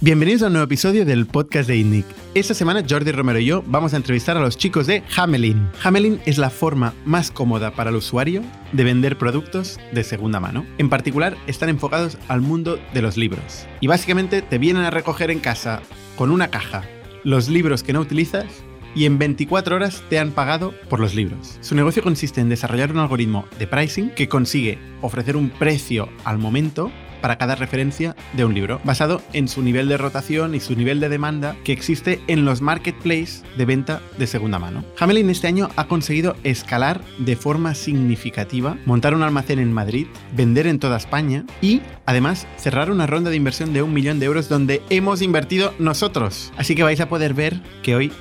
Bienvenidos 0.00 0.42
a 0.42 0.46
un 0.46 0.52
nuevo 0.52 0.66
episodio 0.66 1.04
del 1.04 1.26
podcast 1.26 1.68
de 1.68 1.76
INNIC. 1.76 2.06
Esta 2.34 2.54
semana 2.54 2.84
Jordi 2.88 3.10
Romero 3.10 3.40
y 3.40 3.46
yo 3.46 3.64
vamos 3.66 3.94
a 3.94 3.96
entrevistar 3.96 4.36
a 4.36 4.40
los 4.40 4.56
chicos 4.56 4.86
de 4.86 5.02
Hamelin. 5.16 5.68
Hamelin 5.82 6.20
es 6.24 6.38
la 6.38 6.50
forma 6.50 6.94
más 7.04 7.32
cómoda 7.32 7.72
para 7.72 7.90
el 7.90 7.96
usuario 7.96 8.44
de 8.70 8.84
vender 8.84 9.18
productos 9.18 9.80
de 9.90 10.04
segunda 10.04 10.38
mano. 10.38 10.64
En 10.78 10.88
particular, 10.88 11.36
están 11.48 11.68
enfocados 11.68 12.16
al 12.28 12.42
mundo 12.42 12.78
de 12.94 13.02
los 13.02 13.16
libros. 13.16 13.66
Y 13.80 13.88
básicamente 13.88 14.40
te 14.40 14.58
vienen 14.58 14.84
a 14.84 14.90
recoger 14.90 15.32
en 15.32 15.40
casa 15.40 15.82
con 16.14 16.30
una 16.30 16.46
caja 16.46 16.84
los 17.24 17.48
libros 17.48 17.82
que 17.82 17.92
no 17.92 17.98
utilizas 17.98 18.46
y 18.94 19.04
en 19.04 19.18
24 19.18 19.74
horas 19.74 20.04
te 20.08 20.20
han 20.20 20.30
pagado 20.30 20.74
por 20.88 21.00
los 21.00 21.16
libros. 21.16 21.58
Su 21.60 21.74
negocio 21.74 22.04
consiste 22.04 22.40
en 22.40 22.48
desarrollar 22.48 22.92
un 22.92 22.98
algoritmo 22.98 23.46
de 23.58 23.66
pricing 23.66 24.10
que 24.10 24.28
consigue 24.28 24.78
ofrecer 25.02 25.36
un 25.36 25.50
precio 25.50 26.08
al 26.24 26.38
momento 26.38 26.92
para 27.20 27.38
cada 27.38 27.54
referencia 27.54 28.16
de 28.32 28.44
un 28.44 28.54
libro, 28.54 28.80
basado 28.84 29.22
en 29.32 29.48
su 29.48 29.62
nivel 29.62 29.88
de 29.88 29.96
rotación 29.96 30.54
y 30.54 30.60
su 30.60 30.74
nivel 30.74 31.00
de 31.00 31.08
demanda 31.08 31.56
que 31.64 31.72
existe 31.72 32.20
en 32.26 32.44
los 32.44 32.60
marketplaces 32.60 33.44
de 33.56 33.64
venta 33.64 34.00
de 34.18 34.26
segunda 34.26 34.58
mano. 34.58 34.84
Hamelin 34.98 35.30
este 35.30 35.46
año 35.46 35.68
ha 35.76 35.86
conseguido 35.86 36.36
escalar 36.44 37.00
de 37.18 37.36
forma 37.36 37.74
significativa, 37.74 38.76
montar 38.86 39.14
un 39.14 39.22
almacén 39.22 39.58
en 39.58 39.72
Madrid, 39.72 40.06
vender 40.36 40.66
en 40.66 40.78
toda 40.78 40.96
España 40.96 41.44
y 41.60 41.80
además 42.06 42.46
cerrar 42.56 42.90
una 42.90 43.06
ronda 43.06 43.30
de 43.30 43.36
inversión 43.36 43.72
de 43.72 43.82
un 43.82 43.92
millón 43.92 44.18
de 44.18 44.26
euros 44.26 44.48
donde 44.48 44.82
hemos 44.90 45.22
invertido 45.22 45.74
nosotros. 45.78 46.52
Así 46.56 46.74
que 46.74 46.82
vais 46.82 47.00
a 47.00 47.08
poder 47.08 47.34
ver 47.34 47.60
que 47.82 47.94
hoy 47.94 48.12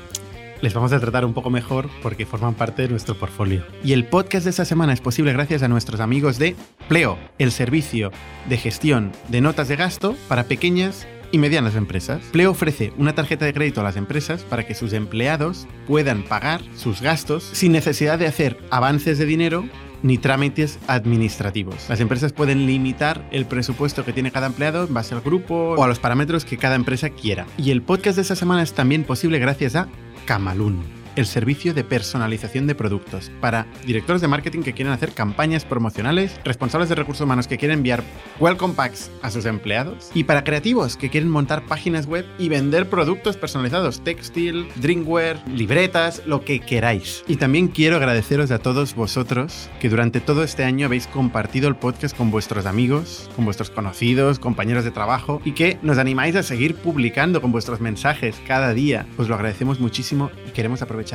les 0.62 0.74
vamos 0.74 0.94
a 0.94 1.00
tratar 1.00 1.26
un 1.26 1.34
poco 1.34 1.50
mejor 1.50 1.90
porque 2.02 2.26
forman 2.26 2.54
parte 2.54 2.84
de 2.84 2.90
nuestro 2.90 3.16
portfolio. 3.16 3.64
Y 3.84 3.94
el 3.94 4.06
podcast 4.06 4.46
de 4.46 4.52
esta 4.52 4.66
semana 4.66 4.94
es 4.94 5.02
posible 5.02 5.34
gracias 5.34 5.64
a 5.64 5.68
nuestros 5.68 6.00
amigos 6.00 6.38
de 6.38 6.56
Pleo, 6.88 7.18
el 7.38 7.52
servicio 7.52 8.12
de 8.48 8.58
gestión 8.58 9.12
de 9.30 9.42
notas 9.42 9.68
de 9.68 9.76
gasto 9.76 10.16
para 10.28 10.46
pequeñas 10.46 11.08
y 11.32 11.38
medianas 11.38 11.76
empresas. 11.76 12.22
Pleo 12.32 12.52
ofrece 12.52 12.94
una 12.98 13.14
tarjeta 13.14 13.46
de 13.46 13.54
crédito 13.54 13.82
a 13.82 13.84
las 13.84 13.98
empresas 13.98 14.44
para 14.44 14.66
que 14.66 14.76
sus 14.76 14.94
empleados 14.94 15.68
puedan 15.86 16.24
pagar 16.24 16.62
sus 16.76 17.02
gastos 17.02 17.50
sin 17.52 17.72
necesidad 17.72 18.18
de 18.18 18.28
hacer 18.28 18.58
avances 18.72 19.18
de 19.18 19.26
dinero 19.26 19.66
ni 20.04 20.18
trámites 20.18 20.80
administrativos. 20.88 21.90
Las 21.90 22.00
empresas 22.00 22.34
pueden 22.34 22.66
limitar 22.66 23.28
el 23.32 23.46
presupuesto 23.46 24.06
que 24.06 24.14
tiene 24.14 24.32
cada 24.32 24.48
empleado 24.48 24.86
en 24.86 24.94
base 24.94 25.16
al 25.16 25.22
grupo 25.22 25.76
o 25.78 25.84
a 25.84 25.88
los 25.88 26.00
parámetros 26.00 26.46
que 26.46 26.58
cada 26.58 26.76
empresa 26.76 27.10
quiera. 27.10 27.46
Y 27.58 27.72
el 27.72 27.82
podcast 27.82 28.16
de 28.18 28.22
esta 28.22 28.36
semana 28.36 28.62
es 28.62 28.74
también 28.74 29.04
posible 29.04 29.40
gracias 29.40 29.76
a 29.76 29.88
Camalún 30.28 30.97
el 31.18 31.26
servicio 31.26 31.74
de 31.74 31.84
personalización 31.84 32.68
de 32.68 32.76
productos 32.76 33.32
para 33.42 33.66
directores 33.86 34.22
de 34.22 34.28
marketing 34.28 34.62
que 34.62 34.74
quieren 34.74 34.94
hacer 34.94 35.14
campañas 35.14 35.66
promocionales, 35.66 36.40
responsables 36.46 36.90
de 36.90 36.96
recursos 36.96 37.26
humanos 37.26 37.48
que 37.48 37.58
quieren 37.58 37.80
enviar 37.80 38.04
welcome 38.40 38.76
packs 38.76 39.10
a 39.24 39.32
sus 39.32 39.46
empleados 39.46 40.12
y 40.14 40.26
para 40.26 40.44
creativos 40.44 40.96
que 40.96 41.10
quieren 41.10 41.30
montar 41.30 41.66
páginas 41.66 42.06
web 42.06 42.24
y 42.38 42.50
vender 42.50 42.88
productos 42.88 43.36
personalizados, 43.36 44.04
textil, 44.04 44.68
drinkware, 44.76 45.40
libretas, 45.48 46.22
lo 46.28 46.46
que 46.46 46.60
queráis. 46.60 47.24
Y 47.28 47.38
también 47.38 47.68
quiero 47.68 47.96
agradeceros 47.96 48.52
a 48.52 48.60
todos 48.60 48.94
vosotros 48.94 49.70
que 49.80 49.90
durante 49.90 50.22
todo 50.22 50.44
este 50.44 50.66
año 50.66 50.86
habéis 50.86 51.08
compartido 51.08 51.68
el 51.68 51.76
podcast 51.76 52.16
con 52.16 52.30
vuestros 52.30 52.68
amigos, 52.68 53.28
con 53.36 53.46
vuestros 53.46 53.72
conocidos, 53.72 54.38
compañeros 54.38 54.84
de 54.84 54.92
trabajo 54.92 55.42
y 55.44 55.54
que 55.54 55.80
nos 55.82 55.98
animáis 55.98 56.36
a 56.36 56.44
seguir 56.44 56.76
publicando 56.76 57.42
con 57.42 57.52
vuestros 57.52 57.82
mensajes 57.82 58.36
cada 58.46 58.76
día. 58.76 59.08
Os 59.18 59.28
lo 59.28 59.34
agradecemos 59.34 59.80
muchísimo 59.80 60.30
y 60.48 60.52
queremos 60.52 60.84
aprovechar 60.84 61.07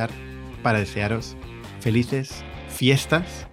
para 0.61 0.79
desearos 0.79 1.35
felices 1.79 2.43
fiestas 2.69 3.47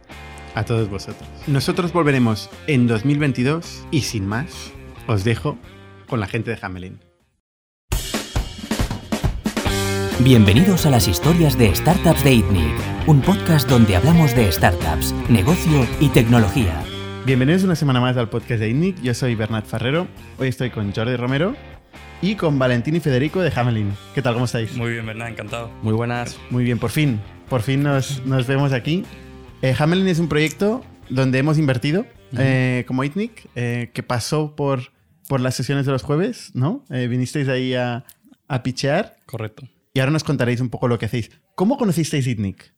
a 0.55 0.65
todos 0.65 0.89
vosotros. 0.89 1.29
Nosotros 1.47 1.93
volveremos 1.93 2.49
en 2.67 2.87
2022 2.87 3.87
y 3.91 4.03
sin 4.03 4.27
más, 4.27 4.73
os 5.07 5.25
dejo 5.25 5.59
con 6.09 6.21
la 6.21 6.27
gente 6.27 6.51
de 6.51 6.59
Hamelin. 6.61 7.01
Bienvenidos 10.21 10.85
a 10.85 10.91
las 10.91 11.09
historias 11.09 11.57
de 11.57 11.75
Startups 11.75 12.25
de 12.25 12.35
ITNIC, 12.35 12.75
un 13.07 13.23
podcast 13.23 13.69
donde 13.69 13.97
hablamos 13.97 14.35
de 14.37 14.53
startups, 14.53 15.15
negocio 15.31 15.87
y 15.99 16.09
tecnología. 16.09 16.83
Bienvenidos 17.25 17.65
una 17.65 17.75
semana 17.75 18.01
más 18.01 18.17
al 18.17 18.29
podcast 18.29 18.61
de 18.61 18.69
ITNIC. 18.69 19.01
Yo 19.03 19.15
soy 19.15 19.35
Bernat 19.35 19.65
Ferrero. 19.65 20.09
Hoy 20.39 20.49
estoy 20.49 20.71
con 20.71 20.93
Jordi 20.93 21.17
Romero 21.17 21.55
y 22.23 22.35
con 22.35 22.59
Valentín 22.59 22.97
y 22.97 23.01
Federico 23.01 23.41
de 23.41 23.53
Hamelin. 23.55 23.93
¿Qué 24.15 24.23
tal? 24.23 24.35
¿Cómo 24.35 24.45
estáis? 24.45 24.77
Muy 24.77 24.93
bien, 24.93 25.07
Bernat, 25.07 25.31
encantado. 25.31 25.71
Muy 25.83 25.95
buenas. 25.95 26.39
Muy 26.51 26.65
bien, 26.65 26.79
por 26.79 26.91
fin. 26.91 27.21
Por 27.49 27.63
fin 27.63 27.83
nos, 27.83 28.25
nos 28.27 28.47
vemos 28.47 28.73
aquí. 28.73 29.05
Eh, 29.63 29.75
Hamelin 29.79 30.07
es 30.09 30.19
un 30.19 30.29
proyecto 30.29 30.85
donde 31.09 31.39
hemos 31.39 31.59
invertido 31.59 32.07
eh, 32.39 32.85
como 32.87 33.05
ITNIC, 33.05 33.49
eh, 33.57 33.91
que 33.93 34.03
pasó 34.03 34.55
por, 34.55 34.93
por 35.29 35.41
las 35.41 35.55
sesiones 35.55 35.87
de 35.87 35.93
los 35.93 36.03
jueves, 36.03 36.53
¿no? 36.55 36.85
Eh, 36.91 37.09
vinisteis 37.09 37.49
ahí 37.49 37.75
a, 37.75 38.05
a 38.49 38.63
pichear. 38.63 39.17
Correcto. 39.27 39.69
Y 39.93 40.01
ahora 40.01 40.13
nos 40.13 40.23
contaréis 40.23 40.61
un 40.61 40.69
poco 40.69 40.89
lo 40.89 40.99
que 40.99 41.07
hacéis. 41.07 41.31
¿Cómo 41.57 41.77
conocisteis 41.77 42.27
ITNIC? 42.27 42.73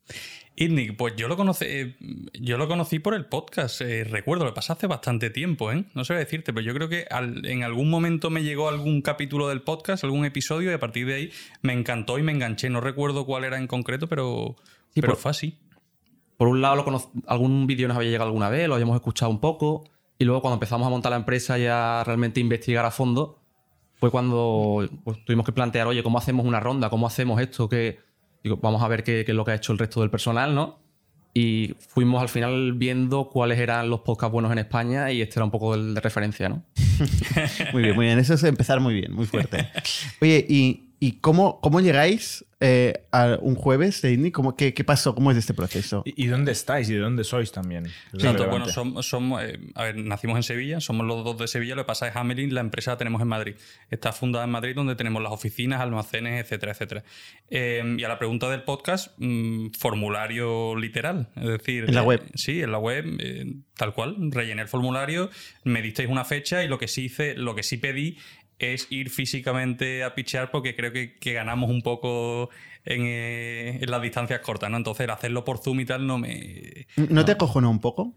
ITNIC, 0.57 0.97
pues 0.97 1.15
yo 1.17 1.29
lo 1.29 1.37
conocí, 1.37 1.65
eh, 1.67 1.97
yo 2.39 2.59
lo 2.59 2.69
conocí 2.69 2.99
por 2.99 3.15
el 3.15 3.25
podcast, 3.27 3.81
eh, 3.81 4.05
recuerdo, 4.05 4.45
lo 4.45 4.53
pasé 4.53 4.73
hace 4.73 4.87
bastante 4.87 5.31
tiempo, 5.31 5.73
¿eh? 5.73 5.85
No 5.95 6.05
sé 6.05 6.13
decirte, 6.15 6.53
pero 6.53 6.65
yo 6.67 6.75
creo 6.75 6.89
que 6.91 7.07
al- 7.11 7.47
en 7.47 7.63
algún 7.65 7.89
momento 7.89 8.29
me 8.29 8.43
llegó 8.43 8.69
algún 8.69 9.01
capítulo 9.01 9.49
del 9.49 9.62
podcast, 9.62 10.05
algún 10.05 10.25
episodio, 10.27 10.71
y 10.71 10.75
a 10.75 10.79
partir 10.79 11.07
de 11.07 11.15
ahí 11.15 11.31
me 11.62 11.73
encantó 11.73 12.19
y 12.19 12.23
me 12.23 12.33
enganché. 12.33 12.69
No 12.69 12.81
recuerdo 12.83 13.25
cuál 13.25 13.45
era 13.45 13.57
en 13.57 13.67
concreto, 13.67 14.09
pero, 14.09 14.57
Sí, 14.95 15.01
pero 15.01 15.15
por- 15.15 15.23
fue 15.23 15.31
así. 15.31 15.59
Por 16.37 16.49
un 16.49 16.61
lado, 16.61 16.77
lo 16.77 17.12
algún 17.29 17.67
vídeo 17.67 17.89
nos 17.89 17.97
había 17.97 18.11
llegado 18.11 18.29
alguna 18.29 18.49
vez, 18.51 18.69
lo 18.69 18.75
habíamos 18.75 18.97
escuchado 18.97 19.31
un 19.31 19.41
poco. 19.41 19.85
Y 20.19 20.25
luego, 20.25 20.43
cuando 20.43 20.55
empezamos 20.57 20.87
a 20.87 20.91
montar 20.91 21.11
la 21.11 21.17
empresa 21.17 21.59
y 21.59 21.67
a 21.67 22.03
realmente 22.05 22.41
investigar 22.41 22.85
a 22.85 22.91
fondo, 22.91 23.39
fue 23.95 24.11
cuando 24.11 24.89
pues, 25.05 25.25
tuvimos 25.25 25.47
que 25.47 25.53
plantear, 25.53 25.87
oye, 25.87 26.03
¿cómo 26.03 26.19
hacemos 26.19 26.45
una 26.45 26.61
ronda? 26.61 26.91
¿Cómo 26.91 27.07
hacemos 27.07 27.41
esto? 27.41 27.69
Que, 27.69 28.01
digo, 28.43 28.59
vamos 28.63 28.83
a 28.83 28.89
ver 28.89 29.03
qué, 29.05 29.25
qué 29.25 29.33
es 29.33 29.37
lo 29.37 29.45
que 29.45 29.53
ha 29.53 29.55
hecho 29.55 29.73
el 29.73 29.79
resto 29.79 30.01
del 30.01 30.11
personal, 30.11 30.55
¿no? 30.55 30.83
Y 31.35 31.75
fuimos 31.79 32.21
al 32.21 32.29
final 32.29 32.75
viendo 32.75 33.31
cuáles 33.31 33.59
eran 33.59 33.89
los 33.89 34.01
podcasts 34.01 34.33
buenos 34.33 34.53
en 34.53 34.59
España 34.59 35.11
y 35.11 35.23
este 35.23 35.39
era 35.39 35.45
un 35.45 35.51
poco 35.51 35.75
el 35.75 35.95
de 35.95 36.01
referencia, 36.01 36.49
¿no? 36.51 36.63
Muy 37.73 37.83
bien, 37.83 37.97
muy 37.97 38.07
bien. 38.07 38.19
Eso 38.19 38.35
es 38.35 38.45
empezar 38.45 38.81
muy 38.81 38.95
bien, 38.95 39.13
muy 39.13 39.27
fuerte. 39.27 39.69
Oye, 40.21 40.45
¿y, 40.49 40.92
y 41.03 41.19
cómo, 41.19 41.61
cómo 41.61 41.81
llegáis 41.81 42.45
eh, 42.61 43.09
a 43.11 43.37
un 43.41 43.57
jueves 43.57 44.03
de 44.03 44.13
ITNIC? 44.13 44.33
¿Cómo, 44.33 44.55
qué, 44.55 44.73
¿Qué 44.73 44.85
pasó? 44.85 45.17
¿Cómo 45.17 45.33
es 45.33 45.37
este 45.37 45.53
proceso? 45.53 46.05
¿Y 46.05 46.27
y 46.27 46.27
dónde 46.29 46.53
estáis 46.53 46.89
y 46.91 46.95
de 46.95 47.01
dónde 47.01 47.25
sois 47.25 47.51
también? 47.51 47.89
Relevante. 48.13 48.47
bueno, 48.47 48.69
somos, 48.69 49.05
somos, 49.05 49.43
eh, 49.43 49.59
a 49.75 49.83
ver, 49.83 49.97
nacimos 49.97 50.37
en 50.37 50.45
Sevilla, 50.45 50.81
somos 50.81 51.05
los 51.05 51.25
dos 51.25 51.37
de 51.39 51.49
Sevilla, 51.49 51.75
lo 51.75 51.83
que 51.83 51.87
pasa 51.89 52.07
es 52.07 52.12
que 52.12 52.21
Hamelin, 52.21 52.55
la 52.55 52.61
empresa 52.61 52.93
la 52.93 52.99
tenemos 52.99 53.21
en 53.21 53.27
Madrid. 53.27 53.57
Está 53.91 54.12
fundada 54.12 54.45
en 54.45 54.53
Madrid, 54.53 54.77
donde 54.77 54.95
tenemos 54.95 55.21
las 55.21 55.33
oficinas, 55.33 55.81
almacenes, 55.81 56.41
etcétera, 56.41 56.71
etcétera. 56.71 57.03
Eh, 57.51 57.97
y 57.99 58.05
a 58.05 58.09
la 58.09 58.21
pregunta 58.21 58.49
del 58.49 58.62
podcast, 58.62 59.12
mm, 59.19 59.71
formulario 59.77 60.77
literal, 60.77 61.31
es 61.35 61.49
decir... 61.49 61.87
En 61.89 61.97
la 61.97 62.03
eh, 62.03 62.05
web. 62.05 62.23
sí, 62.37 62.62
en 62.62 62.71
la 62.71 62.79
web, 62.79 63.05
eh, 63.19 63.53
tal 63.77 63.93
cual. 63.93 64.15
Rellené 64.31 64.62
el 64.62 64.69
formulario, 64.69 65.31
me 65.65 65.83
disteis 65.83 66.09
una 66.09 66.25
fecha 66.25 66.62
y 66.62 66.69
lo 66.69 66.79
que 66.79 66.87
sí 66.87 67.07
hice, 67.07 67.35
lo 67.35 67.57
que 67.57 67.65
sí 67.65 67.79
pedí 67.79 68.19
es 68.59 68.87
ir 68.91 69.11
físicamente 69.11 70.05
a 70.05 70.15
pichear 70.15 70.51
porque 70.51 70.77
creo 70.77 70.93
que, 70.93 71.15
que 71.19 71.33
ganamos 71.33 71.71
un 71.71 71.83
poco 71.83 72.51
en, 72.85 73.03
eh, 73.05 73.79
en 73.81 73.91
las 73.91 74.03
distancias 74.03 74.41
cortas, 74.41 74.71
¿no? 74.71 74.77
Entonces, 74.77 75.09
hacerlo 75.09 75.45
por 75.45 75.59
Zoom 75.59 75.81
y 75.81 75.85
tal 75.85 76.07
no 76.07 76.19
me... 76.19 76.87
¿No 76.97 77.25
te 77.25 77.33
acojonó 77.33 77.71
un 77.71 77.81
poco? 77.81 78.15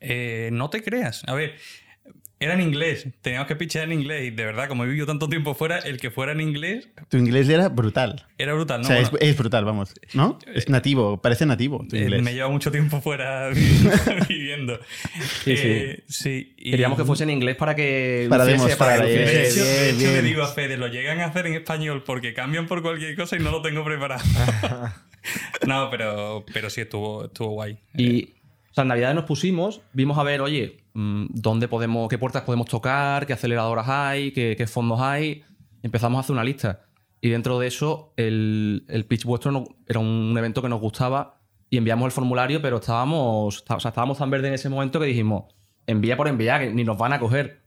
Eh, 0.00 0.50
no 0.52 0.70
te 0.70 0.82
creas. 0.82 1.22
A 1.26 1.34
ver, 1.34 1.56
era 2.40 2.54
en 2.54 2.62
inglés. 2.62 3.06
Teníamos 3.22 3.46
que 3.46 3.54
pichear 3.54 3.84
en 3.84 3.92
inglés. 3.92 4.24
Y 4.26 4.30
de 4.30 4.44
verdad, 4.46 4.66
como 4.66 4.84
he 4.84 4.86
vivido 4.88 5.06
tanto 5.06 5.28
tiempo 5.28 5.54
fuera, 5.54 5.78
el 5.78 6.00
que 6.00 6.10
fuera 6.10 6.32
en 6.32 6.40
inglés 6.40 6.88
Tu 7.10 7.18
inglés 7.18 7.48
era 7.50 7.68
brutal. 7.68 8.26
era 8.38 8.54
brutal, 8.54 8.80
¿no? 8.80 8.86
o 8.86 8.88
sea, 8.88 9.00
Bueno, 9.02 9.18
es, 9.20 9.28
es 9.28 9.36
brutal, 9.36 9.64
vamos. 9.66 9.92
¿No? 10.14 10.38
Es 10.52 10.68
nativo, 10.70 11.20
parece 11.20 11.44
nativo 11.46 11.84
tu 11.88 11.96
eh, 11.96 12.00
inglés. 12.00 12.22
me 12.22 12.32
lleva 12.34 12.48
mucho 12.48 12.72
tiempo 12.72 13.00
fuera 13.00 13.50
viviendo. 14.28 14.80
Sí, 15.44 15.56
sí. 15.56 15.62
Eh, 15.68 16.04
sí, 16.08 16.54
y- 16.56 16.70
Queríamos 16.70 16.98
que 16.98 17.04
fuese 17.04 17.24
en 17.24 17.30
inglés 17.30 17.56
para 17.56 17.74
que... 17.74 18.26
Para 18.30 18.44
demostrar, 18.44 19.04
eh, 19.06 19.10
De 19.12 19.20
luciese. 19.20 19.50
hecho, 19.50 19.64
de 19.64 19.90
hecho, 19.90 20.12
le 20.12 20.22
digo 20.22 20.42
a 20.42 20.48
Fede, 20.48 20.76
lo 20.78 20.88
llegan 20.88 21.20
a 21.20 21.26
hacer 21.26 21.46
en 21.46 21.54
español 21.54 22.02
porque 22.04 22.32
cambian 22.34 22.66
por 22.66 22.80
cualquier 22.82 23.14
cosa 23.16 23.36
y 23.36 23.40
no 23.40 23.50
lo 23.50 23.60
tengo 23.62 23.84
preparado. 23.84 24.22
no, 25.66 25.90
pero, 25.90 26.44
pero 26.52 26.70
sí 26.70 26.80
estuvo, 26.80 27.26
estuvo 27.26 27.50
guay. 27.50 27.76
Y 27.96 28.30
o 28.70 28.74
sea, 28.74 28.82
en 28.82 28.88
Navidad 28.88 29.14
nos 29.14 29.24
pusimos, 29.24 29.80
vimos 29.92 30.16
a 30.18 30.22
ver, 30.22 30.40
oye, 30.40 30.84
mm, 30.94 31.26
dónde 31.30 31.66
podemos, 31.68 32.08
qué 32.08 32.18
puertas 32.18 32.42
podemos 32.42 32.66
tocar, 32.68 33.26
qué 33.26 33.32
aceleradoras 33.32 33.88
hay, 33.88 34.32
qué, 34.32 34.54
qué 34.56 34.66
fondos 34.66 35.00
hay. 35.00 35.42
Empezamos 35.82 36.18
a 36.18 36.20
hacer 36.20 36.32
una 36.34 36.44
lista. 36.44 36.82
Y 37.20 37.28
dentro 37.30 37.58
de 37.58 37.66
eso, 37.66 38.12
el, 38.16 38.84
el 38.88 39.04
pitch 39.06 39.24
vuestro 39.24 39.50
no- 39.52 39.64
era 39.86 39.98
un 40.00 40.34
evento 40.38 40.62
que 40.62 40.68
nos 40.68 40.80
gustaba 40.80 41.40
y 41.68 41.76
enviamos 41.76 42.06
el 42.06 42.12
formulario, 42.12 42.62
pero 42.62 42.76
estábamos, 42.78 43.64
o 43.68 43.80
sea, 43.80 43.88
estábamos 43.90 44.18
tan 44.18 44.30
verdes 44.30 44.48
en 44.48 44.54
ese 44.54 44.68
momento 44.68 44.98
que 45.00 45.06
dijimos, 45.06 45.44
envía 45.86 46.16
por 46.16 46.28
enviar, 46.28 46.60
que 46.62 46.70
ni 46.72 46.84
nos 46.84 46.96
van 46.96 47.12
a 47.12 47.20
coger. 47.20 47.60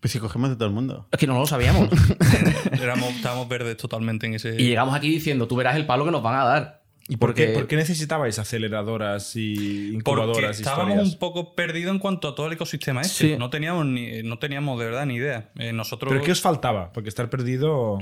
Pues 0.00 0.12
si 0.12 0.18
cogemos 0.18 0.48
de 0.50 0.56
todo 0.56 0.66
el 0.68 0.74
mundo. 0.74 1.08
Es 1.10 1.18
que 1.18 1.26
no 1.26 1.38
lo 1.38 1.46
sabíamos. 1.46 1.88
Éramos, 2.80 3.10
estábamos 3.10 3.48
verdes 3.48 3.76
totalmente 3.76 4.26
en 4.26 4.34
ese... 4.34 4.54
y 4.60 4.66
llegamos 4.68 4.94
aquí 4.94 5.10
diciendo, 5.10 5.46
tú 5.46 5.56
verás 5.56 5.76
el 5.76 5.86
palo 5.86 6.04
que 6.04 6.10
nos 6.10 6.22
van 6.22 6.36
a 6.40 6.44
dar. 6.44 6.79
¿Y 7.10 7.16
por, 7.16 7.30
Porque- 7.30 7.48
qué, 7.48 7.52
por 7.52 7.66
qué 7.66 7.74
necesitabais 7.76 8.38
aceleradoras 8.38 9.32
y 9.34 9.54
Porque 9.56 9.96
incubadoras 9.96 10.58
estábamos 10.58 10.90
historias? 10.94 11.12
un 11.14 11.18
poco 11.18 11.54
perdidos 11.56 11.92
en 11.92 11.98
cuanto 11.98 12.28
a 12.28 12.34
todo 12.36 12.46
el 12.46 12.52
ecosistema 12.52 13.00
este. 13.02 13.32
Sí. 13.32 13.36
No, 13.36 13.50
teníamos 13.50 13.84
ni, 13.84 14.22
no 14.22 14.38
teníamos 14.38 14.78
de 14.78 14.86
verdad 14.86 15.06
ni 15.06 15.16
idea. 15.16 15.50
Eh, 15.56 15.72
nosotros. 15.72 16.10
¿Pero 16.12 16.24
qué 16.24 16.32
os 16.32 16.40
faltaba? 16.40 16.92
Porque 16.92 17.08
estar 17.08 17.28
perdido... 17.28 17.72
o 17.94 18.00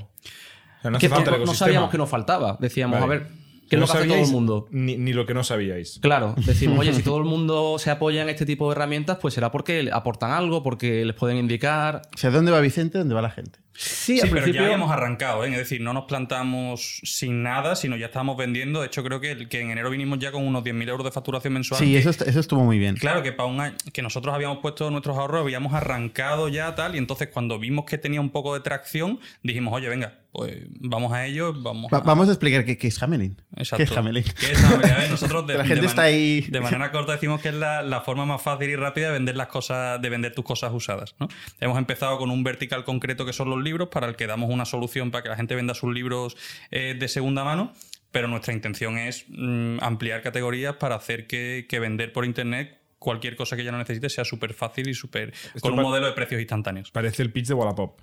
sea, 0.83 0.91
no 0.91 0.99
Que 0.99 1.07
hace 1.07 1.15
falta 1.15 1.31
el 1.31 1.33
no, 1.33 1.39
no 1.39 1.45
ecosistema. 1.45 1.67
sabíamos 1.69 1.91
que 1.91 1.99
nos 1.99 2.09
faltaba. 2.11 2.57
Decíamos, 2.61 3.01
Vale. 3.01 3.15
a 3.15 3.19
ver, 3.19 3.27
¿qué 3.71 3.77
es 3.77 3.81
No 3.81 3.87
lo 3.87 3.93
que 3.93 3.99
hace 3.99 4.09
todo 4.09 4.19
el 4.19 4.31
mundo? 4.31 4.69
Ni, 4.71 4.97
ni 4.99 5.13
lo 5.15 5.25
que 5.25 5.33
no 5.33 5.43
sabíais. 5.43 5.99
Claro, 6.03 6.35
decimos, 6.45 6.79
oye, 6.79 6.93
si 6.93 7.03
todo 7.03 7.17
el 7.19 7.25
mundo 7.35 7.79
se 7.79 7.91
apoya 7.91 8.21
en 8.23 8.29
este 8.29 8.45
tipo 8.45 8.69
de 8.69 8.73
herramientas, 8.77 9.17
pues 9.23 9.33
será 9.33 9.51
porque 9.51 9.83
le 9.85 9.91
aportan 9.93 10.33
algo, 10.33 10.63
porque 10.63 11.05
les 11.07 11.15
pueden 11.17 11.39
indicar. 11.39 12.03
O 12.15 12.19
sea, 12.19 12.31
¿dónde 12.31 12.51
va 12.53 12.61
Vicente? 12.61 12.99
¿Dónde 12.99 13.15
va 13.15 13.23
la 13.23 13.31
gente? 13.31 13.59
Sí, 13.81 14.15
Sí, 14.17 14.21
al 14.21 14.29
pero 14.31 14.43
principio. 14.43 14.61
ya 14.63 14.67
habíamos 14.67 14.91
arrancado, 14.91 15.45
¿eh? 15.45 15.51
es 15.53 15.57
decir, 15.57 15.81
no 15.81 15.93
nos 15.93 16.05
plantamos 16.07 17.01
sin 17.05 17.45
nada, 17.45 17.77
sino 17.77 17.97
ya 17.97 18.07
estábamos 18.07 18.37
vendiendo. 18.37 18.81
De 18.81 18.87
hecho, 18.89 19.05
creo 19.05 19.21
que, 19.21 19.49
que 19.49 19.61
en 19.61 19.71
enero 19.71 19.89
vinimos 19.91 20.19
ya 20.19 20.33
con 20.33 20.45
unos 20.45 20.65
10.000 20.65 20.89
euros 20.89 21.05
de 21.05 21.13
facturación 21.13 21.53
mensual. 21.53 21.79
Sí, 21.79 21.93
que- 21.93 21.99
eso, 21.99 22.11
eso 22.11 22.41
estuvo 22.41 22.65
muy 22.65 22.79
bien. 22.79 22.97
Claro 22.97 23.23
que 23.23 23.33
para 23.33 23.49
un 23.49 23.61
año, 23.61 23.77
que 23.93 24.03
nosotros 24.03 24.35
habíamos 24.35 24.59
puesto 24.59 24.91
nuestros 24.91 25.17
ahorros, 25.17 25.43
habíamos 25.43 25.75
arrancado 25.75 26.49
ya 26.49 26.75
tal, 26.75 26.97
y 26.97 26.99
entonces 26.99 27.29
cuando 27.33 27.59
vimos 27.61 27.85
que 27.85 27.99
tenía 27.99 28.21
un 28.21 28.31
poco 28.31 28.55
de 28.55 28.61
tracción, 28.61 29.21
dijimos, 29.45 29.73
oye, 29.73 29.89
venga, 29.89 30.19
pues 30.33 30.57
vamos 30.81 31.13
a 31.13 31.25
ello, 31.27 31.53
vamos 31.55 31.91
Va- 31.93 31.99
a... 31.99 32.01
vamos 32.03 32.29
a 32.29 32.33
explicar 32.33 32.65
qué, 32.65 32.77
qué 32.77 32.89
es 32.89 33.03
Hamelin. 33.03 33.41
Exacto. 33.57 33.77
¿Qué 33.79 33.83
es 33.85 33.97
Hamelin? 33.97 34.25
¿Qué 34.25 34.53
es 34.53 34.65
Hamelin? 34.65 34.91
A 34.93 34.99
ver, 34.99 35.11
nosotros 35.11 35.47
de, 35.47 35.55
La 35.55 35.65
gente 35.65 35.81
de 35.83 35.87
está 35.87 36.03
ahí- 36.03 36.41
De 36.43 36.61
manera 36.61 36.91
corta 36.91 37.13
decimos 37.13 37.41
que 37.41 37.49
es 37.49 37.55
la, 37.55 37.83
la 37.83 38.01
forma 38.03 38.27
más 38.27 38.43
fácil 38.43 38.69
y 38.69 38.77
rápida 38.77 39.07
de 39.07 39.13
vender 39.13 39.37
las 39.37 39.49
cosas, 39.49 40.01
de 40.03 40.09
vender 40.11 40.35
tus 40.35 40.45
cosas 40.45 40.73
usadas. 40.75 41.15
¿no? 41.21 41.29
Hemos 41.61 41.79
empezado 41.79 42.19
con 42.19 42.31
un 42.31 42.43
vertical 42.45 42.85
concreto 42.85 43.25
que 43.25 43.33
son 43.33 43.49
los 43.51 43.59
libros, 43.69 43.89
para 43.89 44.07
el 44.09 44.17
que 44.17 44.27
damos 44.27 44.51
una 44.51 44.65
solución 44.65 45.11
para 45.11 45.23
que 45.23 45.29
la 45.29 45.37
gente 45.37 45.55
venda 45.55 45.75
sus 45.75 45.93
libros 45.95 46.37
eh, 46.71 46.97
de 46.99 47.09
segunda 47.09 47.45
mano. 47.45 47.73
Pero 48.11 48.27
nuestra 48.27 48.55
intención 48.55 48.97
es 48.97 49.27
mm, 49.29 49.79
ampliar 49.83 50.23
categorías 50.23 50.77
para 50.77 50.95
hacer 50.95 51.27
que, 51.27 51.67
que 51.69 51.79
vender 51.79 52.13
por 52.13 52.25
internet 52.25 52.79
cualquier 52.99 53.37
cosa 53.37 53.55
que 53.57 53.63
ya 53.63 53.71
no 53.71 53.79
necesite 53.79 54.09
sea 54.09 54.25
súper 54.25 54.55
fácil 54.55 54.89
y 54.89 54.95
súper 54.95 55.33
con 55.61 55.75
un 55.75 55.83
modelo 55.83 56.07
de 56.07 56.13
precios 56.13 56.41
instantáneos. 56.41 56.91
Parece 56.91 57.23
el 57.23 57.31
pitch 57.31 57.47
de 57.49 57.55
Wallapop. 57.55 58.01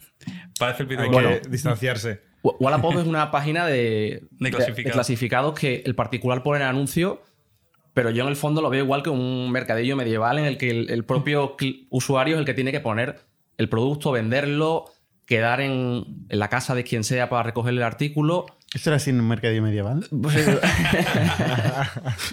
Parece 0.59 0.83
el 0.83 0.89
Hay 1.00 1.09
video 1.09 1.41
que 1.41 1.50
distanciarse. 1.50 2.21
Wa- 2.44 2.53
Wallapop 2.59 3.00
es 3.00 3.06
una 3.07 3.29
página 3.31 3.65
de, 3.65 4.23
De 4.31 4.51
clasificados. 4.51 4.94
clasificados 4.94 5.59
que 5.59 5.81
el 5.85 5.95
particular 5.95 6.44
pone 6.44 6.62
en 6.62 6.67
anuncio, 6.67 7.21
pero 7.94 8.09
yo 8.12 8.23
en 8.23 8.29
el 8.29 8.35
fondo 8.35 8.62
lo 8.62 8.69
veo 8.69 8.83
igual 8.83 9.01
que 9.03 9.09
un 9.09 9.51
mercadillo 9.51 9.95
medieval 9.97 10.38
en 10.38 10.45
el 10.45 10.57
que 10.57 10.69
el, 10.69 10.89
el 10.89 11.03
propio 11.03 11.57
usuario 11.89 12.35
es 12.35 12.39
el 12.39 12.45
que 12.45 12.53
tiene 12.53 12.71
que 12.71 12.79
poner 12.79 13.19
el 13.57 13.67
producto, 13.69 14.12
venderlo, 14.12 14.85
quedar 15.25 15.62
en, 15.62 16.25
en 16.30 16.39
la 16.39 16.50
casa 16.50 16.75
de 16.75 16.83
quien 16.83 17.04
sea 17.04 17.30
para 17.30 17.44
recoger 17.44 17.74
el 17.74 17.83
artículo. 17.83 18.45
¿Esto 18.74 18.89
era 18.89 18.98
así 18.98 19.10
en 19.10 19.19
un 19.22 19.27
mercadillo 19.27 19.62
medieval? 19.62 20.06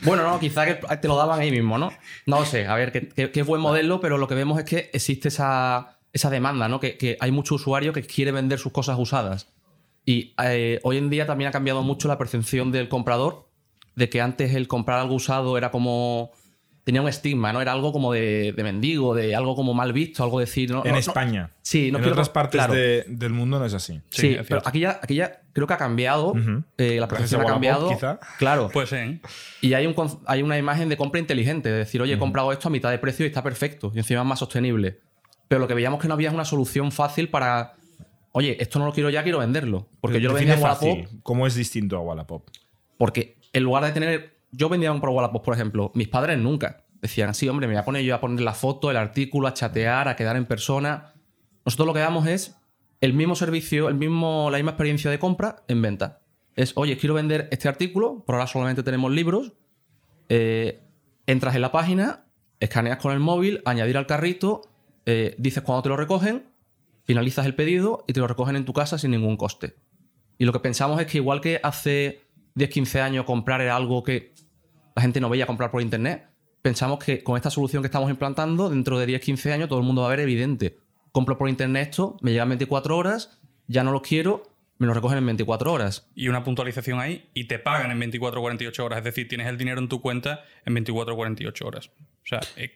bueno, 0.02 0.24
no, 0.24 0.40
quizá 0.40 0.66
que 0.66 0.74
te 0.96 1.08
lo 1.08 1.16
daban 1.16 1.40
ahí 1.40 1.50
mismo, 1.50 1.78
¿no? 1.78 1.92
No 2.26 2.40
lo 2.40 2.46
sé, 2.46 2.66
a 2.66 2.74
ver, 2.74 3.12
es 3.16 3.46
buen 3.46 3.60
modelo, 3.60 4.00
pero 4.00 4.18
lo 4.18 4.26
que 4.26 4.34
vemos 4.34 4.58
es 4.58 4.64
que 4.64 4.90
existe 4.92 5.28
esa, 5.28 5.98
esa 6.12 6.30
demanda, 6.30 6.68
¿no? 6.68 6.80
Que, 6.80 6.98
que 6.98 7.16
hay 7.20 7.30
mucho 7.30 7.54
usuario 7.54 7.92
que 7.92 8.02
quiere 8.02 8.32
vender 8.32 8.58
sus 8.58 8.72
cosas 8.72 8.98
usadas. 8.98 9.46
Y 10.04 10.34
eh, 10.42 10.80
hoy 10.82 10.98
en 10.98 11.10
día 11.10 11.26
también 11.26 11.48
ha 11.48 11.52
cambiado 11.52 11.82
mucho 11.82 12.08
la 12.08 12.18
percepción 12.18 12.72
del 12.72 12.88
comprador, 12.88 13.48
de 13.94 14.08
que 14.08 14.20
antes 14.20 14.54
el 14.54 14.68
comprar 14.68 14.98
algo 14.98 15.14
usado 15.14 15.56
era 15.56 15.70
como... 15.70 16.32
Tenía 16.84 17.00
un 17.00 17.08
estigma, 17.08 17.52
¿no? 17.52 17.60
Era 17.60 17.70
algo 17.72 17.92
como 17.92 18.12
de, 18.12 18.52
de 18.56 18.62
mendigo, 18.64 19.14
de 19.14 19.36
algo 19.36 19.54
como 19.54 19.72
mal 19.72 19.92
visto, 19.92 20.24
algo 20.24 20.40
decir... 20.40 20.68
¿no? 20.72 20.78
En 20.78 20.88
No- 20.88 20.92
no- 20.94 20.98
España. 20.98 21.50
Sí, 21.62 21.92
no 21.92 21.98
en 21.98 22.02
quiero- 22.02 22.14
otras 22.14 22.28
partes 22.28 22.58
claro. 22.58 22.74
de- 22.74 23.04
del 23.06 23.30
mundo 23.32 23.60
no 23.60 23.64
es 23.66 23.72
así. 23.74 24.00
Sí, 24.10 24.20
Sí, 24.22 24.34
es 24.34 24.46
pero 24.48 24.62
aquí 24.64 24.80
ya, 24.80 24.98
aquí 25.00 25.14
ya 25.14 25.42
creo 25.52 25.68
que 25.68 25.74
ha 25.74 25.76
cambiado. 25.76 26.32
Eh, 26.78 26.98
la 26.98 27.06
percepción 27.06 27.42
ha 27.42 27.44
cambiado. 27.44 27.88
quizá. 27.88 28.18
Claro. 28.38 28.68
Pues 28.72 28.88
sí, 28.88 28.96
¿eh? 28.96 29.20
Y 29.60 29.74
hay, 29.74 29.86
un, 29.86 29.94
con- 29.94 30.18
hay 30.26 30.42
una 30.42 30.58
imagen 30.58 30.88
de 30.88 30.96
compra 30.96 31.20
inteligente, 31.20 31.68
de 31.70 31.78
decir, 31.78 32.02
oye, 32.02 32.14
he 32.14 32.18
comprado 32.18 32.50
esto 32.50 32.66
a 32.66 32.70
mitad 32.72 32.90
de 32.90 32.98
precio 32.98 33.24
y 33.24 33.28
está 33.28 33.44
perfecto, 33.44 33.92
y 33.94 33.98
encima 33.98 34.20
es 34.22 34.26
más 34.26 34.40
sostenible. 34.40 34.98
Pero 35.46 35.60
lo 35.60 35.68
que 35.68 35.74
veíamos 35.74 36.00
que 36.00 36.08
no 36.08 36.14
había 36.14 36.28
es 36.30 36.34
una 36.34 36.44
solución 36.44 36.90
fácil 36.90 37.28
para, 37.28 37.74
oye, 38.32 38.56
esto 38.60 38.80
no 38.80 38.86
lo 38.86 38.92
quiero 38.92 39.08
ya, 39.08 39.22
quiero 39.22 39.38
venderlo. 39.38 39.86
Porque 40.00 40.20
yo 40.20 40.30
lo 40.30 40.34
vendía 40.34 40.54
en 40.54 40.62
Wallapop, 40.62 40.98
fácil. 41.02 41.20
¿Cómo 41.22 41.46
es 41.46 41.54
distinto 41.54 41.96
a 41.96 42.00
Wallapop? 42.00 42.48
porque 42.98 43.36
en 43.52 43.62
lugar 43.64 43.84
de 43.84 43.92
tener, 43.92 44.31
yo 44.52 44.68
vendía 44.68 44.94
por 44.94 45.10
Wallapop, 45.10 45.44
por 45.44 45.54
ejemplo, 45.54 45.90
mis 45.94 46.08
padres 46.08 46.38
nunca. 46.38 46.84
Decían, 47.00 47.34
sí, 47.34 47.48
hombre, 47.48 47.66
me 47.66 47.74
voy 47.74 47.80
a 47.80 47.84
poner 47.84 48.04
yo 48.04 48.14
a 48.14 48.20
poner 48.20 48.40
la 48.42 48.54
foto, 48.54 48.90
el 48.90 48.96
artículo, 48.96 49.48
a 49.48 49.54
chatear, 49.54 50.08
a 50.08 50.14
quedar 50.14 50.36
en 50.36 50.46
persona. 50.46 51.14
Nosotros 51.64 51.86
lo 51.86 51.94
que 51.94 52.00
damos 52.00 52.26
es 52.26 52.56
el 53.00 53.14
mismo 53.14 53.34
servicio, 53.34 53.88
el 53.88 53.96
mismo, 53.96 54.50
la 54.50 54.58
misma 54.58 54.72
experiencia 54.72 55.10
de 55.10 55.18
compra 55.18 55.64
en 55.66 55.82
venta. 55.82 56.20
Es, 56.54 56.72
oye, 56.76 56.96
quiero 56.98 57.14
vender 57.14 57.48
este 57.50 57.68
artículo, 57.68 58.22
por 58.24 58.36
ahora 58.36 58.46
solamente 58.46 58.82
tenemos 58.82 59.10
libros. 59.10 59.52
eh, 60.28 60.80
entras 61.26 61.54
en 61.54 61.62
la 61.62 61.72
página, 61.72 62.24
escaneas 62.60 62.98
con 62.98 63.12
el 63.12 63.20
móvil, 63.20 63.62
añadir 63.64 63.96
al 63.96 64.06
carrito, 64.06 64.62
eh, 65.06 65.34
dices 65.38 65.62
cuándo 65.62 65.82
te 65.82 65.88
lo 65.88 65.96
recogen, 65.96 66.48
finalizas 67.04 67.46
el 67.46 67.54
pedido 67.54 68.04
y 68.06 68.12
te 68.12 68.20
lo 68.20 68.26
recogen 68.26 68.56
en 68.56 68.64
tu 68.64 68.72
casa 68.72 68.98
sin 68.98 69.10
ningún 69.12 69.36
coste. 69.36 69.74
Y 70.38 70.44
lo 70.44 70.52
que 70.52 70.60
pensamos 70.60 71.00
es 71.00 71.06
que 71.06 71.18
igual 71.18 71.40
que 71.40 71.60
hace 71.62 72.22
10-15 72.56 73.00
años 73.00 73.24
comprar 73.24 73.60
era 73.60 73.76
algo 73.76 74.02
que 74.02 74.32
la 74.94 75.02
gente 75.02 75.20
no 75.20 75.28
veía 75.28 75.46
comprar 75.46 75.70
por 75.70 75.82
internet, 75.82 76.26
pensamos 76.62 76.98
que 77.02 77.22
con 77.22 77.36
esta 77.36 77.50
solución 77.50 77.82
que 77.82 77.86
estamos 77.86 78.10
implantando, 78.10 78.70
dentro 78.70 78.98
de 78.98 79.06
10-15 79.06 79.52
años 79.52 79.68
todo 79.68 79.78
el 79.80 79.84
mundo 79.84 80.02
va 80.02 80.08
a 80.08 80.10
ver 80.10 80.20
evidente. 80.20 80.78
Compro 81.10 81.36
por 81.36 81.48
internet 81.48 81.88
esto, 81.90 82.16
me 82.22 82.30
llega 82.30 82.44
en 82.44 82.50
24 82.50 82.96
horas, 82.96 83.38
ya 83.66 83.84
no 83.84 83.92
lo 83.92 84.00
quiero, 84.02 84.44
me 84.78 84.86
lo 84.86 84.94
recogen 84.94 85.18
en 85.18 85.26
24 85.26 85.72
horas. 85.72 86.08
y 86.14 86.28
una 86.28 86.42
puntualización 86.42 86.98
ahí 86.98 87.28
y 87.34 87.44
te 87.44 87.58
pagan 87.58 87.90
en 87.92 87.98
24 88.00 88.40
o 88.40 88.42
48 88.42 88.84
horas. 88.84 88.98
Es 88.98 89.04
decir, 89.04 89.28
tienes 89.28 89.46
el 89.46 89.56
dinero 89.56 89.80
en 89.80 89.88
tu 89.88 90.00
cuenta 90.00 90.40
en 90.64 90.74
24 90.74 91.12
o 91.12 91.16
48 91.16 91.66
horas. 91.66 91.90
O 92.24 92.26
sea, 92.26 92.40
es, 92.56 92.70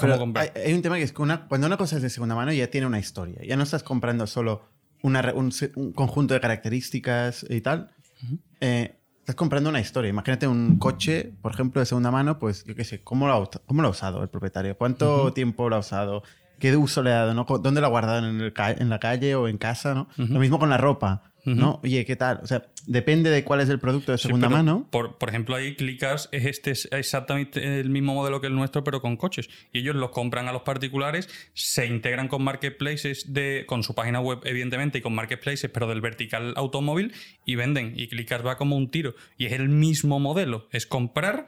como 0.00 0.18
comprar. 0.18 0.52
hay, 0.54 0.62
hay 0.66 0.72
un 0.74 0.82
tema 0.82 0.96
que 0.96 1.02
es 1.02 1.12
que 1.12 1.22
una- 1.22 1.46
cuando 1.48 1.66
una 1.66 1.76
cosa 1.76 1.96
es 1.96 2.02
de 2.02 2.10
segunda 2.10 2.34
mano 2.34 2.52
ya 2.52 2.68
tiene 2.68 2.86
una 2.86 2.98
historia. 3.00 3.40
Ya 3.44 3.56
no 3.56 3.62
estás 3.64 3.82
comprando 3.82 4.26
solo 4.26 4.68
una 5.02 5.32
un, 5.34 5.50
conjunto 5.94 6.34
de 6.34 6.40
características 6.40 7.46
y 7.48 7.60
tal. 7.60 7.90
Eh, 8.60 8.95
estás 9.26 9.34
comprando 9.34 9.68
una 9.70 9.80
historia. 9.80 10.08
Imagínate 10.08 10.46
un 10.46 10.76
coche, 10.78 11.32
por 11.42 11.50
ejemplo, 11.52 11.80
de 11.80 11.86
segunda 11.86 12.12
mano, 12.12 12.38
pues 12.38 12.62
yo 12.64 12.76
qué 12.76 12.84
sé, 12.84 13.02
¿cómo 13.02 13.26
lo 13.26 13.32
ha, 13.32 13.40
ut- 13.40 13.60
cómo 13.66 13.82
lo 13.82 13.88
ha 13.88 13.90
usado 13.90 14.22
el 14.22 14.28
propietario? 14.28 14.76
¿Cuánto 14.78 15.32
tiempo 15.32 15.68
lo 15.68 15.74
ha 15.74 15.78
usado? 15.80 16.22
¿Qué 16.60 16.76
uso 16.76 17.02
le 17.02 17.12
ha 17.12 17.26
dado? 17.26 17.44
¿Dónde 17.58 17.80
lo 17.80 17.88
ha 17.88 17.90
guardado? 17.90 18.24
¿En, 18.24 18.40
el 18.40 18.52
ca- 18.52 18.70
en 18.70 18.88
la 18.88 19.00
calle 19.00 19.34
o 19.34 19.48
en 19.48 19.58
casa? 19.58 19.94
¿no? 19.94 20.08
Lo 20.16 20.38
mismo 20.38 20.60
con 20.60 20.70
la 20.70 20.76
ropa. 20.78 21.22
¿No? 21.54 21.80
Oye, 21.82 22.04
¿qué 22.04 22.16
tal? 22.16 22.40
O 22.42 22.46
sea, 22.46 22.66
depende 22.86 23.30
de 23.30 23.44
cuál 23.44 23.60
es 23.60 23.68
el 23.68 23.78
producto 23.78 24.12
de 24.12 24.18
segunda 24.18 24.48
mano. 24.48 24.86
Por, 24.90 25.16
por 25.16 25.28
ejemplo, 25.28 25.54
ahí 25.54 25.76
Clickas 25.76 26.28
es 26.32 26.44
este 26.44 26.72
es 26.72 26.88
exactamente 26.92 27.80
el 27.80 27.88
mismo 27.90 28.14
modelo 28.14 28.40
que 28.40 28.48
el 28.48 28.54
nuestro, 28.54 28.84
pero 28.84 29.00
con 29.00 29.16
coches. 29.16 29.48
Y 29.72 29.80
ellos 29.80 29.94
los 29.96 30.10
compran 30.10 30.48
a 30.48 30.52
los 30.52 30.62
particulares, 30.62 31.28
se 31.54 31.86
integran 31.86 32.28
con 32.28 32.42
marketplaces 32.42 33.32
de, 33.32 33.64
con 33.66 33.82
su 33.82 33.94
página 33.94 34.20
web, 34.20 34.40
evidentemente, 34.44 34.98
y 34.98 35.02
con 35.02 35.14
marketplaces, 35.14 35.70
pero 35.70 35.86
del 35.86 36.00
vertical 36.00 36.54
automóvil, 36.56 37.12
y 37.44 37.54
venden. 37.54 37.92
Y 37.96 38.08
Clickas 38.08 38.44
va 38.44 38.56
como 38.56 38.76
un 38.76 38.90
tiro. 38.90 39.14
Y 39.38 39.46
es 39.46 39.52
el 39.52 39.68
mismo 39.68 40.18
modelo. 40.18 40.68
Es 40.72 40.86
comprar 40.86 41.46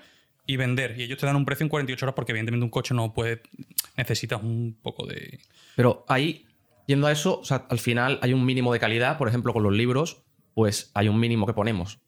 y 0.49 0.57
vender. 0.57 0.99
Y 0.99 1.03
ellos 1.05 1.19
te 1.19 1.27
dan 1.27 1.37
un 1.37 1.45
precio 1.45 1.65
en 1.65 1.69
48 1.69 2.07
horas 2.07 2.15
porque 2.15 2.33
evidentemente 2.33 2.65
un 2.65 2.71
coche 2.71 2.95
no 2.95 3.13
puede. 3.13 3.43
Necesitas 3.97 4.43
un 4.43 4.77
poco 4.83 5.07
de. 5.07 5.41
Pero 5.77 6.05
ahí, 6.09 6.47
yendo 6.89 7.07
a 7.07 7.13
eso, 7.13 7.39
o 7.39 7.45
sea, 7.45 7.67
al 7.69 7.79
final 7.79 8.19
hay 8.23 8.33
un 8.33 8.45
mínimo 8.45 8.73
de 8.73 8.81
calidad, 8.81 9.19
por 9.19 9.29
ejemplo, 9.29 9.53
con 9.53 9.63
los 9.63 9.73
libros, 9.73 10.23
pues 10.55 10.91
hay 10.95 11.09
un 11.09 11.21
mínimo 11.21 11.47
que 11.47 11.53
ponemos. 11.53 12.01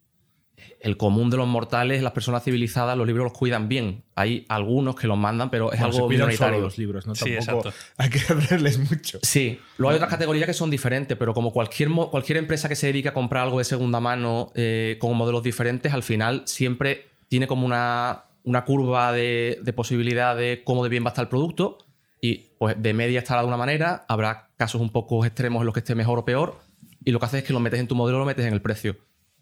El 0.80 0.96
común 0.96 1.30
de 1.30 1.36
los 1.36 1.46
mortales, 1.46 2.02
las 2.02 2.12
personas 2.12 2.42
civilizadas, 2.44 2.96
los 2.96 3.06
libros 3.06 3.24
los 3.24 3.32
cuidan 3.32 3.68
bien. 3.68 4.04
Hay 4.14 4.46
algunos 4.48 4.94
que 4.96 5.06
los 5.06 5.16
mandan, 5.18 5.50
pero 5.50 5.72
es 5.72 5.78
Bueno, 5.78 5.92
se 5.92 5.98
algo 5.98 6.08
solo 6.08 6.08
minoritario. 6.08 6.60
los 6.60 6.78
libros, 6.78 7.06
¿no? 7.06 7.14
Sí, 7.14 7.36
Tampoco 7.44 7.68
exacto. 7.68 7.86
hay 7.98 8.10
que 8.10 8.18
hacerles 8.32 8.78
mucho. 8.90 9.18
Sí, 9.22 9.58
luego 9.76 9.90
hay 9.90 9.96
otras 9.96 10.10
categorías 10.10 10.46
que 10.46 10.54
son 10.54 10.70
diferentes, 10.70 11.16
pero 11.16 11.32
como 11.34 11.52
cualquier, 11.52 11.90
empresa 12.38 12.68
que 12.68 12.76
se 12.76 12.86
dedica 12.88 13.10
a 13.10 13.14
comprar 13.14 13.44
algo 13.44 13.58
de 13.58 13.64
segunda 13.64 14.00
mano 14.00 14.50
eh, 14.54 14.96
con 15.00 15.14
modelos 15.16 15.42
diferentes, 15.42 15.92
al 15.92 16.02
final 16.02 16.42
siempre 16.46 17.08
tiene 17.28 17.46
como 17.46 17.64
una, 17.66 18.24
una 18.44 18.64
curva 18.64 19.12
de, 19.12 19.60
de 19.62 19.72
posibilidad 19.72 20.36
de 20.36 20.62
cómo 20.64 20.82
de 20.82 20.88
bien 20.90 21.04
va 21.04 21.08
a 21.08 21.12
estar 21.12 21.24
el 21.24 21.28
producto. 21.28 21.78
Y 22.20 22.50
pues 22.58 22.76
de 22.80 22.92
media 22.92 23.20
estará 23.20 23.40
de 23.42 23.48
una 23.48 23.56
manera, 23.56 24.04
habrá 24.08 24.50
casos 24.56 24.80
un 24.80 24.90
poco 24.90 25.24
extremos 25.24 25.60
en 25.60 25.66
los 25.66 25.72
que 25.74 25.80
esté 25.80 25.94
mejor 25.94 26.18
o 26.18 26.24
peor. 26.24 26.58
Y 27.04 27.12
lo 27.12 27.18
que 27.18 27.26
haces 27.26 27.38
es 27.42 27.46
que 27.46 27.52
lo 27.54 27.60
metes 27.60 27.80
en 27.80 27.88
tu 27.88 27.94
modelo, 27.94 28.18
lo 28.18 28.26
metes 28.26 28.44
en 28.44 28.52
el 28.52 28.60
precio. 28.60 28.96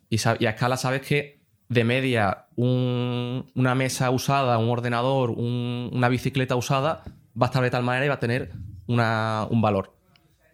Y, 0.08 0.16
a 0.26 0.32
escala 0.50 0.76
sabes 0.76 1.02
que 1.02 1.40
de 1.68 1.85
media 1.85 2.47
un- 2.56 3.50
una 3.54 3.75
mesa 3.75 4.11
usada, 4.11 4.56
un 4.58 4.70
ordenador, 4.70 5.30
un- 5.30 5.90
una 5.92 6.08
bicicleta 6.08 6.56
usada 6.56 7.02
va 7.40 7.47
a 7.47 7.49
estar 7.49 7.62
de 7.62 7.70
tal 7.70 7.82
manera 7.82 8.06
y 8.06 8.08
va 8.08 8.14
a 8.14 8.20
tener 8.20 8.52
una- 8.87 9.47
un 9.50 9.61
valor. 9.61 9.94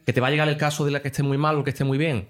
Que 0.06 0.12
te 0.12 0.20
va 0.20 0.28
a 0.28 0.30
llegar 0.30 0.48
el 0.48 0.56
caso 0.56 0.84
de 0.84 0.90
la 0.90 1.02
que 1.02 1.08
esté 1.08 1.22
muy 1.22 1.38
mal 1.38 1.56
o 1.56 1.64
que 1.64 1.70
esté 1.70 1.84
muy 1.84 1.98
bien. 1.98 2.28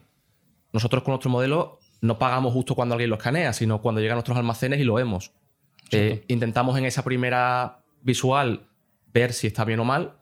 Nosotros 0.72 1.02
con 1.02 1.12
nuestro 1.12 1.30
modelo 1.30 1.78
no 2.02 2.18
pagamos 2.18 2.52
justo 2.52 2.74
cuando 2.74 2.94
alguien 2.94 3.10
lo 3.10 3.16
escanea, 3.16 3.52
sino 3.52 3.80
cuando 3.80 4.00
llega 4.00 4.12
a 4.12 4.16
nuestros 4.16 4.36
almacenes 4.36 4.80
y 4.80 4.84
lo 4.84 4.94
vemos. 4.94 5.32
Eh, 5.92 6.24
intentamos 6.28 6.76
en 6.76 6.84
esa 6.84 7.02
primera 7.04 7.78
visual 8.02 8.66
ver 9.14 9.33
si 9.33 9.47
está 9.47 9.64
bien 9.64 9.80
o 9.80 9.85
mal. 9.85 10.18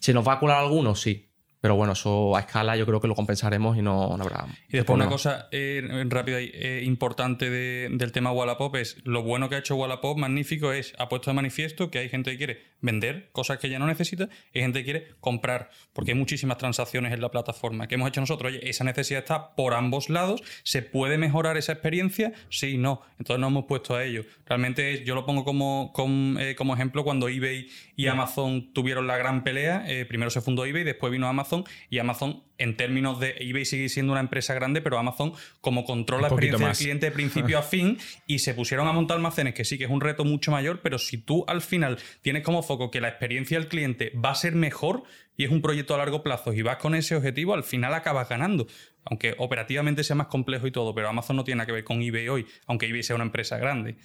¿Se 0.00 0.12
nos 0.12 0.26
va 0.28 0.34
a 0.34 0.38
colar 0.40 0.58
alguno? 0.58 0.94
Sí. 0.94 1.28
Pero 1.60 1.76
bueno, 1.76 1.92
eso 1.92 2.36
a 2.36 2.40
escala 2.40 2.76
yo 2.76 2.84
creo 2.86 3.00
que 3.00 3.06
lo 3.06 3.14
compensaremos 3.14 3.76
y 3.78 3.82
no, 3.82 4.16
no 4.16 4.24
habrá. 4.24 4.46
Y 4.68 4.78
después 4.78 4.96
una 4.96 5.08
cosa 5.08 5.46
eh, 5.52 5.80
rápida 6.08 6.40
y 6.40 6.50
eh, 6.52 6.82
importante 6.84 7.48
de- 7.50 7.88
del 7.92 8.10
tema 8.10 8.32
Wallapop 8.32 8.74
es 8.74 8.96
lo 9.04 9.22
bueno 9.22 9.48
que 9.48 9.54
ha 9.54 9.58
hecho 9.58 9.76
Wallapop, 9.76 10.18
magnífico, 10.18 10.72
es 10.72 10.92
ha 10.98 11.08
puesto 11.08 11.30
de 11.30 11.34
manifiesto 11.36 11.88
que 11.88 12.00
hay 12.00 12.08
gente 12.08 12.32
que 12.32 12.36
quiere 12.36 12.71
vender 12.82 13.30
cosas 13.32 13.58
que 13.58 13.70
ya 13.70 13.78
no 13.78 13.86
necesita 13.86 14.28
y 14.52 14.60
gente 14.60 14.80
que 14.80 14.84
quiere 14.84 15.08
comprar, 15.20 15.70
porque 15.92 16.10
hay 16.10 16.18
muchísimas 16.18 16.58
transacciones 16.58 17.12
en 17.12 17.20
la 17.20 17.30
plataforma. 17.30 17.88
que 17.88 17.94
hemos 17.94 18.08
hecho 18.08 18.20
nosotros? 18.20 18.52
Oye, 18.52 18.68
esa 18.68 18.84
necesidad 18.84 19.20
está 19.20 19.54
por 19.54 19.74
ambos 19.74 20.10
lados, 20.10 20.42
¿se 20.64 20.82
puede 20.82 21.16
mejorar 21.16 21.56
esa 21.56 21.72
experiencia? 21.72 22.32
Sí, 22.50 22.76
no. 22.76 23.00
Entonces 23.18 23.40
nos 23.40 23.50
hemos 23.50 23.64
puesto 23.64 23.94
a 23.94 24.04
ello. 24.04 24.24
Realmente 24.44 25.04
yo 25.04 25.14
lo 25.14 25.24
pongo 25.24 25.44
como, 25.44 25.92
como, 25.94 26.38
eh, 26.38 26.54
como 26.54 26.74
ejemplo 26.74 27.04
cuando 27.04 27.28
eBay 27.28 27.68
y 27.96 28.06
Amazon 28.08 28.72
tuvieron 28.72 29.06
la 29.06 29.16
gran 29.16 29.44
pelea. 29.44 29.84
eh, 29.86 30.04
primero 30.04 30.30
se 30.30 30.40
fundó 30.40 30.66
eBay, 30.66 30.84
después 30.84 31.10
vino 31.12 31.28
Amazon 31.28 31.64
y 31.88 31.98
Amazon 31.98 32.42
en 32.62 32.76
términos 32.76 33.18
de 33.18 33.34
eBay 33.40 33.64
sigue 33.64 33.88
siendo 33.88 34.12
una 34.12 34.20
empresa 34.20 34.54
grande, 34.54 34.80
pero 34.80 34.98
Amazon 34.98 35.32
como 35.60 35.84
controla 35.84 36.22
la 36.22 36.28
experiencia 36.28 36.66
del 36.66 36.76
cliente 36.76 37.06
de 37.06 37.12
principio 37.12 37.58
a 37.58 37.62
fin 37.62 37.98
y 38.26 38.38
se 38.38 38.54
pusieron 38.54 38.86
a 38.86 38.92
montar 38.92 39.16
almacenes, 39.16 39.54
que 39.54 39.64
sí 39.64 39.78
que 39.78 39.84
es 39.84 39.90
un 39.90 40.00
reto 40.00 40.24
mucho 40.24 40.52
mayor, 40.52 40.80
pero 40.80 40.98
si 40.98 41.18
tú 41.18 41.44
al 41.48 41.60
final 41.60 41.98
tienes 42.20 42.42
como 42.44 42.62
foco 42.62 42.90
que 42.90 43.00
la 43.00 43.08
experiencia 43.08 43.58
del 43.58 43.68
cliente 43.68 44.12
va 44.24 44.30
a 44.30 44.34
ser 44.36 44.54
mejor 44.54 45.02
y 45.36 45.44
es 45.44 45.50
un 45.50 45.60
proyecto 45.60 45.94
a 45.94 45.98
largo 45.98 46.22
plazo 46.22 46.52
y 46.52 46.62
vas 46.62 46.76
con 46.76 46.94
ese 46.94 47.16
objetivo, 47.16 47.54
al 47.54 47.64
final 47.64 47.94
acabas 47.94 48.28
ganando. 48.28 48.66
Aunque 49.04 49.34
operativamente 49.38 50.04
sea 50.04 50.14
más 50.14 50.28
complejo 50.28 50.66
y 50.68 50.70
todo, 50.70 50.94
pero 50.94 51.08
Amazon 51.08 51.36
no 51.36 51.44
tiene 51.44 51.58
nada 51.58 51.66
que 51.66 51.72
ver 51.72 51.84
con 51.84 52.00
eBay 52.00 52.28
hoy, 52.28 52.46
aunque 52.66 52.86
eBay 52.86 53.02
sea 53.02 53.16
una 53.16 53.24
empresa 53.24 53.58
grande. 53.58 53.96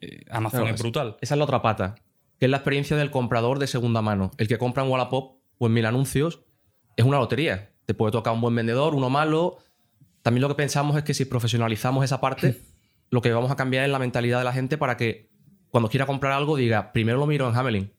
Eh, 0.00 0.24
Amazon 0.28 0.60
Claro, 0.60 0.74
es 0.74 0.82
brutal. 0.82 1.16
Esa 1.22 1.34
es 1.34 1.38
la 1.38 1.44
otra 1.44 1.62
pata, 1.62 1.94
que 2.38 2.46
es 2.46 2.50
la 2.50 2.58
experiencia 2.58 2.96
del 2.98 3.10
comprador 3.10 3.58
de 3.58 3.66
segunda 3.66 4.02
mano. 4.02 4.32
El 4.36 4.48
que 4.48 4.58
compra 4.58 4.84
en 4.84 4.90
Wallapop 4.90 5.38
o 5.56 5.66
en 5.66 5.72
Mil 5.72 5.86
Anuncios 5.86 6.40
es 6.96 7.04
una 7.06 7.18
lotería. 7.18 7.73
Te 7.86 7.94
puede 7.94 8.12
tocar 8.12 8.32
un 8.34 8.40
buen 8.40 8.54
vendedor, 8.54 8.94
uno 8.94 9.10
malo. 9.10 9.58
También 10.22 10.42
lo 10.42 10.48
que 10.48 10.54
pensamos 10.54 10.96
es 10.96 11.02
que 11.04 11.14
si 11.14 11.24
profesionalizamos 11.24 12.04
esa 12.04 12.20
parte, 12.20 12.60
lo 13.10 13.20
que 13.22 13.32
vamos 13.32 13.50
a 13.50 13.56
cambiar 13.56 13.84
es 13.84 13.90
la 13.90 13.98
mentalidad 13.98 14.38
de 14.38 14.44
la 14.44 14.52
gente 14.52 14.78
para 14.78 14.96
que 14.96 15.28
cuando 15.70 15.88
quiera 15.90 16.06
comprar 16.06 16.32
algo 16.32 16.56
diga, 16.56 16.92
primero 16.92 17.18
lo 17.18 17.26
miro 17.26 17.48
en 17.48 17.56
Hamelin. 17.56 17.90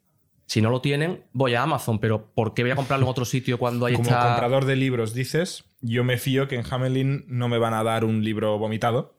Si 0.48 0.62
no 0.62 0.70
lo 0.70 0.80
tienen, 0.80 1.24
voy 1.34 1.56
a 1.56 1.63
Amazon, 1.63 2.00
pero 2.00 2.32
¿por 2.34 2.54
qué 2.54 2.62
voy 2.62 2.72
a 2.72 2.75
comprarlo 2.75 3.06
en 3.06 3.10
otro 3.10 3.25
sitio 3.25 3.58
cuando 3.58 3.86
ahí 3.88 3.96
Como 3.96 4.10
comprador 4.10 4.65
de 4.65 4.75
libros 4.75 5.13
dices, 5.15 5.65
yo 5.82 6.04
me 6.04 6.18
fío 6.18 6.48
que 6.48 6.56
en 6.56 6.63
Hamelin 6.72 7.25
no 7.27 7.48
me 7.50 7.58
van 7.58 7.74
a 7.74 7.84
dar 7.84 8.06
un 8.06 8.24
libro 8.24 8.58
vomitado, 8.60 9.18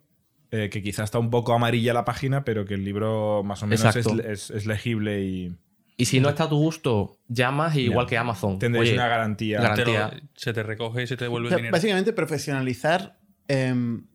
eh, 0.52 0.68
que 0.70 0.82
quizá 0.84 1.02
está 1.02 1.18
un 1.18 1.30
poco 1.30 1.52
amarilla 1.52 1.92
la 1.92 2.04
página, 2.04 2.44
pero 2.44 2.64
que 2.64 2.74
el 2.74 2.84
libro 2.84 3.42
más 3.44 3.62
o 3.64 3.66
menos 3.66 3.82
es- 4.20 4.50
es 4.50 4.66
legible 4.66 5.24
y 5.24 5.56
Y 5.96 6.04
si 6.04 6.20
no 6.20 6.28
está 6.28 6.44
a 6.44 6.48
tu 6.48 6.56
gusto, 6.58 7.16
llamas 7.28 7.74
y 7.76 7.80
igual 7.82 8.06
que 8.06 8.18
Amazon. 8.18 8.58
tendréis 8.58 8.90
Oye, 8.90 8.98
una 8.98 9.08
garantía. 9.08 9.74
Te 9.74 9.84
lo- 9.84 10.10
se 10.34 10.52
te 10.52 10.62
recoge 10.62 11.04
y 11.04 11.06
se 11.06 11.16
te 11.16 11.24
devuelve 11.24 11.46
O 11.46 11.50
sea, 11.50 11.56
el 11.56 11.62
dinero. 11.62 11.72
básicamente, 11.72 12.12
profesionalizar 12.12 13.18
em, 13.48 14.06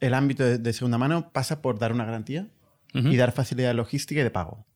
el 0.00 0.14
ámbito 0.14 0.44
de, 0.44 0.58
de 0.58 0.72
segunda 0.72 0.96
mano 0.98 1.30
pasa 1.32 1.60
por 1.60 1.78
dar 1.78 1.92
una 1.92 2.04
garantía 2.04 2.48
y 2.94 3.16
dar 3.16 3.32
facilidad 3.32 3.74
logística 3.74 4.20
y 4.20 4.24
de 4.24 4.30
pago. 4.30 4.66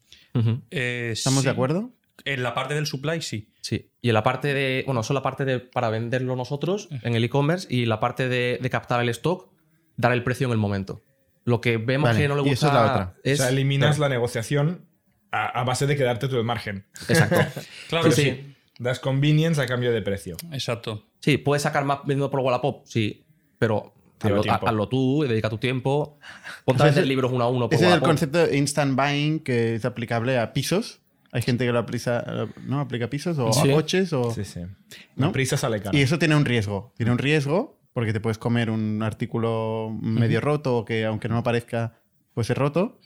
Eh, 0.70 1.10
¿Estamos 1.12 1.40
sí. 1.40 1.46
de 1.46 1.50
acuerdo? 1.50 1.90
En 2.24 2.42
la 2.42 2.54
parte 2.54 2.74
del 2.74 2.86
supply, 2.86 3.20
sí. 3.22 3.48
Sí, 3.62 3.90
y 4.00 4.08
en 4.08 4.14
la 4.14 4.22
parte 4.22 4.52
de, 4.54 4.82
bueno, 4.86 5.00
eso 5.00 5.12
es 5.12 5.14
la 5.14 5.22
parte 5.22 5.44
de 5.44 5.60
para 5.60 5.88
venderlo 5.88 6.36
nosotros 6.36 6.88
en 7.02 7.14
el 7.14 7.24
e-commerce 7.24 7.66
y 7.70 7.86
la 7.86 8.00
parte 8.00 8.28
de, 8.28 8.58
de 8.60 8.70
captar 8.70 9.00
el 9.00 9.08
stock, 9.08 9.50
dar 9.96 10.12
el 10.12 10.22
precio 10.22 10.46
en 10.46 10.52
el 10.52 10.58
momento. 10.58 11.04
Lo 11.44 11.60
que 11.60 11.76
vemos 11.78 12.10
Vale, 12.10 12.20
que 12.20 12.28
no 12.28 12.34
le 12.36 12.42
y 12.42 12.50
gusta 12.50 12.66
eso 12.66 12.68
es 12.68 12.72
la 12.74 12.90
otra. 12.92 13.14
es- 13.24 13.40
o 13.40 13.42
sea, 13.44 13.52
eliminas 13.52 13.98
la 13.98 14.08
negociación 14.08 14.86
a, 15.32 15.46
a 15.60 15.64
base 15.64 15.86
de 15.86 15.96
quedarte 15.96 16.28
todo 16.28 16.38
el 16.38 16.44
margen. 16.46 16.84
Exacto. 17.08 17.36
Claro 17.88 18.10
Sí, 18.12 18.22
que 18.22 18.30
sí. 18.30 18.30
sí. 18.30 18.54
Das 18.78 19.00
convenience 19.00 19.60
a 19.60 19.66
cambio 19.66 19.92
de 19.92 20.02
precio. 20.02 20.36
Exacto. 20.52 21.06
Sí, 21.20 21.38
puedes 21.38 21.62
sacar 21.62 21.84
más 21.84 21.98
vendiendo 22.00 22.30
por 22.30 22.40
Wallapop, 22.40 22.84
sí, 22.86 23.24
pero 23.58 23.92
hazlo, 24.20 24.42
hazlo 24.50 24.88
tú 24.88 25.24
y 25.24 25.28
dedica 25.28 25.48
tu 25.50 25.58
tiempo. 25.58 26.18
Ponte 26.64 26.82
a 26.82 26.86
vender 26.86 27.06
libros 27.06 27.30
uno 27.32 27.44
a 27.44 27.48
uno 27.48 27.68
por 27.68 27.74
Ese 27.74 27.86
es 27.88 27.92
el 27.94 28.00
concepto 28.00 28.46
de 28.46 28.56
instant 28.56 28.96
buying 28.96 29.40
que 29.40 29.74
es 29.76 29.84
aplicable 29.84 30.38
a 30.38 30.52
pisos. 30.52 31.00
Hay 31.32 31.42
gente 31.42 31.64
que 31.64 31.72
lo 31.72 31.78
aplica, 31.78 32.46
¿no? 32.66 32.80
aplica 32.80 33.06
a 33.06 33.10
pisos 33.10 33.38
o 33.38 33.52
Sí. 33.52 33.70
a 33.70 33.74
coches. 33.74 34.12
O, 34.12 34.32
Sí, 34.32 34.44
sí. 34.44 34.60
¿no? 35.16 35.32
Prisa 35.32 35.56
sale 35.56 35.80
cara. 35.80 35.96
Y 35.96 36.02
eso 36.02 36.18
tiene 36.18 36.34
un 36.36 36.44
riesgo. 36.44 36.92
Tiene 36.96 37.12
un 37.12 37.18
riesgo 37.18 37.78
porque 37.94 38.12
te 38.12 38.20
puedes 38.20 38.36
comer 38.38 38.68
un 38.70 39.02
artículo 39.02 39.96
medio 40.00 40.40
roto 40.40 40.76
o 40.78 40.84
que 40.84 41.04
aunque 41.04 41.28
no 41.28 41.36
lo 41.36 41.42
parezca, 41.42 41.94
pues 42.34 42.50
es 42.50 42.56
roto. 42.56 43.00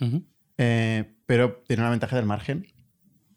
Eh, 0.58 1.12
pero 1.26 1.62
tiene 1.66 1.82
una 1.82 1.90
ventaja 1.90 2.16
del 2.16 2.24
margen. 2.26 2.66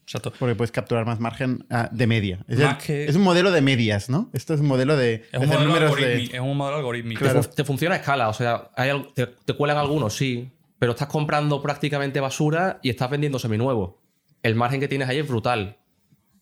Exacto. 0.04 0.34
Porque 0.40 0.56
puedes 0.56 0.72
capturar 0.72 1.06
más 1.06 1.20
margen 1.20 1.66
ah, 1.70 1.88
de 1.92 2.08
media. 2.08 2.44
Es, 2.48 2.58
Más 2.60 2.78
el- 2.80 2.86
que- 2.86 3.06
es 3.06 3.16
un 3.16 3.22
modelo 3.22 3.52
de 3.52 3.62
medias, 3.62 4.10
¿no? 4.10 4.30
Esto 4.34 4.56
es 4.56 4.60
un 4.62 4.68
modelo 4.68 4.98
de, 4.98 5.26
Es 5.32 5.32
de 5.34 5.38
un, 5.38 5.44
hacer 5.46 5.58
modelo 5.60 5.68
números 5.68 5.96
de... 5.98 6.18
algoritmi- 6.18 6.34
es 6.34 6.40
un 6.40 6.58
modelo 6.58 6.78
algorítmico. 6.78 7.26
Te, 7.26 7.44
fu- 7.44 7.50
te 7.56 7.64
funciona 7.64 7.96
a 7.96 7.98
escala, 8.00 8.28
o 8.30 8.34
sea, 8.34 8.72
hay 8.76 8.90
te, 9.14 9.28
te 9.28 9.54
cuelan 9.54 9.78
algunos, 9.78 10.16
sí, 10.16 10.50
pero 10.80 10.94
estás 10.94 11.10
comprando 11.10 11.62
prácticamente 11.62 12.20
basura 12.20 12.80
y 12.82 12.90
estás 12.90 13.10
vendiendo 13.12 13.38
seminuevo. 13.38 14.02
El 14.42 14.56
margen 14.56 14.80
que 14.80 14.88
tienes 14.88 15.08
ahí 15.10 15.20
es 15.20 15.28
brutal. 15.28 15.78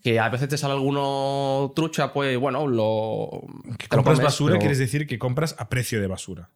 Que 0.03 0.19
a 0.19 0.29
veces 0.29 0.47
te 0.47 0.57
sale 0.57 0.73
alguno 0.75 1.73
trucha, 1.75 2.13
pues 2.13 2.37
bueno, 2.37 2.67
lo. 2.67 3.41
compras 3.89 4.03
comes, 4.15 4.21
basura, 4.21 4.51
pero 4.53 4.59
quieres 4.59 4.77
decir 4.77 5.07
que 5.07 5.17
compras 5.19 5.55
a 5.57 5.67
precio 5.67 5.99
de 5.99 6.07
basura. 6.07 6.51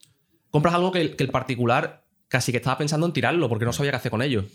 Compras 0.52 0.76
algo 0.76 0.92
que 0.92 1.02
el, 1.02 1.16
que 1.18 1.24
el 1.24 1.32
particular 1.32 2.06
casi 2.30 2.52
que 2.54 2.60
estaba 2.60 2.78
pensando 2.78 3.06
en 3.08 3.12
tirarlo 3.14 3.50
porque 3.50 3.66
no 3.66 3.74
sabía 3.74 3.92
qué 3.92 3.98
hacer 3.98 4.12
con 4.12 4.22
ello. 4.22 4.46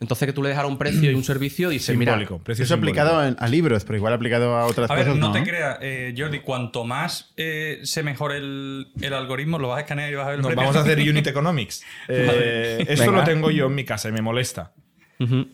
Entonces 0.00 0.24
que 0.26 0.32
tú 0.32 0.42
le 0.42 0.48
dejaras 0.48 0.70
un 0.70 0.78
precio 0.78 1.10
y 1.10 1.14
un 1.14 1.22
servicio, 1.22 1.68
dices, 1.68 1.94
mira, 1.94 2.12
Simbólico. 2.12 2.38
precio 2.42 2.64
Eso 2.64 2.74
simbólico. 2.74 3.00
aplicado 3.02 3.26
en- 3.26 3.36
a 3.38 3.46
libros, 3.48 3.84
pero 3.84 3.98
igual 3.98 4.14
aplicado 4.14 4.56
a 4.56 4.64
otras 4.64 4.90
A 4.90 4.94
ver, 4.94 5.04
cosas. 5.04 5.18
no, 5.20 5.26
no, 5.28 5.32
te 5.34 5.42
creas, 5.42 5.76
eh, 5.82 6.14
Jordi, 6.16 6.40
cuanto 6.40 6.84
más 6.84 7.34
eh, 7.36 7.80
se 7.82 8.02
mejore 8.02 8.38
el, 8.38 8.88
el 9.02 9.12
algoritmo, 9.12 9.58
lo 9.58 9.68
vas 9.68 9.76
a 9.76 9.80
escanear 9.82 10.10
y 10.10 10.14
vas 10.14 10.26
a 10.26 10.30
ver 10.30 10.38
el 10.38 10.42
Nos 10.42 10.54
vamos 10.54 10.74
a 10.76 10.80
hacer 10.80 10.98
Unit 11.08 11.26
Economics. 11.26 11.84
Eh, 12.08 12.84
esto 12.88 13.04
Venga. 13.10 13.18
lo 13.18 13.24
tengo 13.24 13.50
yo 13.50 13.66
en 13.66 13.74
mi 13.74 13.84
casa 13.84 14.08
y 14.08 14.12
me 14.12 14.22
molesta. 14.22 14.72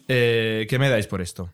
Eh, 0.08 0.66
¿Qué 0.70 0.78
me 0.78 0.88
dais 0.88 1.06
por 1.08 1.20
esto? 1.20 1.52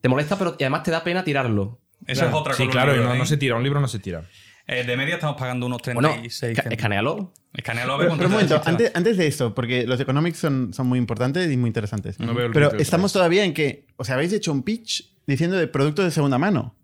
te 0.00 0.08
molesta, 0.08 0.38
pero 0.38 0.54
y 0.56 0.62
además 0.62 0.84
te 0.84 0.92
da 0.92 1.02
pena 1.02 1.24
tirarlo. 1.24 1.80
Eso 2.06 2.26
es 2.26 2.32
otra 2.32 2.52
cosa. 2.52 2.62
Sí, 2.62 2.68
claro, 2.68 2.94
y 2.94 3.00
no, 3.00 3.12
no 3.16 3.26
se 3.26 3.36
tira. 3.36 3.56
Un 3.56 3.64
libro 3.64 3.80
no 3.80 3.88
se 3.88 3.98
tira. 3.98 4.22
Eh, 4.68 4.84
de 4.84 4.96
media 4.96 5.14
estamos 5.14 5.36
pagando 5.36 5.64
unos 5.66 5.80
Bueno, 5.82 6.10
36 6.10 6.52
esca- 6.52 6.62
céntimos. 6.62 6.72
escanealo. 6.78 7.32
Escanealo 7.54 7.94
a 7.94 7.96
ver 7.96 8.06
Pero, 8.08 8.16
pero 8.18 8.28
un 8.28 8.32
momento, 8.34 8.62
antes, 8.66 8.92
antes 8.94 9.16
de 9.16 9.26
esto, 9.26 9.54
porque 9.54 9.86
los 9.86 9.98
economics 9.98 10.38
son, 10.38 10.74
son 10.74 10.86
muy 10.86 10.98
importantes 10.98 11.50
y 11.50 11.56
muy 11.56 11.68
interesantes. 11.68 12.20
No 12.20 12.34
veo 12.34 12.46
el 12.46 12.52
pero 12.52 12.72
estamos 12.78 13.12
todavía 13.12 13.44
en 13.44 13.54
que, 13.54 13.86
o 13.96 14.04
sea, 14.04 14.16
habéis 14.16 14.32
hecho 14.34 14.52
un 14.52 14.62
pitch 14.62 15.10
diciendo 15.26 15.56
de 15.56 15.66
productos 15.66 16.04
de 16.04 16.10
segunda 16.10 16.38
mano. 16.38 16.74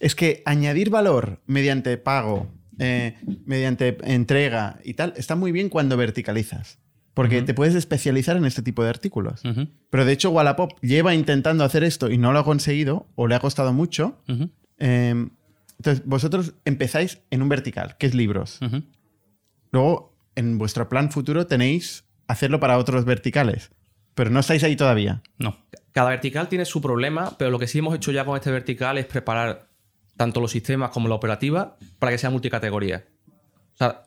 Es 0.00 0.14
que 0.14 0.42
añadir 0.46 0.88
valor 0.88 1.42
mediante 1.46 1.98
pago, 1.98 2.50
eh, 2.78 3.16
mediante 3.44 3.98
entrega 4.04 4.78
y 4.82 4.94
tal, 4.94 5.12
está 5.18 5.36
muy 5.36 5.52
bien 5.52 5.68
cuando 5.68 5.98
verticalizas. 5.98 6.78
Porque 7.12 7.42
te 7.42 7.52
puedes 7.52 7.74
especializar 7.74 8.38
en 8.38 8.46
este 8.46 8.62
tipo 8.62 8.82
de 8.82 8.88
artículos. 8.88 9.42
Pero 9.90 10.06
de 10.06 10.12
hecho, 10.12 10.30
Wallapop 10.30 10.72
lleva 10.80 11.14
intentando 11.14 11.62
hacer 11.64 11.84
esto 11.84 12.10
y 12.10 12.16
no 12.16 12.32
lo 12.32 12.38
ha 12.38 12.44
conseguido, 12.44 13.06
o 13.14 13.26
le 13.28 13.34
ha 13.34 13.40
costado 13.40 13.74
mucho. 13.74 14.22
Eh, 14.78 15.28
entonces, 15.82 16.06
vosotros 16.06 16.54
empezáis 16.64 17.18
en 17.30 17.42
un 17.42 17.48
vertical, 17.48 17.96
que 17.98 18.06
es 18.06 18.14
libros. 18.14 18.60
Luego, 19.72 20.14
en 20.36 20.56
vuestro 20.56 20.88
plan 20.88 21.10
futuro 21.10 21.48
tenéis 21.48 22.04
hacerlo 22.28 22.60
para 22.60 22.78
otros 22.78 23.04
verticales. 23.04 23.72
Pero 24.14 24.30
no 24.30 24.38
estáis 24.38 24.62
ahí 24.62 24.76
todavía. 24.76 25.24
No. 25.38 25.56
Cada 25.90 26.10
vertical 26.10 26.48
tiene 26.48 26.66
su 26.66 26.80
problema, 26.80 27.36
pero 27.36 27.50
lo 27.50 27.58
que 27.58 27.66
sí 27.66 27.80
hemos 27.80 27.96
hecho 27.96 28.12
ya 28.12 28.24
con 28.24 28.36
este 28.36 28.52
vertical 28.52 28.96
es 28.96 29.06
preparar 29.06 29.70
tanto 30.16 30.40
los 30.40 30.52
sistemas 30.52 30.90
como 30.90 31.08
la 31.08 31.16
operativa 31.16 31.76
para 31.98 32.12
que 32.12 32.18
sea 32.18 32.30
multicategoría. 32.30 33.04
O 33.74 33.78
sea, 33.78 34.04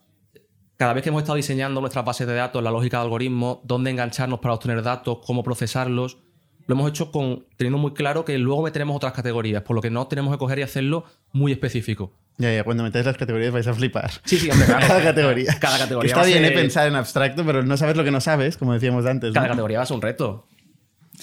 cada 0.77 0.93
vez 0.93 1.03
que 1.03 1.09
hemos 1.09 1.23
estado 1.23 1.35
diseñando 1.35 1.81
nuestras 1.81 2.05
bases 2.05 2.25
de 2.25 2.35
datos, 2.35 2.63
la 2.63 2.71
lógica 2.71 2.99
de 2.99 3.03
algoritmos, 3.03 3.59
dónde 3.65 3.91
engancharnos 3.91 4.39
para 4.39 4.53
obtener 4.53 4.81
datos, 4.81 5.17
cómo 5.25 5.43
procesarlos, 5.43 6.19
lo 6.67 6.73
hemos 6.75 6.89
hecho 6.89 7.11
con 7.11 7.45
teniendo 7.57 7.77
muy 7.77 7.93
claro 7.93 8.25
que 8.25 8.37
luego 8.37 8.63
meteremos 8.63 8.95
otras 8.95 9.13
categorías, 9.13 9.61
por 9.63 9.75
lo 9.75 9.81
que 9.81 9.89
no 9.89 10.07
tenemos 10.07 10.33
que 10.33 10.37
coger 10.39 10.59
y 10.59 10.61
hacerlo 10.63 11.05
muy 11.31 11.51
específico. 11.51 12.11
Ya, 12.37 12.53
ya, 12.53 12.63
cuando 12.65 12.83
metáis 12.83 13.05
las 13.05 13.15
categorías 13.17 13.53
vais 13.53 13.65
a 13.67 13.73
flipar. 13.73 14.11
Sí, 14.25 14.37
sí, 14.37 14.49
hombre, 14.49 14.65
claro. 14.65 14.85
Cada 14.87 15.03
categoría. 15.03 15.57
Cada 15.59 15.77
categoría 15.77 16.11
Está 16.11 16.25
bien 16.25 16.39
ser- 16.43 16.51
eh, 16.51 16.55
pensar 16.55 16.87
en 16.87 16.95
abstracto, 16.95 17.45
pero 17.45 17.63
no 17.63 17.77
sabes 17.77 17.95
lo 17.95 18.03
que 18.03 18.11
no 18.11 18.19
sabes, 18.19 18.57
como 18.57 18.73
decíamos 18.73 19.05
antes. 19.05 19.29
¿no? 19.29 19.33
Cada 19.35 19.47
categoría 19.49 19.77
va 19.77 19.83
a 19.83 19.85
ser 19.87 19.95
un 19.95 20.01
reto. 20.01 20.47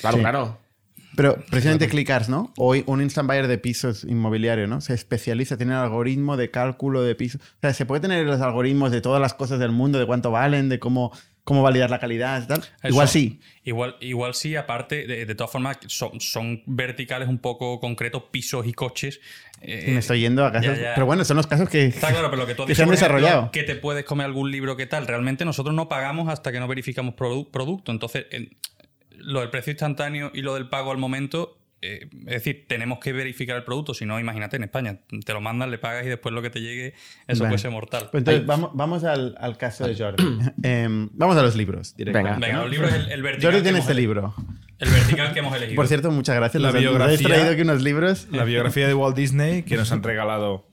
Claro, 0.01 0.17
Sí. 0.17 0.23
claro. 0.23 0.59
Pero 1.15 1.37
precisamente 1.51 1.89
Clickars, 1.89 2.31
¿no? 2.31 2.55
Hoy 2.57 2.85
un 2.87 3.03
instant 3.03 3.29
buyer 3.29 3.47
de 3.47 3.59
pisos 3.59 4.05
inmobiliario, 4.05 4.67
¿no? 4.67 4.81
Se 4.81 4.95
especializa, 4.95 5.59
tiene 5.59 5.73
el 5.75 5.79
algoritmo 5.81 6.39
de 6.39 6.51
cálculo 6.51 7.03
de 7.03 7.15
pisos. 7.15 7.43
O 7.43 7.61
sea, 7.61 7.75
se 7.75 7.85
puede 7.85 8.01
tener 8.01 8.25
los 8.25 8.41
algoritmos 8.41 8.91
de 8.91 9.03
todas 9.03 9.21
las 9.21 9.35
cosas 9.35 9.59
del 9.59 9.73
mundo, 9.73 9.99
de 9.99 10.07
cuánto 10.07 10.31
valen, 10.31 10.71
de 10.71 10.79
cómo, 10.79 11.13
cómo 11.45 11.63
validar 11.63 11.91
la 11.91 11.99
calidad 11.99 12.43
y 12.43 12.47
tal. 12.47 12.61
Eso. 12.61 12.89
Igual 12.89 13.09
sí. 13.09 13.41
Igual, 13.65 13.97
igual 14.01 14.35
sí, 14.35 14.55
aparte, 14.57 15.07
de, 15.07 15.27
de 15.27 15.35
todas 15.35 15.51
formas, 15.51 15.79
son, 15.89 16.21
son 16.21 16.63
verticales 16.67 17.29
un 17.29 17.39
poco 17.39 17.81
concretos, 17.81 18.25
pisos 18.31 18.67
y 18.67 18.73
coches. 18.73 19.21
Eh, 19.61 19.91
Me 19.93 19.99
estoy 19.99 20.21
yendo 20.21 20.45
a 20.45 20.53
casos. 20.53 20.77
ya, 20.77 20.83
ya. 20.83 20.95
Pero 20.95 21.07
bueno, 21.07 21.25
son 21.25 21.37
los 21.37 21.47
casos 21.47 21.69
que, 21.69 21.87
Está 21.87 22.11
claro, 22.11 22.31
pero 22.31 22.43
lo 22.43 22.47
que 22.49 22.55
tú 22.55 22.63
has 22.63 22.67
que 22.67 22.73
dicho, 22.73 22.79
se 22.79 22.83
han 22.83 22.89
ejemplo, 22.95 23.17
desarrollado. 23.19 23.51
que 23.53 23.63
te 23.63 23.77
puedes 23.77 24.05
comer 24.05 24.27
algún 24.27 24.51
libro 24.51 24.77
que 24.77 24.87
tal. 24.87 25.07
Realmente 25.07 25.45
nosotros 25.45 25.75
no 25.75 25.89
pagamos 25.89 26.29
hasta 26.29 26.51
que 26.53 26.59
no 26.61 26.67
verificamos 26.69 27.15
produ- 27.15 27.49
producto. 27.51 27.93
Entonces, 27.93 28.27
en- 28.31 28.57
lo 29.19 29.41
del 29.41 29.51
precio 29.51 29.71
instantáneo 29.71 30.33
y 30.35 30.43
lo 30.43 30.55
del 30.55 30.69
pago 30.69 30.91
al 30.91 30.99
momento 30.99 31.57
eh, 31.83 32.09
es 32.21 32.25
decir, 32.27 32.65
tenemos 32.69 32.99
que 33.01 33.13
verificar 33.13 33.57
el 33.57 33.65
producto, 33.65 33.93
si 33.93 34.07
no, 34.07 34.19
imagínate, 34.21 34.57
en 34.57 34.63
España 34.65 35.01
te 35.25 35.33
lo 35.33 35.41
mandan, 35.41 35.71
le 35.71 35.79
pagas 35.79 36.07
y 36.07 36.09
después 36.09 36.33
lo 36.35 36.41
que 36.41 36.49
te 36.51 36.61
llegue, 36.61 36.95
eso 37.27 37.45
puede 37.45 37.59
ser 37.59 37.71
mortal. 37.73 38.09
Pues 38.11 38.21
entonces, 38.23 38.47
vamos, 38.47 38.71
vamos 38.75 39.05
al, 39.05 39.35
al 39.39 39.59
caso 39.59 39.87
de 39.87 39.95
Jordi. 39.97 40.25
Em, 40.63 41.11
vamos 41.13 41.37
a 41.37 41.43
los 41.43 41.57
libros 41.57 41.95
directamente. 41.97 42.47
Venga, 42.47 42.63
los 42.63 42.71
libros, 42.71 42.93
el, 42.95 43.11
el 43.13 43.23
vertical. 43.23 43.51
Jordi 43.53 43.63
tiene 43.65 43.79
este 43.81 43.95
libro. 43.95 44.35
El 44.79 44.91
vertical 44.91 45.33
que 45.33 45.39
hemos 45.41 45.55
elegido. 45.57 45.77
Por 45.77 45.87
cierto, 45.87 46.11
muchas 46.11 46.35
gracias. 46.37 46.61
La 46.63 46.73
Nos 46.73 46.83
nos 46.83 47.01
habéis 47.03 47.21
biografía- 47.21 47.29
traído 47.29 47.51
aquí 47.53 47.61
unos 47.63 47.83
libros. 47.83 48.27
La 48.33 48.45
biografía 48.45 48.87
de 48.89 48.95
Walt 48.95 49.17
Disney 49.17 49.63
que 49.63 49.77
nos 49.77 49.93
han 49.93 50.03
regalado 50.03 50.67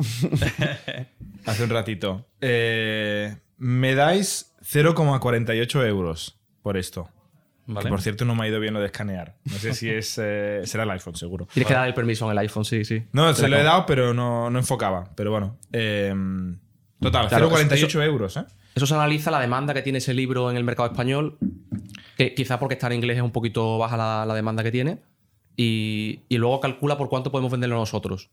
hace 1.46 1.63
un 1.63 1.70
ratito. 1.70 2.28
Eh, 2.42 3.36
me 3.58 3.96
dais 3.96 4.56
0,48 4.63 5.86
euros 5.88 6.39
por 6.62 6.78
esto. 6.78 7.10
Vale. 7.72 7.84
Que 7.86 7.90
por 7.90 8.02
cierto 8.02 8.26
no 8.26 8.34
me 8.36 8.44
ha 8.46 8.48
ido 8.48 8.60
bien 8.60 8.74
lo 8.74 8.80
de 8.80 8.88
escanear. 8.88 9.36
No 9.46 9.54
sé 9.58 9.74
si 9.76 9.90
es 9.90 10.18
eh, 10.22 10.62
será 10.66 10.84
el 10.84 10.90
iPhone, 10.92 11.16
seguro. 11.16 11.48
Tienes 11.54 11.68
que 11.68 11.74
dar 11.74 11.88
el 11.88 11.94
permiso 11.94 12.26
en 12.26 12.32
el 12.32 12.38
iPhone, 12.40 12.66
sí, 12.66 12.84
sí. 12.84 13.04
No, 13.12 13.34
se 13.36 13.48
lo 13.48 13.58
he 13.58 13.64
dado, 13.64 13.86
pero 13.86 14.14
no, 14.14 14.50
no 14.50 14.58
enfocaba. 14.60 15.10
Pero 15.16 15.30
bueno. 15.32 15.58
eh, 15.72 16.14
total, 17.00 17.28
Claro, 17.30 17.50
0,48 17.52 17.74
eso- 17.88 18.02
euros, 18.04 18.38
¿eh? 18.38 18.46
Eso 18.76 18.86
se 18.88 18.94
analiza 18.96 19.30
la 19.32 19.40
demanda 19.40 19.74
que 19.74 19.82
tiene 19.82 19.98
ese 20.00 20.14
libro 20.14 20.50
en 20.50 20.58
el 20.58 20.64
mercado 20.64 20.90
español, 20.90 21.38
que 22.18 22.34
quizá 22.34 22.60
porque 22.60 22.74
está 22.76 22.88
en 22.88 22.94
inglés 22.94 23.18
es 23.18 23.24
un 23.24 23.32
poquito 23.32 23.78
baja 23.78 23.98
la, 23.98 24.26
la 24.26 24.34
demanda 24.34 24.64
que 24.64 24.72
tiene, 24.72 25.00
y, 25.56 26.22
y 26.30 26.38
luego 26.38 26.60
calcula 26.60 26.98
por 26.98 27.10
cuánto 27.10 27.32
podemos 27.32 27.52
venderlo 27.52 27.76
nosotros. 27.78 28.30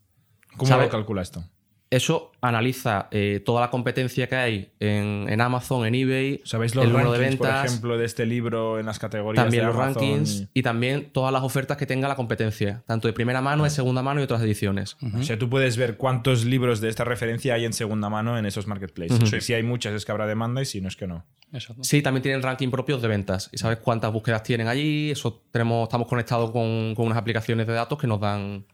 ¿Cómo 0.56 0.68
¿Sabe? 0.68 0.84
lo 0.84 0.88
calcula 0.90 1.22
esto? 1.22 1.44
Eso 1.88 2.32
analiza 2.40 3.08
eh, 3.12 3.40
toda 3.44 3.60
la 3.60 3.70
competencia 3.70 4.28
que 4.28 4.34
hay 4.34 4.70
en, 4.80 5.26
en 5.28 5.40
Amazon, 5.40 5.86
en 5.86 5.94
eBay, 5.94 6.40
¿Sabéis 6.44 6.74
los 6.74 6.84
el 6.84 6.90
número 6.90 7.12
de 7.12 7.18
ventas, 7.18 7.60
por 7.60 7.66
ejemplo, 7.66 7.98
de 7.98 8.04
este 8.04 8.26
libro 8.26 8.80
en 8.80 8.86
las 8.86 8.98
categorías 8.98 9.44
también 9.44 9.62
de 9.62 9.66
los 9.68 9.76
Amazon 9.76 10.02
rankings 10.02 10.48
y 10.52 10.62
también 10.62 11.10
todas 11.12 11.32
las 11.32 11.42
ofertas 11.42 11.76
que 11.76 11.86
tenga 11.86 12.08
la 12.08 12.16
competencia, 12.16 12.82
tanto 12.86 13.06
de 13.06 13.12
primera 13.12 13.40
mano, 13.40 13.64
de 13.64 13.70
segunda 13.70 14.02
mano 14.02 14.20
y 14.20 14.24
otras 14.24 14.42
ediciones. 14.42 14.96
O 15.16 15.22
sea, 15.22 15.38
tú 15.38 15.48
puedes 15.48 15.76
ver 15.76 15.96
cuántos 15.96 16.44
libros 16.44 16.80
de 16.80 16.88
esta 16.88 17.04
referencia 17.04 17.54
hay 17.54 17.64
en 17.64 17.72
segunda 17.72 18.08
mano 18.08 18.36
en 18.36 18.46
esos 18.46 18.66
marketplaces. 18.66 19.28
Si 19.28 19.40
Si 19.40 19.54
hay 19.54 19.62
muchas 19.62 19.94
es 19.94 20.04
que 20.04 20.12
habrá 20.12 20.26
demanda 20.26 20.62
y 20.62 20.64
si 20.64 20.80
no 20.80 20.88
es 20.88 20.96
que 20.96 21.06
no. 21.06 21.24
Exacto. 21.52 21.84
Sí, 21.84 22.02
también 22.02 22.22
tienen 22.22 22.42
ranking 22.42 22.70
propios 22.70 23.00
de 23.00 23.08
ventas 23.08 23.48
y 23.52 23.58
sabes 23.58 23.78
cuántas 23.78 24.12
búsquedas 24.12 24.42
tienen 24.42 24.66
allí. 24.66 25.12
Eso 25.12 25.44
tenemos, 25.52 25.84
estamos 25.84 26.08
conectados 26.08 26.50
con, 26.50 26.94
con 26.96 27.06
unas 27.06 27.18
aplicaciones 27.18 27.66
de 27.66 27.72
datos 27.72 27.98
que 27.98 28.06
nos 28.06 28.20
dan. 28.20 28.66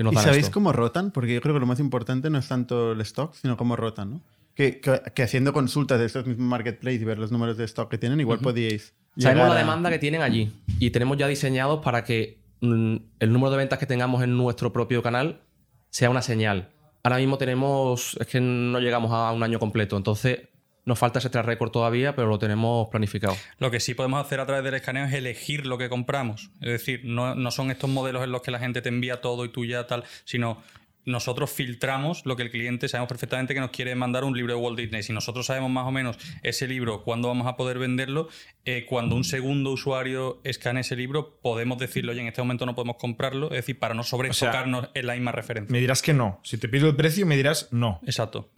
Que 0.00 0.04
nos 0.04 0.14
¿Y 0.14 0.16
dan 0.16 0.24
sabéis 0.24 0.44
esto. 0.46 0.54
cómo 0.54 0.72
rotan? 0.72 1.10
Porque 1.10 1.34
yo 1.34 1.42
creo 1.42 1.52
que 1.52 1.60
lo 1.60 1.66
más 1.66 1.78
importante 1.78 2.30
no 2.30 2.38
es 2.38 2.48
tanto 2.48 2.92
el 2.92 3.02
stock, 3.02 3.34
sino 3.34 3.58
cómo 3.58 3.76
rotan, 3.76 4.12
¿no? 4.12 4.20
Que, 4.54 4.80
que- 4.80 5.02
que 5.14 5.22
haciendo 5.22 5.52
consultas 5.52 5.98
de 6.00 6.06
estos 6.06 6.24
mismos 6.26 6.46
marketplaces 6.48 7.02
y 7.02 7.04
ver 7.04 7.18
los 7.18 7.30
números 7.30 7.58
de 7.58 7.64
stock 7.64 7.90
que 7.90 7.98
tienen, 7.98 8.18
igual 8.18 8.38
podíais. 8.38 8.94
Sabemos 9.18 9.48
la 9.48 9.56
a- 9.56 9.58
demanda 9.58 9.90
que 9.90 9.98
tienen 9.98 10.22
allí 10.22 10.54
y 10.78 10.88
tenemos 10.88 11.18
ya 11.18 11.26
diseñados 11.28 11.84
para 11.84 12.02
que 12.04 12.40
mm, 12.62 12.96
el 13.18 13.30
número 13.30 13.50
de 13.50 13.56
ventas 13.58 13.78
que 13.78 13.84
tengamos 13.84 14.22
en 14.22 14.38
nuestro 14.38 14.72
propio 14.72 15.02
canal 15.02 15.42
sea 15.90 16.08
una 16.08 16.22
señal. 16.22 16.70
Ahora 17.02 17.18
mismo 17.18 17.36
tenemos, 17.36 18.16
es 18.18 18.26
que 18.26 18.40
no 18.40 18.80
llegamos 18.80 19.12
a 19.12 19.30
un 19.32 19.42
año 19.42 19.58
completo, 19.58 19.98
entonces 19.98 20.48
nos 20.84 20.98
falta 20.98 21.18
ese 21.18 21.30
track 21.30 21.46
record 21.46 21.70
todavía, 21.70 22.14
pero 22.14 22.28
lo 22.28 22.38
tenemos 22.38 22.88
planificado. 22.88 23.36
Lo 23.58 23.70
que 23.70 23.80
sí 23.80 23.94
podemos 23.94 24.24
hacer 24.24 24.40
a 24.40 24.46
través 24.46 24.64
del 24.64 24.74
escaneo 24.74 25.04
es 25.04 25.12
elegir 25.12 25.66
lo 25.66 25.78
que 25.78 25.88
compramos. 25.88 26.50
Es 26.60 26.70
decir, 26.70 27.02
no, 27.04 27.34
no 27.34 27.50
son 27.50 27.70
estos 27.70 27.90
modelos 27.90 28.24
en 28.24 28.32
los 28.32 28.42
que 28.42 28.50
la 28.50 28.58
gente 28.58 28.82
te 28.82 28.88
envía 28.88 29.20
todo 29.20 29.44
y 29.44 29.48
tú 29.50 29.64
ya 29.64 29.86
tal, 29.86 30.04
sino 30.24 30.62
nosotros 31.04 31.50
filtramos 31.50 32.24
lo 32.26 32.36
que 32.36 32.42
el 32.42 32.50
cliente 32.50 32.88
sabemos 32.88 33.08
perfectamente 33.08 33.54
que 33.54 33.60
nos 33.60 33.70
quiere 33.70 33.94
mandar 33.94 34.24
un 34.24 34.36
libro 34.36 34.54
de 34.54 34.60
Walt 34.60 34.78
Disney. 34.78 35.02
Si 35.02 35.12
nosotros 35.12 35.46
sabemos 35.46 35.70
más 35.70 35.86
o 35.86 35.90
menos 35.90 36.18
ese 36.42 36.66
libro, 36.68 37.02
cuándo 37.02 37.28
vamos 37.28 37.46
a 37.46 37.56
poder 37.56 37.78
venderlo, 37.78 38.28
eh, 38.64 38.86
cuando 38.88 39.16
un 39.16 39.24
segundo 39.24 39.70
usuario 39.70 40.40
escanee 40.44 40.82
ese 40.82 40.96
libro, 40.96 41.38
podemos 41.42 41.78
decirle, 41.78 42.12
oye, 42.12 42.20
en 42.20 42.28
este 42.28 42.42
momento 42.42 42.66
no 42.66 42.74
podemos 42.74 42.96
comprarlo, 42.96 43.46
es 43.46 43.56
decir, 43.56 43.78
para 43.78 43.94
no 43.94 44.02
sobrefocarnos 44.02 44.90
en 44.94 45.06
la 45.06 45.14
misma 45.14 45.32
referencia. 45.32 45.72
Me 45.72 45.80
dirás 45.80 46.02
que 46.02 46.12
no. 46.12 46.40
Si 46.44 46.58
te 46.58 46.68
pido 46.68 46.88
el 46.88 46.96
precio, 46.96 47.26
me 47.26 47.36
dirás 47.36 47.68
no. 47.70 48.00
Exacto. 48.04 48.50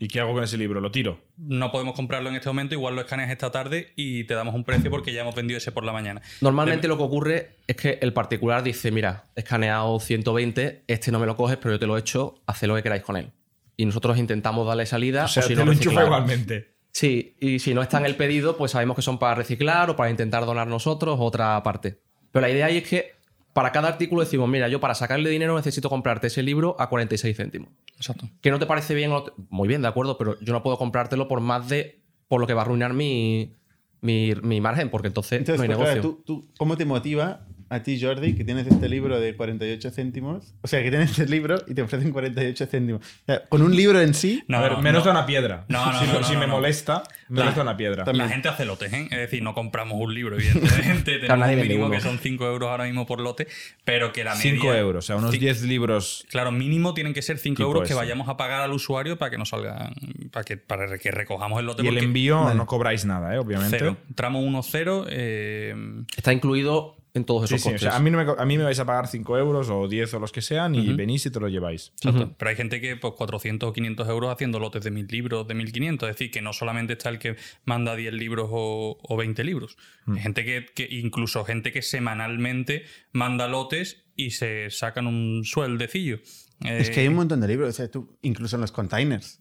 ¿Y 0.00 0.08
qué 0.08 0.20
hago 0.20 0.32
con 0.32 0.44
ese 0.44 0.56
libro? 0.56 0.80
Lo 0.80 0.92
tiro. 0.92 1.20
No 1.36 1.72
podemos 1.72 1.94
comprarlo 1.94 2.28
en 2.28 2.36
este 2.36 2.48
momento, 2.48 2.74
igual 2.74 2.94
lo 2.94 3.00
escaneas 3.00 3.30
esta 3.30 3.50
tarde 3.50 3.92
y 3.96 4.24
te 4.24 4.34
damos 4.34 4.54
un 4.54 4.64
precio 4.64 4.90
porque 4.90 5.12
ya 5.12 5.22
hemos 5.22 5.34
vendido 5.34 5.58
ese 5.58 5.72
por 5.72 5.84
la 5.84 5.92
mañana. 5.92 6.22
Normalmente 6.40 6.86
lo 6.86 6.96
que 6.96 7.02
ocurre 7.02 7.56
es 7.66 7.76
que 7.76 7.98
el 8.00 8.12
particular 8.12 8.62
dice, 8.62 8.92
mira, 8.92 9.26
he 9.34 9.40
escaneado 9.40 9.98
120, 9.98 10.84
este 10.86 11.10
no 11.10 11.18
me 11.18 11.26
lo 11.26 11.36
coges, 11.36 11.56
pero 11.56 11.74
yo 11.74 11.78
te 11.78 11.86
lo 11.86 11.96
he 11.96 12.00
hecho, 12.00 12.40
haced 12.46 12.68
lo 12.68 12.76
que 12.76 12.82
queráis 12.82 13.02
con 13.02 13.16
él. 13.16 13.32
Y 13.76 13.86
nosotros 13.86 14.18
intentamos 14.18 14.66
darle 14.66 14.86
salida 14.86 15.24
O 15.24 15.28
sea, 15.28 15.42
o 15.42 15.46
si 15.46 15.54
te 15.54 15.60
no 15.60 15.66
lo 15.66 15.72
enchufa 15.72 16.04
igualmente. 16.04 16.74
Sí, 16.92 17.36
y 17.40 17.58
si 17.58 17.74
no 17.74 17.82
está 17.82 17.98
en 17.98 18.06
el 18.06 18.16
pedido, 18.16 18.56
pues 18.56 18.72
sabemos 18.72 18.96
que 18.96 19.02
son 19.02 19.18
para 19.18 19.34
reciclar 19.34 19.90
o 19.90 19.96
para 19.96 20.10
intentar 20.10 20.46
donar 20.46 20.66
nosotros 20.66 21.18
otra 21.20 21.62
parte. 21.62 22.00
Pero 22.32 22.40
la 22.46 22.50
idea 22.50 22.66
ahí 22.66 22.78
es 22.78 22.88
que 22.88 23.17
para 23.58 23.72
cada 23.72 23.88
artículo 23.88 24.20
decimos, 24.22 24.48
mira, 24.48 24.68
yo 24.68 24.78
para 24.78 24.94
sacarle 24.94 25.30
dinero 25.30 25.56
necesito 25.56 25.90
comprarte 25.90 26.28
ese 26.28 26.44
libro 26.44 26.76
a 26.78 26.88
46 26.88 27.36
céntimos. 27.36 27.70
Exacto. 27.96 28.30
¿Que 28.40 28.52
no 28.52 28.60
te 28.60 28.66
parece 28.66 28.94
bien? 28.94 29.10
o 29.10 29.14
no 29.14 29.22
te- 29.24 29.32
Muy 29.50 29.66
bien, 29.66 29.82
de 29.82 29.88
acuerdo, 29.88 30.16
pero 30.16 30.38
yo 30.40 30.52
no 30.52 30.62
puedo 30.62 30.78
comprártelo 30.78 31.26
por 31.26 31.40
más 31.40 31.68
de... 31.68 32.00
por 32.28 32.40
lo 32.40 32.46
que 32.46 32.54
va 32.54 32.60
a 32.60 32.64
arruinar 32.66 32.94
mi, 32.94 33.56
mi, 34.00 34.32
mi 34.42 34.60
margen, 34.60 34.90
porque 34.90 35.08
entonces, 35.08 35.40
Entonces, 35.40 35.58
no 35.58 35.62
hay 35.64 35.68
pues, 35.76 35.78
negocio. 35.78 36.02
claro, 36.02 36.22
¿tú, 36.24 36.42
tú, 36.42 36.48
¿cómo 36.56 36.76
te 36.76 36.84
motiva 36.84 37.48
a 37.70 37.82
ti, 37.82 38.00
Jordi, 38.00 38.34
que 38.34 38.44
tienes 38.44 38.66
este 38.66 38.88
libro 38.88 39.20
de 39.20 39.36
48 39.36 39.90
céntimos? 39.90 40.54
O 40.62 40.68
sea, 40.68 40.82
que 40.82 40.90
tienes 40.90 41.10
este 41.10 41.26
libro 41.26 41.62
y 41.66 41.74
te 41.74 41.82
ofrecen 41.82 42.12
48 42.12 42.66
céntimos. 42.66 43.02
O 43.04 43.24
sea, 43.26 43.44
con 43.48 43.62
un 43.62 43.74
libro 43.76 44.00
en 44.00 44.14
sí, 44.14 44.42
No, 44.48 44.58
a 44.58 44.62
ver, 44.62 44.72
no, 44.72 44.82
menos 44.82 45.00
no. 45.04 45.12
da 45.12 45.18
una 45.18 45.26
piedra. 45.26 45.64
No, 45.68 45.92
no, 45.92 45.98
si 46.00 46.06
no, 46.06 46.20
no, 46.20 46.26
si 46.26 46.32
no, 46.34 46.40
me 46.40 46.46
no. 46.46 46.52
molesta, 46.54 47.02
menos 47.28 47.54
da 47.54 47.62
una 47.62 47.76
piedra. 47.76 48.04
También. 48.04 48.26
La 48.26 48.32
gente 48.32 48.48
hace 48.48 48.64
lotes, 48.64 48.92
¿eh? 48.92 49.08
Es 49.10 49.18
decir, 49.18 49.42
no 49.42 49.54
compramos 49.54 49.98
un 50.00 50.14
libro, 50.14 50.36
evidentemente. 50.36 51.18
Tenemos 51.20 51.38
nadie 51.38 51.56
un 51.56 51.62
mínimo 51.62 51.90
que 51.90 52.00
son 52.00 52.18
5 52.18 52.46
euros 52.46 52.70
ahora 52.70 52.84
mismo 52.84 53.06
por 53.06 53.20
lote, 53.20 53.46
pero 53.84 54.12
que 54.12 54.24
la 54.24 54.34
media... 54.34 54.50
5 54.52 54.74
euros, 54.74 55.04
o 55.04 55.06
sea, 55.06 55.16
unos 55.16 55.34
Ci- 55.34 55.38
10 55.40 55.62
libros. 55.64 56.26
Claro, 56.30 56.50
mínimo 56.52 56.94
tienen 56.94 57.12
que 57.14 57.22
ser 57.22 57.38
5 57.38 57.56
Tipo 57.56 57.66
euros 57.68 57.82
que 57.82 57.88
ese. 57.92 57.94
vayamos 57.94 58.28
a 58.28 58.36
pagar 58.36 58.62
al 58.62 58.72
usuario 58.72 59.18
para 59.18 59.30
que 59.30 59.38
nos 59.38 59.50
salgan, 59.50 59.94
para 60.32 60.44
que, 60.44 60.56
para 60.56 60.98
que 60.98 61.10
recojamos 61.10 61.60
el 61.60 61.66
lote. 61.66 61.82
Y 61.82 61.86
el 61.88 61.94
porque 61.94 62.04
envío 62.06 62.42
Vale. 62.44 62.56
no 62.56 62.66
cobráis 62.66 63.04
nada, 63.04 63.34
¿eh? 63.34 63.38
obviamente. 63.38 63.78
Cero. 63.78 63.96
Tramo 64.14 64.40
1-0. 64.42 65.06
eh, 65.10 65.74
Está 66.16 66.32
incluido 66.32 66.96
en 67.18 67.24
todos 67.26 67.48
Sí, 67.48 67.56
esos 67.56 67.62
sí, 67.64 67.68
o 67.68 67.72
costes. 67.72 67.90
sea, 67.90 67.96
a 67.96 68.00
mí, 68.00 68.10
no 68.10 68.24
me, 68.24 68.32
a 68.40 68.44
mí 68.46 68.56
me 68.56 68.64
vais 68.64 68.78
a 68.78 68.86
pagar 68.86 69.06
5 69.08 69.36
euros 69.38 69.68
o 69.68 69.86
10 69.86 70.14
o 70.14 70.18
los 70.18 70.32
que 70.32 70.40
sean 70.40 70.74
y 70.74 70.92
venís 70.94 71.26
y 71.26 71.30
te 71.30 71.38
lo 71.38 71.48
lleváis. 71.48 71.92
exacto. 71.96 72.34
Pero 72.38 72.48
hay 72.48 72.56
gente 72.56 72.80
que, 72.80 72.96
pues, 72.96 73.12
400 73.14 73.68
o 73.68 73.72
500 73.72 74.08
euros 74.08 74.32
haciendo 74.32 74.58
lotes 74.58 74.82
de 74.82 74.90
1000 74.90 75.06
libros, 75.08 75.46
de 75.46 75.54
1500. 75.54 76.08
Es 76.08 76.14
decir, 76.16 76.30
que 76.30 76.40
no 76.40 76.52
solamente 76.54 76.94
está 76.94 77.10
el 77.10 77.18
que 77.18 77.36
manda 77.64 77.94
10 77.94 78.14
libros 78.14 78.48
o, 78.50 78.98
o 79.02 79.16
20 79.16 79.44
libros. 79.44 79.76
Hay 80.06 80.20
gente 80.20 80.44
que, 80.44 80.64
que, 80.74 80.88
incluso 80.90 81.44
gente 81.44 81.70
que 81.72 81.82
semanalmente 81.82 82.84
manda 83.12 83.46
lotes 83.48 84.04
y 84.16 84.30
se 84.30 84.70
sacan 84.70 85.06
un 85.06 85.44
sueldecillo. 85.44 86.18
es 86.64 86.90
que 86.90 87.00
hay 87.00 87.08
un 87.08 87.14
montón 87.14 87.40
de 87.40 87.48
libros. 87.48 87.68
O 87.68 87.72
sea, 87.72 87.90
tú, 87.90 88.16
incluso 88.22 88.56
en 88.56 88.62
los 88.62 88.72
containers. 88.72 89.40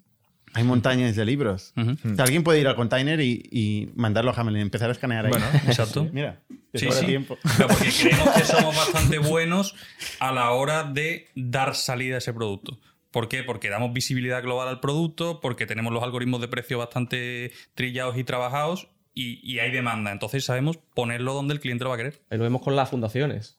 Hay 0.54 0.64
montañas 0.64 1.16
de 1.16 1.26
libros. 1.26 1.74
O 1.76 2.16
sea, 2.16 2.24
alguien 2.24 2.44
puede 2.44 2.60
ir 2.60 2.68
al 2.68 2.76
container 2.76 3.20
y, 3.20 3.48
y 3.52 3.90
mandarlo 3.96 4.32
a 4.32 4.34
Hamelin 4.34 4.60
y 4.60 4.62
empezar 4.64 4.90
a 4.90 4.94
escanear 4.94 5.26
ahí. 5.26 5.32
Bueno, 5.32 5.46
exacto. 5.68 6.08
Mira, 6.14 6.42
te 6.72 6.80
Sí, 6.80 6.92
sí. 6.92 7.06
tiempo. 7.06 7.38
Pero 7.58 7.68
porque 7.70 7.90
creemos 8.02 8.30
que 8.30 8.44
somos 8.44 8.76
bastante 8.76 9.20
buenos 9.20 9.76
a 10.20 10.32
la 10.32 10.52
hora 10.52 10.84
de 10.84 11.28
dar 11.36 11.76
salida 11.76 12.16
a 12.16 12.18
ese 12.20 12.34
producto. 12.34 12.80
¿Por 13.12 13.30
qué? 13.30 13.44
Porque 13.44 13.70
damos 13.70 13.94
visibilidad 13.94 14.42
global 14.42 14.68
al 14.68 14.80
producto, 14.80 15.40
porque 15.42 15.66
tenemos 15.66 15.94
los 15.94 16.04
algoritmos 16.04 16.42
de 16.42 16.48
precio 16.48 16.78
bastante 16.78 17.52
trillados 17.76 18.18
y 18.18 18.24
trabajados 18.24 18.90
y, 19.14 19.40
y 19.50 19.60
hay 19.60 19.72
demanda. 19.72 20.12
Entonces 20.12 20.44
sabemos 20.46 20.78
ponerlo 20.96 21.34
donde 21.34 21.54
el 21.54 21.60
cliente 21.60 21.84
lo 21.84 21.90
va 21.92 21.96
a 21.96 22.00
querer. 22.00 22.22
Ahí 22.30 22.38
lo 22.38 22.44
vemos 22.46 22.62
con 22.62 22.76
las 22.76 22.90
fundaciones. 22.90 23.58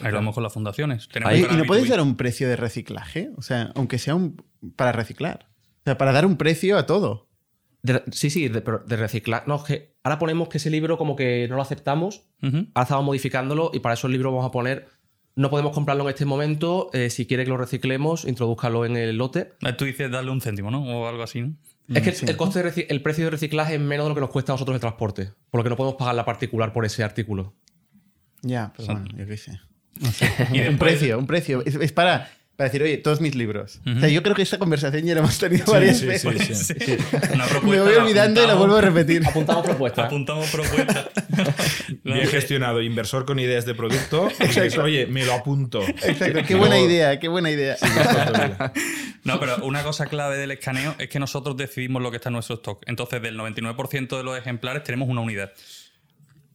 Ahí 0.00 0.10
lo 0.12 0.18
vemos 0.18 0.34
con 0.34 0.42
las 0.42 0.52
fundaciones. 0.52 1.08
Tenemos 1.08 1.34
Ahí- 1.34 1.46
¿Y 1.50 1.56
no 1.56 1.64
podéis 1.64 1.86
B2B. 1.86 1.90
dar 1.90 2.00
un 2.00 2.16
precio 2.16 2.48
de 2.48 2.56
reciclaje? 2.56 3.30
O 3.36 3.42
sea, 3.42 3.72
aunque 3.74 3.98
sea 3.98 4.14
un 4.14 4.42
para 4.76 4.92
reciclar. 4.92 5.48
O 5.80 5.82
sea, 5.84 5.98
para 5.98 6.12
dar 6.12 6.26
un 6.26 6.36
precio 6.36 6.76
a 6.78 6.86
todo. 6.86 7.28
De- 7.82 8.02
sí, 8.12 8.28
sí, 8.30 8.48
de, 8.48 8.60
pero 8.60 8.80
de 8.80 8.96
reciclar. 8.96 9.44
No, 9.48 9.56
es 9.56 9.62
que 9.62 9.94
ahora 10.04 10.18
ponemos 10.18 10.48
que 10.48 10.58
ese 10.58 10.70
libro 10.70 10.98
como 10.98 11.16
que 11.16 11.46
no 11.48 11.56
lo 11.56 11.62
aceptamos. 11.62 12.22
Ahora 12.42 12.82
estamos 12.82 13.04
modificándolo 13.04 13.70
y 13.72 13.80
para 13.80 13.94
eso 13.94 14.06
el 14.06 14.12
libro 14.12 14.30
vamos 14.30 14.46
a 14.46 14.50
poner. 14.50 14.86
No 15.36 15.48
podemos 15.48 15.72
comprarlo 15.72 16.02
en 16.04 16.10
este 16.10 16.24
momento. 16.26 16.90
eh, 16.92 17.08
si 17.08 17.26
quiere 17.26 17.44
que 17.44 17.50
lo 17.50 17.56
reciclemos, 17.56 18.24
introdúzcalo 18.26 18.84
en 18.84 18.96
el 18.96 19.16
lote. 19.16 19.52
Eh, 19.62 19.72
Tú 19.72 19.84
dices 19.86 20.10
darle 20.10 20.30
un 20.30 20.40
céntimo, 20.40 20.70
¿no? 20.70 20.82
O 20.84 21.08
algo 21.08 21.22
así, 21.22 21.40
¿no? 21.42 21.54
es 21.88 22.02
que 22.02 22.12
sí. 22.12 22.24
el, 22.28 22.36
coste 22.36 22.62
de 22.62 22.86
el 22.88 23.02
precio 23.02 23.24
de 23.24 23.30
reciclaje 23.30 23.74
es 23.74 23.80
menos 23.80 24.04
de 24.04 24.10
lo 24.10 24.14
que 24.14 24.20
nos 24.20 24.30
cuesta 24.30 24.52
a 24.52 24.54
nosotros 24.54 24.74
el 24.76 24.80
transporte. 24.80 25.32
Por 25.50 25.58
lo 25.60 25.64
que 25.64 25.70
no 25.70 25.76
podemos 25.76 25.96
pagar 25.98 26.14
la 26.14 26.24
particular 26.24 26.72
por 26.72 26.84
ese 26.84 27.02
artículo. 27.02 27.54
Ya, 28.42 28.72
pues 28.76 28.86
bueno, 28.86 29.06
yo 29.16 29.26
qué 29.26 29.36
sé. 29.36 29.58
Y 30.52 30.60
un 30.60 30.78
precio, 30.78 31.18
un 31.18 31.26
precio. 31.26 31.62
Es, 31.64 31.74
es 31.74 31.92
para, 31.92 32.30
para 32.60 32.68
decir, 32.68 32.82
oye, 32.82 32.98
todos 32.98 33.22
mis 33.22 33.34
libros. 33.34 33.80
O 33.86 34.00
sea, 34.00 34.10
yo 34.10 34.22
creo 34.22 34.34
que 34.34 34.42
esta 34.42 34.58
conversación 34.58 35.02
ya 35.02 35.14
la 35.14 35.20
hemos 35.20 35.38
tenido 35.38 35.64
varias 35.72 35.96
sí, 35.96 36.02
sí, 36.18 36.28
veces. 36.28 36.66
sí. 36.66 36.74
Una 37.32 37.46
propuesta, 37.46 37.66
Me 37.66 37.80
voy 37.80 37.94
olvidando 37.94 38.44
y 38.44 38.46
la 38.46 38.54
vuelvo 38.54 38.76
a 38.76 38.82
repetir. 38.82 39.26
Apuntamos 39.26 39.64
propuestas. 39.64 40.04
Apuntamos 40.04 40.50
propuesta. 40.50 41.08
Bien 42.04 42.26
gestionado, 42.28 42.82
inversor 42.82 43.24
con 43.24 43.38
ideas 43.38 43.64
de 43.64 43.74
producto. 43.74 44.28
Exacto. 44.40 44.82
Oye, 44.82 45.06
me 45.06 45.24
lo 45.24 45.32
apunto. 45.32 45.80
Exacto, 45.80 46.40
qué 46.46 46.54
buena 46.54 46.78
idea, 46.78 47.18
qué 47.18 47.28
buena 47.28 47.50
idea. 47.50 47.78
No, 49.22 49.38
pero 49.38 49.64
una 49.64 49.82
cosa 49.82 50.06
clave 50.06 50.38
del 50.38 50.50
escaneo 50.50 50.94
es 50.98 51.08
que 51.08 51.18
nosotros 51.18 51.54
decidimos 51.56 52.02
lo 52.02 52.10
que 52.10 52.16
está 52.16 52.30
en 52.30 52.34
nuestro 52.34 52.56
stock. 52.56 52.82
Entonces, 52.86 53.20
del 53.20 53.38
99% 53.38 54.16
de 54.16 54.22
los 54.22 54.38
ejemplares 54.38 54.82
tenemos 54.82 55.08
una 55.10 55.20
unidad. 55.20 55.52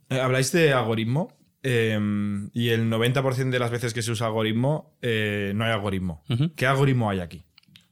Eh, 0.09 0.19
Habláis 0.19 0.51
de 0.51 0.73
algoritmo. 0.73 1.31
Eh, 1.67 1.99
y 2.53 2.69
el 2.69 2.89
90% 2.91 3.49
de 3.49 3.59
las 3.59 3.71
veces 3.71 3.93
que 3.93 4.01
se 4.03 4.11
usa 4.11 4.27
algoritmo, 4.27 4.95
eh, 5.01 5.51
no 5.55 5.65
hay 5.65 5.71
algoritmo. 5.71 6.23
¿Qué 6.55 6.67
algoritmo 6.67 7.09
hay 7.09 7.19
aquí? 7.21 7.43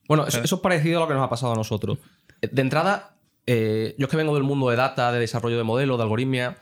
Bueno, 0.08 0.28
eso, 0.28 0.42
eso 0.44 0.56
es 0.56 0.62
parecido 0.62 1.00
a 1.00 1.02
lo 1.02 1.08
que 1.08 1.16
nos 1.16 1.24
ha 1.24 1.30
pasado 1.30 1.54
a 1.54 1.56
nosotros. 1.56 1.98
Eh, 2.42 2.50
De 2.52 2.62
entrada, 2.62 3.16
eh, 3.48 3.96
yo 3.98 4.06
es 4.06 4.12
que 4.12 4.18
vengo 4.18 4.36
del 4.36 4.44
mundo 4.44 4.70
de 4.70 4.76
data, 4.76 5.12
de 5.12 5.20
desarrollo 5.20 5.58
de 5.58 5.64
modelos, 5.64 5.98
de 5.98 6.04
algoritmia. 6.04 6.58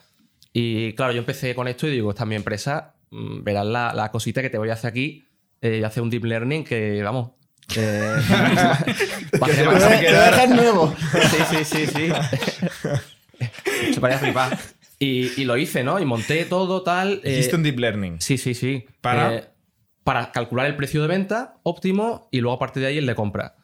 Y 0.54 0.93
claro, 0.93 1.12
yo 1.12 1.19
empecé 1.19 1.54
con 1.54 1.67
esto 1.67 1.86
y 1.88 1.91
digo, 1.91 2.12
esta 2.12 2.24
es 2.24 2.30
mi 2.30 2.36
empresa, 2.36 2.95
mm, 3.10 3.43
verás 3.43 3.65
la, 3.65 3.93
la 3.93 4.10
cosita 4.12 4.41
que 4.41 4.50
te 4.50 4.58
voy 4.58 4.69
a 4.69 4.74
hacer 4.74 4.89
aquí. 4.89 5.26
Eh, 5.62 5.84
hacer 5.86 6.02
un 6.02 6.10
deep 6.10 6.24
learning 6.26 6.63
que, 6.63 7.04
vamos. 7.04 7.32
eh, 7.78 8.15
va 9.41 9.47
a 9.47 9.50
ser 9.50 9.67
te 9.69 10.06
Te 10.06 10.12
dejar 10.12 10.50
nuevo. 10.50 10.95
Sí, 11.30 11.38
sí, 11.50 11.65
sí, 11.65 11.88
sí. 11.88 12.10
Se 13.93 14.00
parecía 14.00 14.19
flipar. 14.19 14.58
Y, 15.04 15.32
y 15.42 15.46
lo 15.46 15.58
hice, 15.58 15.84
¿no? 15.84 16.00
Y 16.00 16.06
monté 16.06 16.46
todo 16.46 16.84
tal. 16.84 17.22
eh, 17.24 17.32
Hiciste 17.32 17.56
un 17.56 17.64
deep 17.64 17.80
learning. 17.80 18.22
Sí, 18.22 18.38
sí, 18.38 18.54
sí. 18.54 18.86
¿Para? 19.02 19.36
Eh, 19.36 19.48
para 20.04 20.32
calcular 20.32 20.66
el 20.68 20.76
precio 20.76 21.02
de 21.02 21.08
venta 21.08 21.60
óptimo 21.64 22.28
y 22.32 22.40
luego 22.42 22.56
a 22.56 22.60
partir 22.60 22.82
de 22.82 22.90
ahí 22.90 22.98
el 22.98 23.06
de 23.06 23.16
compra. 23.16 23.56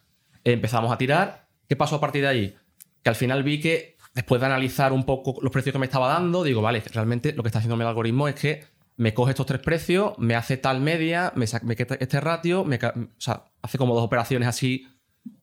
Eh, 0.44 0.54
empezamos 0.54 0.92
a 0.92 0.98
tirar. 0.98 1.48
¿Qué 1.70 1.76
pasó 1.76 1.98
a 1.98 2.00
partir 2.02 2.22
de 2.24 2.28
ahí? 2.28 2.56
Que 3.04 3.10
al 3.10 3.16
final 3.16 3.44
vi 3.44 3.60
que 3.60 3.98
después 4.16 4.42
de 4.42 4.48
analizar 4.48 4.94
un 4.94 5.04
poco 5.04 5.36
los 5.42 5.52
precios 5.52 5.74
que 5.74 5.80
me 5.80 5.86
estaba 5.86 6.08
dando, 6.08 6.44
digo, 6.44 6.62
vale, 6.62 6.82
realmente 6.92 7.34
lo 7.34 7.44
que 7.44 7.50
está 7.50 7.60
haciendo 7.60 7.76
el 7.76 7.88
algoritmo 7.88 8.28
es 8.28 8.36
que 8.36 8.64
me 8.96 9.14
coge 9.14 9.32
estos 9.32 9.46
tres 9.46 9.62
precios, 9.62 10.14
me 10.18 10.34
hace 10.34 10.58
tal 10.58 10.80
media, 10.82 11.32
me, 11.36 11.46
me 11.64 11.76
quita 11.76 11.98
este 12.00 12.20
ratio, 12.20 12.64
me 12.66 12.78
o 12.78 12.92
sea, 13.20 13.44
hace 13.62 13.78
como 13.78 13.94
dos 13.94 14.04
operaciones 14.04 14.48
así 14.48 14.88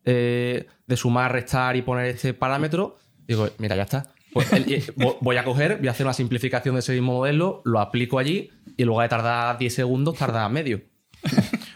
eh, 0.04 0.66
de 0.87 0.96
sumar, 0.96 1.30
restar 1.33 1.76
y 1.76 1.83
poner 1.83 2.07
este 2.07 2.35
parámetro. 2.35 2.98
Digo, 3.28 3.48
mira, 3.59 3.76
ya 3.76 3.83
está. 3.83 4.13
Pues 4.35 4.53
el- 4.53 4.66
vo- 4.97 5.16
voy 5.20 5.37
a 5.38 5.44
coger, 5.44 5.79
voy 5.79 5.88
a 5.88 5.92
hacer 5.92 6.05
una 6.05 6.12
simplificación 6.12 6.75
de 6.75 6.81
ese 6.81 6.92
mismo 6.92 7.12
modelo, 7.14 7.62
lo 7.64 7.81
aplico 7.81 8.18
allí 8.18 8.51
y 8.77 8.83
en 8.83 8.88
lugar 8.88 9.07
de 9.07 9.11
tardar 9.11 9.57
10 9.59 9.73
segundos, 9.75 10.18
tarda 10.18 10.47
medio. 10.49 10.83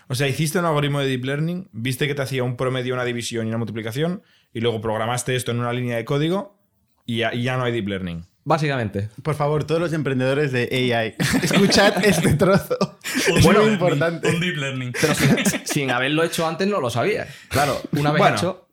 O 0.08 0.14
sea, 0.14 0.26
hiciste 0.28 0.58
un 0.58 0.64
algoritmo 0.64 1.00
de 1.00 1.06
deep 1.06 1.24
learning, 1.24 1.68
viste 1.72 2.06
que 2.06 2.14
te 2.14 2.22
hacía 2.22 2.42
un 2.44 2.56
promedio, 2.56 2.94
una 2.94 3.04
división 3.04 3.46
y 3.46 3.48
una 3.48 3.58
multiplicación, 3.58 4.22
y 4.52 4.60
luego 4.60 4.80
programaste 4.80 5.36
esto 5.36 5.50
en 5.52 5.60
una 5.60 5.72
línea 5.72 5.96
de 5.96 6.04
código 6.04 6.58
y 7.06 7.18
ya, 7.18 7.32
y 7.34 7.42
ya 7.42 7.56
no 7.56 7.64
hay 7.64 7.72
deep 7.72 7.88
learning. 7.88 8.24
Básicamente. 8.44 9.10
Por 9.22 9.34
favor, 9.34 9.64
todos 9.64 9.78
los 9.80 9.92
emprendedores 9.92 10.52
de 10.52 10.68
AI, 10.94 11.14
escuchad 11.42 12.02
este 12.04 12.32
trozo. 12.34 12.76
Es 13.04 13.28
Un 13.28 13.42
muy 13.42 13.54
deep 13.64 13.72
importante. 13.74 14.26
learning, 14.26 14.34
Un 14.34 14.40
deep 14.40 14.56
learning. 14.56 14.92
Pero 14.98 15.14
sin, 15.14 15.36
sin 15.66 15.90
haberlo 15.90 16.22
hecho 16.24 16.46
antes 16.46 16.66
no 16.66 16.80
lo 16.80 16.88
sabía. 16.88 17.26
Claro, 17.48 17.78
una 17.92 18.10
vez 18.12 18.20
Bueno. 18.20 18.36
hecho, 18.36 18.67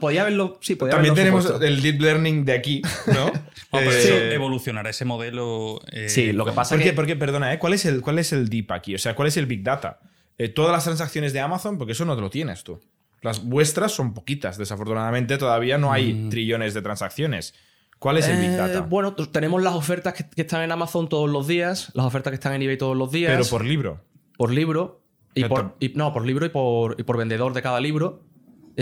podía 0.00 0.22
haberlo. 0.22 0.58
Sí, 0.60 0.74
podía 0.74 0.92
También 0.92 1.12
haberlo 1.12 1.22
tenemos 1.40 1.44
supuesto. 1.44 1.66
el 1.66 1.82
deep 1.82 2.00
learning 2.00 2.44
de 2.44 2.52
aquí, 2.52 2.82
¿no? 3.06 3.24
Bueno, 3.26 3.40
pero 3.70 3.90
Eh, 3.92 3.98
eso 4.02 4.14
evolucionará 4.34 4.90
ese 4.90 5.04
modelo. 5.04 5.80
eh, 5.92 6.08
Sí, 6.08 6.32
lo 6.32 6.44
que 6.44 6.52
pasa 6.52 6.74
¿Por 6.74 6.80
es 6.80 6.84
qué? 6.84 6.90
que. 6.90 6.96
Porque, 6.96 7.16
perdona, 7.16 7.52
¿eh? 7.52 7.58
¿Cuál, 7.58 7.74
es 7.74 7.84
el, 7.84 8.00
¿cuál 8.00 8.18
es 8.18 8.32
el 8.32 8.48
deep 8.48 8.72
aquí? 8.72 8.94
O 8.94 8.98
sea, 8.98 9.14
¿cuál 9.14 9.28
es 9.28 9.36
el 9.36 9.46
big 9.46 9.62
data? 9.62 10.00
Eh, 10.38 10.48
todas 10.48 10.72
las 10.72 10.84
transacciones 10.84 11.32
de 11.32 11.40
Amazon, 11.40 11.78
porque 11.78 11.92
eso 11.92 12.04
no 12.04 12.14
te 12.14 12.20
lo 12.22 12.30
tienes 12.30 12.62
tú. 12.64 12.80
Las 13.22 13.44
vuestras 13.44 13.90
son 13.92 14.14
poquitas, 14.14 14.56
desafortunadamente 14.58 15.38
todavía 15.38 15.76
no 15.78 15.92
hay 15.92 16.28
trillones 16.30 16.72
de 16.74 16.82
transacciones. 16.82 17.54
¿Cuál 17.98 18.18
es 18.18 18.28
el 18.28 18.36
big 18.38 18.50
Eh, 18.50 18.56
data? 18.56 18.80
bueno, 18.82 19.14
tenemos 19.14 19.60
las 19.60 19.74
ofertas 19.74 20.14
que, 20.14 20.24
que 20.28 20.42
están 20.42 20.62
en 20.62 20.70
Amazon 20.70 21.08
todos 21.08 21.28
los 21.28 21.48
días, 21.48 21.90
las 21.94 22.06
ofertas 22.06 22.30
que 22.30 22.34
están 22.36 22.52
en 22.52 22.62
eBay 22.62 22.78
todos 22.78 22.96
los 22.96 23.10
días. 23.10 23.32
Pero 23.32 23.44
por 23.50 23.64
libro. 23.64 24.00
por 24.36 24.52
libro. 24.52 25.02
Y 25.34 25.42
Pero 25.42 25.48
por, 25.54 25.76
y- 25.80 25.88
no, 25.96 26.12
por 26.12 26.24
libro 26.24 26.46
y 26.46 26.48
por, 26.50 26.94
y 26.98 27.02
por 27.02 27.16
vendedor 27.16 27.52
de 27.54 27.62
cada 27.62 27.80
libro. 27.80 28.22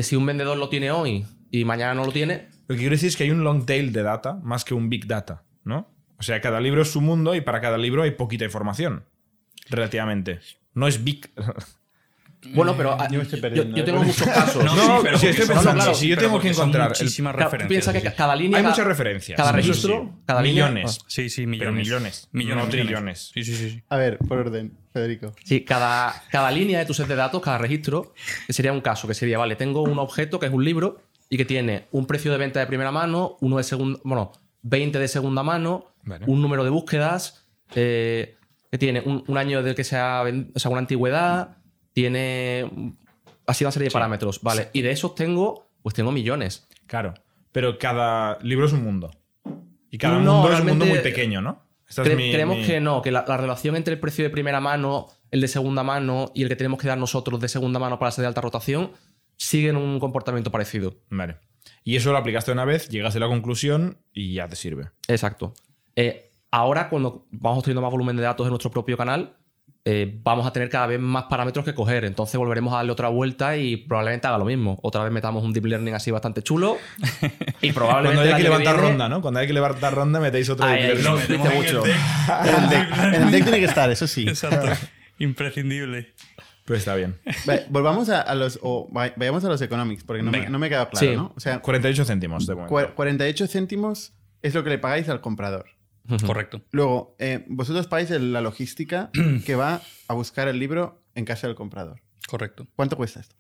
Si 0.03 0.17
un 0.17 0.27
vendedor 0.27 0.59
lo 0.59 0.69
tiene 0.69 0.91
hoy 0.91 1.25
y 1.51 1.65
mañana 1.65 1.95
no 1.95 2.05
lo 2.05 2.13
tiene, 2.13 2.49
Lo 2.69 2.75
que 2.75 2.81
quiero 2.81 2.95
decir 2.95 3.09
es 3.09 3.17
que 3.17 3.25
hay 3.25 3.31
un 3.31 3.45
long 3.45 3.65
tail 3.65 3.93
de 3.93 4.03
data 4.03 4.35
más 4.43 4.65
que 4.65 4.75
un 4.75 4.89
big 4.89 5.07
data, 5.07 5.45
¿no? 5.65 5.89
O 6.19 6.23
sea, 6.23 6.41
cada 6.41 6.61
libro 6.61 6.83
es 6.83 6.91
su 6.91 7.01
mundo 7.01 7.35
y 7.35 7.41
para 7.41 7.61
cada 7.61 7.79
libro 7.79 8.03
hay 8.03 8.13
poquita 8.13 8.45
información. 8.45 9.05
Relativamente. 9.69 10.41
No 10.75 10.87
es 10.87 11.03
big. 11.03 11.31
Bueno, 12.55 12.75
pero 12.77 12.93
ah, 12.93 13.09
yo 13.11 13.19
me 13.19 13.25
estoy 13.25 13.39
yo, 13.39 13.43
perdiendo, 13.43 13.77
yo 13.77 13.85
tengo 13.85 14.03
muchos 14.05 14.27
casos. 14.27 14.65
No, 14.65 14.75
sí, 14.75 14.93
pero 15.03 15.19
si 15.19 15.27
estoy 15.29 15.47
pensando, 15.47 15.73
claro, 15.83 15.95
si 15.95 16.09
yo 16.09 16.17
tengo 16.19 16.39
que 16.41 16.49
encontrar 16.51 16.89
muchísimas 16.91 17.35
referencias. 17.35 17.69
piensas 17.69 18.03
que 18.03 18.13
cada 18.17 18.37
línea. 18.37 18.59
hay 18.59 18.63
cada- 18.63 18.73
muchas 18.75 18.87
referencias. 18.87 19.37
Cada 19.37 19.53
registro. 19.53 20.03
sí. 20.15 20.21
Cada 20.27 20.43
línea- 20.43 20.67
millones. 20.69 20.99
Sí, 21.09 21.29
sí, 21.31 21.47
millones. 21.47 21.61
Pero 21.61 21.73
millones, 21.73 22.29
Millones, 22.33 22.57
no 22.65 22.71
millones. 22.71 22.87
trillones. 22.87 23.31
Sí, 23.35 23.43
sí, 23.45 23.55
sí. 23.71 23.83
A 23.89 23.97
ver, 23.97 24.19
por 24.19 24.39
orden, 24.39 24.73
Federico. 24.93 25.35
Sí, 25.45 25.63
cada, 25.63 26.23
cada 26.31 26.51
línea 26.51 26.79
de 26.79 26.87
tu 26.87 26.95
set 26.95 27.07
de 27.09 27.17
datos, 27.17 27.43
cada 27.43 27.59
registro, 27.59 28.15
que 28.47 28.53
sería 28.53 28.73
un 28.73 28.81
caso, 28.81 29.09
que 29.09 29.15
sería, 29.15 29.39
vale, 29.39 29.57
tengo 29.57 29.83
un 29.83 29.99
objeto 29.99 30.39
que 30.39 30.47
es 30.47 30.53
un 30.53 30.65
libro 30.65 31.01
y 31.29 31.37
que 31.37 31.45
tiene 31.45 31.87
un 31.91 32.07
precio 32.07 32.31
de 32.31 32.39
venta 32.39 32.61
de 32.61 32.67
primera 32.67 32.93
mano, 32.93 33.37
uno 33.41 33.57
de 33.57 33.65
segunda, 33.65 33.99
bueno, 34.05 34.31
20 34.63 34.99
de 35.01 35.09
segunda 35.09 35.43
mano, 35.43 35.87
Vale. 36.05 36.25
un 36.29 36.41
número 36.41 36.63
de 36.65 36.71
búsquedas, 36.71 37.45
eh, 37.75 38.37
que 38.71 38.79
tiene 38.79 39.01
un, 39.01 39.25
un 39.27 39.39
año 39.39 39.63
del 39.63 39.75
que 39.75 39.85
sea, 39.85 40.23
ven- 40.23 40.53
o 40.55 40.59
sea, 40.61 40.71
una 40.71 40.81
antigüedad, 40.81 41.57
tiene 42.01 42.71
así 43.47 43.65
una 43.65 43.71
serie 43.71 43.89
de 43.89 43.93
parámetros, 43.93 44.43
vale. 44.43 44.69
Y 44.75 44.83
de 44.83 44.91
esos 44.91 45.15
tengo, 45.15 45.71
pues 45.83 45.95
tengo 45.95 46.13
millones. 46.13 46.69
Claro. 46.87 47.15
Pero 47.53 47.79
cada 47.79 48.39
libro 48.43 48.67
es 48.67 48.75
un 48.75 48.85
mundo. 48.85 49.11
Y 49.91 49.97
cada 49.97 50.19
No, 50.19 50.43
mundo 50.43 50.53
es 50.53 50.61
un 50.61 50.67
mundo 50.67 50.85
muy 50.85 50.99
pequeño, 50.99 51.41
¿no? 51.41 51.63
Esta 51.89 52.03
es 52.03 52.09
Cre- 52.09 52.17
mi- 52.17 52.33
creemos 52.33 52.59
mi- 52.59 52.67
que 52.67 52.81
no, 52.81 53.01
que 53.01 53.11
la, 53.11 53.25
la 53.27 53.39
relación 53.39 53.77
entre 53.77 53.95
el 53.95 54.01
precio 54.01 54.23
de 54.25 54.29
primera 54.31 54.61
mano, 54.61 55.07
el 55.31 55.41
de 55.41 55.49
segunda 55.49 55.83
mano 55.85 56.33
y 56.35 56.43
el 56.43 56.51
que 56.51 56.57
tenemos 56.57 56.79
que 56.79 56.87
dar 56.87 56.99
nosotros 56.99 57.41
de 57.41 57.49
segunda 57.49 57.79
mano 57.79 57.99
para 57.99 58.11
ser 58.11 58.23
de 58.25 58.27
alta 58.29 58.43
rotación 58.43 58.91
siguen 59.39 59.77
un 59.77 59.99
comportamiento 59.99 60.51
parecido. 60.53 60.97
Vale. 61.09 61.37
Y 61.83 61.97
eso 61.97 62.13
lo 62.13 62.19
aplicaste 62.19 62.53
una 62.53 62.67
vez, 62.67 62.91
llegaste 62.91 63.17
a 63.17 63.23
la 63.23 63.29
conclusión 63.29 63.97
y 64.13 64.35
ya 64.35 64.49
te 64.49 64.57
sirve. 64.57 64.91
Exacto. 65.09 65.55
Eh, 65.95 66.31
ahora, 66.51 66.91
cuando 66.91 67.27
vamos 67.31 67.65
teniendo 67.65 67.81
más 67.81 67.91
volumen 67.91 68.17
de 68.17 68.23
datos 68.23 68.45
en 68.47 68.51
nuestro 68.51 68.71
propio 68.71 68.99
canal, 68.99 69.35
eh, 69.89 70.19
vamos 70.25 70.45
a 70.47 70.53
tener 70.53 70.69
cada 70.69 70.89
vez 70.89 70.99
más 70.99 71.25
parámetros 71.25 71.65
que 71.65 71.73
coger. 71.73 72.05
Entonces 72.05 72.37
volveremos 72.37 72.73
a 72.75 72.79
darle 72.79 72.91
otra 72.91 73.09
vuelta 73.09 73.57
y 73.57 73.77
probablemente 73.77 74.27
haga 74.27 74.37
lo 74.39 74.45
mismo. 74.45 74.79
Otra 74.83 75.03
vez 75.05 75.13
metamos 75.13 75.45
un 75.45 75.53
deep 75.53 75.65
learning 75.67 75.95
así 75.95 76.11
bastante 76.11 76.43
chulo. 76.43 76.77
y 77.63 77.73
probablemente. 77.73 78.17
Cuando 78.17 78.23
hay 78.23 78.29
el 78.31 78.37
que 78.37 78.43
levantar 78.43 78.75
viene- 78.75 78.89
ronda, 78.91 79.09
¿no? 79.09 79.23
Cuando 79.23 79.41
hay 79.41 79.47
que 79.47 79.53
levantar 79.53 79.95
ronda 79.95 80.19
metéis 80.21 80.51
otro 80.51 80.67
Ahí, 80.67 80.83
deep 80.83 81.03
learning. 81.05 81.41
mucho. 81.57 81.85
En 81.87 82.65
el 82.65 82.69
deck, 82.71 82.99
en 83.15 83.23
el 83.23 83.31
deck 83.31 83.43
tiene 83.45 83.59
que 83.61 83.65
estar, 83.67 83.89
eso 83.91 84.07
sí. 84.09 84.27
Exacto. 84.29 84.69
Imprescindible. 85.21 86.13
Pues 86.65 86.81
está 86.81 86.95
bien. 86.97 87.17
Vale, 87.47 87.65
volvamos 87.69 88.09
a, 88.09 88.21
a 88.23 88.35
los. 88.35 88.59
O 88.63 88.89
vay- 88.91 89.13
vayamos 89.17 89.45
a 89.45 89.49
los 89.49 89.63
economics, 89.63 90.03
porque 90.03 90.23
no 90.23 90.33
me, 90.33 90.49
no 90.49 90.59
me 90.59 90.69
queda 90.69 90.89
claro, 90.91 91.07
Sí. 91.07 91.15
¿no? 91.17 91.33
O 91.37 91.41
sea, 91.41 91.61
48 91.61 92.05
céntimos 92.05 92.47
de 92.47 92.55
momento. 92.57 92.75
cua- 92.75 92.93
48 92.95 93.47
céntimos 93.47 94.13
es 94.43 94.53
lo 94.55 94.65
que 94.65 94.71
le 94.71 94.79
pagáis 94.79 95.09
al 95.09 95.21
comprador. 95.21 95.67
Correcto. 96.25 96.63
Luego, 96.71 97.17
eh, 97.19 97.45
vosotros 97.49 97.87
pagáis 97.87 98.11
la 98.11 98.41
logística 98.41 99.11
que 99.45 99.55
va 99.55 99.83
a 100.09 100.15
buscar 100.15 100.49
el 100.49 100.59
libro 100.59 101.03
en 101.15 101.25
casa 101.25 101.47
del 101.47 101.57
comprador. 101.57 102.01
Correcto. 102.29 102.67
¿Cuánto 102.77 102.97
cuesta 102.97 103.21
esto? 103.21 103.35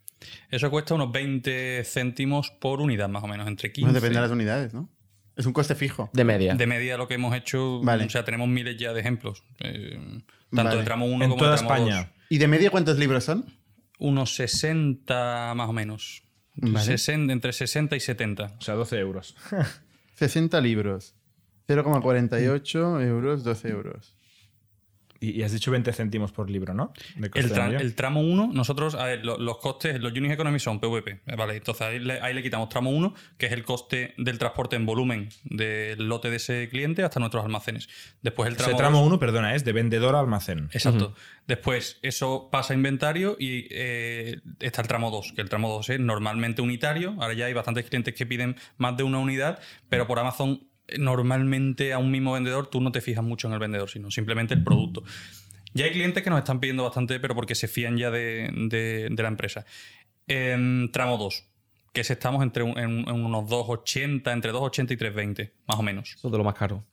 Eso 0.51 0.71
cuesta 0.71 0.95
unos 0.95 1.13
20 1.13 1.83
céntimos 1.85 2.51
por 2.51 2.81
unidad, 2.81 3.09
más 3.09 3.23
o 3.23 3.27
menos, 3.27 3.47
entre 3.47 3.71
15. 3.71 3.83
Bueno, 3.87 3.95
depende 3.95 4.17
de 4.17 4.23
las 4.23 4.31
unidades, 4.31 4.73
¿no? 4.75 4.89
Es 5.37 5.45
un 5.45 5.53
coste 5.53 5.75
fijo. 5.75 6.09
De 6.15 6.25
media. 6.25 6.55
De 6.55 6.67
media 6.67 6.97
lo 6.97 7.07
que 7.07 7.15
hemos 7.15 7.37
hecho, 7.37 7.81
Vale. 7.83 8.05
o 8.05 8.09
sea, 8.11 8.25
tenemos 8.25 8.49
miles 8.49 8.79
ya 8.79 8.95
de 8.95 9.01
ejemplos. 9.01 9.45
eh, 9.61 9.99
tanto 10.51 10.71
Vale. 10.71 10.77
de 10.79 10.83
tramo 10.85 11.05
1 11.07 11.25
En 11.25 11.31
como 11.31 11.43
toda 11.43 11.53
de 11.53 11.59
tramo 11.59 11.75
España. 11.75 11.97
2. 11.99 12.07
¿Y 12.31 12.39
de 12.39 12.49
media 12.49 12.71
cuántos 12.71 12.99
libros 12.99 13.25
son? 13.25 13.45
Unos 13.99 14.35
60 14.37 15.53
más 15.55 15.69
o 15.69 15.73
menos. 15.75 16.23
Vale. 16.55 16.85
60 16.87 17.33
entre 17.33 17.53
60 17.53 17.97
y 17.97 18.01
70. 18.01 18.57
O 18.59 18.63
sea, 18.63 18.75
12 18.75 18.99
euros. 18.99 19.37
60 20.15 20.59
libros. 20.63 21.15
0,48 21.69 23.03
euros, 23.07 23.45
12 23.45 23.69
euros. 23.69 24.15
Y, 25.19 25.31
y 25.31 25.43
has 25.45 25.53
dicho 25.53 25.71
20 25.71 25.95
céntimos 25.95 26.31
por 26.31 26.51
libro, 26.51 26.75
¿no? 26.75 26.93
El, 27.39 27.51
tra- 27.55 27.81
el 27.81 27.95
tramo 27.95 28.21
1, 28.21 28.51
nosotros, 28.53 28.95
a 28.95 29.07
ver, 29.07 29.25
lo- 29.25 29.39
los 29.39 29.57
costes, 29.57 29.99
los 29.99 30.13
Unit 30.13 30.33
Economy 30.33 30.59
son 30.59 30.79
PVP, 30.79 31.23
¿vale? 31.39 31.57
Entonces 31.57 31.87
ahí 31.87 31.99
le, 31.99 32.21
ahí 32.21 32.35
le 32.35 32.43
quitamos 32.43 32.69
tramo 32.69 32.91
1, 32.91 33.15
que 33.39 33.47
es 33.47 33.53
el 33.53 33.65
coste 33.65 34.13
del 34.19 34.37
transporte 34.39 34.77
en 34.77 34.85
volumen 34.85 35.31
del 35.45 36.07
lote 36.07 36.29
de 36.29 36.37
ese 36.37 36.69
cliente 36.69 37.03
hasta 37.03 37.19
nuestros 37.19 37.43
almacenes. 37.47 37.89
Después 38.21 38.47
el 38.49 38.57
Ese 38.57 38.65
tramo, 38.65 38.77
tramo 38.77 38.99
dos- 38.99 39.07
1, 39.07 39.19
perdona, 39.19 39.55
es 39.55 39.65
de 39.65 39.73
vendedor 39.73 40.15
a 40.17 40.21
almacén. 40.21 40.69
Exacto. 40.75 41.15
Después 41.47 41.99
eso 42.03 42.51
pasa 42.53 42.75
a 42.75 42.77
inventario 42.77 43.37
y 43.41 43.69
eh, 43.71 44.41
está 44.61 44.83
el 44.83 44.89
tramo 44.89 45.11
2, 45.11 45.33
que 45.35 45.41
el 45.41 45.49
tramo 45.49 45.71
2 45.71 45.89
es 45.91 45.99
normalmente 46.01 46.61
unitario. 46.61 47.17
Ahora 47.21 47.33
ya 47.33 47.47
hay 47.47 47.55
bastantes 47.55 47.87
clientes 47.89 48.13
que 48.13 48.27
piden 48.27 48.57
más 48.77 48.99
de 48.99 49.03
una 49.03 49.17
unidad, 49.19 49.61
pero 49.89 50.07
por 50.07 50.19
Amazon 50.19 50.69
normalmente 50.99 51.93
a 51.93 51.99
un 51.99 52.11
mismo 52.11 52.33
vendedor 52.33 52.69
tú 52.69 52.81
no 52.81 52.93
te 52.93 53.01
fijas 53.01 53.25
mucho 53.25 53.49
en 53.49 53.55
el 53.55 53.59
vendedor, 53.59 53.89
sino 53.91 54.11
simplemente 54.11 54.55
el 54.55 54.63
producto. 54.65 55.03
Ya 55.75 55.85
hay 55.85 55.91
clientes 55.93 56.23
que 56.23 56.31
nos 56.31 56.39
están 56.39 56.59
pidiendo 56.61 56.85
bastante, 56.85 57.21
pero 57.21 57.35
porque 57.35 57.55
se 57.55 57.69
fían 57.69 57.97
ya 57.99 58.11
de, 58.11 58.51
de- 58.69 59.09
de 59.11 59.23
la 59.23 59.29
empresa. 59.29 59.67
En 60.27 60.91
tramo 60.93 61.19
2, 61.19 61.45
que 61.93 62.01
es 62.01 62.11
estamos 62.11 62.43
entre 62.43 62.63
un- 62.63 62.79
en, 62.79 63.09
en 63.09 63.25
unos 63.25 63.45
2,80, 63.51 64.33
entre 64.33 64.53
2,80 64.53 64.93
y 64.93 64.97
3,20, 64.97 65.51
más 65.69 65.79
o 65.79 65.83
menos. 65.83 66.15
Eso 66.17 66.29
es 66.29 66.33
de 66.33 66.39
lo 66.39 66.45
más 66.45 66.55
caro. 66.55 66.85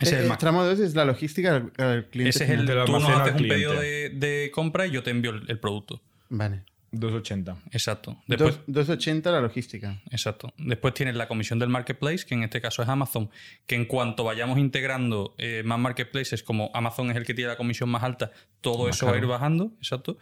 Ese 0.00 0.14
es 0.14 0.20
el 0.20 0.26
Eh, 0.26 0.28
más 0.28 0.38
tramo 0.38 0.64
2 0.64 0.80
es 0.80 0.94
la 0.96 1.04
logística 1.04 1.54
al, 1.56 1.72
al 1.78 2.06
cliente. 2.08 2.30
Ese 2.30 2.44
es 2.44 2.50
el. 2.50 2.66
Tú 2.66 2.92
nos 2.92 3.04
haces 3.08 3.34
un 3.40 3.48
pedido 3.48 3.74
de, 3.80 4.10
de 4.10 4.50
compra 4.52 4.86
y 4.86 4.90
yo 4.90 5.02
te 5.02 5.10
envío 5.10 5.30
el, 5.30 5.44
el 5.48 5.58
producto. 5.60 6.02
Vale. 6.28 6.64
280. 6.92 7.56
Exacto. 7.72 8.16
Después, 8.26 8.56
Dos- 8.66 8.66
280 8.86 9.30
la 9.32 9.40
logística. 9.40 10.00
Exacto. 10.10 10.52
Después 10.58 10.94
tienes 10.94 11.14
la 11.16 11.26
comisión 11.28 11.58
del 11.58 11.68
marketplace, 11.70 12.24
que 12.26 12.34
en 12.34 12.42
este 12.44 12.60
caso 12.60 12.82
es 12.82 12.88
Amazon, 12.88 13.30
que 13.66 13.74
en 13.74 13.86
cuanto 13.86 14.24
vayamos 14.24 14.58
integrando 14.58 15.34
eh, 15.38 15.62
más 15.64 15.78
marketplaces, 15.78 16.42
como 16.42 16.70
Amazon 16.74 17.10
es 17.10 17.16
el 17.16 17.24
que 17.24 17.34
tiene 17.34 17.48
la 17.48 17.56
comisión 17.56 17.88
más 17.88 18.02
alta, 18.02 18.30
todo 18.60 18.88
eso 18.88 19.06
va 19.06 19.12
a 19.14 19.16
ir 19.18 19.26
bajando. 19.26 19.72
Exacto. 19.78 20.18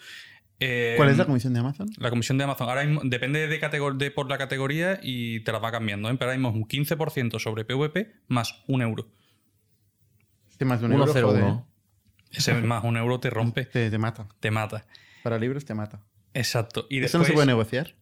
Eh, 0.63 0.93
¿Cuál 0.99 1.09
es 1.09 1.17
la 1.17 1.25
comisión 1.25 1.55
de 1.55 1.61
Amazon? 1.61 1.89
La 1.97 2.11
comisión 2.11 2.37
de 2.37 2.45
Amazon. 2.45 2.69
Ahora 2.69 2.85
mismo, 2.85 3.01
depende 3.03 3.49
de, 3.49 3.59
de 3.59 4.11
por 4.11 4.29
la 4.29 4.37
categoría 4.39 5.01
y 5.03 5.41
te 5.41 5.53
la 5.53 5.59
va 5.59 5.73
cambiando. 5.73 6.11
¿eh? 6.11 6.17
Pero 6.19 6.31
ahora 6.31 6.39
mismo 6.39 6.51
es 6.51 6.55
un 6.57 6.69
15% 6.69 7.39
sobre 7.41 7.65
PVP 7.65 8.13
más 8.29 8.63
un 8.67 8.83
euro. 8.83 9.09
Este 10.51 10.67
más 10.67 10.81
de 10.81 10.87
un 10.87 10.93
euro, 10.93 11.07
1,01. 11.15 11.23
joder, 11.23 11.55
Ese 12.31 12.53
más 12.61 12.85
un 12.85 12.99
euro 12.99 13.19
te 13.19 13.31
rompe, 13.31 13.65
te, 13.65 13.91
te 13.91 13.97
mata. 13.99 14.29
te 14.39 14.51
mata. 14.51 14.85
Para 15.23 15.39
libros 15.39 15.65
te 15.65 15.73
mata. 15.75 16.03
Exacto. 16.35 16.87
Y 16.89 17.03
¿Eso 17.03 17.19
no 17.19 17.25
se 17.25 17.33
puede 17.33 17.47
negociar? 17.47 17.95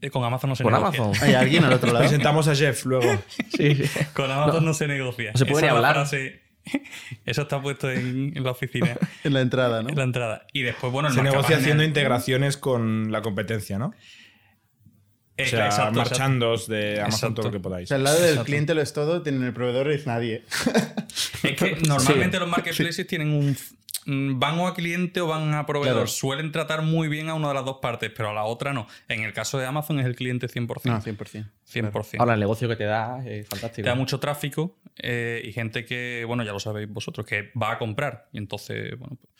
eh, 0.00 0.10
Con 0.10 0.24
Amazon 0.24 0.50
no 0.50 0.56
se 0.56 0.62
Con 0.64 0.72
negocia. 0.72 1.02
Amazon. 1.04 1.28
¿Hay 1.28 1.34
alguien 1.34 1.64
al 1.64 1.72
otro 1.74 1.88
lado? 1.92 2.00
Presentamos 2.00 2.48
a 2.48 2.54
Jeff 2.54 2.84
luego. 2.86 3.22
Sí, 3.56 3.74
sí. 3.74 3.84
Con 4.14 4.30
Amazon 4.30 4.64
no, 4.64 4.74
se 4.74 4.86
negocia. 4.88 5.32
no 5.32 5.38
se 5.38 5.46
puede 5.46 5.68
hablar. 5.68 5.94
frase- 5.96 6.40
Eso 7.26 7.42
está 7.42 7.60
puesto 7.60 7.90
en, 7.90 8.32
en 8.36 8.44
la 8.44 8.52
oficina, 8.52 8.96
en 9.24 9.32
la 9.32 9.40
entrada, 9.40 9.82
¿no? 9.82 9.88
en 9.88 9.96
la 9.96 10.04
entrada. 10.04 10.46
Y 10.52 10.62
después, 10.62 10.92
bueno, 10.92 11.08
el 11.08 11.14
Se 11.14 11.22
negocia 11.22 11.56
haciendo 11.56 11.82
integraciones 11.82 12.56
con 12.56 13.10
la 13.10 13.20
competencia, 13.22 13.78
¿no? 13.78 13.86
O 15.38 15.44
sea, 15.44 15.66
exacto, 15.66 15.66
exacto. 15.66 15.98
marchandos 15.98 16.68
de 16.68 17.00
Amazon, 17.00 17.06
Exacto. 17.14 17.34
todo 17.34 17.44
lo 17.46 17.50
que 17.50 17.56
O 17.58 17.62
podáis. 17.62 17.88
sea, 17.88 17.96
al 17.96 18.04
lado 18.04 18.16
del 18.18 18.28
Exacto. 18.30 18.44
cliente 18.44 18.74
lo 18.74 18.82
es 18.82 18.92
todo, 18.92 19.22
tienen 19.22 19.42
el 19.42 19.52
proveedor 19.52 19.90
es 19.90 20.06
nadie. 20.06 20.44
Es 21.42 21.56
que 21.56 21.78
normalmente 21.88 22.38
los 22.38 22.48
marketplaces 22.48 23.06
tienen 23.08 23.30
un. 23.32 23.56
Mm, 24.06 24.38
Van 24.38 24.58
o 24.58 24.66
a 24.66 24.74
cliente 24.74 25.20
o 25.20 25.26
van 25.26 25.54
a 25.54 25.66
proveedor. 25.66 25.94
Claro. 25.94 26.06
Suelen 26.06 26.52
tratar 26.52 26.82
muy 26.82 27.08
bien 27.08 27.28
a 27.28 27.34
una 27.34 27.48
de 27.48 27.54
las 27.54 27.64
dos 27.64 27.78
partes, 27.80 28.10
pero 28.14 28.30
a 28.30 28.34
la 28.34 28.44
otra 28.44 28.72
no. 28.72 28.86
En 29.08 29.22
el 29.22 29.32
caso 29.32 29.58
de 29.58 29.66
Amazon 29.66 30.00
es 30.00 30.06
el 30.06 30.16
cliente 30.16 30.48
100%. 30.48 30.84
No, 30.84 31.00
100%. 31.00 31.50
100%. 31.70 32.16
Ahora 32.18 32.34
el 32.34 32.40
negocio 32.40 32.68
que 32.68 32.76
te 32.76 32.84
da 32.84 33.24
es 33.26 33.48
fantástico. 33.48 33.84
Te 33.84 33.88
da 33.88 33.94
mucho 33.94 34.20
tráfico 34.20 34.76
eh, 34.96 35.42
y 35.44 35.52
gente 35.52 35.84
que, 35.84 36.24
bueno, 36.26 36.44
ya 36.44 36.52
lo 36.52 36.60
sabéis 36.60 36.88
vosotros, 36.88 37.26
que 37.26 37.50
va 37.60 37.72
a 37.72 37.78
comprar. 37.78 38.28
Y 38.32 38.38
entonces, 38.38 38.98
bueno, 38.98 39.16
pues, 39.20 39.32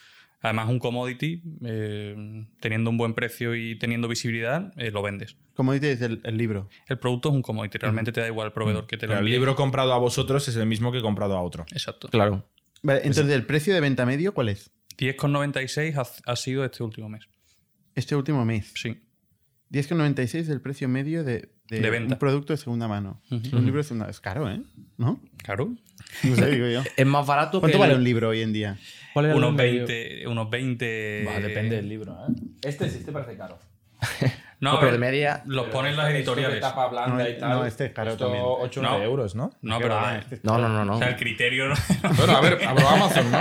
además 0.43 0.69
un 0.69 0.79
commodity, 0.79 1.43
eh, 1.65 2.47
teniendo 2.61 2.91
un 2.91 2.99
buen 2.99 3.15
precio 3.15 3.55
y 3.55 3.79
teniendo 3.79 4.09
visibilidad, 4.09 4.73
eh, 4.77 4.91
lo 4.91 5.03
vendes. 5.03 5.37
Como 5.55 5.73
dices, 5.73 6.01
el, 6.03 6.21
el 6.25 6.37
libro. 6.37 6.69
El 6.89 6.99
producto 6.99 7.29
es 7.29 7.35
un 7.35 7.43
commodity, 7.43 7.79
realmente 7.79 8.13
te 8.13 8.21
da 8.21 8.27
igual 8.27 8.47
el 8.47 8.53
proveedor 8.53 8.87
que 8.87 8.97
te 8.97 9.07
lo 9.07 9.13
Pero 9.13 9.25
el 9.25 9.31
libro 9.31 9.55
comprado 9.55 9.93
a 9.93 9.99
vosotros 9.99 10.47
es 10.49 10.57
el 10.57 10.67
mismo 10.67 10.93
que 10.93 11.01
comprado 11.01 11.37
a 11.37 11.43
otro. 11.43 11.65
Exacto. 11.73 12.09
Claro. 12.09 12.45
Vale, 12.83 13.01
entonces, 13.05 13.33
¿el 13.35 13.47
precio 13.47 13.73
de 13.75 13.81
venta 13.81 14.05
medio 14.07 14.35
cuál 14.35 14.49
es? 14.49 14.71
10,96 14.99 15.97
ha, 15.97 16.33
ha 16.33 16.37
sido 16.37 16.65
este 16.65 16.83
último 16.83 17.09
mes. 17.09 17.23
Este 17.95 18.15
último 18.17 18.45
mes. 18.45 18.73
Sí. 18.75 19.01
10,96 19.71 20.35
es 20.41 20.49
el 20.49 20.61
precio 20.61 20.89
medio 20.89 21.25
de, 21.25 21.51
De 21.69 21.91
venta. 21.91 22.15
un 22.15 22.19
producto 22.19 22.53
de 22.53 22.57
segunda 22.59 22.89
mano. 22.89 23.23
Ujú. 23.31 23.57
Un 23.57 23.65
libro 23.65 23.79
de 23.79 23.85
segunda 23.85 24.11
Es 24.11 24.21
caro, 24.21 24.51
¿eh? 24.51 24.61
¿No? 24.99 25.21
Claro. 25.39 25.75
No 26.25 26.37
sé, 26.37 26.51
digo 26.51 26.67
yo. 26.69 26.83
Es 26.97 27.07
más 27.07 27.27
barato 27.27 27.61
¿Cuánto 27.61 27.77
que. 27.79 27.81
vale 27.81 27.93
el- 27.95 27.99
un 28.01 28.05
libro 28.05 28.29
hoy 28.29 28.43
en 28.43 28.53
día? 28.53 28.79
¿Cuál 29.15 29.27
es 29.27 29.31
el 29.33 29.39
Unos 29.39 29.55
medio? 29.55 29.87
20, 29.87 30.27
unos 30.29 30.51
20. 30.51 31.25
Va, 31.27 31.41
depende 31.41 31.77
del 31.77 31.89
libro, 31.89 32.13
¿eh? 32.29 32.33
Este 32.63 32.89
sí, 32.91 32.99
este 32.99 33.13
parece 33.13 33.37
caro. 33.37 33.59
No, 34.63 34.75
No, 34.75 34.79
pero 34.79 34.93
ver, 34.93 35.01
de 35.01 35.07
media. 35.07 35.43
Los 35.47 35.67
ponen 35.69 35.97
las 35.97 36.09
editoriales. 36.11 36.61
tapa 36.61 36.87
blanda 36.89 37.23
No, 37.25 37.29
y 37.29 37.37
tal. 37.37 37.51
no, 37.51 37.67
este 37.67 37.87
es 37.87 37.93
caro 37.93 38.17
también. 38.17 38.43
8 38.47 38.81
o 38.81 38.83
9 38.85 38.99
No. 38.99 39.05
euros, 39.05 39.35
¿no? 39.35 39.51
No, 39.61 39.79
¿Qué 39.79 39.83
pero. 39.83 39.95
va? 39.97 40.13
de- 40.13 40.19
Este 40.21 40.35
es 40.37 40.45
No, 40.45 40.57
no, 40.57 40.69
no, 40.69 40.85
no. 40.85 40.95
O 40.95 40.99
sea, 40.99 41.09
el 41.09 41.17
criterio. 41.17 41.69
no- 41.69 41.75
Bueno, 42.17 42.37
a 42.37 42.41
ver, 42.41 42.59
abro 42.67 42.89
Amazon, 42.89 43.31
¿no? 43.31 43.39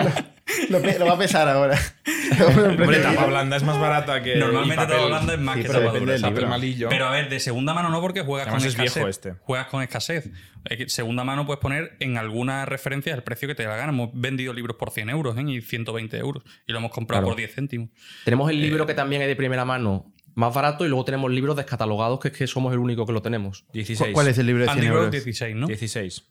Lo, 0.70 1.06
va 1.06 1.14
a 1.14 1.18
pesar 1.18 1.48
ahora. 1.48 1.78
Hombre, 2.80 3.00
tapa 3.00 3.26
blanda 3.26 3.56
es 3.56 3.64
más 3.64 3.80
barata 3.80 4.22
que. 4.24 4.36
Normalmente 4.36 4.86
tapa 4.88 5.06
blanda 5.06 5.34
es 5.36 5.40
más 5.40 5.56
Sí, 5.56 5.62
que 5.62 5.68
pero 5.68 5.80
tapa 5.86 6.00
dura, 6.00 6.12
del 6.14 6.22
¿sabes? 6.22 6.22
papel 6.22 6.36
libro. 6.36 6.50
malillo. 6.50 6.90
Pero 6.90 7.06
a 7.06 7.12
ver, 7.12 7.30
de 7.30 7.40
segunda 7.40 7.74
mano 7.74 7.90
no, 7.90 8.02
porque 8.02 8.22
juegas 8.22 8.48
Además 8.48 8.64
con 8.64 8.68
es 8.68 8.74
escasez. 8.74 8.96
viejo 8.96 9.08
este. 9.08 9.32
Juegas 9.42 9.68
con 9.68 9.82
escasez. 9.84 10.30
Es 10.66 10.78
que 10.78 10.90
segunda 10.90 11.24
mano 11.24 11.46
puedes 11.46 11.60
poner 11.62 11.96
en 12.00 12.18
algunas 12.18 12.68
referencias 12.68 13.16
el 13.16 13.24
precio 13.24 13.48
que 13.48 13.56
te 13.56 13.64
da 13.64 13.70
la 13.70 13.76
gana. 13.78 13.92
Hemos 13.92 14.10
vendido 14.14 14.54
libros 14.54 14.76
por 14.78 14.90
100 14.92 15.10
euros 15.10 15.38
¿eh? 15.38 15.44
y 15.46 15.62
120 15.62 16.18
euros. 16.18 16.44
Y 16.68 16.72
lo 16.72 16.80
hemos 16.80 16.92
comprado 16.92 17.22
Claro. 17.22 17.30
por 17.34 17.38
10 17.38 17.54
céntimos. 17.54 17.90
Tenemos 18.26 18.50
el 18.50 18.58
Eh, 18.58 18.62
libro 18.62 18.86
que 18.88 18.94
también 18.96 19.22
es 19.22 19.28
de 19.28 19.36
primera 19.36 19.64
mano, 19.66 20.12
más 20.36 20.54
barato, 20.54 20.86
y 20.86 20.90
luego 20.90 21.06
tenemos 21.06 21.32
libros 21.32 21.56
descatalogados, 21.56 22.20
que 22.20 22.30
es 22.30 22.34
que 22.34 22.48
somos 22.48 22.74
el 22.74 22.80
único 22.80 23.06
que 23.06 23.14
lo 23.14 23.22
tenemos. 23.22 23.66
16. 23.74 24.14
¿Cuál 24.14 24.28
es 24.28 24.38
el 24.38 24.48
libro 24.48 24.64
de 24.64 24.68
100 24.68 24.78
Andy 24.78 24.88
Grove 24.88 25.06
euros? 25.06 25.12
16, 25.12 25.56
¿no? 25.56 25.68
16. 25.68 26.31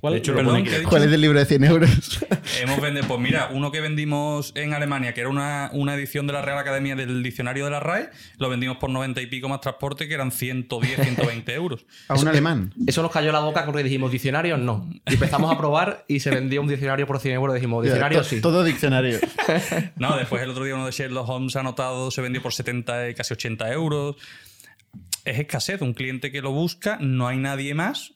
¿Cuál 0.00 0.12
De 0.14 0.18
hecho, 0.20 0.30
lo 0.30 0.36
Perdón, 0.38 0.52
pone 0.54 0.62
¿qué 0.64 0.68
aquí. 0.70 0.76
he 0.76 0.78
dicho? 0.78 0.90
¿Cuál 0.90 1.02
es 1.02 1.12
el 1.12 1.20
libro 1.20 1.38
de 1.40 1.44
100 1.44 1.64
euros? 1.64 2.20
Hemos 2.62 2.80
vendido, 2.80 3.04
pues 3.08 3.18
mira, 3.18 3.48
uno 3.52 3.72
que 3.72 3.80
vendimos 3.80 4.52
en 4.54 4.72
Alemania, 4.72 5.12
que 5.12 5.20
era 5.22 5.28
una, 5.28 5.70
una 5.72 5.94
edición 5.94 6.28
de 6.28 6.32
la 6.34 6.42
Real 6.42 6.56
Academia 6.58 6.94
del 6.94 7.20
Diccionario 7.24 7.64
de 7.64 7.72
la 7.72 7.80
RAE, 7.80 8.10
lo 8.38 8.48
vendimos 8.48 8.76
por 8.76 8.90
90 8.90 9.20
y 9.20 9.26
pico 9.26 9.48
más 9.48 9.60
transporte, 9.60 10.06
que 10.06 10.14
eran 10.14 10.30
110, 10.30 11.00
120 11.02 11.52
euros. 11.54 11.84
A 12.06 12.14
un 12.14 12.28
alemán. 12.28 12.72
Eso 12.86 13.02
nos 13.02 13.10
cayó 13.10 13.32
la 13.32 13.40
boca 13.40 13.64
porque 13.66 13.82
dijimos, 13.82 14.12
diccionarios 14.12 14.60
no. 14.60 14.88
Y 15.06 15.14
empezamos 15.14 15.52
a 15.52 15.58
probar 15.58 16.04
y 16.06 16.20
se 16.20 16.30
vendía 16.30 16.60
un 16.60 16.68
diccionario 16.68 17.04
por 17.08 17.18
100 17.18 17.34
euros. 17.34 17.54
Dijimos, 17.56 17.82
diccionarios 17.82 18.22
To- 18.22 18.28
sí. 18.36 18.40
Todo 18.40 18.62
diccionario. 18.62 19.18
No, 19.96 20.16
después 20.16 20.40
el 20.42 20.50
otro 20.50 20.62
día 20.64 20.74
uno 20.76 20.86
de 20.86 20.92
Sherlock 20.92 21.28
Holmes 21.28 21.56
anotado 21.56 22.10
se 22.12 22.20
vendió 22.22 22.40
por 22.40 22.52
70, 22.52 23.10
y 23.10 23.14
casi 23.14 23.34
80 23.34 23.72
euros. 23.72 24.14
Es 25.24 25.38
escasez, 25.40 25.80
un 25.82 25.92
cliente 25.94 26.30
que 26.30 26.40
lo 26.40 26.52
busca, 26.52 26.98
no 27.00 27.26
hay 27.26 27.38
nadie 27.38 27.74
más. 27.74 28.12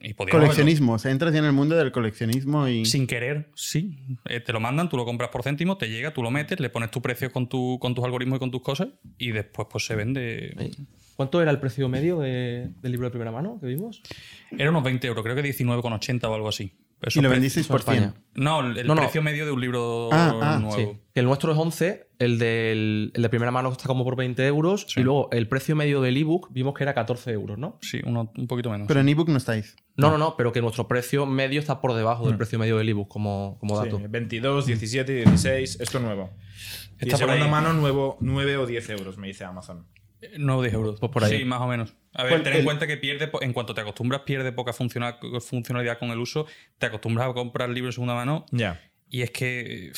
Y 0.00 0.14
Coleccionismo. 0.14 0.94
O 0.94 0.98
sea, 0.98 1.10
entras 1.10 1.32
ya 1.32 1.40
en 1.40 1.44
el 1.44 1.52
mundo 1.52 1.76
del 1.76 1.92
coleccionismo 1.92 2.66
y. 2.68 2.84
Sin 2.86 3.06
querer, 3.06 3.50
sí. 3.54 3.98
Eh, 4.24 4.40
te 4.40 4.52
lo 4.52 4.60
mandan, 4.60 4.88
tú 4.88 4.96
lo 4.96 5.04
compras 5.04 5.30
por 5.30 5.42
céntimo, 5.42 5.76
te 5.76 5.88
llega, 5.88 6.12
tú 6.14 6.22
lo 6.22 6.30
metes, 6.30 6.58
le 6.60 6.70
pones 6.70 6.90
tu 6.90 7.02
precio 7.02 7.30
con, 7.32 7.48
tu, 7.48 7.78
con 7.80 7.94
tus 7.94 8.04
algoritmos 8.04 8.36
y 8.36 8.40
con 8.40 8.50
tus 8.50 8.62
cosas 8.62 8.88
y 9.18 9.30
después 9.32 9.68
pues 9.70 9.84
se 9.86 9.94
vende. 9.94 10.54
¿Cuánto 11.16 11.42
era 11.42 11.50
el 11.50 11.60
precio 11.60 11.88
medio 11.88 12.18
de- 12.20 12.70
del 12.80 12.90
libro 12.92 13.06
de 13.06 13.10
primera 13.10 13.30
mano 13.30 13.58
que 13.60 13.66
vimos? 13.66 14.02
Era 14.50 14.70
unos 14.70 14.82
20 14.82 15.06
euros, 15.06 15.22
creo 15.22 15.36
que 15.36 15.42
19,80 15.42 16.24
o 16.28 16.34
algo 16.34 16.48
así. 16.48 16.72
Y 17.14 17.20
lo 17.20 17.28
vendisteis 17.30 17.66
por 17.66 17.80
España. 17.80 18.14
100. 18.34 18.44
No, 18.44 18.60
el, 18.60 18.78
el 18.78 18.86
No, 18.86 18.94
no. 18.94 19.02
precio 19.02 19.22
medio 19.22 19.44
de 19.44 19.52
un 19.52 19.60
libro 19.60 20.08
Ah, 20.12 20.34
ah, 20.40 20.58
nuevo. 20.60 20.76
Sí. 20.76 20.88
El 21.14 21.24
nuestro 21.26 21.52
es 21.52 21.58
11, 21.58 22.06
el, 22.18 22.38
del, 22.38 23.12
el 23.14 23.22
de 23.22 23.28
primera 23.28 23.50
mano 23.50 23.70
está 23.70 23.86
como 23.86 24.04
por 24.04 24.16
20 24.16 24.46
euros, 24.46 24.86
Sí. 24.88 25.00
y 25.00 25.02
luego 25.02 25.28
el 25.32 25.46
precio 25.48 25.76
medio 25.76 26.00
del 26.00 26.16
ebook 26.16 26.48
vimos 26.52 26.74
que 26.74 26.84
era 26.84 26.94
14 26.94 27.32
euros, 27.32 27.58
¿no? 27.58 27.78
Sí, 27.82 28.00
uno- 28.04 28.32
un 28.36 28.46
poquito 28.46 28.70
menos. 28.70 28.88
Pero 28.88 29.00
en 29.00 29.08
ebook 29.08 29.28
no 29.28 29.36
estáis. 29.36 29.76
No, 29.96 30.10
no, 30.10 30.16
no, 30.18 30.36
pero 30.36 30.52
que 30.52 30.62
nuestro 30.62 30.88
precio 30.88 31.26
medio 31.26 31.60
está 31.60 31.80
por 31.82 31.92
debajo 31.94 32.26
del 32.26 32.36
precio 32.38 32.58
medio 32.58 32.78
del 32.78 32.88
ebook 32.88 33.08
como, 33.08 33.58
como 33.60 33.76
dato. 33.76 33.98
Sí, 33.98 34.04
22, 34.08 34.66
17, 34.66 35.12
16. 35.12 35.80
Esto 35.80 36.00
nuevo. 36.00 36.30
Y 37.00 37.04
Está 37.06 37.18
por 37.18 37.28
segunda 37.28 37.44
ahí. 37.44 37.50
mano, 37.50 37.72
nuevo, 37.74 38.16
9 38.20 38.56
o 38.56 38.66
10 38.66 38.88
euros, 38.90 39.18
me 39.18 39.26
dice 39.26 39.44
Amazon. 39.44 39.86
No, 40.38 40.60
10 40.62 40.74
euros. 40.74 41.00
Pues 41.00 41.10
por 41.12 41.24
ahí. 41.24 41.38
Sí, 41.38 41.44
más 41.44 41.60
o 41.60 41.66
menos. 41.66 41.94
A 42.14 42.22
ver, 42.24 42.32
Pues 42.32 42.42
ten 42.44 42.52
en 42.52 42.58
el- 42.60 42.64
cuenta 42.64 42.86
que 42.86 42.96
pierde, 42.96 43.30
en 43.40 43.52
cuanto 43.52 43.74
te 43.74 43.80
acostumbras, 43.80 44.22
pierde 44.22 44.52
poca 44.52 44.72
funciona- 44.72 45.18
funcionalidad 45.40 45.98
con 45.98 46.10
el 46.10 46.18
uso. 46.18 46.46
Te 46.78 46.86
acostumbras 46.86 47.28
a 47.28 47.32
comprar 47.32 47.68
libros 47.70 47.94
de 47.94 47.96
segunda 47.96 48.14
mano 48.14 48.46
Ya, 48.50 48.80
y 49.08 49.22
es 49.22 49.30
que. 49.30 49.92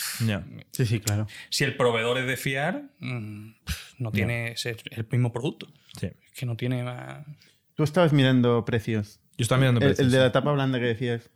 Sí, 0.73 0.87
sí, 0.87 1.01
claro. 1.01 1.27
si 1.51 1.65
el 1.65 1.77
proveedor 1.77 2.19
es 2.19 2.27
de 2.27 2.37
fiar, 2.37 2.85
mm, 3.01 3.51
no 3.99 4.13
tiene 4.13 4.53
es 4.53 4.65
el 4.67 5.07
mismo 5.11 5.33
producto. 5.33 5.67
Sí. 5.99 6.07
Es 6.07 6.33
que 6.33 6.47
no 6.47 6.57
tiene 6.57 6.83
más. 6.85 7.25
Tú 7.75 7.83
estabas 7.83 8.13
mirando 8.13 8.65
precios. 8.65 9.21
Yo 9.37 9.43
estaba 9.43 9.59
mirando 9.61 9.81
El, 9.81 9.89
precios. 9.89 10.07
el 10.07 10.13
de 10.13 10.19
la 10.19 10.31
tapa 10.33 10.53
blanda 10.53 10.79
que 10.79 10.87
decías. 10.87 11.29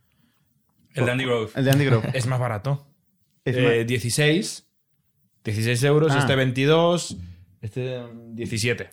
El 0.95 1.05
de 1.05 1.11
Andy 1.13 1.25
Grove. 1.25 1.51
El 1.57 1.65
de 1.65 1.71
Andy 1.73 1.85
Grove. 1.85 2.09
Es 2.15 2.27
más 2.27 2.39
barato. 2.41 2.87
Es 3.45 3.57
Eh, 3.57 3.63
más- 3.81 3.87
16. 3.87 4.65
16 5.45 5.83
euros. 5.85 6.13
Ah. 6.13 6.19
Este 6.19 6.35
22. 6.37 7.17
Este 7.61 8.01
mm, 8.01 8.35
17. 8.35 8.91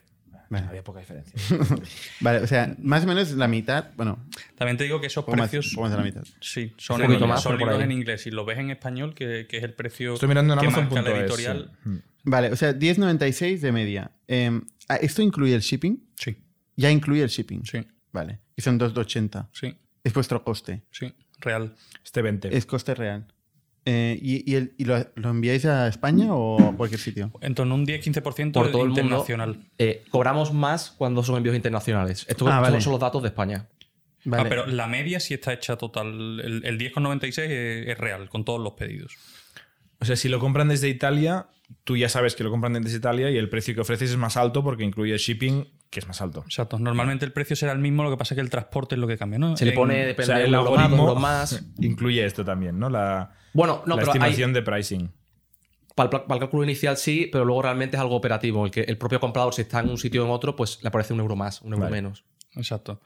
Vale. 0.48 0.68
Había 0.68 0.84
poca 0.84 1.00
diferencia. 1.00 1.34
Vale, 2.22 2.40
o 2.40 2.48
sea, 2.48 2.76
más 2.80 3.04
o 3.04 3.08
menos 3.08 3.32
la 3.32 3.48
mitad. 3.48 3.92
Bueno, 3.98 4.24
También 4.56 4.78
te 4.78 4.84
digo 4.84 5.02
que 5.02 5.08
esos 5.08 5.26
poco 5.26 5.36
más, 5.38 5.50
precios. 5.50 5.74
poco 5.74 5.82
más 5.84 5.92
de 5.92 5.98
la 5.98 6.04
mitad. 6.04 6.24
Sí, 6.40 6.72
son, 6.78 7.02
Un 7.02 7.12
en, 7.14 7.28
más, 7.28 7.42
son 7.42 7.54
pero 7.54 7.60
por 7.60 7.68
libros 7.70 7.78
ahí. 7.80 7.84
en 7.86 7.92
inglés. 7.92 8.28
Y 8.28 8.32
lo 8.32 8.46
ves 8.46 8.60
en 8.60 8.70
español, 8.70 9.16
que, 9.16 9.48
que 9.50 9.58
es 9.58 9.64
el 9.64 9.74
precio 9.74 10.14
Estoy 10.14 10.30
mirando 10.30 10.54
en 10.54 10.60
que 10.60 10.66
marca 10.68 10.82
Amazon.es. 10.82 11.04
la 11.14 11.20
editorial. 11.20 11.72
sí. 11.84 11.90
Mm. 11.90 11.98
Vale, 12.28 12.52
o 12.52 12.56
sea, 12.56 12.74
10.96 12.74 13.60
de 13.60 13.72
media. 13.72 14.12
Eh, 14.28 14.60
ah, 14.90 14.96
¿Esto 14.98 15.22
incluye 15.22 15.54
el 15.56 15.62
shipping? 15.62 15.98
Sí, 16.16 16.36
Ya 16.76 16.90
incluye 16.92 17.22
el 17.24 17.30
shipping. 17.30 17.64
sí, 17.66 17.86
Vale. 18.12 18.40
Y 18.56 18.62
son 18.62 18.80
2.80. 18.80 19.50
sí, 19.52 19.76
Es 20.04 20.14
vuestro 20.14 20.44
coste. 20.44 20.84
sí. 20.92 21.14
Real. 21.40 21.76
Este 22.04 22.22
20. 22.22 22.56
Es 22.56 22.66
coste 22.66 22.96
real. 22.96 23.28
Eh, 23.88 24.18
¿Y, 24.20 24.52
y 24.52 24.56
el- 24.56 24.74
y 24.78 24.86
lo, 24.86 24.98
lo 25.16 25.30
enviáis 25.30 25.66
a 25.66 25.88
España 25.88 26.34
o 26.34 26.60
a 26.70 26.76
cualquier 26.76 27.00
sitio? 27.00 27.32
En 27.42 27.54
torno 27.54 27.76
a 27.76 27.78
un 27.78 27.86
10-15% 27.86 28.52
Por 28.52 28.72
todo 28.72 28.82
el 28.82 28.88
mundo. 28.90 29.02
internacional. 29.02 29.60
Eh, 29.78 30.04
cobramos 30.10 30.54
más 30.54 30.90
cuando 30.98 31.22
son 31.24 31.38
envíos 31.38 31.56
internacionales. 31.56 32.26
Estos 32.28 32.48
Ah, 32.48 32.54
son- 32.54 32.62
vale. 32.64 32.82
son 32.82 32.92
los 32.94 33.00
datos 33.00 33.22
de 33.22 33.28
España. 33.30 33.68
Vale. 34.24 34.44
Ah, 34.44 34.46
pero 34.50 34.66
la 34.66 34.88
media 34.88 35.20
sí 35.20 35.36
está 35.36 35.54
hecha 35.54 35.76
total. 35.78 36.40
El, 36.40 36.66
el 36.66 36.78
10,96 36.80 37.44
es, 37.52 37.88
es 37.90 37.98
real, 38.00 38.28
con 38.28 38.44
todos 38.44 38.60
los 38.60 38.74
pedidos. 38.74 39.16
O 40.00 40.06
sea, 40.06 40.16
si 40.16 40.30
lo 40.30 40.40
compran 40.40 40.68
desde 40.68 40.90
Italia, 40.90 41.46
tú 41.84 41.96
ya 41.96 42.10
sabes 42.10 42.36
que 42.36 42.44
lo 42.44 42.50
compran 42.50 42.74
desde 42.74 42.98
Italia 42.98 43.30
y 43.30 43.38
el 43.38 43.50
precio 43.50 43.76
que 43.76 43.82
ofreces 43.82 44.10
es 44.10 44.18
más 44.18 44.36
alto 44.36 44.64
porque 44.64 44.84
incluye 44.84 45.16
shipping, 45.20 45.68
que 45.92 46.00
es 46.00 46.08
más 46.08 46.22
alto. 46.22 46.42
Exacto. 46.44 46.80
Normalmente 46.80 47.24
el 47.24 47.32
precio 47.34 47.56
será 47.56 47.72
el 47.72 47.80
mismo, 47.80 48.04
lo 48.04 48.10
que 48.10 48.18
pasa 48.18 48.34
es 48.34 48.38
que 48.38 48.42
el 48.42 48.50
transporte 48.50 48.96
es 48.96 49.00
lo 49.00 49.08
que 49.08 49.18
cambia, 49.18 49.38
¿no? 49.38 49.56
Se 49.56 49.64
le 49.66 49.74
pone, 49.74 49.94
O 50.04 50.08
depende 50.08 50.26
sea, 50.26 50.38
de 50.40 50.46
el 50.46 50.56
algoritmo 50.56 51.14
más. 51.16 51.64
incluye 51.80 52.26
esto 52.26 52.44
también, 52.44 52.80
¿no? 52.80 52.90
La, 52.90 53.32
Bueno, 53.56 53.82
no, 53.86 53.96
la 53.96 54.02
pero 54.02 54.12
hay, 54.12 54.18
estimación 54.18 54.54
de 54.54 54.62
pricing. 54.62 55.12
Para 55.96 56.06
el, 56.06 56.10
pla- 56.10 56.28
para 56.28 56.36
el 56.36 56.40
cálculo 56.42 56.64
inicial 56.64 56.98
sí, 56.98 57.30
pero 57.32 57.46
luego 57.46 57.62
realmente 57.62 57.96
es 57.96 58.02
algo 58.02 58.16
operativo. 58.16 58.66
El, 58.66 58.72
que 58.72 58.82
el 58.82 58.98
propio 58.98 59.20
comprador, 59.20 59.54
si 59.54 59.62
está 59.62 59.80
en 59.80 59.90
un 59.90 59.98
sitio 59.98 60.24
o 60.24 60.26
en 60.26 60.32
otro, 60.32 60.56
pues 60.56 60.80
le 60.84 60.90
aparece 60.90 61.14
un 61.14 61.22
euro 61.22 61.36
más, 61.36 61.62
un 61.62 61.72
euro 61.74 61.86
Vale. 61.86 61.96
menos. 61.96 62.24
Exacto. 62.56 63.02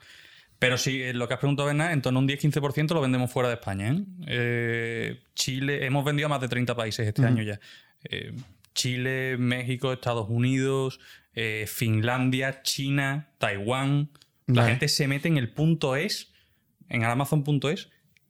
Pero 0.58 0.78
sí, 0.78 1.02
eh, 1.02 1.14
lo 1.14 1.28
que 1.28 1.36
has 1.36 1.40
preguntado, 1.40 1.68
Bernard, 1.68 1.92
en 1.94 2.02
torno 2.02 2.20
a 2.20 2.22
un 2.24 2.28
10-15% 2.28 2.94
lo 2.94 3.00
vendemos 3.02 3.32
fuera 3.32 3.48
de 3.48 3.56
España. 3.56 3.92
¿eh? 3.94 4.04
Eh, 4.28 5.22
Chile, 5.36 5.86
hemos 5.86 6.04
vendido 6.04 6.26
a 6.26 6.30
más 6.30 6.42
de 6.42 6.48
30 6.50 6.76
países 6.76 7.08
este 7.08 7.24
año 7.26 7.44
ya. 7.44 7.60
Eh, 8.04 8.34
Chile, 8.74 9.38
México, 9.38 9.94
Estados 9.94 10.28
Unidos, 10.30 11.00
eh, 11.34 11.66
Finlandia, 11.68 12.62
China, 12.64 13.30
Taiwán. 13.38 14.10
La 14.48 14.62
Vale. 14.64 14.72
gente 14.72 14.88
se 14.88 15.08
mete 15.08 15.28
en 15.28 15.38
el 15.38 15.50
punto 15.54 15.96
es, 15.96 16.32
en 16.90 17.04
Amazon.es, 17.04 17.90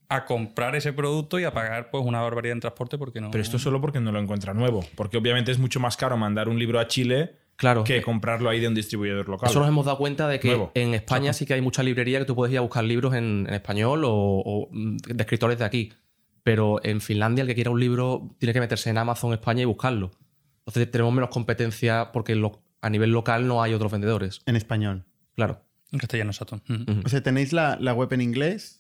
a 0.09 0.25
comprar 0.25 0.75
ese 0.75 0.91
producto 0.91 1.39
y 1.39 1.43
a 1.43 1.53
pagar 1.53 1.91
pues 1.91 2.03
una 2.03 2.19
barbaridad 2.21 2.53
en 2.53 2.59
transporte 2.61 2.97
porque 2.97 3.21
no. 3.21 3.29
Pero 3.31 3.41
esto 3.43 3.57
es 3.57 3.63
solo 3.63 3.79
porque 3.79 3.99
no 3.99 4.11
lo 4.11 4.19
encuentra 4.19 4.53
nuevo. 4.53 4.83
Porque 4.95 5.17
obviamente 5.17 5.51
es 5.51 5.59
mucho 5.59 5.79
más 5.79 5.95
caro 5.97 6.17
mandar 6.17 6.49
un 6.49 6.57
libro 6.59 6.79
a 6.79 6.87
Chile 6.87 7.35
Claro. 7.57 7.83
que 7.83 8.01
comprarlo 8.01 8.49
ahí 8.49 8.59
de 8.59 8.67
un 8.69 8.73
distribuidor 8.73 9.27
local. 9.29 9.49
Eso 9.49 9.59
nos 9.59 9.67
hemos 9.67 9.85
dado 9.85 9.97
cuenta 9.97 10.27
de 10.27 10.39
que 10.39 10.47
Nuevo. 10.47 10.71
en 10.75 10.93
España 10.93 11.33
sí 11.33 11.45
que 11.45 11.53
hay 11.53 11.61
mucha 11.61 11.83
librería 11.83 12.17
que 12.19 12.25
tú 12.25 12.33
puedes 12.35 12.51
ir 12.53 12.57
a 12.57 12.61
buscar 12.61 12.83
libros 12.85 13.13
en, 13.13 13.45
en 13.47 13.53
español 13.53 14.03
o, 14.05 14.11
o, 14.13 14.69
mm, 14.71 14.95
de 14.97 15.21
escritores 15.23 15.59
de 15.59 15.65
aquí. 15.65 15.91
Pero 16.41 16.79
en 16.83 17.01
Finlandia, 17.01 17.41
el 17.41 17.47
que 17.47 17.55
quiera 17.55 17.69
un 17.69 17.79
libro 17.79 18.33
tiene 18.39 18.53
que 18.53 18.61
meterse 18.61 18.89
en 18.89 18.97
Amazon 18.97 19.33
España 19.33 19.61
y 19.61 19.65
buscarlo. 19.65 20.09
Entonces 20.65 20.89
tenemos 20.89 21.13
menos 21.13 21.29
competencia 21.29 22.11
porque 22.13 22.33
lo- 22.33 22.61
a 22.81 22.89
nivel 22.89 23.11
local 23.11 23.45
no 23.45 23.61
hay 23.61 23.73
otros 23.73 23.91
vendedores. 23.91 24.41
En 24.45 24.55
español. 24.55 25.03
Claro. 25.35 25.61
En 25.91 25.99
castellano, 25.99 26.31
exacto. 26.31 26.61
Ujú. 26.69 27.01
O 27.03 27.09
sea, 27.09 27.21
¿tenéis 27.21 27.51
la, 27.51 27.77
la 27.81 27.93
web 27.93 28.11
en 28.13 28.21
inglés? 28.21 28.78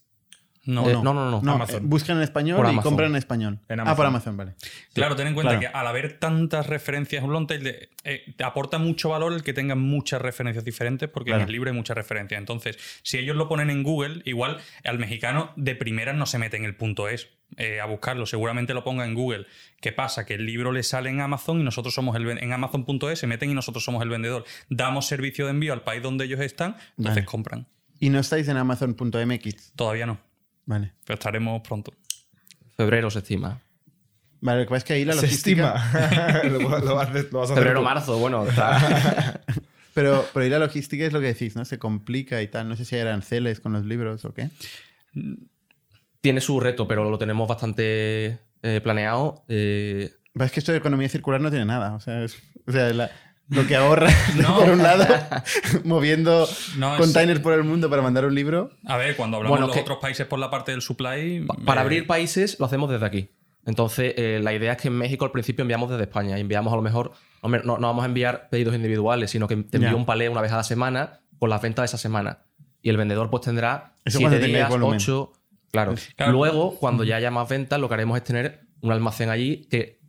No, 0.69 0.87
Eh, 0.87 0.93
no. 0.93 1.03
no, 1.03 1.13
no, 1.13 1.31
no. 1.31 1.41
No, 1.41 1.53
Amazon. 1.53 1.77
eh, 1.83 1.87
buscan 1.87 2.17
en 2.17 2.23
español 2.23 2.57
Por 2.57 2.65
y 2.67 2.69
Amazon. 2.69 2.91
compran 2.91 3.09
en 3.11 3.15
español. 3.15 3.59
En 3.69 3.79
Ah, 3.79 3.95
por 3.95 4.05
Amazon, 4.05 4.37
vale. 4.37 4.53
Claro, 4.93 5.15
ten 5.15 5.25
en 5.27 5.33
cuenta 5.33 5.57
claro. 5.57 5.71
que 5.71 5.77
al 5.77 5.87
haber 5.87 6.19
tantas 6.19 6.67
referencias 6.67 7.21
en 7.23 7.27
un 7.27 7.33
long 7.33 7.47
tail, 7.47 7.63
de- 7.63 7.89
eh, 8.03 8.33
te 8.37 8.43
aporta 8.43 8.77
mucho 8.77 9.09
valor 9.09 9.33
el 9.33 9.41
que 9.41 9.53
tengan 9.53 9.79
muchas 9.79 10.21
referencias 10.21 10.63
diferentes, 10.63 11.09
porque 11.09 11.29
Claro. 11.31 11.41
en 11.43 11.47
el 11.47 11.51
libro 11.53 11.69
hay 11.71 11.75
muchas 11.75 11.97
referencias. 11.97 12.37
Entonces, 12.37 12.77
si 13.01 13.17
ellos 13.17 13.35
lo 13.35 13.47
ponen 13.49 13.69
en 13.71 13.81
Google, 13.83 14.21
igual 14.25 14.57
al 14.83 14.99
mexicano 14.99 15.51
de 15.55 15.75
primeras 15.75 16.15
no 16.15 16.25
se 16.25 16.37
mete 16.37 16.57
en 16.57 16.65
el 16.65 16.75
punto 16.75 17.07
es 17.09 17.29
eh, 17.57 17.79
a 17.81 17.85
buscarlo, 17.87 18.27
seguramente 18.27 18.75
lo 18.75 18.83
ponga 18.83 19.05
en 19.05 19.15
Google. 19.15 19.47
¿Qué 19.81 19.91
pasa? 19.91 20.23
Que 20.23 20.35
el 20.35 20.45
libro 20.45 20.71
le 20.71 20.83
sale 20.83 21.09
en 21.09 21.19
Amazon 21.19 21.59
y 21.59 21.63
nosotros 21.63 21.95
somos 21.95 22.15
el 22.15 22.29
en 22.29 22.53
Amazon.es 22.53 23.17
se 23.17 23.25
meten 23.25 23.49
y 23.49 23.55
nosotros 23.55 23.83
somos 23.83 24.03
el 24.03 24.09
vendedor. 24.09 24.45
Damos 24.69 25.07
servicio 25.07 25.45
de 25.45 25.51
envío 25.51 25.73
al 25.73 25.81
país 25.81 26.03
donde 26.03 26.25
ellos 26.25 26.39
están, 26.41 26.75
entonces 26.97 27.15
Vale. 27.15 27.25
compran. 27.25 27.67
Y 27.99 28.09
no 28.11 28.19
estáis 28.19 28.47
en 28.49 28.55
Amazon.mx. 28.57 29.73
Todavía 29.75 30.05
no, 30.05 30.19
Vale. 30.69 30.93
pero 31.03 31.15
estaremos 31.15 31.61
pronto. 31.61 31.91
Febrero 32.77 33.09
se 33.09 33.19
estima. 33.19 33.59
Vale, 34.41 34.59
lo 34.59 34.65
que 34.65 34.69
pasa 34.69 34.77
es 34.77 34.83
que 34.83 34.93
ahí 34.93 35.03
la 35.05 35.13
Se 35.13 35.23
logística. 35.23 35.73
estima. 35.75 36.43
lo, 36.49 36.59
lo 36.85 36.95
vas 36.95 37.07
a 37.07 37.11
hacer- 37.11 37.29
lo 37.33 37.39
vas 37.39 37.49
a 37.49 37.53
hacer 37.53 37.63
Febrero, 37.63 37.79
tú. 37.79 37.85
marzo, 37.85 38.17
bueno. 38.19 38.45
está- 38.47 39.41
Pero, 39.95 40.23
pero 40.31 40.43
ahí 40.43 40.49
la 40.49 40.59
logística 40.59 41.03
es 41.05 41.11
lo 41.11 41.19
que 41.19 41.25
decís, 41.25 41.55
¿no? 41.55 41.65
Se 41.65 41.79
complica 41.79 42.41
y 42.41 42.47
tal. 42.47 42.69
No 42.69 42.75
sé 42.75 42.85
si 42.85 42.95
hay 42.95 43.01
aranceles 43.01 43.59
con 43.59 43.73
los 43.73 43.83
libros 43.85 44.23
o 44.25 44.33
qué. 44.33 44.49
Tiene 46.21 46.41
su 46.41 46.59
reto, 46.59 46.87
pero 46.87 47.09
lo 47.09 47.17
tenemos 47.17 47.47
bastante 47.47 48.39
eh, 48.61 48.81
planeado. 48.83 49.43
Eh, 49.47 50.11
Pero 50.33 50.45
es 50.45 50.51
que 50.51 50.59
esto 50.59 50.71
de 50.71 50.77
economía 50.77 51.09
circular 51.09 51.41
no 51.41 51.49
tiene 51.49 51.65
nada. 51.65 51.95
O 51.95 51.99
sea, 51.99 52.23
es- 52.23 52.37
o 52.67 52.71
sea, 52.71 52.93
la- 52.93 53.09
lo 53.49 53.65
que 53.67 53.75
ahorra 53.75 54.09
No. 54.35 54.57
por 54.59 54.69
un 54.69 54.79
lado, 54.83 55.05
moviendo 55.83 56.47
No, 56.77 56.93
es- 56.95 56.99
containers 57.01 57.39
por 57.39 57.53
el 57.53 57.63
mundo 57.63 57.89
para 57.89 58.01
mandar 58.01 58.25
un 58.25 58.35
libro. 58.35 58.71
A 58.85 58.97
ver, 58.97 59.15
cuando 59.15 59.37
hablamos 59.37 59.57
Bueno, 59.57 59.65
de 59.65 59.69
los 59.69 59.75
que- 59.75 59.81
otros 59.81 59.97
países 59.99 60.25
por 60.27 60.39
la 60.39 60.49
parte 60.49 60.71
del 60.71 60.81
supply. 60.81 61.45
Pa- 61.45 61.55
Para 61.65 61.81
eh, 61.81 61.83
abrir 61.83 62.07
países 62.07 62.57
lo 62.59 62.65
hacemos 62.65 62.89
desde 62.89 63.05
aquí. 63.05 63.29
Entonces, 63.65 64.13
eh, 64.17 64.39
la 64.41 64.53
idea 64.53 64.73
es 64.73 64.81
que 64.81 64.87
en 64.87 64.95
México 64.97 65.25
al 65.25 65.31
principio 65.31 65.61
enviamos 65.63 65.89
desde 65.89 66.03
España. 66.03 66.37
Y 66.37 66.41
enviamos 66.41 66.71
a 66.73 66.75
lo 66.75 66.81
mejor, 66.81 67.11
hombre, 67.41 67.61
no, 67.63 67.77
no 67.77 67.87
vamos 67.87 68.03
a 68.03 68.07
enviar 68.07 68.47
pedidos 68.49 68.73
individuales, 68.75 69.31
sino 69.31 69.47
que 69.47 69.57
te 69.57 69.77
envío 69.77 69.95
un 69.97 70.05
palé 70.05 70.29
una 70.29 70.41
vez 70.41 70.51
a 70.51 70.57
la 70.57 70.63
semana 70.63 71.19
con 71.37 71.49
las 71.49 71.61
ventas 71.61 71.83
de 71.83 71.85
esa 71.87 71.97
semana. 71.97 72.39
Y 72.81 72.89
el 72.89 72.97
vendedor 72.97 73.29
pues 73.29 73.43
tendrá 73.43 73.93
Eso 74.05 74.17
7 74.19 74.23
cuando 74.23 74.37
tengáis 74.37 74.53
días, 74.55 74.69
volumen. 74.69 74.95
8. 74.95 75.33
Claro. 75.71 75.93
Claro. 76.15 76.31
Luego, 76.31 76.75
cuando 76.79 77.03
ya 77.03 77.17
haya 77.17 77.29
más 77.29 77.47
ventas, 77.47 77.79
lo 77.79 77.87
que 77.89 77.93
haremos 77.93 78.17
es 78.17 78.23
tener 78.23 78.61
un 78.81 78.91
almacén 78.91 79.29
allí 79.29 79.67
que 79.69 79.99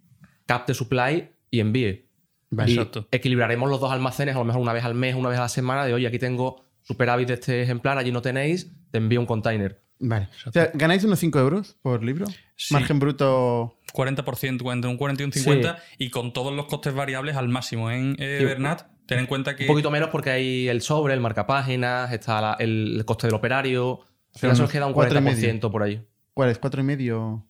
capte 0.47 0.73
supply 0.73 1.31
y 1.51 1.61
envíe. 1.61 2.09
Vale. 2.51 2.71
y 2.71 2.75
Exacto. 2.75 3.07
equilibraremos 3.13 3.71
los 3.71 3.81
dos 3.81 3.93
almacenes, 3.93 4.35
a 4.35 4.39
lo 4.39 4.45
mejor 4.45 4.61
una 4.61 4.73
vez 4.73 4.85
al 4.85 4.95
mes, 4.95 5.15
una 5.15 5.29
vez 5.29 5.39
a 5.39 5.43
la 5.43 5.49
semana, 5.49 5.85
de 5.85 5.95
oye, 5.95 6.07
aquí 6.07 6.19
tengo 6.19 6.65
superávit 6.83 7.29
de 7.29 7.35
este 7.35 7.63
ejemplar, 7.63 7.97
allí 7.99 8.11
no 8.11 8.23
tenéis, 8.23 8.73
te 8.91 8.99
envío 8.99 9.21
un 9.21 9.27
container. 9.27 9.81
Vale. 10.01 10.29
O 10.47 10.51
sea, 10.51 10.71
¿ganáis 10.75 11.05
unos 11.05 11.19
5 11.19 11.39
euros 11.39 11.77
por 11.83 12.03
libro? 12.03 12.27
Sí. 12.57 12.73
Margen 12.75 12.99
bruto. 12.99 13.77
40%, 13.93 14.73
entre 14.73 14.91
un 14.91 14.97
40 14.97 15.23
y 15.23 15.27
un 15.27 15.33
50, 15.33 15.79
y 15.99 16.11
con 16.11 16.33
todos 16.33 16.55
los 16.55 16.67
costes 16.67 16.95
variables 16.95 17.37
al 17.37 17.49
máximo 17.49 17.91
en 17.91 18.17
eh, 18.19 18.37
Sí. 18.41 18.45
Bernat. 18.47 18.83
Ten 19.07 19.19
en 19.19 19.27
cuenta 19.27 19.57
que. 19.57 19.65
Un 19.65 19.69
poquito 19.69 19.91
menos 19.91 20.09
porque 20.11 20.31
hay 20.31 20.69
el 20.69 20.81
sobre, 20.83 21.15
el 21.15 21.21
marcapáginas, 21.21 22.13
está 22.13 22.41
la- 22.41 22.57
el, 22.61 22.95
el 22.97 23.05
coste 23.05 23.27
del 23.27 23.35
operario. 23.35 24.01
Pero 24.41 24.55
se 24.55 24.63
nos 24.63 24.71
queda 24.71 24.87
un 24.87 24.93
cuatro 24.93 25.19
y 25.19 25.23
medio. 25.23 25.37
40% 25.53 25.71
por 25.71 25.83
ahí. 25.83 26.03
¿Cuál 26.35 26.51
es? 26.51 26.59
¿Cuatro 26.59 26.81
y 26.81 26.85
medio? 26.85 27.45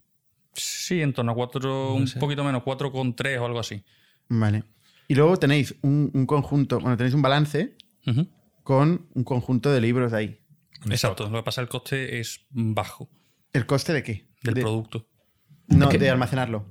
Sí, 0.55 1.01
en 1.03 1.13
torno 1.13 1.33
a 1.33 1.35
4, 1.35 1.95
un 1.95 2.11
poquito 2.19 2.43
menos, 2.43 2.63
4,3 2.63 3.39
o 3.39 3.47
algo 3.47 3.61
así. 3.61 3.85
Vale. 4.29 4.65
Y 5.11 5.14
luego 5.16 5.37
tenéis 5.38 5.75
un, 5.83 6.11
un 6.14 6.25
conjunto, 6.25 6.79
bueno, 6.79 6.96
tenéis 6.96 7.14
un 7.14 7.23
balance 7.23 7.75
con 8.62 9.09
un 9.12 9.25
conjunto 9.25 9.73
de 9.73 9.81
libros 9.81 10.12
ahí. 10.12 10.38
Exacto. 10.88 11.29
Lo 11.29 11.38
que 11.38 11.42
pasa 11.42 11.62
es 11.62 11.66
que 11.68 11.77
el 11.77 11.81
coste 11.81 12.20
es 12.20 12.46
bajo 12.51 13.11
¿El 13.53 13.66
coste 13.66 13.92
de 13.92 14.03
qué? 14.05 14.29
del 14.44 14.55
de, 14.55 14.61
producto. 14.61 15.09
No, 15.66 15.88
que- 15.88 15.99
de 15.99 16.11
almacenarlo. 16.11 16.70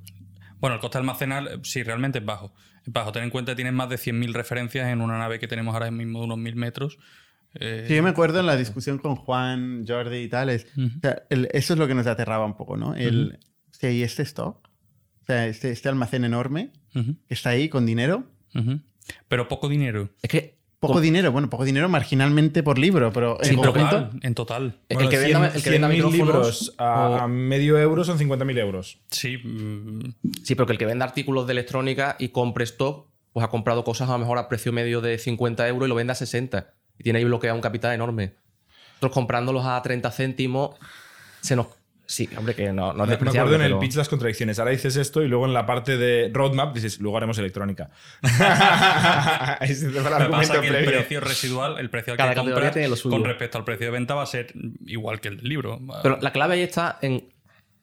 Bueno, 0.58 0.76
el 0.76 0.80
coste 0.80 0.96
almacenal, 0.96 1.48
eh, 1.48 1.58
sí, 1.64 1.82
realmente 1.82 2.18
es 2.20 2.24
bajo. 2.24 2.54
Es 2.86 2.92
bajo. 2.92 3.12
Ten 3.12 3.24
en 3.24 3.30
cuenta 3.30 3.52
que 3.52 3.56
tienes 3.56 3.74
más 3.74 3.90
de 3.90 3.96
100.000 3.98 4.32
referencias 4.32 4.88
en 4.88 5.02
una 5.02 5.18
nave 5.18 5.38
que 5.38 5.46
tenemos 5.46 5.74
ahora 5.74 5.90
mismo 5.90 6.20
de 6.20 6.24
unos 6.24 6.38
1.000 6.38 6.54
metros. 6.56 6.96
Eh, 7.54 7.84
Sí, 7.88 7.94
yo 7.96 8.02
me 8.02 8.08
acuerdo 8.08 8.40
en 8.40 8.46
la 8.46 8.56
discusión 8.56 8.96
con 8.98 9.16
Juan, 9.16 9.84
Jordi 9.86 10.16
y 10.16 10.28
tal. 10.28 10.48
es- 10.48 10.66
Ujú. 10.78 10.86
o 10.96 11.00
sea, 11.02 11.22
el- 11.28 11.48
eso 11.52 11.74
es 11.74 11.78
lo 11.78 11.86
que 11.86 11.94
nos 11.94 12.06
aterraba 12.06 12.46
un 12.46 12.56
poco, 12.56 12.78
¿no? 12.78 12.94
El, 12.94 13.38
hostia, 13.70 13.90
¿y 13.90 14.02
este 14.02 14.22
stock? 14.22 14.66
Este, 15.30 15.70
este 15.70 15.88
almacén 15.88 16.24
enorme 16.24 16.70
que 16.92 17.34
está 17.34 17.50
ahí 17.50 17.68
con 17.68 17.86
dinero. 17.86 18.24
Pero 19.28 19.48
poco 19.48 19.68
dinero. 19.68 20.10
Es 20.22 20.30
que 20.30 20.58
Poco 20.80 21.02
dinero, 21.02 21.30
bueno, 21.30 21.50
poco 21.50 21.66
dinero 21.66 21.90
marginalmente 21.90 22.62
por 22.62 22.78
libro, 22.78 23.12
pero 23.12 23.36
Sí, 23.42 23.50
en 23.50 23.56
conjunto. 23.56 23.80
Total, 23.90 24.10
en 24.22 24.34
total. 24.34 24.78
el 24.88 25.08
que 25.10 25.18
venda, 25.18 25.50
100 25.50 25.56
el 25.56 25.62
que 25.62 25.70
venda 25.70 25.88
100.000 25.88 25.92
micrófonos 25.92 26.26
libros 26.26 26.74
a, 26.78 27.08
o- 27.10 27.14
a 27.16 27.28
medio 27.28 27.78
euro 27.78 28.02
son 28.02 28.18
50.000 28.18 28.58
euros. 28.58 28.98
Sí, 29.10 29.36
mm, 29.36 30.00
Sí, 30.42 30.54
pero 30.54 30.64
que 30.64 30.72
el 30.72 30.78
que 30.78 30.86
venda 30.86 31.04
artículos 31.04 31.46
de 31.46 31.52
electrónica 31.52 32.16
y 32.18 32.28
compre 32.30 32.64
stock, 32.64 33.08
pues 33.34 33.44
ha 33.44 33.48
comprado 33.50 33.84
cosas 33.84 34.08
a 34.08 34.12
lo 34.12 34.20
mejor 34.20 34.38
a 34.38 34.48
precio 34.48 34.72
medio 34.72 35.02
de 35.02 35.18
50 35.18 35.68
euros 35.68 35.86
y 35.86 35.90
lo 35.90 35.94
vende 35.94 36.12
a 36.12 36.16
60. 36.16 36.72
Y 36.98 37.02
tiene 37.04 37.18
ahí 37.18 37.26
bloqueado 37.26 37.56
un 37.56 37.60
capital 37.62 37.92
enorme. 37.94 38.32
Nosotros 38.92 39.12
comprándolos 39.12 39.66
a 39.66 39.82
30 39.82 40.10
céntimos, 40.12 40.76
se 41.42 41.56
nos. 41.56 41.66
Sí, 42.10 42.28
hombre, 42.36 42.56
que 42.56 42.72
no, 42.72 42.92
no 42.92 43.06
Me 43.06 43.14
acuerdo 43.14 43.54
en 43.54 43.60
el 43.62 43.68
pero- 43.68 43.78
pitch 43.78 43.94
las 43.94 44.08
contradicciones. 44.08 44.58
Ahora 44.58 44.72
dices 44.72 44.96
esto 44.96 45.22
y 45.22 45.28
luego 45.28 45.46
en 45.46 45.52
la 45.54 45.64
parte 45.64 45.96
de 45.96 46.28
roadmap 46.34 46.74
dices, 46.74 46.98
luego 46.98 47.16
haremos 47.16 47.38
electrónica. 47.38 47.90
Es 49.60 49.82
el 49.82 49.94
Lo 49.94 50.02
que 50.02 50.08
argumento 50.08 50.30
pasa 50.38 50.54
es 50.56 50.60
que 50.60 50.78
el 50.78 50.84
precio 50.86 51.20
residual, 51.20 51.78
el 51.78 51.88
precio 51.88 52.12
al 52.12 52.16
Cada 52.16 52.30
que 52.34 52.40
compras 52.40 52.72
tiene 52.72 52.88
lo 52.88 52.96
suyo. 52.96 53.16
con 53.16 53.24
respecto 53.24 53.58
al 53.58 53.64
precio 53.64 53.86
de 53.86 53.92
venta 53.92 54.14
va 54.16 54.22
a 54.22 54.26
ser 54.26 54.52
igual 54.86 55.20
que 55.20 55.28
el 55.28 55.36
libro. 55.38 55.80
Pero 56.02 56.18
la 56.20 56.32
clave 56.32 56.54
ahí 56.54 56.62
está 56.62 56.98
en 57.00 57.32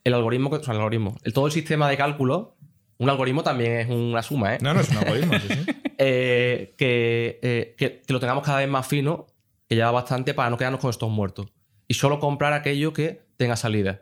el 0.03 0.13
algoritmo, 0.13 0.49
que- 0.49 0.57
o 0.57 0.63
sea, 0.63 0.73
el 0.73 0.79
algoritmo. 0.79 1.17
El, 1.23 1.31
todo 1.33 1.45
el 1.45 1.51
sistema 1.53 1.89
de 1.89 1.95
cálculo, 1.95 2.57
un 2.97 3.09
algoritmo 3.09 3.43
también 3.43 3.73
es 3.79 3.87
una 3.89 4.23
suma, 4.23 4.55
¿eh? 4.55 4.57
No, 4.61 4.73
no, 4.73 4.81
es 4.81 4.89
un 4.89 4.97
algoritmo, 4.97 5.33
sí, 5.39 5.47
sí. 5.49 5.65
Eh, 5.99 6.75
que, 6.77 7.39
eh, 7.41 7.75
que- 7.77 8.01
que 8.05 8.13
lo 8.13 8.19
tengamos 8.19 8.43
cada 8.43 8.59
vez 8.59 8.67
más 8.69 8.85
fino, 8.85 9.25
que 9.69 9.75
ya 9.75 9.85
va 9.85 9.91
bastante 9.93 10.33
para 10.35 10.49
no 10.49 10.57
quedarnos 10.57 10.79
con 10.81 10.89
estos 10.91 11.09
muertos. 11.09 11.47
Y 11.87 11.93
solo 11.95 12.19
comprar 12.19 12.53
aquello 12.53 12.93
que 12.93 13.21
tenga 13.37 13.55
salida. 13.55 14.01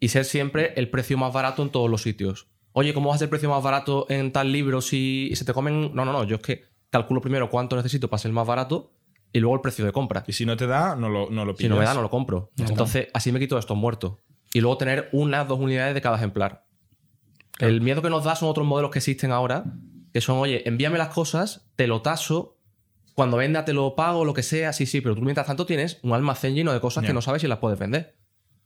Y 0.00 0.08
ser 0.08 0.24
siempre 0.24 0.74
el 0.76 0.90
precio 0.90 1.18
más 1.18 1.32
barato 1.32 1.62
en 1.62 1.70
todos 1.70 1.90
los 1.90 2.02
sitios. 2.02 2.48
Oye, 2.72 2.94
¿cómo 2.94 3.08
vas 3.08 3.16
a 3.16 3.18
ser 3.18 3.26
el 3.26 3.30
precio 3.30 3.50
más 3.50 3.62
barato 3.62 4.06
en 4.08 4.32
tal 4.32 4.52
libro 4.52 4.80
si 4.80 5.30
se 5.34 5.44
te 5.44 5.52
comen.? 5.52 5.94
No, 5.94 6.04
no, 6.04 6.12
no. 6.12 6.24
Yo 6.24 6.36
es 6.36 6.42
que 6.42 6.64
calculo 6.90 7.20
primero 7.20 7.50
cuánto 7.50 7.76
necesito 7.76 8.08
para 8.08 8.18
ser 8.18 8.32
más 8.32 8.46
barato 8.46 8.92
y 9.32 9.40
luego 9.40 9.56
el 9.56 9.60
precio 9.60 9.84
de 9.84 9.92
compra. 9.92 10.24
Y 10.26 10.32
si 10.32 10.46
no 10.46 10.56
te 10.56 10.66
da, 10.66 10.96
no 10.96 11.08
lo, 11.08 11.30
no 11.30 11.44
lo 11.44 11.56
Si 11.56 11.68
no 11.68 11.76
me 11.76 11.84
da, 11.84 11.94
no 11.94 12.02
lo 12.02 12.10
compro. 12.10 12.50
Entonces, 12.56 13.08
así 13.12 13.32
me 13.32 13.38
quito 13.38 13.58
estos 13.58 13.76
muertos. 13.76 14.14
Y 14.52 14.60
luego 14.60 14.78
tener 14.78 15.08
unas, 15.12 15.46
dos 15.46 15.60
unidades 15.60 15.94
de 15.94 16.00
cada 16.00 16.16
ejemplar. 16.16 16.64
El 17.58 17.80
miedo 17.80 18.02
que 18.02 18.10
nos 18.10 18.24
da 18.24 18.36
son 18.36 18.48
otros 18.48 18.66
modelos 18.66 18.90
que 18.90 19.00
existen 19.00 19.32
ahora, 19.32 19.64
que 20.12 20.20
son, 20.20 20.38
oye, 20.38 20.66
envíame 20.66 20.96
las 20.96 21.08
cosas, 21.08 21.68
te 21.76 21.86
lo 21.86 22.02
taso, 22.02 22.56
cuando 23.14 23.36
venda 23.36 23.64
te 23.64 23.72
lo 23.72 23.96
pago, 23.96 24.24
lo 24.24 24.32
que 24.32 24.44
sea, 24.44 24.72
sí, 24.72 24.86
sí, 24.86 25.00
pero 25.00 25.16
tú 25.16 25.22
mientras 25.22 25.46
tanto 25.46 25.66
tienes 25.66 25.98
un 26.02 26.12
almacén 26.12 26.54
lleno 26.54 26.72
de 26.72 26.80
cosas 26.80 27.04
que 27.04 27.12
no 27.12 27.20
sabes 27.20 27.42
si 27.42 27.48
las 27.48 27.58
puedes 27.58 27.78
vender. 27.78 28.16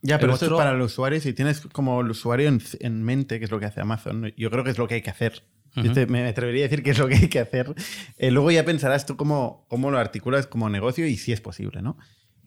Ya, 0.02 0.18
pero 0.18 0.32
El 0.32 0.34
esto 0.34 0.46
es 0.46 0.52
otro- 0.52 0.58
para 0.58 0.72
el 0.72 0.80
usuario. 0.80 1.20
Si 1.20 1.32
tienes 1.32 1.60
como 1.60 2.00
el 2.00 2.10
usuario 2.10 2.48
en, 2.48 2.60
en 2.80 3.02
mente, 3.02 3.38
que 3.38 3.44
es 3.44 3.50
lo 3.50 3.60
que 3.60 3.66
hace 3.66 3.80
Amazon, 3.80 4.32
yo 4.36 4.50
creo 4.50 4.64
que 4.64 4.70
es 4.70 4.78
lo 4.78 4.88
que 4.88 4.94
hay 4.94 5.02
que 5.02 5.10
hacer. 5.10 5.44
Yo 5.76 5.84
Ujú. 5.84 5.92
te- 5.94 6.06
me 6.06 6.26
atrevería 6.26 6.62
a 6.64 6.68
decir 6.68 6.82
que 6.82 6.90
es 6.90 6.98
lo 6.98 7.08
que 7.08 7.14
hay 7.14 7.28
que 7.28 7.38
hacer. 7.38 7.72
Eh, 8.18 8.30
luego 8.30 8.50
ya 8.50 8.64
pensarás 8.64 9.06
tú 9.06 9.16
cómo, 9.16 9.64
cómo 9.68 9.90
lo 9.90 9.98
articulas 9.98 10.46
como 10.46 10.68
negocio 10.68 11.06
y 11.06 11.16
si 11.16 11.32
es 11.32 11.40
posible, 11.40 11.80
¿no? 11.82 11.96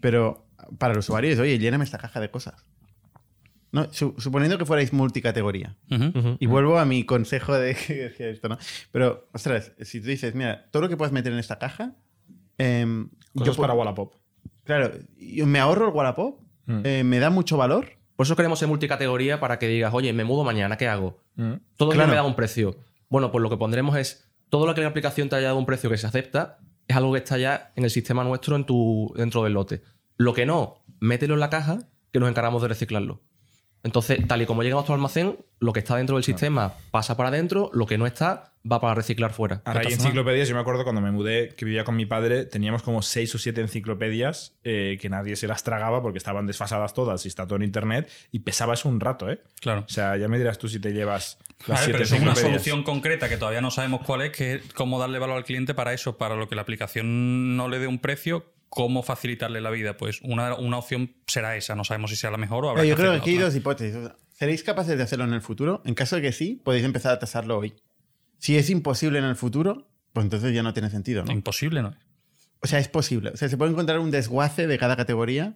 Pero 0.01 0.47
para 0.77 0.93
el 0.93 0.99
usuario 0.99 1.31
es, 1.31 1.39
oye, 1.39 1.57
lléname 1.57 1.85
esta 1.85 1.97
caja 1.97 2.19
de 2.19 2.29
cosas. 2.29 2.65
No, 3.71 3.91
su- 3.91 4.15
suponiendo 4.19 4.57
que 4.57 4.65
fuerais 4.65 4.93
multicategoría. 4.93 5.75
Ujú. 5.91 6.37
Y 6.39 6.45
vuelvo 6.45 6.77
a 6.77 6.85
mi 6.85 7.03
consejo 7.05 7.53
de 7.57 7.75
que 7.87 7.93
decía 7.95 8.27
esto, 8.29 8.47
¿no? 8.49 8.57
Pero, 8.91 9.27
ostras, 9.33 9.71
si 9.81 9.99
tú 10.01 10.07
dices, 10.07 10.35
mira, 10.35 10.69
todo 10.71 10.83
lo 10.83 10.89
que 10.89 10.95
puedes 10.97 11.11
meter 11.11 11.33
en 11.33 11.39
esta 11.39 11.57
caja, 11.57 11.95
em, 12.57 13.09
Cosas 13.35 13.57
pu- 13.57 13.61
para 13.61 13.73
Wallapop. 13.73 14.13
Claro, 14.63 14.91
yo 15.17 15.45
me 15.45 15.59
ahorro 15.59 15.87
el 15.89 15.93
Wallapop, 15.93 16.39
Mm. 16.65 16.81
eh, 16.83 17.03
me 17.03 17.19
da 17.19 17.29
mucho 17.29 17.57
valor. 17.57 17.87
Por 18.15 18.25
eso 18.25 18.35
queremos 18.35 18.59
ser 18.59 18.67
multicategoría 18.67 19.39
para 19.39 19.59
que 19.59 19.67
digas, 19.67 19.93
oye, 19.93 20.13
me 20.13 20.23
mudo 20.23 20.43
mañana, 20.43 20.77
¿qué 20.77 20.87
hago? 20.87 21.19
Mm. 21.35 21.53
Todo 21.77 21.91
Claro. 21.91 22.09
me 22.09 22.15
da 22.15 22.23
un 22.23 22.35
precio. 22.35 22.77
Bueno, 23.09 23.31
pues 23.31 23.41
lo 23.41 23.49
que 23.49 23.57
pondremos 23.57 23.97
es 23.97 24.29
todo 24.49 24.65
lo 24.65 24.73
que 24.73 24.81
la 24.81 24.87
aplicación 24.87 25.27
te 25.29 25.35
haya 25.35 25.47
dado 25.47 25.57
un 25.59 25.65
precio 25.65 25.89
que 25.89 25.97
se 25.97 26.07
acepta, 26.07 26.59
es 26.87 26.95
algo 26.95 27.11
que 27.13 27.19
está 27.19 27.37
ya 27.37 27.71
en 27.75 27.83
el 27.83 27.89
sistema 27.89 28.23
nuestro 28.23 28.55
en 28.55 28.65
tu, 28.65 29.13
dentro 29.17 29.43
del 29.43 29.53
lote. 29.53 29.81
Lo 30.17 30.33
que 30.33 30.45
no, 30.45 30.83
mételo 30.99 31.33
en 31.33 31.39
la 31.39 31.49
caja 31.49 31.79
que 32.11 32.19
nos 32.19 32.29
encargamos 32.29 32.61
de 32.61 32.67
reciclarlo. 32.69 33.21
Entonces, 33.85 34.27
tal 34.27 34.41
y 34.41 34.47
como 34.47 34.63
llega 34.63 34.73
a 34.73 34.77
nuestro 34.77 34.95
almacén, 34.95 35.37
lo 35.59 35.71
que 35.71 35.79
está 35.79 35.95
dentro 35.95 36.15
del 36.15 36.23
sistema 36.23 36.73
pasa 36.89 37.15
para 37.15 37.29
adentro, 37.29 37.69
lo 37.71 37.85
que 37.85 37.99
no 37.99 38.07
está 38.07 38.51
va 38.69 38.81
para 38.81 38.95
reciclar 38.95 39.31
fuera. 39.31 39.61
Ahora 39.63 39.81
hay 39.81 39.93
enciclopedias, 39.93 40.49
yo 40.49 40.55
me 40.55 40.61
acuerdo 40.61 40.83
cuando 40.83 41.01
me 41.01 41.11
mudé, 41.11 41.49
que 41.55 41.65
vivía 41.65 41.83
con 41.83 41.95
mi 41.95 42.07
padre, 42.07 42.45
teníamos 42.45 42.81
como 42.81 43.03
seis 43.03 43.33
o 43.35 43.37
siete 43.37 43.61
enciclopedias 43.61 44.55
eh, 44.63 44.97
que 44.99 45.07
nadie 45.07 45.35
se 45.35 45.47
las 45.47 45.63
tragaba 45.63 46.01
porque 46.01 46.17
estaban 46.17 46.47
desfasadas 46.47 46.95
todas 46.95 47.23
y 47.25 47.27
está 47.27 47.45
todo 47.45 47.57
en 47.57 47.61
internet 47.63 48.09
y 48.31 48.39
pesaba 48.39 48.73
eso 48.73 48.89
un 48.89 48.99
rato, 48.99 49.29
¿eh? 49.29 49.39
Claro. 49.61 49.85
O 49.87 49.89
sea, 49.89 50.17
ya 50.17 50.27
me 50.27 50.39
dirás 50.39 50.57
tú 50.57 50.67
si 50.67 50.79
te 50.79 50.91
llevas 50.91 51.37
las 51.67 51.81
Vale, 51.81 51.85
siete 51.85 51.91
pero 51.91 52.03
es 52.03 52.21
una 52.23 52.35
solución 52.35 52.81
concreta 52.81 53.29
que 53.29 53.37
todavía 53.37 53.61
no 53.61 53.69
sabemos 53.69 54.01
cuál 54.03 54.23
es, 54.23 54.31
que 54.31 54.55
es 54.55 54.73
cómo 54.73 54.99
darle 54.99 55.19
valor 55.19 55.37
al 55.37 55.45
cliente 55.45 55.75
para 55.75 55.93
eso, 55.93 56.17
para 56.17 56.35
lo 56.35 56.49
que 56.49 56.55
la 56.55 56.63
aplicación 56.63 57.55
no 57.55 57.69
le 57.69 57.77
dé 57.77 57.85
un 57.85 57.99
precio, 57.99 58.45
cómo 58.75 59.03
facilitarle 59.03 59.61
la 59.61 59.71
vida. 59.71 59.95
Pues 59.95 60.19
una, 60.21 60.53
una 60.55 60.77
opción 60.77 61.15
será 61.25 61.55
esa, 61.55 61.75
no 61.75 61.85
sabemos 61.85 62.11
si 62.11 62.17
sea 62.17 62.29
la 62.29 62.37
mejor 62.37 62.65
o 62.65 62.69
habrá 62.69 62.81
Pero 62.81 62.89
yo 62.89 62.95
que 62.97 63.01
creo 63.01 63.11
que 63.13 63.17
aquí 63.19 63.29
hay 63.31 63.37
dos 63.37 63.55
hipótesis. 63.55 63.97
¿Seréis 64.33 64.63
capaces 64.63 64.97
de 64.97 65.03
hacerlo 65.03 65.23
en 65.23 65.33
el 65.33 65.41
futuro? 65.41 65.81
En 65.85 65.95
caso 65.95 66.17
de 66.17 66.21
que 66.21 66.33
sí, 66.33 66.61
podéis 66.61 66.83
empezar 66.83 67.13
a 67.13 67.17
tasarlo 67.17 67.57
hoy. 67.57 67.73
Si 68.37 68.57
es 68.57 68.69
imposible 68.69 69.17
en 69.17 69.25
el 69.25 69.37
futuro, 69.37 69.87
pues 70.11 70.25
entonces 70.25 70.53
ya 70.53 70.61
no 70.61 70.73
tiene 70.73 70.89
sentido, 70.89 71.23
¿no? 71.23 71.31
Imposible, 71.31 71.81
¿no? 71.81 71.95
O 72.61 72.67
sea, 72.67 72.79
es 72.79 72.89
posible. 72.89 73.29
O 73.29 73.37
sea, 73.37 73.47
se 73.47 73.55
puede 73.55 73.71
encontrar 73.71 73.99
un 73.99 74.11
desguace 74.11 74.67
de 74.67 74.77
cada 74.77 74.97
categoría 74.97 75.55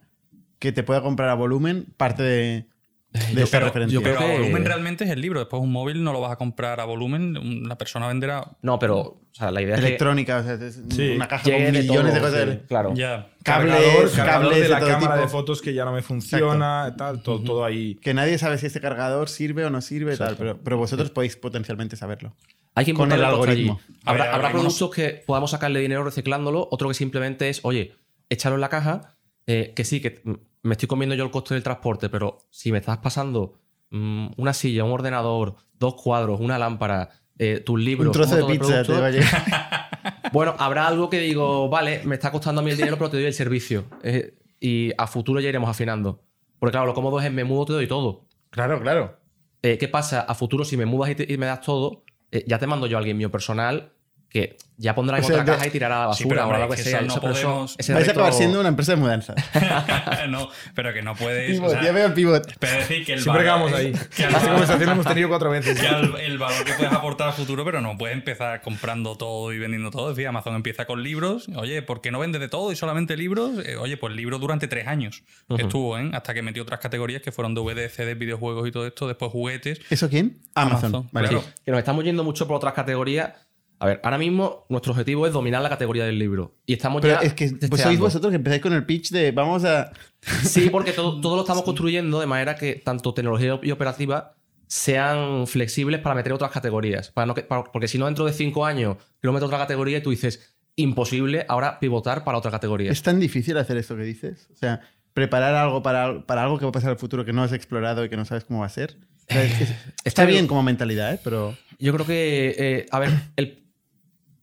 que 0.59 0.71
te 0.71 0.83
pueda 0.83 1.01
comprar 1.01 1.27
a 1.27 1.33
volumen 1.33 1.93
parte 1.97 2.23
de, 2.23 2.67
de 3.11 3.41
esa 3.43 3.51
Pero, 3.57 3.65
referencia. 3.67 3.93
yo 3.95 4.01
creo 4.03 4.15
pero 4.17 4.27
a 4.27 4.31
que- 4.31 4.39
volumen 4.39 4.65
realmente 4.65 5.03
es 5.03 5.09
el 5.09 5.19
libro. 5.21 5.39
Después 5.39 5.61
un 5.63 5.71
móvil 5.71 6.03
no 6.03 6.13
lo 6.13 6.21
vas 6.21 6.31
a 6.31 6.35
comprar 6.35 6.79
a 6.79 6.85
volumen. 6.85 7.67
La 7.67 7.77
persona 7.77 8.07
venderá. 8.07 8.45
No, 8.61 8.77
pero 8.77 8.97
o 8.99 9.21
sea, 9.31 9.49
la 9.51 9.61
idea 9.61 9.75
es 9.75 9.81
que 9.81 9.87
Electrónica, 9.87 10.37
o 10.37 10.43
sea, 10.43 10.53
es 10.53 10.79
Sí, 10.91 11.09
una 11.15 11.27
caja 11.27 11.43
con 11.43 11.51
de 11.53 11.71
millones 11.71 12.13
de 12.13 12.19
todo, 12.19 12.29
cosas. 12.29 12.49
sí, 12.49 12.59
claro. 12.67 12.93
Ya. 12.93 13.29
Cables, 13.43 13.73
cargador, 13.75 14.11
cargador 14.11 14.41
cables 14.43 14.61
de 14.61 14.69
la 14.69 14.79
todo 14.79 14.89
cámara 14.89 15.13
tipo. 15.15 15.25
de 15.25 15.27
fotos 15.31 15.61
que 15.61 15.73
ya 15.73 15.85
no 15.85 15.91
me 15.93 16.01
funciona, 16.03 16.93
tal, 16.97 17.23
todo, 17.23 17.41
todo 17.41 17.65
ahí. 17.65 17.95
Que 17.95 18.13
nadie 18.13 18.37
sabe 18.37 18.57
si 18.59 18.67
este 18.67 18.79
cargador 18.81 19.27
sirve 19.29 19.65
o 19.65 19.69
no 19.71 19.81
sirve, 19.81 20.15
tal, 20.15 20.35
pero, 20.37 20.59
pero 20.63 20.77
vosotros 20.77 21.09
podéis 21.09 21.35
potencialmente 21.35 21.95
saberlo. 21.95 22.35
Hay 22.75 22.85
que 22.85 22.93
Con 22.93 23.11
el 23.11 23.23
algoritmo. 23.23 23.79
Habrá, 24.05 24.51
productos 24.51 24.91
que 24.91 25.23
podamos 25.25 25.49
sacarle 25.51 25.79
dinero 25.79 26.03
reciclándolo, 26.03 26.67
otro 26.71 26.87
que 26.89 26.93
simplemente 26.93 27.49
es, 27.49 27.61
oye, 27.63 27.95
échalo 28.29 28.55
en 28.55 28.61
la 28.61 28.69
caja, 28.69 29.15
eh, 29.51 29.73
que 29.75 29.83
sí, 29.83 29.99
que 29.99 30.21
me 30.61 30.73
estoy 30.73 30.87
comiendo 30.87 31.15
yo 31.15 31.23
el 31.23 31.31
coste 31.31 31.55
del 31.55 31.63
transporte, 31.63 32.07
pero 32.09 32.37
si 32.51 32.71
me 32.71 32.77
estás 32.77 32.99
pasando 32.99 33.55
mm, 33.89 34.27
una 34.37 34.53
silla, 34.53 34.83
un 34.83 34.91
ordenador, 34.91 35.55
dos 35.73 35.95
cuadros, 35.95 36.39
una 36.39 36.59
lámpara, 36.59 37.09
eh, 37.39 37.59
tus 37.65 37.79
libros, 37.79 38.07
Un 38.07 38.13
trozo 38.13 38.35
de 38.35 38.43
pizza 38.45 38.83
te 38.83 38.93
va 38.93 39.07
a 39.07 39.09
llegar. 39.09 39.89
Bueno, 40.31 40.53
habrá 40.59 40.85
algo 40.87 41.09
que 41.09 41.19
digo, 41.19 41.69
vale, 41.69 42.01
me 42.05 42.13
está 42.15 42.31
costando 42.31 42.61
a 42.61 42.63
mí 42.63 42.69
el 42.69 42.77
dinero, 42.77 42.97
pero 42.97 43.09
te 43.09 43.17
doy 43.17 43.25
el 43.25 43.33
servicio. 43.33 43.85
Eh, 44.03 44.37
y 44.59 44.91
a 44.97 45.07
futuro 45.07 45.39
ya 45.39 45.49
iremos 45.49 45.67
afinando. 45.69 46.21
Porque 46.59 46.71
claro, 46.73 46.85
lo 46.85 46.93
cómodo 46.93 47.19
es 47.19 47.31
me 47.31 47.43
mudo, 47.43 47.65
te 47.65 47.73
doy 47.73 47.87
todo. 47.87 48.27
claro, 48.51 48.79
claro. 48.79 49.17
Eh, 49.63 49.77
¿Qué 49.79 49.87
pasa? 49.87 50.21
A 50.21 50.35
futuro, 50.35 50.63
si 50.65 50.77
me 50.77 50.85
mudas 50.85 51.09
y, 51.11 51.15
te- 51.15 51.33
y 51.33 51.37
me 51.37 51.47
das 51.47 51.61
todo, 51.61 52.03
eh, 52.31 52.43
ya 52.47 52.59
te 52.59 52.67
mando 52.67 52.85
yo 52.85 52.95
a 52.97 52.99
alguien 52.99 53.17
mío 53.17 53.31
personal 53.31 53.93
que 54.29 54.57
ya 54.77 54.95
pondrá 54.95 55.17
en 55.17 55.23
O 55.23 55.27
sea, 55.27 55.35
otra 55.41 55.43
de- 55.45 55.51
caja 55.57 55.67
y 55.67 55.71
tirará 55.71 56.03
a 56.03 56.07
la 56.07 56.13
Sí, 56.13 56.23
basura 56.23 56.43
pero, 56.45 56.57
o 56.57 56.61
algo 56.61 56.75
que 56.75 56.81
sea. 56.83 57.01
no 57.01 57.07
Eso- 57.07 57.19
pero 57.21 57.33
eso- 57.33 57.43
podemos- 57.47 57.75
ese 57.79 57.93
Vais 57.93 58.07
a 58.07 58.11
acabar 58.11 58.31
siendo 58.33 58.59
una 58.59 58.69
empresa 58.69 58.91
de 58.93 58.97
mudanza. 58.97 59.33
no, 60.29 60.49
pero 60.75 60.93
que 60.93 61.01
no 61.01 61.15
puedes. 61.15 61.49
o 61.49 61.53
Pivot, 61.53 61.71
sea, 61.71 61.83
ya 61.83 61.91
veo 61.91 62.05
el 62.07 62.13
pivot. 62.13 62.55
pero 62.59 62.77
decir 62.77 63.05
que 63.05 63.13
el 63.13 63.21
Siempre 63.21 63.45
valor- 63.45 63.73
ahí. 63.75 63.91
Que 64.15 64.23
el, 64.23 64.29
Esta 64.29 64.29
valor, 64.39 64.49
conversación 64.51 64.89
hemos 64.89 65.05
tenido 65.05 65.29
cuatro 65.29 65.49
veces. 65.49 65.79
que 65.79 65.87
el- 65.87 66.15
el 66.15 66.37
valor 66.37 66.63
que 66.63 66.73
puedes 66.73 66.93
aportar 66.93 67.27
al 67.29 67.33
futuro, 67.33 67.65
pero 67.65 67.81
no 67.81 67.97
puedes 67.97 68.15
empezar 68.15 68.61
comprando 68.61 69.17
todo 69.17 69.51
y 69.51 69.59
vendiendo 69.59 69.91
todo. 69.91 70.11
Es 70.11 70.15
decir, 70.15 70.27
Amazon 70.27 70.55
empieza 70.55 70.85
con 70.85 71.03
libros. 71.03 71.47
Oye, 71.55 71.81
¿por 71.81 72.01
qué 72.01 72.11
no 72.11 72.19
vende 72.19 72.39
de 72.39 72.47
todo 72.47 72.71
y 72.71 72.75
solamente 72.75 73.17
libros? 73.17 73.53
Eh, 73.65 73.75
oye, 73.75 73.97
pues 73.97 74.13
libros 74.15 74.39
durante 74.39 74.67
tres 74.67 74.87
años 74.87 75.23
estuvo, 75.57 75.97
¿eh? 75.97 76.09
Hasta 76.13 76.33
que 76.33 76.41
metió 76.41 76.63
otras 76.63 76.79
categorías 76.79 77.21
que 77.21 77.31
fueron 77.31 77.53
DVD, 77.53 77.89
CD, 77.89 78.13
videojuegos 78.15 78.67
y 78.67 78.71
todo 78.71 78.87
esto. 78.87 79.07
Después 79.07 79.31
juguetes. 79.31 79.81
¿Eso 79.89 80.07
quién? 80.09 80.39
Amazon. 80.55 80.85
Amazon, 80.95 81.09
Vale. 81.11 81.27
claro. 81.29 81.43
que 81.65 81.71
nos 81.71 81.79
estamos 81.79 82.03
yendo 82.05 82.23
mucho 82.23 82.47
por 82.47 82.55
otras 82.57 82.73
categorías. 82.73 83.33
A 83.81 83.85
ver, 83.85 84.01
ahora 84.03 84.17
mismo 84.17 84.65
nuestro 84.69 84.91
objetivo 84.91 85.25
es 85.25 85.31
dominar 85.33 85.61
la 85.61 85.69
categoría 85.69 86.03
del 86.05 86.19
libro. 86.19 86.53
Y 86.65 86.73
estamos 86.73 87.01
Pero 87.01 87.15
ya. 87.21 87.25
es 87.25 87.33
que 87.33 87.49
pues 87.69 87.81
sois 87.81 87.97
vosotros 87.97 88.29
que 88.29 88.35
empezáis 88.35 88.61
con 88.61 88.73
el 88.73 88.85
pitch 88.85 89.09
de 89.11 89.31
vamos 89.31 89.63
a. 89.65 89.91
Sí, 90.43 90.69
porque 90.69 90.91
todo, 90.91 91.21
todo 91.21 91.35
lo 91.37 91.41
estamos 91.43 91.63
construyendo 91.63 92.19
de 92.19 92.25
manera 92.25 92.55
que 92.55 92.75
tanto 92.75 93.13
tecnología 93.13 93.57
y 93.63 93.71
operativa 93.71 94.35
sean 94.67 95.47
flexibles 95.47 95.99
para 96.01 96.13
meter 96.15 96.33
otras 96.33 96.51
categorías. 96.51 97.09
Para 97.11 97.25
no 97.25 97.33
que- 97.33 97.41
para- 97.43 97.63
porque 97.63 97.87
si 97.87 97.97
no, 97.97 98.05
dentro 98.05 98.25
de 98.25 98.33
cinco 98.33 98.65
años, 98.65 98.97
quiero 99.19 99.33
meter 99.33 99.45
otra 99.47 99.57
categoría 99.57 99.97
y 99.97 100.01
tú 100.03 100.11
dices, 100.11 100.55
imposible 100.75 101.45
ahora 101.49 101.79
pivotar 101.79 102.23
para 102.23 102.37
otra 102.37 102.51
categoría. 102.51 102.91
¿Es 102.91 103.01
tan 103.01 103.19
difícil 103.19 103.57
hacer 103.57 103.77
esto 103.77 103.95
que 103.95 104.03
dices? 104.03 104.47
O 104.53 104.55
sea, 104.55 104.81
preparar 105.13 105.55
algo 105.55 105.81
para, 105.81 106.25
para 106.25 106.43
algo 106.43 106.59
que 106.59 106.65
va 106.65 106.69
a 106.69 106.71
pasar 106.73 106.89
en 106.89 106.93
el 106.93 106.99
futuro 106.99 107.25
que 107.25 107.33
no 107.33 107.43
has 107.43 107.51
explorado 107.51 108.05
y 108.05 108.09
que 108.09 108.17
no 108.17 108.25
sabes 108.25 108.43
cómo 108.45 108.59
va 108.59 108.67
a 108.67 108.69
ser. 108.69 108.97
O 109.29 109.33
sea, 109.33 109.43
es- 109.43 109.61
es- 109.61 109.75
está 110.03 110.23
bien. 110.25 110.35
bien 110.39 110.47
como 110.47 110.63
mentalidad, 110.63 111.13
¿eh? 111.13 111.19
Pero. 111.23 111.55
Yo 111.79 111.93
creo 111.93 112.05
que, 112.05 112.55
eh, 112.57 112.85
a 112.91 112.99
ver, 112.99 113.09
el- 113.37 113.63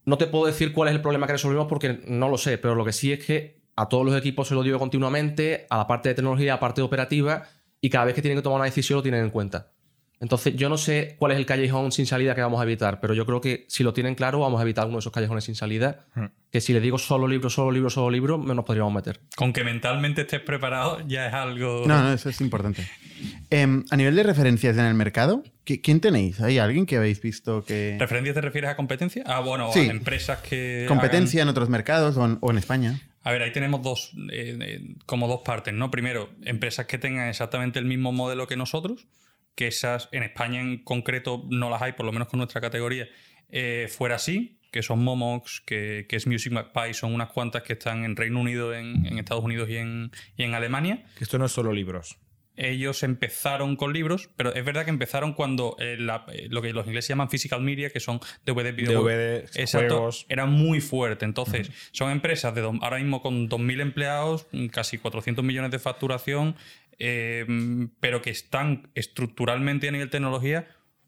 no 0.07 0.17
te 0.17 0.25
puedo 0.25 0.45
decir 0.45 0.71
cuál 0.71 0.87
es 0.87 0.95
el 0.95 1.01
problema 1.01 1.27
que 1.27 1.33
resolvemos 1.33 1.67
porque 1.67 1.99
no 2.07 2.29
lo 2.29 2.37
sé, 2.37 2.57
pero 2.57 2.75
lo 2.75 2.85
que 2.85 2.93
sí 2.93 3.11
es 3.11 3.25
que 3.25 3.59
a 3.75 3.89
todos 3.89 4.05
los 4.05 4.15
equipos 4.15 4.47
se 4.47 4.55
lo 4.55 4.63
digo 4.63 4.79
continuamente, 4.79 5.67
a 5.69 5.77
la 5.79 5.85
parte 5.85 6.07
de 6.07 6.15
tecnología, 6.15 6.53
a 6.53 6.55
la 6.55 6.59
parte 6.61 6.81
operativa, 6.81 7.43
y 7.81 7.89
cada 7.89 8.05
vez 8.05 8.15
que 8.15 8.21
tienen 8.21 8.37
que 8.37 8.41
tomar 8.41 8.55
una 8.55 8.65
decisión 8.65 8.95
lo 8.95 9.03
tienen 9.03 9.25
en 9.25 9.29
cuenta. 9.31 9.73
Entonces, 10.19 10.55
yo 10.55 10.67
no 10.67 10.77
sé 10.77 11.15
cuál 11.19 11.31
es 11.33 11.37
el 11.37 11.45
callejón 11.45 11.91
sin 11.91 12.07
salida 12.07 12.33
que 12.33 12.41
vamos 12.41 12.59
a 12.59 12.63
evitar, 12.63 12.99
pero 12.99 13.13
yo 13.13 13.25
creo 13.27 13.39
que 13.39 13.65
si 13.67 13.83
lo 13.83 13.93
tienen 13.93 14.15
claro, 14.15 14.39
vamos 14.39 14.59
a 14.59 14.63
evitar 14.63 14.85
uno 14.87 14.95
de 14.95 14.99
esos 15.01 15.13
callejones 15.13 15.43
sin 15.43 15.53
salida. 15.53 16.05
Que 16.51 16.59
si 16.59 16.73
le 16.73 16.81
digo 16.81 16.97
solo 16.97 17.27
libro, 17.27 17.49
solo 17.51 17.69
libro, 17.71 17.89
solo 17.91 18.09
libro, 18.09 18.37
nos 18.37 18.65
podríamos 18.65 18.91
meter. 18.93 19.19
Con 19.35 19.53
que 19.53 19.63
mentalmente 19.63 20.21
estés 20.21 20.39
preparado 20.41 21.01
ya 21.07 21.27
es 21.27 21.33
algo. 21.35 21.83
No, 21.85 22.01
no, 22.01 22.13
eso 22.13 22.29
es 22.29 22.41
importante. 22.41 22.87
Em, 23.49 23.83
a 23.91 23.95
nivel 23.95 24.15
de 24.15 24.23
referencias 24.23 24.75
en 24.77 24.85
el 24.85 24.93
mercado, 24.95 25.43
¿qui- 25.65 25.81
¿quién 25.83 25.99
tenéis? 25.99 26.39
¿Hay 26.41 26.57
alguien 26.57 26.85
que 26.87 26.97
habéis 26.97 27.21
visto 27.21 27.63
que. 27.63 27.97
¿Referencias 27.99 28.33
te 28.35 28.41
refieres 28.41 28.69
a 28.71 28.75
competencia? 28.75 29.23
Ah, 29.27 29.39
bueno, 29.41 29.71
Sí. 29.71 29.81
a 29.81 29.91
empresas 29.91 30.39
que. 30.39 30.85
Competencia 30.87 31.41
en 31.43 31.47
otros 31.49 31.69
mercados 31.69 32.17
o 32.17 32.25
en, 32.25 32.37
o 32.41 32.49
en 32.51 32.57
España? 32.57 32.99
A 33.23 33.31
ver, 33.31 33.43
ahí 33.43 33.51
tenemos 33.51 33.83
dos, 33.83 34.13
eh, 34.31 34.57
eh, 34.61 34.95
como 35.05 35.27
dos 35.27 35.41
partes, 35.43 35.73
¿no? 35.73 35.91
Primero, 35.91 36.29
empresas 36.43 36.85
que 36.87 36.97
tengan 36.97 37.27
exactamente 37.27 37.77
el 37.77 37.85
mismo 37.85 38.11
modelo 38.13 38.47
que 38.47 38.55
nosotros, 38.55 39.05
que 39.57 39.67
esas 39.67 40.07
en 40.13 40.23
España 40.23 40.61
en 40.61 40.83
concreto 40.83 41.43
no 41.49 41.69
las 41.69 41.81
hay, 41.81 41.91
por 41.93 42.05
lo 42.05 42.13
menos 42.13 42.29
con 42.29 42.37
nuestra 42.37 42.61
categoría, 42.61 43.07
eh, 43.49 43.87
fuera 43.89 44.15
así, 44.15 44.59
que 44.71 44.83
son 44.83 45.03
Momox, 45.03 45.61
que, 45.65 46.05
que 46.07 46.15
es 46.15 46.27
Music 46.27 46.53
Magpie, 46.53 46.93
son 46.93 47.13
unas 47.13 47.29
cuantas 47.31 47.63
que 47.63 47.73
están 47.73 48.05
en 48.05 48.15
Reino 48.15 48.39
Unido, 48.39 48.73
en, 48.73 49.05
en 49.05 49.17
Estados 49.17 49.43
Unidos 49.43 49.67
y 49.69 49.77
en, 49.77 50.11
y 50.37 50.43
en 50.43 50.53
Alemania. 50.53 51.03
Que 51.17 51.23
esto 51.23 51.37
no 51.39 51.45
es 51.45 51.51
solo 51.51 51.73
libros. 51.73 52.17
Ellos 52.59 53.03
empezaron 53.03 53.75
con 53.75 53.93
libros, 53.93 54.29
pero 54.35 54.51
es 54.53 54.65
verdad 54.65 54.83
que 54.83 54.89
empezaron 54.89 55.33
cuando 55.33 55.75
eh, 55.79 55.95
la- 55.99 56.25
eh, 56.33 56.47
lo 56.49 56.61
que 56.63 56.73
los 56.73 56.87
ingleses 56.87 57.09
llaman 57.09 57.29
physical 57.29 57.61
media, 57.61 57.91
que 57.91 57.99
son 57.99 58.19
DVD, 58.45 58.71
videojuegos. 58.73 59.55
Exacto, 59.55 60.09
era 60.27 60.45
muy 60.47 60.81
fuerte. 60.81 61.23
Entonces, 61.25 61.69
son 61.91 62.11
empresas 62.11 62.55
de 62.55 62.61
ahora 62.61 62.97
mismo 62.97 63.21
con 63.21 63.47
2.000 63.47 63.79
empleados, 63.81 64.47
casi 64.71 64.97
400 64.97 65.45
millones 65.45 65.69
de 65.69 65.77
facturación, 65.79 66.55
eh, 66.99 67.45
pero 67.99 68.21
que 68.21 68.29
están 68.29 68.89
estructuralmente 68.95 69.87
a 69.87 69.91
nivel 69.91 70.09
tecnología 70.09 70.67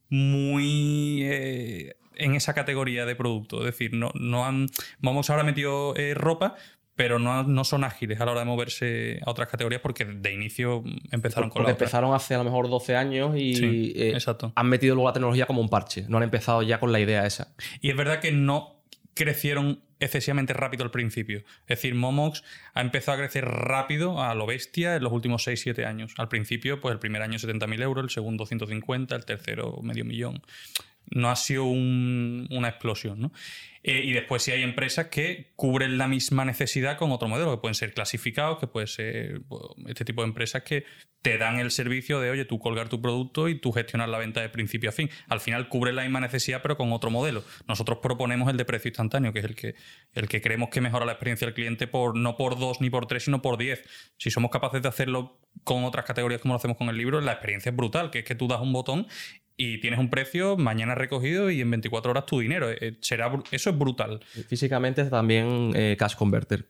muy 0.09 1.21
eh, 1.23 1.95
en 2.15 2.35
esa 2.35 2.53
categoría 2.53 3.05
de 3.05 3.15
producto. 3.15 3.59
Es 3.59 3.65
decir, 3.65 3.93
no, 3.93 4.11
no 4.15 4.45
han. 4.45 4.67
Vamos, 4.99 5.29
ahora 5.29 5.43
metido 5.43 5.95
eh, 5.95 6.13
ropa. 6.13 6.55
Pero 6.95 7.17
no, 7.17 7.43
no 7.43 7.63
son 7.63 7.85
ágiles 7.85 8.19
a 8.19 8.25
la 8.25 8.31
hora 8.33 8.41
de 8.41 8.45
moverse 8.45 9.21
a 9.25 9.31
otras 9.31 9.47
categorías 9.47 9.81
porque 9.81 10.03
de 10.03 10.33
inicio 10.33 10.83
empezaron 11.11 11.49
con 11.49 11.59
Porque 11.61 11.69
la 11.69 11.73
otra. 11.75 11.85
empezaron 11.85 12.13
hace 12.13 12.35
a 12.35 12.39
lo 12.39 12.43
mejor 12.43 12.69
12 12.69 12.97
años 12.97 13.37
y 13.37 13.55
Sí, 13.55 13.93
eh, 13.95 14.09
exacto. 14.09 14.51
han 14.53 14.67
metido 14.67 14.95
luego 14.95 15.07
la 15.07 15.13
tecnología 15.13 15.45
como 15.45 15.61
un 15.61 15.69
parche. 15.69 16.03
No 16.09 16.17
han 16.17 16.23
empezado 16.23 16.61
ya 16.61 16.81
con 16.81 16.91
la 16.91 16.99
idea 16.99 17.25
esa. 17.25 17.55
Y 17.79 17.89
es 17.89 17.95
verdad 17.95 18.19
que 18.19 18.33
no 18.33 18.83
crecieron 19.13 19.81
excesivamente 19.99 20.53
rápido 20.53 20.83
al 20.83 20.91
principio. 20.91 21.39
Es 21.61 21.79
decir, 21.79 21.95
Momox 21.95 22.43
ha 22.73 22.81
empezado 22.81 23.17
a 23.17 23.21
crecer 23.21 23.45
rápido 23.45 24.21
a 24.21 24.33
lo 24.35 24.45
bestia 24.45 24.95
en 24.95 25.03
los 25.03 25.13
últimos 25.13 25.47
6-7 25.47 25.85
años. 25.85 26.13
Al 26.17 26.27
principio, 26.27 26.79
pues 26.79 26.93
el 26.93 26.99
primer 26.99 27.21
año 27.21 27.37
70.000 27.37 27.81
euros, 27.81 28.03
el 28.03 28.09
segundo 28.09 28.45
150, 28.45 29.15
el 29.15 29.25
tercero 29.25 29.79
medio 29.81 30.05
millón. 30.05 30.41
No 31.11 31.29
ha 31.29 31.35
sido 31.35 31.65
un- 31.65 32.47
una 32.51 32.69
explosión, 32.69 33.19
¿no? 33.19 33.31
Eh, 33.81 34.01
y 34.03 34.11
después 34.11 34.43
sí 34.43 34.51
hay 34.51 34.61
empresas 34.61 35.07
que 35.07 35.53
cubren 35.55 35.97
la 35.97 36.07
misma 36.07 36.43
necesidad 36.43 36.97
con 36.97 37.11
otro 37.11 37.29
modelo, 37.29 37.51
que 37.51 37.61
pueden 37.61 37.75
ser 37.75 37.93
clasificados, 37.93 38.59
que 38.59 38.67
puede 38.67 38.87
ser 38.87 39.41
pues, 39.47 39.61
este 39.87 40.03
tipo 40.03 40.21
de 40.21 40.27
empresas 40.27 40.63
que 40.63 40.83
te 41.21 41.37
dan 41.37 41.59
el 41.59 41.71
servicio 41.71 42.19
de, 42.19 42.29
oye, 42.29 42.43
tú 42.45 42.59
colgar 42.59 42.89
tu 42.89 43.01
producto 43.01 43.47
y 43.47 43.55
tú 43.55 43.71
gestionar 43.71 44.09
la 44.09 44.17
venta 44.17 44.41
de 44.41 44.49
principio 44.49 44.89
a 44.89 44.93
fin. 44.93 45.09
Al 45.29 45.39
final 45.39 45.69
cubren 45.69 45.95
la 45.95 46.01
misma 46.03 46.19
necesidad, 46.19 46.61
pero 46.61 46.75
con 46.77 46.91
otro 46.91 47.09
modelo. 47.09 47.43
Nosotros 47.67 47.99
proponemos 48.01 48.49
el 48.49 48.57
de 48.57 48.65
precio 48.65 48.89
instantáneo, 48.89 49.31
que 49.31 49.39
es 49.39 49.45
el 49.45 49.55
que, 49.55 49.75
el 50.13 50.27
que 50.27 50.41
creemos 50.41 50.69
que 50.69 50.81
mejora 50.81 51.05
la 51.05 51.13
experiencia 51.13 51.47
del 51.47 51.53
cliente 51.55 51.87
por 51.87 52.17
no 52.17 52.35
por 52.35 52.59
dos 52.59 52.81
ni 52.81 52.89
por 52.89 53.05
tres, 53.07 53.23
sino 53.23 53.41
por 53.41 53.57
diez. 53.57 53.83
Si 54.17 54.29
somos 54.29 54.51
capaces 54.51 54.81
de 54.81 54.89
hacerlo 54.89 55.39
con 55.63 55.85
otras 55.85 56.05
categorías 56.05 56.41
como 56.41 56.53
lo 56.53 56.57
hacemos 56.57 56.77
con 56.77 56.89
el 56.89 56.97
libro, 56.97 57.21
la 57.21 57.31
experiencia 57.31 57.69
es 57.69 57.75
brutal, 57.75 58.11
que 58.11 58.19
es 58.19 58.25
que 58.25 58.35
tú 58.35 58.47
das 58.47 58.59
un 58.61 58.71
botón 58.73 59.07
y 59.61 59.79
tienes 59.81 59.99
un 59.99 60.09
precio 60.09 60.55
mañana 60.55 60.95
recogido 60.95 61.51
y 61.51 61.59
en 61.59 61.69
24 61.69 62.11
horas 62.11 62.25
tu 62.25 62.39
dinero. 62.39 62.69
Eh, 62.71 62.97
Será, 63.01 63.29
eso 63.51 63.69
es 63.69 63.77
brutal. 63.77 64.21
Físicamente 64.47 65.03
también 65.03 65.71
eh, 65.75 65.97
Cash 65.99 66.15
Converter, 66.15 66.65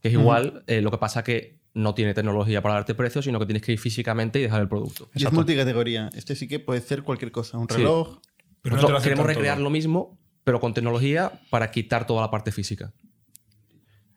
que 0.00 0.08
es 0.08 0.14
igual, 0.14 0.64
eh, 0.66 0.80
lo 0.80 0.90
que 0.90 0.96
pasa 0.96 1.22
que 1.22 1.58
no 1.74 1.94
tiene 1.94 2.14
tecnología 2.14 2.62
para 2.62 2.74
darte 2.76 2.94
precio, 2.94 3.20
sino 3.20 3.38
que 3.38 3.44
tienes 3.44 3.62
que 3.62 3.72
ir 3.72 3.78
físicamente 3.78 4.38
y 4.38 4.42
dejar 4.42 4.62
el 4.62 4.68
producto. 4.68 5.10
Y 5.14 5.24
es 5.26 5.32
multicategoría. 5.32 6.08
Este 6.14 6.34
sí 6.34 6.48
que 6.48 6.58
puede 6.58 6.80
ser 6.80 7.02
cualquier 7.02 7.30
cosa. 7.32 7.58
Un 7.58 7.68
Sí. 7.68 7.76
reloj. 7.76 8.18
Pero 8.62 8.76
no 8.76 8.80
te 8.80 8.88
lo 8.88 8.94
Nosotros 8.94 9.02
queremos 9.02 9.26
recrear 9.26 9.56
todo. 9.56 9.64
lo 9.64 9.70
mismo, 9.70 10.18
pero 10.42 10.58
con 10.58 10.72
tecnología 10.72 11.32
para 11.50 11.70
quitar 11.70 12.06
toda 12.06 12.22
la 12.22 12.30
parte 12.30 12.50
física. 12.50 12.92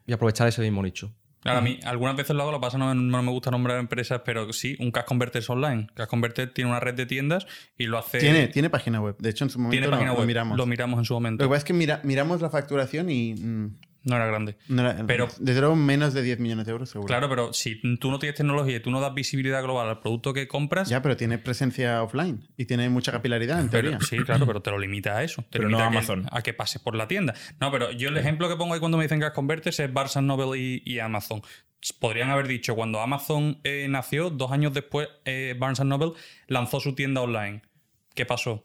Y 0.07 0.13
aprovechar 0.13 0.47
ese 0.47 0.61
mismo 0.61 0.82
nicho. 0.84 1.13
Claro, 1.46 1.60
a 1.60 1.62
mí 1.62 1.80
algunas 1.86 2.16
veces 2.16 2.36
lo 2.36 2.41
hago, 2.41 2.52
lo 2.52 2.60
pasa 2.60 2.78
no, 2.78 2.93
no 2.93 3.22
me 3.24 3.32
gusta 3.32 3.52
nombrar 3.52 3.80
empresas, 3.80 4.22
pero 4.26 4.52
sí, 4.52 4.76
un 4.80 4.91
Cash 4.91 5.06
Converter 5.06 5.41
es 5.41 5.50
online. 5.50 5.88
Cash 5.93 6.08
Converter 6.08 6.52
tiene 6.52 6.72
una 6.72 6.80
red 6.80 6.96
de 6.96 7.06
tiendas 7.06 7.46
y 7.78 7.86
lo 7.86 7.98
hace... 8.00 8.18
Tiene, 8.20 8.48
tiene 8.48 8.70
página 8.70 9.00
web. 9.00 9.16
De 9.20 9.30
hecho, 9.30 9.43
en 9.43 9.52
su 9.52 9.60
momento 9.60 9.72
tiene 9.72 9.86
lo- 9.88 9.91
página 9.91 10.12
lo, 10.12 10.18
web. 10.18 10.28
miramos. 10.28 10.58
Lo 10.58 10.66
miramos 10.66 10.98
en 11.00 11.06
su 11.06 11.14
Lo 11.14 11.20
momento. 11.20 11.43
que 11.46 11.48
pasa 11.50 11.60
es 11.60 11.64
que 11.64 11.74
mira- 11.74 12.02
miramos 12.04 12.41
la 12.41 12.50
facturación 12.50 13.10
y. 13.12 13.36
mm, 13.36 13.78
No 14.06 14.16
era 14.16 14.26
grande. 14.28 14.56
no 14.70 14.82
era- 14.88 15.06
Pero- 15.06 15.28
desde 15.39 15.60
luego, 15.60 15.76
menos 15.76 16.14
de 16.14 16.22
10 16.22 16.39
millones 16.39 16.66
de 16.68 16.72
euros, 16.72 16.89
seguro. 16.89 17.08
Claro, 17.08 17.28
pero 17.28 17.51
si 17.53 17.82
tú 17.97 18.12
no 18.12 18.20
tienes 18.20 18.38
tecnología 18.38 18.78
y 18.78 18.80
tú 18.80 18.91
no 18.91 19.01
das 19.01 19.14
visibilidad 19.14 19.62
global 19.64 19.89
al 19.89 19.99
producto 19.99 20.32
que 20.34 20.47
compras, 20.47 20.88
Ya, 20.89 21.01
pero 21.01 21.18
tiene 21.18 21.38
presencia 21.39 22.01
offline 22.03 22.47
y 22.56 22.66
tiene 22.66 22.88
mucha 22.89 23.12
capilaridad, 23.12 23.60
en 23.60 23.70
teoría. 23.70 23.99
Sí, 24.01 24.18
claro, 24.20 24.45
pero 24.45 24.62
te 24.62 24.72
lo 24.72 24.78
limita 24.80 25.18
a 25.18 25.24
eso. 25.24 25.41
Te 25.49 25.58
Pero 25.58 25.64
limita 25.70 25.84
no 25.84 25.88
a 25.88 25.91
que, 25.91 25.97
Amazon. 25.97 26.26
a 26.32 26.41
que 26.41 26.53
pases 26.53 26.82
por 26.82 26.95
la 26.95 27.08
tienda. 27.08 27.34
No, 27.60 27.72
pero 27.72 27.91
yo 27.91 28.10
el 28.10 28.18
ejemplo 28.18 28.47
que 28.47 28.56
pongo 28.56 28.74
ahí 28.76 28.80
cuando 28.80 28.97
me 28.97 29.03
dicen 29.06 29.20
Cash 29.20 29.34
Converters 29.34 29.80
es 29.80 29.91
Barnes 29.91 30.16
Noble 30.18 30.60
y, 30.60 30.82
y 30.86 30.99
Amazon. 30.99 31.41
Podrían 31.99 32.30
haber 32.32 32.47
dicho, 32.47 32.76
cuando 32.76 32.99
Amazon 33.01 33.60
eh, 33.64 33.88
nació, 33.89 34.30
dos 34.32 34.51
años 34.51 34.74
después, 34.74 35.08
eh, 35.26 35.56
Barnes 35.58 35.80
Noble 35.84 36.14
lanzó 36.47 36.80
su 36.80 36.95
tienda 36.95 37.22
online. 37.22 37.62
¿Qué 38.16 38.26
pasó? 38.26 38.64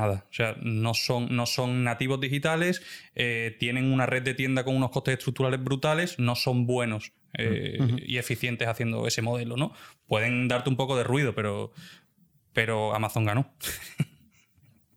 Nada. 0.00 0.24
O 0.30 0.32
sea, 0.32 0.56
no 0.62 0.94
son, 0.94 1.36
no 1.36 1.44
son 1.44 1.84
nativos 1.84 2.20
digitales, 2.20 2.80
eh, 3.14 3.54
tienen 3.60 3.92
una 3.92 4.06
red 4.06 4.22
de 4.22 4.32
tienda 4.32 4.64
con 4.64 4.74
unos 4.74 4.90
costes 4.92 5.18
estructurales 5.18 5.62
brutales, 5.62 6.18
no 6.18 6.36
son 6.36 6.66
buenos 6.66 7.12
eh, 7.36 7.78
y 8.06 8.16
eficientes 8.16 8.66
haciendo 8.66 9.06
ese 9.06 9.20
modelo, 9.20 9.58
¿no? 9.58 9.74
Pueden 10.06 10.48
darte 10.48 10.70
un 10.70 10.76
poco 10.76 10.96
de 10.96 11.04
ruido, 11.04 11.34
pero, 11.34 11.74
pero 12.54 12.94
Amazon 12.94 13.26
ganó. 13.26 13.52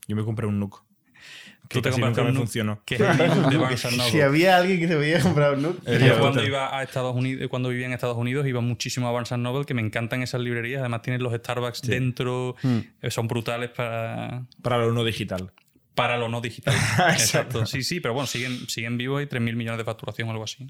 Yo 0.07 0.15
me 0.15 0.23
compré 0.23 0.47
un 0.47 0.61
Nook. 0.61 0.85
Que 1.69 1.75
Tú 1.79 1.81
te 1.83 1.91
compraste 1.91 2.01
nunca 2.01 2.21
un 2.21 2.27
me 2.27 2.33
Nook, 2.33 2.43
funcionó. 2.43 2.81
Que 2.85 2.95
es 2.95 3.01
el 3.01 3.17
Linux 3.17 3.35
de 3.49 3.57
Barnes 3.57 3.83
Noble. 3.97 4.11
Si 4.11 4.21
había 4.21 4.57
alguien 4.57 4.79
que 4.79 4.87
se 4.87 4.95
veía 4.95 5.19
comprar 5.21 5.55
un 5.55 5.61
Nook, 5.63 5.77
Eh, 5.87 6.05
Yo 6.07 6.19
cuando 6.19 6.43
iba 6.43 6.77
a 6.77 6.83
Estados 6.83 7.15
Unidos, 7.15 7.47
cuando 7.49 7.69
vivía 7.69 7.85
en 7.85 7.93
Estados 7.93 8.17
Unidos, 8.17 8.45
iba 8.47 8.61
muchísimo 8.61 9.07
a 9.07 9.11
Barnes 9.11 9.31
Noble, 9.31 9.65
que 9.65 9.73
me 9.73 9.81
encantan 9.81 10.21
esas 10.21 10.41
librerías. 10.41 10.81
Además 10.81 11.01
tienen 11.01 11.23
los 11.23 11.33
Starbucks 11.33 11.81
dentro, 11.83 12.55
eh, 13.01 13.09
son 13.09 13.27
brutales 13.27 13.69
para, 13.69 14.45
Para 14.61 14.77
lo 14.79 14.91
no 14.91 15.03
digital. 15.03 15.51
para 15.95 16.17
lo 16.17 16.27
no 16.29 16.41
digital. 16.41 16.75
Exacto. 17.11 17.65
Sí, 17.65 17.81
sí, 17.83 17.99
pero 18.01 18.13
bueno, 18.13 18.27
siguen, 18.27 18.67
siguen 18.67 18.97
vivos 18.97 19.23
y 19.23 19.25
3.000 19.25 19.55
millones 19.55 19.77
de 19.77 19.85
facturación 19.85 20.27
o 20.27 20.31
algo 20.31 20.43
así. 20.43 20.67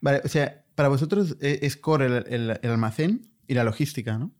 Vale, 0.00 0.20
o 0.24 0.28
sea, 0.28 0.62
para 0.74 0.88
vosotros 0.88 1.36
eh, 1.40 1.58
es 1.62 1.76
core 1.76 2.06
el, 2.06 2.12
el- 2.28 2.58
el 2.62 2.70
almacén 2.70 3.28
y 3.48 3.54
la 3.54 3.64
logística, 3.64 4.18
¿no? 4.18 4.30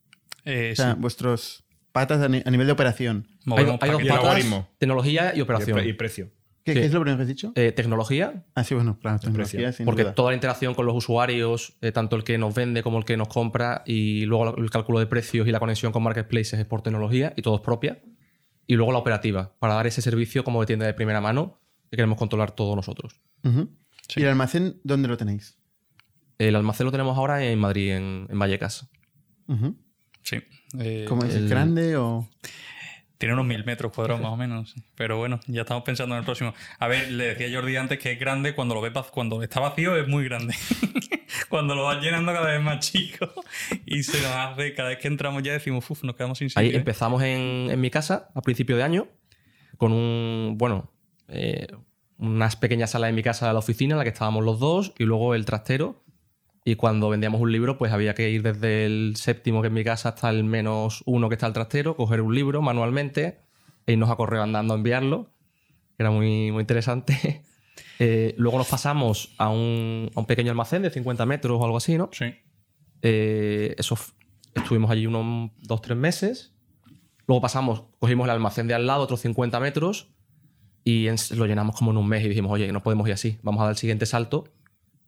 Eh, 0.44 0.70
O 0.72 0.76
sea, 0.76 0.94
sí, 0.94 0.98
vuestros 1.00 1.64
patas 1.92 2.20
a, 2.22 2.28
ni- 2.28 2.42
a 2.44 2.50
nivel 2.50 2.66
de 2.66 2.72
operación. 2.72 3.26
Hay, 3.28 3.36
movemos 3.46 3.78
hay 3.82 3.90
dos 3.90 4.02
patas, 4.02 4.18
algoritmo. 4.24 4.68
tecnología 4.78 5.32
y 5.34 5.38
Y, 5.38 5.40
operación. 5.42 5.76
pre- 5.78 5.88
y 5.88 5.92
precio. 5.92 6.30
¿Qué, 6.64 6.74
Sí. 6.74 6.78
qué 6.80 6.86
es 6.86 6.92
lo 6.92 7.00
primero 7.00 7.16
que 7.18 7.22
has 7.22 7.28
dicho? 7.28 7.52
Eh, 7.56 7.72
tecnología, 7.72 8.44
ah, 8.54 8.62
sí, 8.62 8.74
bueno, 8.74 8.96
claro, 9.00 9.18
tecnología, 9.18 9.72
sin 9.72 9.84
porque 9.84 10.02
duda. 10.04 10.14
toda 10.14 10.30
la 10.30 10.36
interacción 10.36 10.74
con 10.74 10.86
los 10.86 10.94
usuarios, 10.94 11.74
eh, 11.80 11.90
tanto 11.90 12.14
el 12.14 12.22
que 12.22 12.38
nos 12.38 12.54
vende 12.54 12.84
como 12.84 12.98
el 12.98 13.04
que 13.04 13.16
nos 13.16 13.26
compra, 13.26 13.82
y 13.84 14.24
luego 14.26 14.56
el 14.56 14.70
cálculo 14.70 15.00
de 15.00 15.06
precios 15.06 15.48
y 15.48 15.50
la 15.50 15.58
conexión 15.58 15.90
con 15.90 16.04
marketplaces 16.04 16.60
es 16.60 16.64
por 16.64 16.80
tecnología 16.82 17.32
y 17.36 17.42
todo 17.42 17.56
es 17.56 17.62
propia. 17.62 18.00
Y 18.68 18.76
luego 18.76 18.92
la 18.92 18.98
operativa, 18.98 19.52
para 19.58 19.74
dar 19.74 19.88
ese 19.88 20.02
servicio 20.02 20.44
como 20.44 20.60
de 20.60 20.66
tienda 20.66 20.86
de 20.86 20.94
primera 20.94 21.20
mano 21.20 21.58
que 21.90 21.96
queremos 21.96 22.16
controlar 22.16 22.52
todos 22.52 22.76
nosotros. 22.76 23.20
¿Y 24.14 24.22
el 24.22 24.28
almacén 24.28 24.80
dónde 24.84 25.08
lo 25.08 25.16
tenéis? 25.16 25.58
El 26.38 26.54
almacén 26.54 26.84
lo 26.86 26.92
tenemos 26.92 27.18
ahora 27.18 27.44
en 27.44 27.58
Madrid, 27.58 27.90
en, 27.90 28.28
en 28.30 28.38
Vallecas. 28.38 28.88
Sí. 30.22 30.36
Eh, 30.78 31.04
¿Cómo 31.08 31.24
es? 31.24 31.34
el- 31.34 31.48
¿Grande 31.48 31.96
o...? 31.96 32.28
Tiene 33.18 33.34
unos 33.34 33.46
mil 33.46 33.64
metros 33.64 33.92
cuadrados 33.92 34.20
más 34.20 34.32
o 34.32 34.36
menos. 34.36 34.74
Pero 34.96 35.16
bueno, 35.16 35.38
ya 35.46 35.60
estamos 35.60 35.84
pensando 35.84 36.16
en 36.16 36.18
el 36.18 36.24
próximo. 36.24 36.54
A 36.80 36.88
ver, 36.88 37.08
le 37.12 37.26
decía 37.26 37.46
a 37.46 37.60
Jordi 37.60 37.76
antes 37.76 38.00
que 38.00 38.10
es 38.10 38.18
grande 38.18 38.52
cuando 38.52 38.74
lo 38.74 38.80
ves 38.80 38.92
cuando 39.12 39.40
está 39.44 39.60
vacío 39.60 39.96
es 39.96 40.08
muy 40.08 40.24
grande. 40.24 40.56
cuando 41.48 41.76
lo 41.76 41.84
vas 41.84 42.02
llenando 42.02 42.32
cada 42.32 42.50
vez 42.50 42.60
más 42.60 42.80
chico. 42.80 43.30
Y 43.86 44.02
se 44.02 44.20
nos 44.22 44.32
hace, 44.32 44.74
cada 44.74 44.88
vez 44.88 44.98
que 44.98 45.06
entramos 45.06 45.40
ya 45.44 45.52
decimos, 45.52 45.88
uff, 45.88 46.02
nos 46.02 46.16
quedamos 46.16 46.38
sin 46.38 46.50
sitio. 46.50 46.60
Ahí 46.60 46.70
¿eh?". 46.70 46.76
empezamos 46.76 47.22
en, 47.22 47.68
en 47.70 47.80
mi 47.80 47.90
casa 47.90 48.28
a 48.34 48.42
principio 48.42 48.76
de 48.76 48.82
año 48.82 49.06
con 49.76 49.92
un, 49.92 50.56
bueno, 50.58 50.90
eh, 51.28 51.68
unas 52.18 52.56
pequeñas 52.56 52.90
salas 52.90 53.10
en 53.10 53.14
mi 53.14 53.22
casa 53.22 53.46
de 53.46 53.52
la 53.52 53.60
oficina 53.60 53.94
en 53.94 53.98
la 53.98 54.04
que 54.04 54.10
estábamos 54.10 54.44
los 54.44 54.58
dos 54.58 54.94
y 54.98 55.04
luego 55.04 55.36
el 55.36 55.44
trastero. 55.44 56.01
Y 56.64 56.76
cuando 56.76 57.08
vendíamos 57.08 57.40
un 57.40 57.50
libro, 57.50 57.76
pues 57.76 57.92
había 57.92 58.14
que 58.14 58.30
ir 58.30 58.42
desde 58.42 58.86
el 58.86 59.14
séptimo 59.16 59.62
que 59.62 59.68
es 59.68 59.72
mi 59.72 59.82
casa 59.82 60.10
hasta 60.10 60.30
el 60.30 60.44
menos 60.44 61.02
uno 61.06 61.28
que 61.28 61.34
está 61.34 61.46
el 61.48 61.52
trastero, 61.52 61.96
coger 61.96 62.20
un 62.20 62.34
libro 62.34 62.62
manualmente 62.62 63.40
e 63.86 63.92
irnos 63.94 64.10
a 64.10 64.16
correo 64.16 64.42
andando 64.42 64.74
a 64.74 64.76
enviarlo. 64.76 65.30
que 65.96 66.02
Era 66.04 66.10
muy, 66.10 66.50
muy 66.52 66.60
interesante. 66.60 67.42
Eh, 67.98 68.34
luego 68.36 68.58
nos 68.58 68.66
pasamos 68.68 69.32
a 69.38 69.48
un, 69.48 70.10
a 70.14 70.18
un 70.20 70.26
pequeño 70.26 70.50
almacén 70.50 70.82
de 70.82 70.90
50 70.90 71.24
metros 71.24 71.60
o 71.60 71.64
algo 71.64 71.76
así, 71.76 71.96
¿no? 71.96 72.10
Sí. 72.12 72.24
Eh, 73.02 73.74
eso 73.78 73.96
estuvimos 74.54 74.90
allí 74.90 75.06
unos 75.06 75.50
dos, 75.62 75.80
tres 75.82 75.96
meses. 75.96 76.52
Luego 77.28 77.40
pasamos, 77.40 77.84
cogimos 78.00 78.24
el 78.24 78.30
almacén 78.30 78.66
de 78.66 78.74
al 78.74 78.86
lado, 78.88 79.02
otros 79.04 79.20
50 79.20 79.60
metros, 79.60 80.08
y 80.84 81.06
en- 81.06 81.16
lo 81.36 81.46
llenamos 81.46 81.76
como 81.76 81.92
en 81.92 81.96
un 81.96 82.08
mes 82.08 82.24
y 82.24 82.28
dijimos, 82.28 82.50
oye, 82.50 82.72
no 82.72 82.82
podemos 82.82 83.06
ir 83.06 83.14
así, 83.14 83.38
vamos 83.42 83.60
a 83.60 83.64
dar 83.64 83.72
el 83.72 83.78
siguiente 83.78 84.04
salto. 84.04 84.44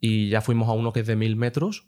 Y 0.05 0.29
ya 0.29 0.41
fuimos 0.41 0.69
a 0.69 0.73
uno 0.73 0.93
que 0.93 0.99
es 0.99 1.07
de 1.07 1.15
1000 1.15 1.35
metros, 1.35 1.87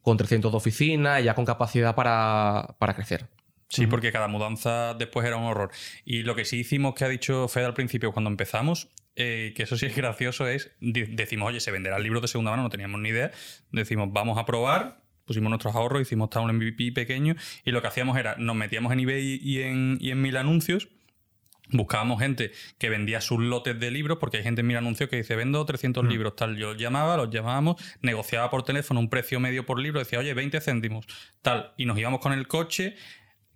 con 0.00 0.16
300 0.16 0.50
de 0.50 0.56
oficina 0.56 1.20
y 1.20 1.24
ya 1.24 1.34
con 1.34 1.44
capacidad 1.44 1.94
para, 1.94 2.76
para 2.78 2.94
crecer. 2.94 3.28
Sí, 3.68 3.86
porque 3.86 4.12
cada 4.12 4.28
mudanza 4.28 4.94
después 4.94 5.26
era 5.26 5.36
un 5.36 5.44
horror. 5.44 5.70
Y 6.06 6.22
lo 6.22 6.34
que 6.34 6.46
sí 6.46 6.60
hicimos, 6.60 6.94
que 6.94 7.04
ha 7.04 7.08
dicho 7.08 7.46
Fede 7.48 7.66
al 7.66 7.74
principio 7.74 8.12
cuando 8.12 8.30
empezamos, 8.30 8.88
eh, 9.14 9.52
que 9.54 9.64
eso 9.64 9.76
sí 9.76 9.84
es 9.84 9.94
gracioso, 9.94 10.48
es 10.48 10.70
decimos, 10.80 11.48
oye, 11.48 11.60
se 11.60 11.70
venderán 11.70 12.02
libros 12.02 12.22
de 12.22 12.28
segunda 12.28 12.50
mano, 12.50 12.62
no 12.62 12.70
teníamos 12.70 12.98
ni 12.98 13.10
idea. 13.10 13.30
Decimos, 13.72 14.08
vamos 14.10 14.38
a 14.38 14.46
probar, 14.46 15.02
pusimos 15.26 15.50
nuestros 15.50 15.74
ahorros, 15.74 16.00
hicimos 16.00 16.28
hasta 16.28 16.40
un 16.40 16.56
MVP 16.56 16.92
pequeño 16.92 17.34
y 17.62 17.72
lo 17.72 17.82
que 17.82 17.88
hacíamos 17.88 18.16
era, 18.16 18.36
nos 18.36 18.56
metíamos 18.56 18.90
en 18.94 19.00
eBay 19.00 19.38
y 19.42 19.60
en, 19.60 19.98
y 20.00 20.12
en 20.12 20.22
mil 20.22 20.38
anuncios. 20.38 20.88
Buscábamos 21.70 22.20
gente 22.20 22.52
que 22.78 22.88
vendía 22.88 23.20
sus 23.20 23.40
lotes 23.40 23.78
de 23.78 23.90
libros, 23.90 24.18
porque 24.18 24.38
hay 24.38 24.42
gente 24.42 24.62
en 24.62 24.66
mil 24.66 24.76
anuncios 24.76 25.08
que 25.10 25.16
dice, 25.16 25.36
vendo 25.36 25.64
300 25.64 26.04
libros, 26.06 26.34
tal. 26.36 26.56
Yo 26.56 26.68
los 26.72 26.80
llamaba, 26.80 27.16
los 27.16 27.30
llamábamos, 27.30 27.76
negociaba 28.00 28.50
por 28.50 28.62
teléfono 28.62 29.00
un 29.00 29.10
precio 29.10 29.38
medio 29.40 29.66
por 29.66 29.78
libro, 29.78 29.98
decía, 30.00 30.18
oye, 30.18 30.32
20 30.34 30.60
céntimos, 30.60 31.06
tal. 31.42 31.72
Y 31.76 31.84
nos 31.86 31.98
íbamos 31.98 32.20
con 32.20 32.32
el 32.32 32.48
coche 32.48 32.96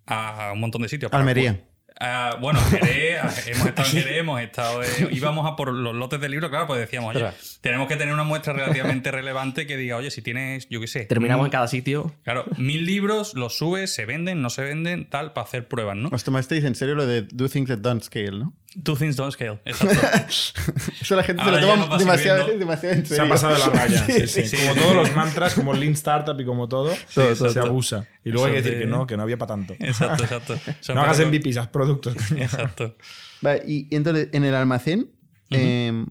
a 0.06 0.50
un 0.52 0.60
montón 0.60 0.82
de 0.82 0.88
sitios. 0.88 1.10
para- 1.10 1.20
Almería. 1.22 1.64
Ah, 2.04 2.36
bueno, 2.40 2.58
Jerez, 2.68 3.20
ah, 3.22 3.32
hemos 3.46 3.66
estado 3.66 3.88
en 3.88 3.94
Jerez, 3.94 4.18
hemos 4.18 4.40
estado. 4.40 4.82
eh, 4.82 5.08
íbamos 5.12 5.46
a 5.46 5.54
por 5.54 5.72
los 5.72 5.94
lotes 5.94 6.20
de 6.20 6.28
libros, 6.28 6.50
claro, 6.50 6.66
pues 6.66 6.80
decíamos, 6.80 7.14
oye, 7.14 7.30
tenemos 7.60 7.86
que 7.86 7.94
tener 7.94 8.12
una 8.12 8.24
muestra 8.24 8.52
relativamente 8.52 9.12
relevante 9.12 9.68
que 9.68 9.76
diga, 9.76 9.98
oye, 9.98 10.10
si 10.10 10.20
tienes, 10.20 10.68
yo 10.68 10.80
qué 10.80 10.88
sé. 10.88 11.04
Terminamos 11.04 11.46
en 11.46 11.52
cada 11.52 11.68
sitio. 11.68 12.12
Claro, 12.24 12.44
mil 12.56 12.86
libros, 12.86 13.34
los 13.34 13.56
subes, 13.56 13.94
se 13.94 14.04
venden, 14.04 14.42
no 14.42 14.50
se 14.50 14.62
venden, 14.64 15.08
tal, 15.08 15.32
para 15.32 15.46
hacer 15.46 15.68
pruebas, 15.68 15.96
¿no? 15.96 16.08
Os 16.10 16.24
tomasteis 16.24 16.64
en 16.64 16.74
serio 16.74 16.96
lo 16.96 17.06
de 17.06 17.22
do 17.22 17.48
things 17.48 17.68
that 17.68 17.78
don't 17.78 18.02
scale, 18.02 18.32
¿no? 18.32 18.52
Two 18.82 18.96
things 18.96 19.16
don't 19.16 19.32
scale. 19.32 19.60
Exacto. 19.66 19.96
Eso 21.00 21.14
la 21.14 21.22
gente 21.24 21.42
Ahora 21.42 21.60
se 21.60 21.66
lo 21.66 21.74
toma 21.84 21.98
demasiado, 21.98 22.46
demasiado 22.58 22.94
en 22.94 23.04
Se 23.06 23.20
ha 23.20 23.28
pasado 23.28 23.52
de 23.52 23.58
la 23.60 23.66
raya. 23.66 24.06
sí, 24.06 24.26
sí. 24.26 24.46
sí. 24.48 24.56
Como 24.56 24.74
todos 24.80 24.96
los 24.96 25.14
mantras, 25.14 25.54
como 25.54 25.74
el 25.74 25.80
Lean 25.80 25.92
Startup 25.92 26.40
y 26.40 26.44
como 26.46 26.68
todo, 26.68 26.94
Todo, 27.14 27.34
se 27.34 27.52
todo, 27.54 27.66
abusa. 27.66 28.08
Y 28.24 28.30
luego 28.30 28.46
hay 28.46 28.52
que 28.52 28.62
decir 28.62 28.74
de- 28.78 28.84
que 28.84 28.86
no, 28.86 29.06
que 29.06 29.16
no 29.18 29.24
había 29.24 29.36
para 29.36 29.48
tanto. 29.54 29.74
Exacto, 29.78 30.24
exacto. 30.24 30.94
No 30.94 31.02
hagas 31.02 31.20
MVPs, 31.20 31.58
haz 31.58 31.68
productos. 31.68 32.16
Exacto. 32.32 32.96
Vale, 33.42 33.62
y 33.66 33.94
entonces, 33.94 34.28
en 34.32 34.44
el 34.44 34.54
almacén, 34.54 35.10
eh, 35.50 36.06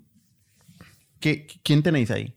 ¿qué- 1.20 1.48
¿quién 1.64 1.82
tenéis 1.82 2.12
ahí? 2.12 2.36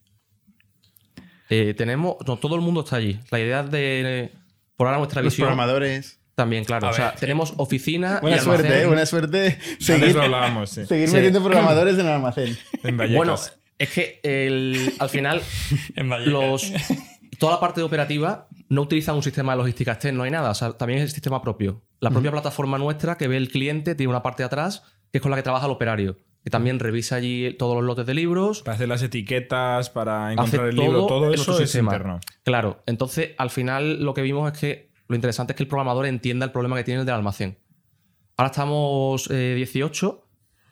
Eh, 1.51 1.75
tenemos, 1.77 2.17
no, 2.27 2.39
todo 2.39 2.55
el 2.57 2.63
mundo 2.63 2.81
está 2.81 2.97
allí. 2.97 3.21
La 3.31 3.39
idea 3.41 3.61
es 3.61 3.71
de, 3.71 4.33
por 4.77 4.87
ahora 4.87 4.99
nuestra 4.99 5.21
Los 5.23 5.33
visión, 5.35 5.49
programadores. 5.49 6.19
También, 6.35 6.65
claro. 6.65 6.89
A 6.89 6.91
o 6.91 6.93
sea, 6.93 7.11
ver, 7.11 7.21
tenemos 7.21 7.55
oficina 7.59 8.19
Buena 8.21 8.39
y 8.39 8.41
suerte, 8.41 8.83
¿eh? 8.83 8.87
Buena 8.87 9.07
suerte. 9.07 9.59
Seguir, 9.79 10.15
lo 10.15 10.23
hablábamos, 10.23 10.71
sí. 10.71 10.85
seguir 10.87 11.09
Sí. 11.09 11.15
metiendo 11.15 11.43
programadores 11.43 11.95
en 11.99 12.07
el 12.07 12.13
almacén. 12.13 12.57
En 12.83 12.97
Vallecas. 12.97 13.17
Bueno, 13.17 13.37
es 13.79 13.91
que 13.91 14.21
el- 14.23 14.93
al 14.99 15.09
final 15.09 15.41
En 15.97 16.09
los, 16.33 16.73
toda 17.39 17.55
la 17.55 17.61
parte 17.61 17.81
de 17.81 17.85
operativa 17.87 18.49
no 18.69 18.83
utiliza 18.83 19.13
un 19.13 19.23
sistema 19.23 19.53
de 19.53 19.59
logística 19.59 19.93
externo 19.93 20.25
ni 20.25 20.31
nada. 20.31 20.51
O 20.51 20.55
sea, 20.55 20.73
también 20.73 20.99
es 21.01 21.05
el 21.05 21.11
sistema 21.11 21.41
propio. 21.41 21.83
La 22.01 22.11
propia 22.11 22.31
plataforma 22.33 22.79
nuestra 22.79 23.17
que 23.17 23.29
ve 23.29 23.37
el 23.37 23.49
cliente 23.49 23.95
tiene 23.95 24.11
una 24.11 24.23
parte 24.23 24.43
de 24.43 24.47
atrás 24.47 24.83
que 25.13 25.19
es 25.19 25.23
con 25.23 25.31
la 25.31 25.37
que 25.37 25.43
trabaja 25.45 25.67
el 25.67 25.73
operario. 25.73 26.17
Que 26.43 26.51
también 26.51 26.79
revisa 26.81 27.17
allí 27.17 27.55
todos 27.59 27.75
los 27.77 27.85
lotes 27.85 28.05
de 28.05 28.13
libros. 28.15 28.63
Para 28.63 28.75
hacer 28.75 28.89
las 28.89 29.03
etiquetas, 29.03 29.89
para 29.91 30.33
encontrar 30.33 30.67
el 30.69 30.77
libro, 30.77 31.07
todo 31.07 31.33
eso 31.33 31.53
es 31.53 31.59
sistema. 31.71 31.93
interno. 31.93 32.21
Claro. 32.43 32.83
Entonces, 32.87 33.31
al 33.39 33.49
final 33.51 34.03
lo 34.03 34.13
que 34.13 34.21
vimos 34.23 34.53
es 34.53 34.59
que 34.59 34.91
lo 35.09 35.15
interesante 35.17 35.53
es 35.53 35.57
que 35.57 35.63
el 35.63 35.69
programador 35.69 36.07
entienda 36.07 36.45
el 36.47 36.53
problema 36.53 36.77
que 36.77 36.85
tiene 36.85 37.01
el 37.01 37.07
del 37.07 37.15
almacén. 37.17 37.59
Ahora 38.37 38.51
estamos 38.51 39.31
eh, 39.31 39.55
18 39.57 40.25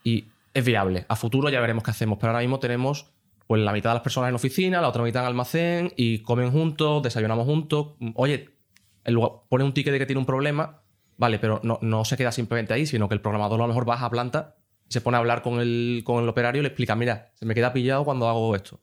y 0.04 0.24
es 0.54 0.64
viable. 0.64 1.04
A 1.08 1.16
futuro 1.16 1.48
ya 1.48 1.60
veremos 1.60 1.84
qué 1.84 1.90
hacemos. 1.90 2.18
Pero 2.18 2.30
ahora 2.30 2.40
mismo 2.40 2.58
tenemos 2.58 3.12
pues 3.46 3.60
la 3.62 3.72
mitad 3.72 3.90
de 3.90 3.94
las 3.94 4.02
personas 4.02 4.28
en 4.30 4.34
oficina, 4.34 4.80
la 4.80 4.88
otra 4.88 5.02
mitad 5.02 5.22
en 5.22 5.28
almacén 5.28 5.92
y 5.96 6.20
comen 6.20 6.50
juntos, 6.50 7.02
desayunamos 7.02 7.44
juntos. 7.44 7.94
Oye, 8.14 8.48
el 9.04 9.18
pone 9.48 9.64
un 9.64 9.74
ticket 9.74 9.92
de 9.92 9.98
que 9.98 10.06
tiene 10.06 10.20
un 10.20 10.26
problema, 10.26 10.80
vale, 11.18 11.38
pero 11.38 11.60
no, 11.62 12.04
se 12.04 12.16
queda 12.16 12.32
simplemente 12.32 12.72
ahí, 12.72 12.86
sino 12.86 13.08
que 13.08 13.14
el 13.14 13.20
programador 13.20 13.60
a 13.60 13.64
lo 13.64 13.68
mejor 13.68 13.84
baja 13.84 14.06
a 14.06 14.10
planta 14.10 14.56
y 14.88 14.92
se 14.92 15.00
pone 15.02 15.16
a 15.16 15.20
hablar 15.20 15.42
con 15.42 15.60
el, 15.60 16.02
con 16.04 16.22
el 16.22 16.28
operario 16.28 16.60
y 16.60 16.62
le 16.62 16.68
explica, 16.68 16.94
mira, 16.96 17.30
se 17.34 17.44
me 17.44 17.54
queda 17.54 17.72
pillado 17.72 18.04
cuando 18.04 18.28
hago 18.28 18.56
esto. 18.56 18.80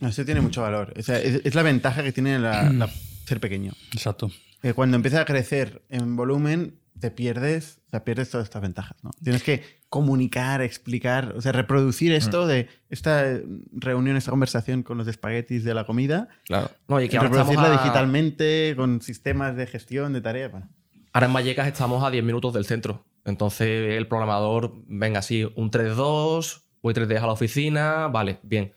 Eso 0.00 0.24
tiene 0.26 0.42
mucho 0.42 0.60
valor. 0.62 0.92
Es, 0.96 1.54
la 1.54 1.62
ventaja 1.62 2.02
que 2.02 2.12
tiene 2.12 2.38
la- 2.38 2.70
la- 2.70 2.90
ser 3.26 3.40
pequeño. 3.40 3.72
Exacto. 3.92 4.30
Eh, 4.62 4.72
cuando 4.72 4.96
empieza 4.96 5.20
a 5.20 5.24
crecer 5.24 5.82
en 5.90 6.16
volumen, 6.16 6.78
te 6.98 7.10
pierdes, 7.10 7.80
o 7.88 7.90
sea, 7.90 8.04
pierdes 8.04 8.30
todas 8.30 8.46
estas 8.46 8.62
ventajas. 8.62 8.96
¿no? 9.02 9.10
Tienes 9.22 9.42
que 9.42 9.62
comunicar, 9.90 10.62
explicar, 10.62 11.34
o 11.36 11.40
sea, 11.42 11.52
reproducir 11.52 12.12
esto 12.12 12.46
de 12.46 12.68
esta 12.88 13.38
reunión, 13.72 14.16
esta 14.16 14.30
conversación 14.30 14.82
con 14.82 14.96
los 14.98 15.06
espaguetis 15.06 15.62
de 15.64 15.74
la 15.74 15.84
comida, 15.84 16.28
Claro. 16.44 16.70
No, 16.88 17.00
y 17.00 17.08
que 17.08 17.18
reproducirla 17.20 17.66
a- 17.66 17.72
digitalmente 17.82 18.74
con 18.76 19.02
sistemas 19.02 19.56
de 19.56 19.66
gestión 19.66 20.12
de 20.12 20.20
tareas. 20.22 20.52
Bueno. 20.52 20.68
ahora 21.12 21.26
en 21.26 21.32
Vallecas 21.34 21.66
estamos 21.66 22.02
a 22.04 22.10
10 22.10 22.24
minutos 22.24 22.52
del 22.54 22.64
centro. 22.64 23.04
Entonces 23.24 23.96
el 23.96 24.06
programador, 24.08 24.72
venga, 24.86 25.20
sí, 25.22 25.44
un 25.56 25.70
3-2, 25.70 26.62
voy 26.82 26.94
3D 26.94 27.16
a 27.18 27.26
la 27.26 27.32
oficina, 27.32 28.08
vale, 28.08 28.38
bien. 28.42 28.72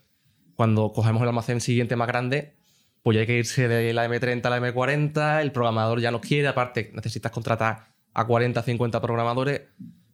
Cuando 0.56 0.92
cogemos 0.92 1.22
el 1.22 1.28
almacén 1.30 1.62
siguiente 1.62 1.96
más 1.96 2.08
grande, 2.08 2.59
pues 3.04 3.16
ya 3.16 3.22
hay 3.22 3.28
que 3.28 3.38
irse 3.38 3.68
de 3.68 3.94
la 3.94 4.08
M30 4.08 4.46
a 4.46 4.50
la 4.50 4.60
M40, 4.60 5.42
el 5.42 5.52
programador 5.52 6.00
ya 6.02 6.12
no 6.12 6.22
quiere, 6.22 6.48
aparte 6.48 6.92
necesitas 6.94 7.32
contratar 7.32 7.88
a 8.14 8.26
40, 8.26 8.62
50 8.62 9.02
programadores, 9.02 9.62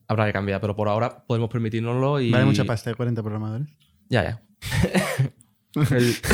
habrá 0.07 0.25
que 0.25 0.33
cambiar, 0.33 0.61
pero 0.61 0.75
por 0.75 0.87
ahora 0.87 1.23
podemos 1.25 1.49
permitirnoslo 1.49 2.19
y... 2.21 2.29
Vale 2.31 2.45
mucha 2.45 2.65
pasta 2.65 2.89
de 2.91 2.95
40 2.95 3.21
programadores. 3.23 3.67
Ya, 4.09 4.23
ya. 4.23 4.41
El- 5.95 6.15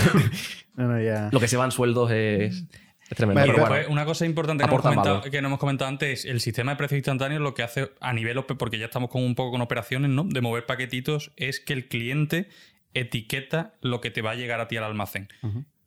No, 0.76 0.88
no, 0.88 1.02
ya. 1.02 1.30
lo 1.32 1.40
que 1.40 1.48
se 1.50 1.58
va 1.58 1.66
en 1.66 1.72
sueldos 1.72 2.10
es, 2.12 2.64
es 3.10 3.18
tremendo. 3.18 3.42
Vale, 3.42 3.54
pero 3.54 3.68
bueno, 3.68 3.86
una 3.90 4.06
cosa 4.06 4.26
importante 4.26 4.64
que 4.64 4.70
no, 4.70 4.92
hemos 4.92 5.22
que 5.30 5.42
no 5.42 5.48
hemos 5.50 5.60
comentado 5.60 5.90
antes 5.90 6.20
es 6.20 6.26
el 6.32 6.40
sistema 6.40 6.72
de 6.72 6.78
precios 6.78 6.98
instantáneos 7.00 7.42
lo 7.42 7.54
que 7.54 7.62
hace 7.62 7.92
a 8.00 8.14
nivel, 8.14 8.42
porque 8.58 8.80
ya 8.80 8.86
estamos 8.86 9.10
con 9.10 9.22
un 9.24 9.36
poco 9.36 9.52
con 9.52 9.62
operaciones, 9.62 10.10
¿no? 10.12 10.24
De 10.24 10.40
mover 10.40 10.66
paquetitos, 10.66 11.34
es 11.36 11.60
que 11.60 11.74
el 11.74 11.90
cliente 11.90 12.48
etiqueta 12.94 13.74
lo 13.82 14.00
que 14.00 14.12
te 14.12 14.22
va 14.22 14.32
a 14.32 14.36
llegar 14.36 14.62
a 14.62 14.68
ti 14.70 14.78
al 14.78 14.86
almacén. 14.86 15.28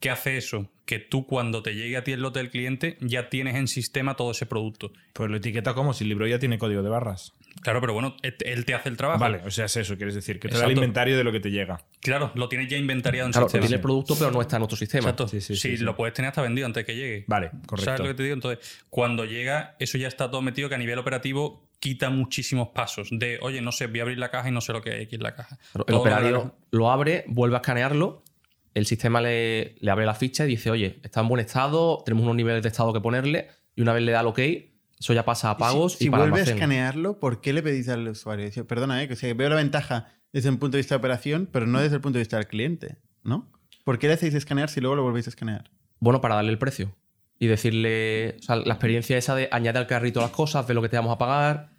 ¿Qué 0.04 0.10
hace 0.10 0.36
eso? 0.36 0.70
Que 0.84 0.98
tú 0.98 1.26
cuando 1.26 1.62
te 1.62 1.74
llegue 1.74 1.96
a 1.96 2.04
ti 2.04 2.12
el 2.12 2.20
lote 2.20 2.38
del 2.38 2.50
cliente 2.50 2.98
ya 3.00 3.30
tienes 3.30 3.54
en 3.54 3.66
sistema 3.68 4.16
todo 4.16 4.32
ese 4.32 4.44
producto. 4.44 4.92
Pues 5.14 5.30
lo 5.30 5.38
etiqueta 5.38 5.72
como 5.72 5.94
si 5.94 6.04
el 6.04 6.10
libro 6.10 6.26
ya 6.26 6.38
tiene 6.38 6.58
código 6.58 6.82
de 6.82 6.90
barras. 6.90 7.32
Claro, 7.62 7.80
pero 7.80 7.94
bueno, 7.94 8.14
él 8.22 8.64
te 8.66 8.74
hace 8.74 8.90
el 8.90 8.98
trabajo. 8.98 9.18
Vale, 9.18 9.40
o 9.46 9.50
sea, 9.50 9.64
es 9.64 9.74
eso, 9.78 9.96
quieres 9.96 10.14
decir, 10.14 10.38
que 10.38 10.50
te 10.50 10.58
da 10.58 10.66
el 10.66 10.72
inventario 10.72 11.16
de 11.16 11.24
lo 11.24 11.32
que 11.32 11.40
te 11.40 11.50
llega. 11.50 11.80
Claro, 12.02 12.32
lo 12.34 12.50
tienes 12.50 12.68
ya 12.68 12.76
inventariado 12.76 13.28
en 13.28 13.32
claro, 13.32 13.46
sistema. 13.46 13.62
tiene 13.62 13.76
el 13.76 13.80
producto, 13.80 14.14
pero 14.18 14.30
no 14.30 14.42
está 14.42 14.58
en 14.58 14.64
otro 14.64 14.76
sistema. 14.76 15.04
Exacto. 15.04 15.26
Sí, 15.26 15.40
sí, 15.40 15.56
Sí, 15.56 15.70
sí, 15.70 15.76
sí. 15.78 15.84
lo 15.84 15.96
puedes 15.96 16.12
tener 16.12 16.28
hasta 16.28 16.42
vendido 16.42 16.66
antes 16.66 16.82
de 16.82 16.84
que 16.84 16.96
llegue. 16.98 17.24
Vale, 17.26 17.52
correcto. 17.64 17.84
¿Sabes 17.86 18.00
lo 18.00 18.06
que 18.08 18.14
te 18.14 18.24
digo? 18.24 18.34
Entonces, 18.34 18.84
cuando 18.90 19.24
llega, 19.24 19.74
eso 19.78 19.96
ya 19.96 20.08
está 20.08 20.30
todo 20.30 20.42
metido 20.42 20.68
que 20.68 20.74
a 20.74 20.78
nivel 20.78 20.98
operativo 20.98 21.66
quita 21.78 22.10
muchísimos 22.10 22.68
pasos. 22.74 23.08
De, 23.10 23.38
oye, 23.40 23.62
no 23.62 23.72
sé, 23.72 23.86
voy 23.86 24.00
a 24.00 24.02
abrir 24.02 24.18
la 24.18 24.30
caja 24.30 24.50
y 24.50 24.52
no 24.52 24.60
sé 24.60 24.74
lo 24.74 24.82
que 24.82 24.90
hay 24.90 25.04
aquí 25.04 25.14
en 25.14 25.22
la 25.22 25.34
caja. 25.34 25.56
Pero 25.72 25.86
el 25.88 25.94
operario 25.94 26.56
lo 26.72 26.90
abre, 26.90 27.24
vuelve 27.26 27.56
a 27.56 27.60
escanearlo, 27.60 28.22
el 28.74 28.86
sistema 28.86 29.20
le, 29.20 29.76
le 29.80 29.90
abre 29.90 30.04
la 30.04 30.14
ficha 30.14 30.44
y 30.44 30.48
dice, 30.48 30.70
oye, 30.70 31.00
está 31.02 31.20
en 31.20 31.28
buen 31.28 31.40
estado, 31.40 32.02
tenemos 32.04 32.24
unos 32.24 32.36
niveles 32.36 32.62
de 32.62 32.68
estado 32.68 32.92
que 32.92 33.00
ponerle, 33.00 33.48
y 33.76 33.82
una 33.82 33.92
vez 33.92 34.02
le 34.02 34.12
da 34.12 34.20
el 34.20 34.26
ok, 34.26 34.40
eso 34.98 35.12
ya 35.12 35.24
pasa 35.24 35.50
a 35.50 35.56
pagos 35.56 35.92
si, 35.92 36.04
y 36.04 36.06
si 36.06 36.10
para 36.10 36.24
vuelve 36.24 36.40
a 36.40 36.44
escanearlo, 36.44 37.18
¿por 37.20 37.40
qué 37.40 37.52
le 37.52 37.62
pedís 37.62 37.88
al 37.88 38.08
usuario? 38.08 38.44
Dice, 38.44 38.64
Perdona, 38.64 39.02
¿eh? 39.02 39.08
que, 39.08 39.14
o 39.14 39.16
sea, 39.16 39.32
veo 39.34 39.48
la 39.48 39.56
ventaja 39.56 40.08
desde 40.32 40.48
un 40.48 40.58
punto 40.58 40.76
de 40.76 40.80
vista 40.80 40.96
de 40.96 40.98
operación, 40.98 41.48
pero 41.50 41.66
no 41.66 41.80
desde 41.80 41.96
el 41.96 42.00
punto 42.00 42.18
de 42.18 42.22
vista 42.22 42.36
del 42.36 42.48
cliente, 42.48 42.98
¿no? 43.22 43.50
¿Por 43.84 43.98
qué 43.98 44.08
le 44.08 44.14
hacéis 44.14 44.34
escanear 44.34 44.68
si 44.68 44.80
luego 44.80 44.96
lo 44.96 45.02
volvéis 45.02 45.26
a 45.26 45.30
escanear? 45.30 45.70
Bueno, 46.00 46.20
para 46.20 46.34
darle 46.34 46.50
el 46.50 46.58
precio 46.58 46.96
y 47.38 47.46
decirle, 47.46 48.36
o 48.38 48.42
sea, 48.42 48.56
la 48.56 48.74
experiencia 48.74 49.16
esa 49.16 49.34
de 49.34 49.48
añade 49.52 49.78
al 49.78 49.86
carrito 49.86 50.20
las 50.20 50.30
cosas, 50.30 50.66
ve 50.66 50.74
lo 50.74 50.82
que 50.82 50.88
te 50.88 50.96
vamos 50.96 51.12
a 51.12 51.18
pagar 51.18 51.73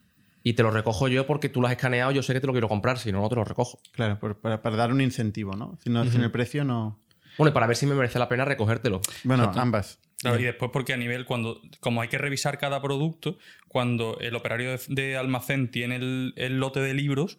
y 0.45 0.53
te 0.53 0.61
lo 0.61 0.69
recojo 0.69 1.07
yo 1.07 1.25
porque 1.25 1.49
tú 1.49 1.59
lo 1.59 1.65
has 1.67 1.73
escaneado, 1.73 2.11
yo 2.11 2.21
sé 2.21 2.31
que 2.33 2.39
te 2.39 2.45
lo 2.45 2.53
quiero 2.53 2.69
comprar, 2.69 2.99
si 2.99 3.11
no, 3.11 3.19
no 3.19 3.29
te 3.29 3.35
lo 3.35 3.43
recojo. 3.43 3.79
Claro, 3.91 4.19
por- 4.19 4.37
para, 4.39 4.61
para 4.61 4.75
dar 4.75 4.91
un 4.93 5.01
incentivo, 5.01 5.53
¿no? 5.55 5.75
Si 5.83 5.89
no, 5.89 6.05
sin 6.05 6.21
el 6.21 6.29
precio 6.31 6.63
no. 6.63 6.99
Bueno, 7.37 7.49
y 7.49 7.53
para 7.53 7.65
ver 7.67 7.75
si 7.75 7.87
me 7.87 7.95
merece 7.95 8.19
la 8.19 8.29
pena 8.29 8.45
recogértelo. 8.45 9.01
Bueno, 9.23 9.51
ambas. 9.55 9.99
Claro, 10.21 10.39
y 10.39 10.43
después 10.43 10.69
porque 10.71 10.93
a 10.93 10.97
nivel, 10.97 11.25
cuando, 11.25 11.59
como 11.79 12.01
hay 12.01 12.07
que 12.09 12.17
revisar 12.19 12.57
cada 12.59 12.79
producto, 12.81 13.37
cuando 13.67 14.17
el 14.21 14.35
operario 14.35 14.71
de, 14.71 14.79
de 14.87 15.17
almacén 15.17 15.69
tiene 15.71 15.95
el, 15.97 16.33
el 16.37 16.59
lote 16.59 16.79
de 16.79 16.93
libros, 16.93 17.37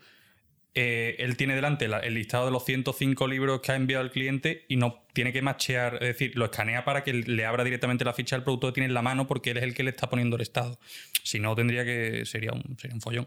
eh, 0.79 1.17
él 1.19 1.37
tiene 1.37 1.55
delante 1.55 1.89
la- 1.89 2.01
el 2.01 2.15
listado 2.15 2.45
de 2.47 2.53
los 2.53 2.65
105 2.65 3.27
libros 3.27 3.61
que 3.63 3.73
ha 3.73 3.77
enviado 3.77 4.05
el 4.05 4.11
cliente 4.11 4.67
y 4.69 4.77
no 4.77 5.03
tiene 5.15 5.33
que 5.33 5.41
machear, 5.43 5.95
es 5.95 6.01
decir, 6.09 6.33
lo 6.37 6.45
escanea 6.45 6.85
para 6.85 7.03
que 7.03 7.15
le 7.15 7.45
abra 7.47 7.65
directamente 7.65 8.05
la 8.05 8.13
ficha 8.13 8.37
del 8.37 8.45
producto 8.45 8.67
que 8.69 8.75
tiene 8.75 8.87
en 8.89 8.95
la 8.95 9.01
mano 9.03 9.27
porque 9.27 9.51
él 9.53 9.57
es 9.57 9.63
el 9.65 9.75
que 9.75 9.83
le 9.83 9.91
está 9.91 10.09
poniendo 10.11 10.37
el 10.37 10.43
estado. 10.43 10.79
Si 11.23 11.41
no, 11.41 11.55
tendría 11.57 11.85
que, 11.85 12.25
sería 12.27 12.53
un, 12.53 12.77
sería 12.79 12.95
un 12.95 13.01
follón. 13.01 13.27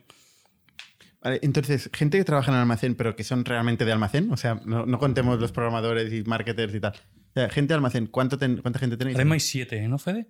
Vale, 1.21 1.39
entonces, 1.41 1.89
gente 1.93 2.17
que 2.17 2.23
trabaja 2.23 2.51
en 2.51 2.55
el 2.55 2.61
almacén, 2.61 2.95
pero 2.95 3.15
que 3.15 3.23
son 3.25 3.43
realmente 3.43 3.83
de 3.83 3.91
almacén, 3.91 4.31
o 4.31 4.37
sea, 4.37 4.61
no, 4.65 4.85
no 4.85 4.99
contemos 4.99 5.39
los 5.39 5.51
programadores 5.51 6.13
y 6.13 6.23
marketers 6.23 6.73
y 6.75 6.79
tal. 6.79 6.93
O 6.93 7.33
sea, 7.33 7.49
gente 7.49 7.69
de 7.73 7.75
almacén, 7.75 8.07
¿cuánto 8.07 8.37
ten- 8.37 8.57
¿cuánta 8.61 8.79
gente 8.79 8.95
tenéis? 8.95 9.17
Mismo 9.17 9.33
hay 9.33 9.39
7, 9.41 9.87
¿no, 9.89 9.97
Fede? 9.97 10.27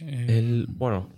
Eh, 0.00 0.26
El, 0.28 0.66
bueno, 0.70 1.08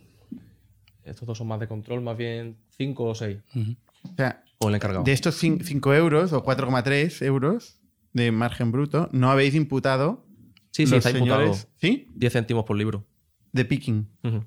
estos 1.05 1.27
dos 1.27 1.39
son 1.39 1.47
más 1.47 1.61
de 1.61 1.67
control, 1.69 2.03
más 2.03 2.17
bien 2.17 2.57
5 2.77 3.05
o 3.05 3.15
6. 3.15 3.39
ujú. 3.55 3.77
O 4.03 4.15
sea, 4.17 4.43
O 4.59 4.69
el 4.69 4.75
encargado. 4.75 5.05
de 5.05 5.13
estos 5.13 5.37
5 5.37 5.95
euros 5.95 6.33
o 6.33 6.43
4,3 6.45 7.23
euros 7.25 7.79
de 8.13 8.33
margen 8.33 8.73
bruto, 8.73 9.09
no 9.13 9.31
habéis 9.31 9.55
imputado 9.55 10.25
sí, 10.71 10.87
sí, 10.87 10.93
los 10.95 11.05
está 11.05 11.11
imputado 11.19 11.53
¿Sí? 11.81 12.09
10 12.15 12.33
céntimos 12.33 12.65
por 12.65 12.77
libro. 12.77 13.07
De 13.53 13.65
picking. 13.65 14.09
Ujú. 14.25 14.45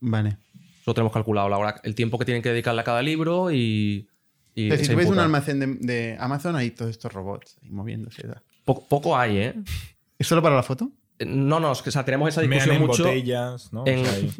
Vale. 0.00 0.36
Lo 0.86 0.94
tenemos 0.94 1.12
calculado, 1.12 1.48
la 1.48 1.58
hora, 1.58 1.80
el 1.84 1.94
tiempo 1.94 2.18
que 2.18 2.24
tienen 2.24 2.42
que 2.42 2.50
dedicarle 2.50 2.80
a 2.80 2.84
cada 2.84 3.02
libro 3.02 3.50
y. 3.50 4.08
y 4.54 4.70
O 4.70 4.76
sea, 4.76 4.84
si 4.86 4.94
ves 4.94 5.08
un 5.08 5.18
almacén 5.18 5.60
de, 5.60 5.66
de 5.80 6.16
Amazon, 6.18 6.56
hay 6.56 6.70
todos 6.70 6.90
estos 6.90 7.12
robots 7.12 7.58
ahí 7.62 7.70
moviéndose. 7.70 8.22
¿verdad? 8.26 8.42
Po- 8.64 8.86
poco 8.88 9.16
hay, 9.16 9.36
¿eh? 9.38 9.54
¿Es 10.18 10.26
solo 10.26 10.42
para 10.42 10.56
la 10.56 10.62
foto? 10.62 10.90
Eh, 11.18 11.24
No, 11.26 11.60
no, 11.60 11.72
es 11.72 11.82
que 11.82 11.90
o 11.90 11.92
sea, 11.92 12.04
tenemos 12.04 12.28
esa 12.30 12.40
Mean 12.42 12.50
discusión 12.52 12.76
en 12.76 12.86
mucho. 12.86 13.04
botellas, 13.04 13.72
¿no? 13.72 13.82
O 13.82 13.86
en- 13.86 14.04
sea, 14.04 14.14
hay- 14.14 14.32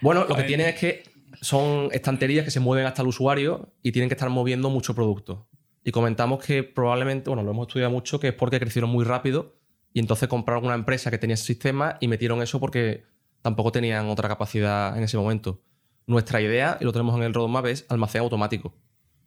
Bueno, 0.00 0.24
lo 0.28 0.34
que 0.34 0.42
tiene 0.44 0.68
es 0.70 0.74
que 0.76 1.04
son 1.42 1.88
estanterías 1.90 2.44
que 2.44 2.52
se 2.52 2.60
mueven 2.60 2.86
hasta 2.86 3.02
el 3.02 3.08
usuario 3.08 3.74
y 3.82 3.90
tienen 3.90 4.08
que 4.08 4.14
estar 4.14 4.30
moviendo 4.30 4.70
mucho 4.70 4.94
producto. 4.94 5.48
Y 5.84 5.90
comentamos 5.90 6.42
que 6.42 6.62
probablemente, 6.62 7.28
bueno, 7.28 7.42
lo 7.42 7.50
hemos 7.50 7.66
estudiado 7.66 7.90
mucho, 7.90 8.20
que 8.20 8.28
es 8.28 8.34
porque 8.34 8.60
crecieron 8.60 8.88
muy 8.88 9.04
rápido 9.04 9.56
y 9.92 9.98
entonces 9.98 10.28
compraron 10.28 10.64
una 10.64 10.76
empresa 10.76 11.10
que 11.10 11.18
tenía 11.18 11.34
ese 11.34 11.44
sistema 11.44 11.98
y 12.00 12.06
metieron 12.06 12.40
eso 12.42 12.60
porque 12.60 13.02
tampoco 13.42 13.72
tenían 13.72 14.08
otra 14.08 14.28
capacidad 14.28 14.96
en 14.96 15.02
ese 15.02 15.18
momento. 15.18 15.60
Nuestra 16.06 16.40
idea, 16.40 16.78
y 16.80 16.84
lo 16.84 16.92
tenemos 16.92 17.16
en 17.16 17.24
el 17.24 17.34
roadmap, 17.34 17.66
es 17.66 17.86
almacén 17.88 18.20
automático. 18.20 18.76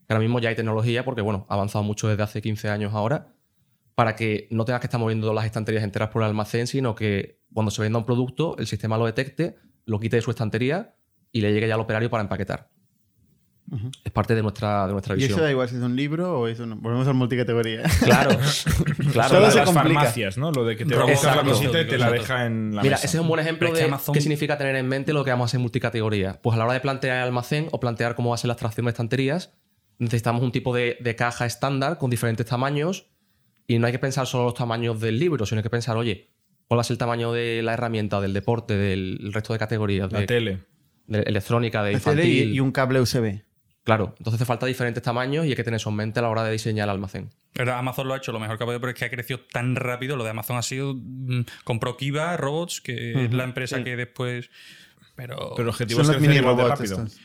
Ahora 0.08 0.22
mismo 0.22 0.40
ya 0.40 0.48
hay 0.48 0.56
tecnología 0.56 1.04
porque, 1.04 1.22
bueno, 1.22 1.46
ha 1.50 1.56
avanzado 1.56 1.84
mucho 1.84 2.08
desde 2.08 2.24
hace 2.24 2.42
15 2.42 2.70
años 2.70 2.94
ahora, 2.94 3.34
para 3.94 4.16
que 4.16 4.48
no 4.52 4.64
tengas 4.64 4.80
que 4.80 4.88
estar 4.88 5.02
moviendo 5.02 5.34
las 5.34 5.46
estanterías 5.46 5.84
enteras 5.84 6.10
por 6.10 6.22
el 6.22 6.30
almacén, 6.30 6.68
sino 6.68 6.96
que 6.96 7.42
cuando 7.54 7.72
se 7.72 7.82
venda 7.82 8.00
un 8.00 8.06
producto, 8.06 8.56
el 8.58 8.68
sistema 8.68 8.98
lo 8.98 9.06
detecte, 9.06 9.58
lo 9.86 10.00
quite 10.00 10.16
de 10.16 10.22
su 10.22 10.32
estantería 10.32 10.96
y 11.36 11.42
le 11.42 11.52
llegue 11.52 11.68
ya 11.68 11.74
al 11.76 11.82
operario 11.82 12.10
para 12.10 12.24
empaquetar. 12.24 12.70
Es 14.04 14.12
parte 14.12 14.36
de 14.36 14.44
nuestra, 14.44 14.86
de 14.86 14.94
nuestra 14.94 15.16
Y 15.16 15.20
eso 15.20 15.28
visión. 15.28 15.42
da 15.42 15.50
igual 15.52 15.68
si 15.68 15.76
es 15.76 15.82
un 15.82 15.96
libro 15.96 16.40
o 16.40 16.48
es 16.48 16.60
un... 16.60 16.80
Volvemos 16.82 17.08
al 17.08 17.16
multicategoría. 17.16 17.82
Claro, 18.04 18.30
claro. 19.12 19.30
Solo 19.30 19.42
las 19.42 19.54
se 19.54 19.60
claro. 19.62 19.66
complica. 19.74 20.00
farmacias, 20.02 20.38
¿no? 20.38 20.52
Lo 20.52 20.64
de 20.66 20.78
que 20.78 20.86
te 20.86 20.94
va 20.96 21.02
a 21.02 21.02
Robot 21.02 21.16
buscar 21.16 21.36
la 21.38 21.44
cosita 21.44 21.82
y 21.82 21.88
te 21.88 21.98
la 21.98 22.12
deja 22.12 22.46
en 22.46 22.76
la 22.76 22.84
Mira, 22.84 22.96
mesa. 22.96 23.08
ese 23.08 23.18
es 23.18 23.22
un 23.22 23.28
buen 23.28 23.42
ejemplo 23.42 23.74
de 23.74 23.84
Amazon- 23.84 24.14
qué 24.14 24.22
significa 24.22 24.58
tener 24.58 24.76
en 24.78 24.88
mente 24.88 25.12
lo 25.14 25.26
que 25.26 25.32
vamos 25.32 25.46
a 25.46 25.48
hacer 25.50 25.58
en 25.58 25.64
multicategoría. 25.64 26.40
Pues 26.42 26.56
a 26.56 26.60
la 26.60 26.66
hora 26.66 26.74
de 26.76 26.80
plantear 26.80 27.18
el 27.18 27.24
almacén 27.24 27.68
o 27.72 27.80
plantear 27.80 28.16
cómo 28.16 28.30
va 28.30 28.36
a 28.36 28.38
ser 28.38 28.48
la 28.50 28.54
extracción 28.54 28.86
de 28.86 28.92
estanterías, 28.92 29.52
necesitamos 29.98 30.44
un 30.44 30.52
tipo 30.52 30.74
de, 30.74 30.98
de 31.02 31.16
caja 31.16 31.46
estándar 31.48 31.98
con 31.98 32.10
diferentes 32.12 32.46
tamaños 32.46 33.08
y 33.68 33.80
no 33.80 33.88
hay 33.88 33.92
que 33.92 34.00
pensar 34.00 34.28
solo 34.28 34.44
los 34.46 34.54
tamaños 34.54 35.02
del 35.02 35.18
libro, 35.20 35.46
sino 35.48 35.60
hay 35.60 35.64
que 35.64 35.70
pensar, 35.72 35.98
oye, 35.98 36.30
¿cuál 36.68 36.78
va 36.78 36.82
a 36.82 36.84
ser 36.84 36.94
el 36.94 36.98
tamaño 37.00 37.34
de 37.34 37.62
la 37.64 37.74
herramienta, 37.74 38.22
del 38.22 38.32
deporte, 38.34 38.78
del 38.78 39.32
resto 39.34 39.54
de 39.54 39.60
categorías? 39.60 40.12
La 40.12 40.20
de- 40.20 40.28
tele. 40.28 40.60
De 41.08 41.20
electrónica, 41.22 41.84
de 41.84 41.94
infantil. 41.94 42.26
y, 42.26 42.56
y 42.56 42.60
un 42.60 42.72
cable 42.72 43.02
USB. 43.02 43.42
Claro, 43.84 44.16
entonces 44.18 44.36
hace 44.42 44.46
falta 44.46 44.66
diferentes 44.66 45.04
tamaños 45.04 45.46
y 45.46 45.50
hay 45.50 45.56
que 45.56 45.64
tener 45.64 45.76
eso 45.78 45.90
en 45.92 45.96
mente 45.96 46.18
a 46.20 46.24
la 46.24 46.30
hora 46.30 46.44
de 46.44 46.52
diseñar 46.52 46.86
el 46.86 46.90
almacén. 46.92 47.30
Pero 47.54 47.74
Amazon 47.76 48.08
lo 48.08 48.16
ha 48.16 48.18
hecho 48.18 48.32
lo 48.32 48.40
mejor 48.40 48.58
que 48.58 48.64
ha 48.64 48.66
podido, 48.66 48.80
pero 48.82 48.92
es 48.92 48.98
que 48.98 49.06
ha 49.06 49.10
crecido 49.12 49.42
tan 49.52 49.76
rápido. 49.76 50.16
Lo 50.18 50.24
de 50.24 50.32
Amazon 50.32 50.58
ha 50.58 50.64
sido. 50.64 50.96
mm, 50.96 51.46
compró 51.64 51.96
Kiva 51.96 52.36
Robots, 52.36 52.82
que 52.82 53.26
es 53.26 53.34
la 53.34 53.44
empresa 53.44 53.84
que 53.84 53.96
después. 53.96 54.50
Pero. 55.16 55.52
Pero 55.56 55.62
el 55.64 55.70
objetivo 55.70 56.02
es 56.02 56.10
crecer 56.10 56.36
igual 56.36 56.58
de 56.58 56.64
rápido. 56.68 56.96
estos. 57.04 57.20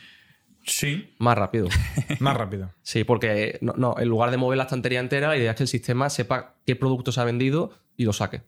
sí. 0.66 1.14
Más 1.18 1.38
rápido. 1.38 1.68
Más 2.20 2.36
rápido. 2.36 2.74
Sí, 2.82 3.04
porque 3.04 3.58
no, 3.62 3.72
no, 3.78 3.94
en 3.98 4.08
lugar 4.08 4.30
de 4.30 4.36
mover 4.36 4.58
la 4.58 4.64
estantería 4.64 5.00
entera, 5.00 5.28
la 5.28 5.38
idea 5.38 5.52
es 5.52 5.56
que 5.56 5.62
el 5.62 5.68
sistema 5.68 6.10
sepa 6.10 6.56
qué 6.66 6.76
producto 6.76 7.10
se 7.10 7.20
ha 7.22 7.24
vendido 7.24 7.72
y 7.96 8.04
lo 8.04 8.12
saque. 8.12 8.42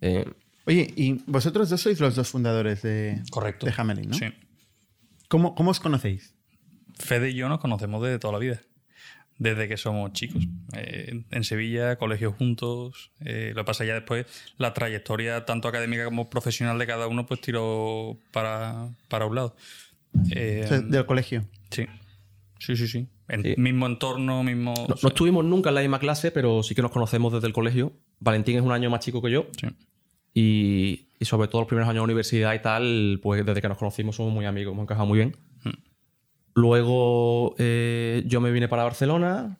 Eh, 0.00 0.24
Oye, 0.66 0.92
y 0.96 1.20
vosotros 1.26 1.68
dos 1.70 1.80
sois 1.80 2.00
los 2.00 2.14
dos 2.16 2.28
fundadores 2.28 2.82
de, 2.82 3.22
Correcto. 3.30 3.66
de 3.66 3.74
Hamelin, 3.76 4.10
¿no? 4.10 4.16
Sí. 4.16 4.26
¿Cómo, 5.28 5.54
¿Cómo 5.54 5.70
os 5.70 5.80
conocéis? 5.80 6.34
Fede 6.94 7.30
y 7.30 7.34
yo 7.34 7.48
nos 7.48 7.58
conocemos 7.60 8.02
desde 8.02 8.18
toda 8.18 8.32
la 8.34 8.38
vida. 8.38 8.60
Desde 9.36 9.66
que 9.68 9.76
somos 9.76 10.12
chicos. 10.12 10.46
Eh, 10.76 11.24
en 11.30 11.44
Sevilla, 11.44 11.96
colegios 11.96 12.34
juntos. 12.36 13.10
Eh, 13.24 13.50
lo 13.54 13.62
que 13.62 13.66
pasa 13.66 13.84
ya 13.84 13.94
después, 13.94 14.26
la 14.58 14.72
trayectoria, 14.72 15.44
tanto 15.44 15.66
académica 15.68 16.04
como 16.04 16.30
profesional 16.30 16.78
de 16.78 16.86
cada 16.86 17.08
uno, 17.08 17.26
pues 17.26 17.40
tiró 17.40 18.16
para, 18.32 18.90
para 19.08 19.26
un 19.26 19.34
lado. 19.34 19.56
Eh, 20.30 20.62
O 20.64 20.68
sea, 20.68 20.80
del 20.80 21.04
colegio. 21.06 21.44
sí. 21.70 21.86
Sí, 22.60 22.76
sí, 22.76 22.88
sí. 22.88 23.08
En 23.28 23.42
Sí. 23.42 23.54
Mismo 23.58 23.86
entorno, 23.86 24.42
mismo. 24.44 24.72
no, 24.88 24.94
no 25.02 25.08
estuvimos 25.08 25.44
nunca 25.44 25.68
en 25.70 25.74
la 25.74 25.80
misma 25.82 25.98
clase, 25.98 26.30
pero 26.30 26.62
sí 26.62 26.74
que 26.74 26.80
nos 26.80 26.90
conocemos 26.92 27.30
desde 27.32 27.46
el 27.48 27.52
colegio. 27.52 27.92
Valentín 28.20 28.56
es 28.56 28.62
un 28.62 28.72
año 28.72 28.88
más 28.88 29.00
chico 29.00 29.20
que 29.20 29.30
yo 29.32 29.48
Sí. 29.60 29.66
Y, 30.34 31.06
y 31.18 31.24
sobre 31.24 31.48
todo 31.48 31.62
los 31.62 31.68
primeros 31.68 31.88
años 31.88 32.00
de 32.00 32.04
universidad 32.04 32.52
y 32.54 32.58
tal, 32.60 33.20
pues 33.22 33.46
desde 33.46 33.62
que 33.62 33.68
nos 33.68 33.78
conocimos 33.78 34.16
somos 34.16 34.32
muy 34.34 34.44
amigos, 34.44 34.72
hemos 34.72 34.82
encajado 34.82 35.06
muy 35.06 35.18
bien. 35.18 35.36
Mm. 35.64 35.70
Luego 36.54 37.54
eh, 37.58 38.22
yo 38.26 38.40
me 38.40 38.50
vine 38.52 38.68
para 38.68 38.84
Barcelona, 38.84 39.58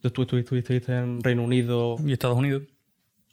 tú 0.00 0.08
estuviste, 0.08 0.38
estuviste- 0.58 0.92
en 0.98 1.22
Reino 1.22 1.42
Unido, 1.44 1.96
Y 2.04 2.12
Estados 2.12 2.36
Unidos. 2.36 2.62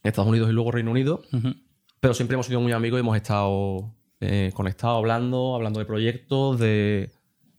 Estados 0.03 0.29
Unidos 0.29 0.49
y 0.49 0.53
luego 0.53 0.71
Reino 0.71 0.91
Unido. 0.91 1.21
Ujú. 1.33 1.53
Pero 1.99 2.13
siempre 2.13 2.35
hemos 2.35 2.45
sido 2.45 2.61
muy 2.61 2.71
amigos 2.71 2.99
y 2.99 3.01
hemos 3.01 3.17
estado 3.17 3.93
eh, 4.21 4.51
conectados, 4.53 4.97
hablando, 4.97 5.55
hablando 5.55 5.79
de 5.79 5.85
proyectos, 5.85 6.59
de... 6.59 7.11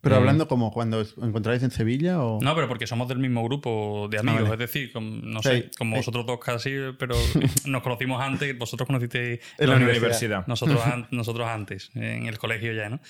Pero 0.02 0.14
Eh, 0.14 0.18
hablando 0.18 0.48
como 0.48 0.72
cuando 0.72 0.98
os 1.00 1.14
encontráis 1.22 1.62
en 1.62 1.70
Sevilla 1.70 2.22
o... 2.22 2.40
No, 2.40 2.54
pero 2.54 2.68
porque 2.68 2.86
somos 2.86 3.06
del 3.08 3.18
mismo 3.18 3.44
grupo 3.44 4.08
de 4.10 4.18
amigos, 4.18 4.42
vale. 4.48 4.54
es 4.54 4.58
decir, 4.72 4.92
com- 4.92 5.20
no 5.22 5.42
Sí. 5.42 5.48
sé, 5.50 5.70
como 5.76 5.96
Eh. 5.96 5.98
vosotros 5.98 6.24
dos 6.24 6.38
casi, 6.40 6.70
pero 6.98 7.14
nos 7.66 7.82
conocimos 7.82 8.20
antes, 8.22 8.56
vosotros 8.56 8.86
conocisteis 8.86 9.40
En 9.58 9.68
la 9.68 9.76
universidad. 9.76 9.98
universidad. 10.02 10.46
nosotros, 10.46 10.80
an- 10.86 11.06
nosotros 11.10 11.46
antes, 11.46 11.90
en 11.94 12.26
el 12.26 12.38
colegio 12.38 12.72
ya, 12.72 12.88
¿no? 12.88 13.00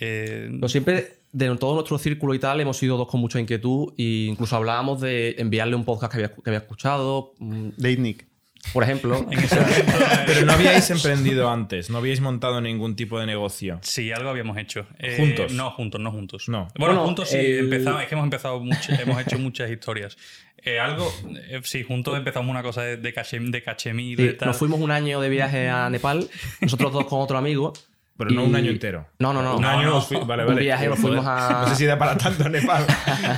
Eh, 0.00 0.48
Pero 0.52 0.68
siempre, 0.68 1.12
de 1.32 1.54
todo 1.56 1.74
nuestro 1.74 1.98
círculo 1.98 2.34
y 2.34 2.38
tal, 2.38 2.60
hemos 2.60 2.76
sido 2.76 2.96
dos 2.96 3.08
con 3.08 3.20
mucha 3.20 3.38
inquietud 3.38 3.92
e 3.98 4.26
incluso 4.30 4.56
hablábamos 4.56 5.00
de 5.00 5.36
enviarle 5.38 5.76
un 5.76 5.84
podcast 5.84 6.12
que 6.12 6.16
había, 6.24 6.34
que 6.34 6.42
había 6.50 6.58
escuchado, 6.60 7.34
mm, 7.38 7.68
De 7.76 7.92
ITNIC. 7.92 8.26
Por 8.72 8.82
ejemplo. 8.84 9.26
en 9.30 9.38
ese 9.38 9.56
momento, 9.60 9.92
eh, 9.98 10.22
Pero 10.26 10.46
no 10.46 10.52
habíais 10.52 10.90
emprendido 10.90 11.50
antes, 11.50 11.90
no 11.90 11.98
habíais 11.98 12.20
montado 12.20 12.60
ningún 12.60 12.96
tipo 12.96 13.18
de 13.18 13.26
negocio. 13.26 13.78
Sí, 13.82 14.12
algo 14.12 14.30
habíamos 14.30 14.56
hecho. 14.58 14.86
Eh, 14.98 15.16
¿Juntos? 15.18 15.52
No, 15.52 15.70
juntos, 15.72 16.00
no 16.00 16.10
juntos. 16.12 16.48
No. 16.48 16.68
Bueno, 16.78 16.94
Bueno, 16.94 17.04
juntos 17.04 17.28
sí, 17.30 17.36
el- 17.38 17.58
empezamos, 17.60 18.02
es 18.02 18.08
que 18.08 18.14
hemos 18.14 18.24
empezado 18.24 18.60
mucho- 18.60 18.92
hemos 18.92 19.20
hecho 19.20 19.38
muchas 19.38 19.70
historias. 19.70 20.16
Eh, 20.64 20.78
algo, 20.78 21.12
eh, 21.48 21.60
sí, 21.64 21.82
juntos 21.82 22.16
empezamos 22.16 22.48
una 22.48 22.62
cosa 22.62 22.82
de, 22.82 22.96
de, 22.96 23.12
cache- 23.14 23.40
de 23.40 23.62
cachemir, 23.64 24.16
Sí, 24.38 24.46
nos 24.46 24.56
fuimos 24.56 24.78
un 24.80 24.92
año 24.92 25.20
de 25.20 25.28
viaje 25.28 25.68
a 25.68 25.90
Nepal, 25.90 26.28
nosotros 26.60 26.92
dos 26.92 27.06
con 27.06 27.20
otro 27.20 27.36
amigo. 27.38 27.72
Pero 28.16 28.30
no 28.30 28.44
y- 28.44 28.46
un 28.46 28.54
año 28.54 28.70
entero. 28.70 29.08
No, 29.18 29.32
no, 29.32 29.42
no. 29.42 29.56
Un 29.56 29.62
No, 29.62 29.68
año 29.70 29.88
no. 29.90 30.00
fui- 30.02 30.18
Vale, 30.24 30.42
Un 30.42 30.50
vale. 30.50 30.60
viaje, 30.62 30.86
nos 30.86 30.98
fuimos 31.00 31.24
a- 31.26 31.62
No 31.62 31.68
sé 31.70 31.76
si 31.76 31.86
da 31.86 31.98
para 31.98 32.16
tanto 32.16 32.48
Nepal. 32.48 32.84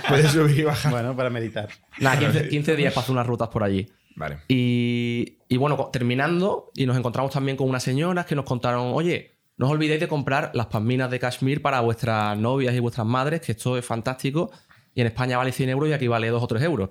Puedes 0.09 0.33
subir 0.33 0.59
y 0.59 0.63
bajar. 0.65 0.91
Bueno, 0.93 1.17
para 1.17 1.31
meditar. 1.31 1.69
Nada, 1.99 2.19
15, 2.19 2.49
15 2.49 2.77
días 2.77 2.93
para 2.93 3.05
hacer 3.05 3.13
unas 3.15 3.27
rutas 3.27 3.49
por 3.49 3.63
allí. 3.63 3.89
Vale. 4.17 4.39
Y, 4.49 5.39
y 5.49 5.57
bueno, 5.57 5.77
terminando, 5.93 6.71
y 6.75 6.87
nos 6.87 6.97
encontramos 6.97 7.33
también 7.33 7.57
con 7.57 7.69
unas 7.69 7.83
señoras 7.83 8.27
que 8.27 8.35
nos 8.35 8.45
contaron, 8.45 8.93
oye, 8.95 9.33
no 9.57 9.67
os 9.67 9.73
olvidéis 9.73 10.01
de 10.01 10.09
comprar 10.09 10.51
las 10.55 10.67
pasminas 10.67 11.11
de 11.11 11.19
Kashmir 11.21 11.63
para 11.63 11.81
vuestras 11.81 12.37
novias 12.39 12.75
y 12.75 12.81
vuestras 12.81 13.07
madres, 13.07 13.41
que 13.41 13.53
esto 13.53 13.77
es 13.79 13.85
fantástico. 13.85 14.51
Y 14.95 15.01
en 15.01 15.09
España 15.09 15.37
vale 15.39 15.53
100 15.53 15.69
euros 15.71 15.89
y 15.89 15.93
aquí 15.93 16.07
vale 16.09 16.29
2 16.29 16.43
o 16.43 16.47
3 16.47 16.63
euros. 16.63 16.91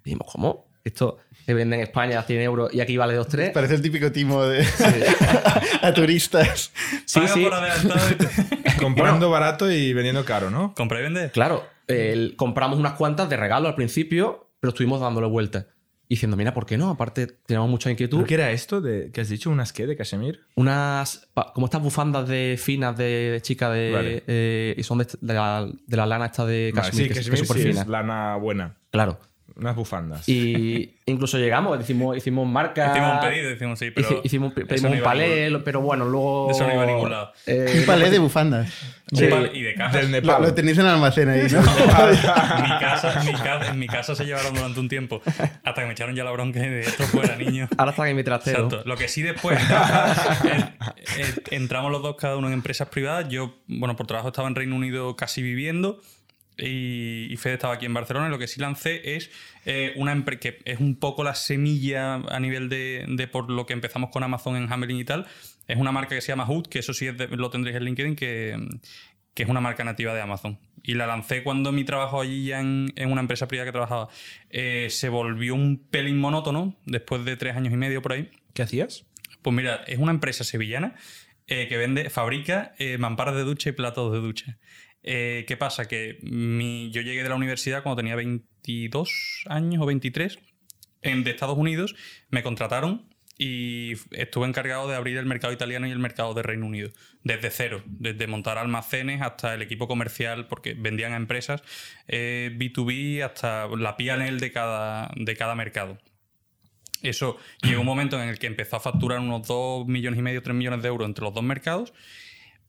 Y 0.00 0.04
dijimos, 0.10 0.28
¿cómo? 0.32 0.66
Esto 0.84 1.18
se 1.46 1.54
vende 1.54 1.76
en 1.76 1.82
España 1.82 2.18
a 2.18 2.22
100 2.22 2.40
euros 2.40 2.74
y 2.74 2.80
aquí 2.80 2.96
vale 2.96 3.14
2 3.14 3.26
o 3.26 3.30
3. 3.30 3.50
Parece 3.50 3.74
el 3.76 3.82
típico 3.82 4.10
timo 4.10 4.42
de... 4.42 4.66
a 5.82 5.92
turistas. 5.94 6.72
Sí, 7.06 7.20
Paga 7.20 7.34
sí. 7.34 7.42
por 7.44 7.54
adelantado 7.54 8.10
y 8.10 8.14
te- 8.14 8.76
Comprando 8.80 9.30
barato 9.30 9.70
y 9.70 9.92
vendiendo 9.92 10.24
caro, 10.24 10.50
¿no? 10.50 10.74
Compra 10.74 10.98
y 10.98 11.02
vende. 11.02 11.30
Claro, 11.30 11.64
el- 11.86 12.34
compramos 12.36 12.78
unas 12.78 12.94
cuantas 12.94 13.28
de 13.30 13.36
regalo 13.36 13.68
al 13.68 13.74
principio, 13.76 14.50
pero 14.60 14.70
estuvimos 14.70 15.00
dándole 15.00 15.28
vueltas. 15.28 15.66
Y 16.12 16.16
diciendo, 16.16 16.36
mira, 16.36 16.52
¿por 16.52 16.66
qué 16.66 16.76
no? 16.76 16.90
Aparte, 16.90 17.26
tenemos 17.26 17.70
mucha 17.70 17.90
inquietud. 17.90 18.18
¿Pero 18.18 18.26
qué 18.28 18.34
era 18.34 18.50
esto 18.50 18.82
de, 18.82 19.10
que 19.12 19.22
has 19.22 19.30
dicho? 19.30 19.48
¿Unas 19.48 19.72
qué? 19.72 19.86
¿De 19.86 19.96
Casemir? 19.96 20.40
unas 20.56 21.30
como 21.54 21.64
estas 21.66 21.80
bufandas 21.82 22.28
de 22.28 22.58
finas 22.62 22.94
de, 22.98 23.38
chica 23.42 23.70
de 23.70 23.92
Vale. 23.92 24.22
eh, 24.26 24.74
y 24.76 24.82
son 24.82 24.98
de, 24.98 25.06
de 25.22 25.32
la, 25.32 25.66
de 25.86 25.96
la 25.96 26.04
lana 26.04 26.26
esta 26.26 26.44
de 26.44 26.70
Vale, 26.74 26.86
Kashmir, 26.88 27.06
sí, 27.08 27.12
que, 27.14 27.18
es- 27.20 27.24
que 27.24 27.30
Casemir 27.30 27.40
es 27.42 27.48
súper 27.48 27.62
sí, 27.62 27.68
fina. 27.70 27.80
es 27.82 27.88
lana 27.88 28.36
buena. 28.36 28.76
Claro. 28.90 29.18
Unas 29.54 29.76
bufandas. 29.76 30.28
Y 30.28 30.94
incluso 31.06 31.36
llegamos, 31.38 31.78
hicimos, 31.80 32.16
hicimos 32.16 32.46
marca. 32.48 32.90
Hicimos 32.90 33.14
un 33.14 33.20
pedido, 33.20 33.50
decimos 33.50 33.78
sí, 33.78 33.90
pero. 33.90 34.08
hici- 34.08 34.20
hicimos, 34.24 34.52
pedimos 34.54 34.82
no 34.82 34.88
un 34.88 34.92
a 34.92 34.96
ningún- 34.96 35.04
palé, 35.04 35.58
pero 35.64 35.80
bueno, 35.82 36.04
luego. 36.06 36.50
Eso 36.50 36.66
no 36.66 36.72
iba 36.72 36.82
a 36.82 36.86
ningún 36.86 37.10
lado. 37.10 37.32
eh, 37.46 37.74
Un 37.80 37.84
palé 37.86 38.10
de 38.10 38.18
bufandas. 38.18 38.72
Un 39.10 39.18
Sí. 39.18 39.26
palé- 39.26 39.50
y 39.52 39.60
de 39.62 39.74
cajas. 39.74 39.92
Del 39.92 40.04
Lo, 40.06 40.20
Nepal. 40.20 40.42
lo 40.42 40.54
tenéis 40.54 40.78
en 40.78 40.86
el 40.86 40.90
almacén 40.92 41.28
ahí, 41.28 41.46
¿no? 41.50 41.60
mi 42.62 42.78
casa, 42.80 43.22
mi 43.24 43.32
ca- 43.34 43.66
en 43.68 43.78
mi 43.78 43.86
casa 43.86 44.14
se 44.14 44.24
llevaron 44.24 44.54
durante 44.54 44.80
un 44.80 44.88
tiempo. 44.88 45.20
Hasta 45.26 45.74
que 45.82 45.86
me 45.86 45.92
echaron 45.92 46.14
ya 46.16 46.24
la 46.24 46.30
bronca 46.30 46.60
de 46.60 46.80
esto 46.80 47.04
fuera, 47.04 47.36
niño. 47.36 47.68
ahora 47.76 47.90
está 47.90 48.08
en 48.08 48.16
mi 48.16 48.24
trastero. 48.24 48.64
Exacto. 48.64 48.88
Lo 48.88 48.96
que 48.96 49.08
sí 49.08 49.20
después 49.20 49.58
entramos 51.50 51.90
los 51.92 52.02
dos 52.02 52.16
cada 52.16 52.36
uno 52.36 52.48
en 52.48 52.54
empresas 52.54 52.88
privadas. 52.88 53.28
Yo, 53.28 53.56
bueno, 53.66 53.96
por 53.96 54.06
trabajo 54.06 54.28
estaba 54.28 54.48
en 54.48 54.54
Reino 54.54 54.76
Unido 54.76 55.16
casi 55.16 55.42
viviendo 55.42 56.00
y, 56.58 57.32
y 57.32 57.36
Fede 57.36 57.54
estaba 57.54 57.74
aquí 57.74 57.86
en 57.86 57.94
Barcelona. 57.94 58.28
Lo 58.28 58.38
que 58.38 58.46
sí 58.46 58.60
lancé 58.60 59.16
es 59.16 59.30
eh, 59.64 59.92
una 59.96 60.12
empresa 60.12 60.40
que 60.40 60.60
es 60.64 60.80
un 60.80 60.96
poco 60.96 61.24
la 61.24 61.34
semilla 61.34 62.14
a 62.14 62.40
nivel 62.40 62.68
de, 62.68 63.04
de 63.08 63.26
por 63.28 63.50
lo 63.50 63.66
que 63.66 63.72
empezamos 63.72 64.10
con 64.10 64.22
Amazon 64.22 64.56
en 64.56 64.72
Hamelin 64.72 64.98
y 64.98 65.04
tal. 65.04 65.26
Es 65.68 65.76
una 65.76 65.92
marca 65.92 66.14
que 66.14 66.20
se 66.20 66.28
llama 66.28 66.46
Hood, 66.46 66.66
que 66.66 66.80
eso 66.80 66.92
sí 66.92 67.06
es 67.06 67.16
de- 67.16 67.28
lo 67.28 67.50
tendréis 67.50 67.76
en 67.76 67.84
LinkedIn, 67.84 68.16
que, 68.16 68.56
que 69.34 69.42
es 69.44 69.48
una 69.48 69.60
marca 69.60 69.84
nativa 69.84 70.12
de 70.14 70.20
Amazon. 70.20 70.58
Y 70.82 70.94
la 70.94 71.06
lancé 71.06 71.44
cuando 71.44 71.70
mi 71.70 71.84
trabajo 71.84 72.20
allí 72.20 72.46
ya 72.46 72.60
en, 72.60 72.92
en 72.96 73.12
una 73.12 73.20
empresa 73.20 73.46
privada 73.46 73.66
que 73.66 73.72
trabajaba 73.72 74.08
eh, 74.50 74.88
se 74.90 75.08
volvió 75.08 75.54
un 75.54 75.78
pelín 75.78 76.18
monótono 76.18 76.76
después 76.86 77.24
de 77.24 77.36
tres 77.36 77.56
años 77.56 77.72
y 77.72 77.76
medio 77.76 78.02
por 78.02 78.12
ahí. 78.12 78.30
¿Qué 78.52 78.62
hacías? 78.62 79.06
Pues 79.42 79.54
mira, 79.54 79.84
es 79.86 79.98
una 79.98 80.10
empresa 80.10 80.42
sevillana 80.44 80.94
eh, 81.46 81.68
que 81.68 81.76
vende, 81.76 82.10
fabrica 82.10 82.74
eh, 82.78 82.98
mamparas 82.98 83.36
de 83.36 83.42
ducha 83.42 83.68
y 83.70 83.72
platos 83.72 84.12
de 84.12 84.18
ducha. 84.18 84.58
Eh, 85.02 85.44
¿Qué 85.48 85.56
pasa? 85.56 85.88
Que 85.88 86.18
mi- 86.22 86.90
yo 86.92 87.02
llegué 87.02 87.22
de 87.22 87.28
la 87.28 87.34
universidad 87.34 87.82
cuando 87.82 87.96
tenía 88.00 88.14
22 88.16 89.44
años 89.46 89.82
o 89.82 89.86
23 89.86 90.38
en, 91.02 91.24
de 91.24 91.30
Estados 91.32 91.58
Unidos, 91.58 91.94
me 92.30 92.42
contrataron 92.42 93.08
y 93.38 93.94
estuve 94.12 94.46
encargado 94.46 94.88
de 94.88 94.94
abrir 94.94 95.16
el 95.16 95.26
mercado 95.26 95.52
italiano 95.52 95.88
y 95.88 95.90
el 95.90 95.98
mercado 95.98 96.32
de 96.34 96.42
Reino 96.44 96.66
Unido, 96.66 96.90
desde 97.24 97.50
cero, 97.50 97.82
desde 97.86 98.28
montar 98.28 98.58
almacenes 98.58 99.20
hasta 99.22 99.54
el 99.54 99.62
equipo 99.62 99.88
comercial, 99.88 100.46
porque 100.46 100.74
vendían 100.74 101.12
a 101.12 101.16
empresas, 101.16 101.62
eh, 102.06 102.52
B2B 102.56 103.22
hasta 103.24 103.66
la 103.68 103.96
PNL 103.96 104.38
de 104.38 104.52
cada, 104.52 105.10
de 105.16 105.34
cada 105.36 105.56
mercado. 105.56 105.98
Eso 107.02 107.36
llegó 107.62 107.80
un 107.80 107.86
momento 107.86 108.22
en 108.22 108.28
el 108.28 108.38
que 108.38 108.46
empezó 108.46 108.76
a 108.76 108.80
facturar 108.80 109.18
unos 109.18 109.48
2 109.48 109.88
millones 109.88 110.20
y 110.20 110.22
medio, 110.22 110.40
3 110.42 110.54
millones 110.54 110.82
de 110.82 110.88
euros 110.88 111.08
entre 111.08 111.24
los 111.24 111.34
dos 111.34 111.42
mercados, 111.42 111.92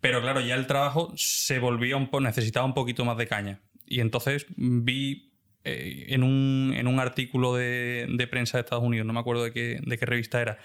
pero 0.04 0.20
claro, 0.20 0.42
ya 0.42 0.56
el 0.56 0.68
trabajo 0.68 1.14
se 1.16 1.60
volvía 1.60 1.96
un 1.96 2.08
poco, 2.08 2.20
necesitaba 2.20 2.66
un 2.66 2.74
poquito 2.74 3.06
más 3.06 3.16
de 3.16 3.26
caña. 3.26 3.62
Y 3.88 4.02
entonces 4.02 4.46
vi 4.58 5.32
eh, 5.64 6.08
en, 6.10 6.24
un, 6.24 6.74
en 6.76 6.88
un 6.88 7.00
artículo 7.00 7.56
de, 7.56 8.08
de 8.10 8.28
prensa 8.28 8.58
de 8.58 8.64
Estados 8.64 8.84
Unidos, 8.84 9.08
no 9.08 9.14
me 9.14 9.22
acuerdo 9.22 9.46
de 9.46 9.54
qué, 9.54 9.80
de 9.82 9.98
qué 9.98 10.06
revista 10.06 10.42
era, 10.42 10.58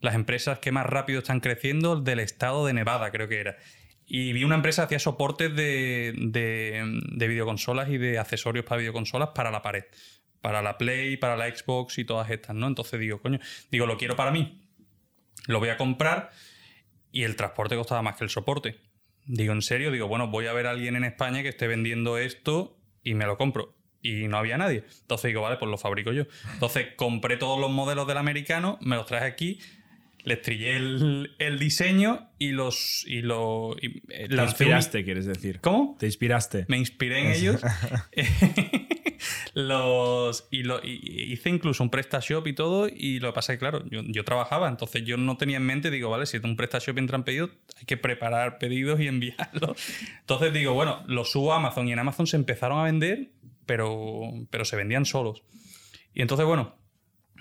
las 0.00 0.14
empresas 0.14 0.60
que 0.60 0.72
más 0.72 0.86
rápido 0.86 1.18
están 1.18 1.40
creciendo 1.40 2.00
del 2.00 2.20
estado 2.20 2.64
de 2.64 2.72
Nevada, 2.72 3.10
creo 3.10 3.28
que 3.28 3.38
era. 3.38 3.58
Y 4.06 4.32
vi 4.32 4.44
una 4.44 4.54
empresa 4.54 4.80
que 4.80 4.86
hacía 4.86 4.98
soportes 4.98 5.54
de, 5.54 6.14
de, 6.16 6.82
de 7.12 7.28
videoconsolas 7.28 7.90
y 7.90 7.98
de 7.98 8.18
accesorios 8.18 8.64
para 8.64 8.78
videoconsolas 8.78 9.28
para 9.34 9.50
la 9.50 9.60
pared. 9.60 9.84
Para 10.40 10.62
la 10.62 10.78
Play, 10.78 11.18
para 11.18 11.36
la 11.36 11.54
Xbox 11.54 11.98
y 11.98 12.06
todas 12.06 12.30
estas, 12.30 12.56
¿no? 12.56 12.66
Entonces 12.66 12.98
digo, 12.98 13.20
coño, 13.20 13.40
digo, 13.70 13.84
lo 13.84 13.98
quiero 13.98 14.16
para 14.16 14.30
mí. 14.30 14.62
Lo 15.48 15.58
voy 15.58 15.68
a 15.68 15.76
comprar 15.76 16.30
y 17.12 17.24
el 17.24 17.34
transporte 17.36 17.76
costaba 17.76 18.02
más 18.02 18.16
que 18.16 18.24
el 18.24 18.30
soporte. 18.30 18.85
Digo, 19.26 19.52
en 19.52 19.62
serio, 19.62 19.90
digo, 19.90 20.06
bueno, 20.08 20.28
voy 20.28 20.46
a 20.46 20.52
ver 20.52 20.66
a 20.66 20.70
alguien 20.70 20.96
en 20.96 21.04
España 21.04 21.42
que 21.42 21.48
esté 21.48 21.66
vendiendo 21.66 22.16
esto 22.18 22.76
y 23.02 23.14
me 23.14 23.26
lo 23.26 23.36
compro. 23.36 23.74
Y 24.02 24.28
no 24.28 24.36
había 24.38 24.56
nadie. 24.56 24.84
Entonces 25.02 25.28
digo, 25.30 25.42
vale, 25.42 25.56
pues 25.56 25.68
lo 25.70 25.78
fabrico 25.78 26.12
yo. 26.12 26.24
Entonces 26.54 26.88
compré 26.96 27.36
todos 27.36 27.58
los 27.60 27.70
modelos 27.70 28.06
del 28.06 28.18
americano, 28.18 28.78
me 28.80 28.94
los 28.96 29.06
traje 29.06 29.24
aquí. 29.26 29.58
les 30.22 30.42
trillé 30.42 30.76
el, 30.76 31.34
el 31.38 31.58
diseño 31.58 32.30
y 32.38 32.50
los. 32.52 33.04
Y 33.06 33.22
lo, 33.22 33.74
y, 33.80 34.02
eh, 34.10 34.28
Te 34.28 34.34
un- 34.36 34.40
inspiraste, 34.44 35.04
quieres 35.04 35.26
decir. 35.26 35.60
¿Cómo? 35.60 35.96
Te 35.98 36.06
inspiraste. 36.06 36.66
Me 36.68 36.78
inspiré 36.78 37.20
en 37.20 37.32
ellos. 37.32 37.60
los, 39.56 40.48
y, 40.50 40.64
lo, 40.64 40.80
hice 40.84 41.48
incluso 41.48 41.82
un 41.82 41.88
PrestaShop 41.88 42.46
y 42.46 42.52
todo. 42.52 42.88
Y 42.88 43.20
lo 43.20 43.28
que 43.28 43.34
pasa 43.36 43.54
es 43.54 43.56
que, 43.56 43.60
claro, 43.60 43.82
yo, 43.88 44.02
yo 44.04 44.22
trabajaba, 44.22 44.68
entonces 44.68 45.02
yo 45.04 45.16
no 45.16 45.38
tenía 45.38 45.56
en 45.56 45.62
mente, 45.62 45.90
digo, 45.90 46.10
vale, 46.10 46.26
si 46.26 46.36
es 46.36 46.44
un 46.44 46.56
PrestaShop 46.56 46.98
entran 46.98 47.24
pedidos, 47.24 47.52
hay 47.78 47.86
que 47.86 47.96
preparar 47.96 48.58
pedidos 48.58 49.00
y 49.00 49.08
enviarlos. 49.08 49.80
Entonces 50.20 50.52
digo, 50.52 50.74
bueno, 50.74 51.02
los 51.06 51.30
subo 51.30 51.54
a 51.54 51.56
Amazon 51.56 51.88
y 51.88 51.92
en 51.92 51.98
Amazon 51.98 52.26
se 52.26 52.36
empezaron 52.36 52.78
a 52.78 52.82
vender, 52.82 53.30
pero, 53.64 54.30
pero 54.50 54.66
se 54.66 54.76
vendían 54.76 55.06
solos. 55.06 55.42
Y 56.12 56.20
entonces, 56.20 56.44
bueno, 56.44 56.76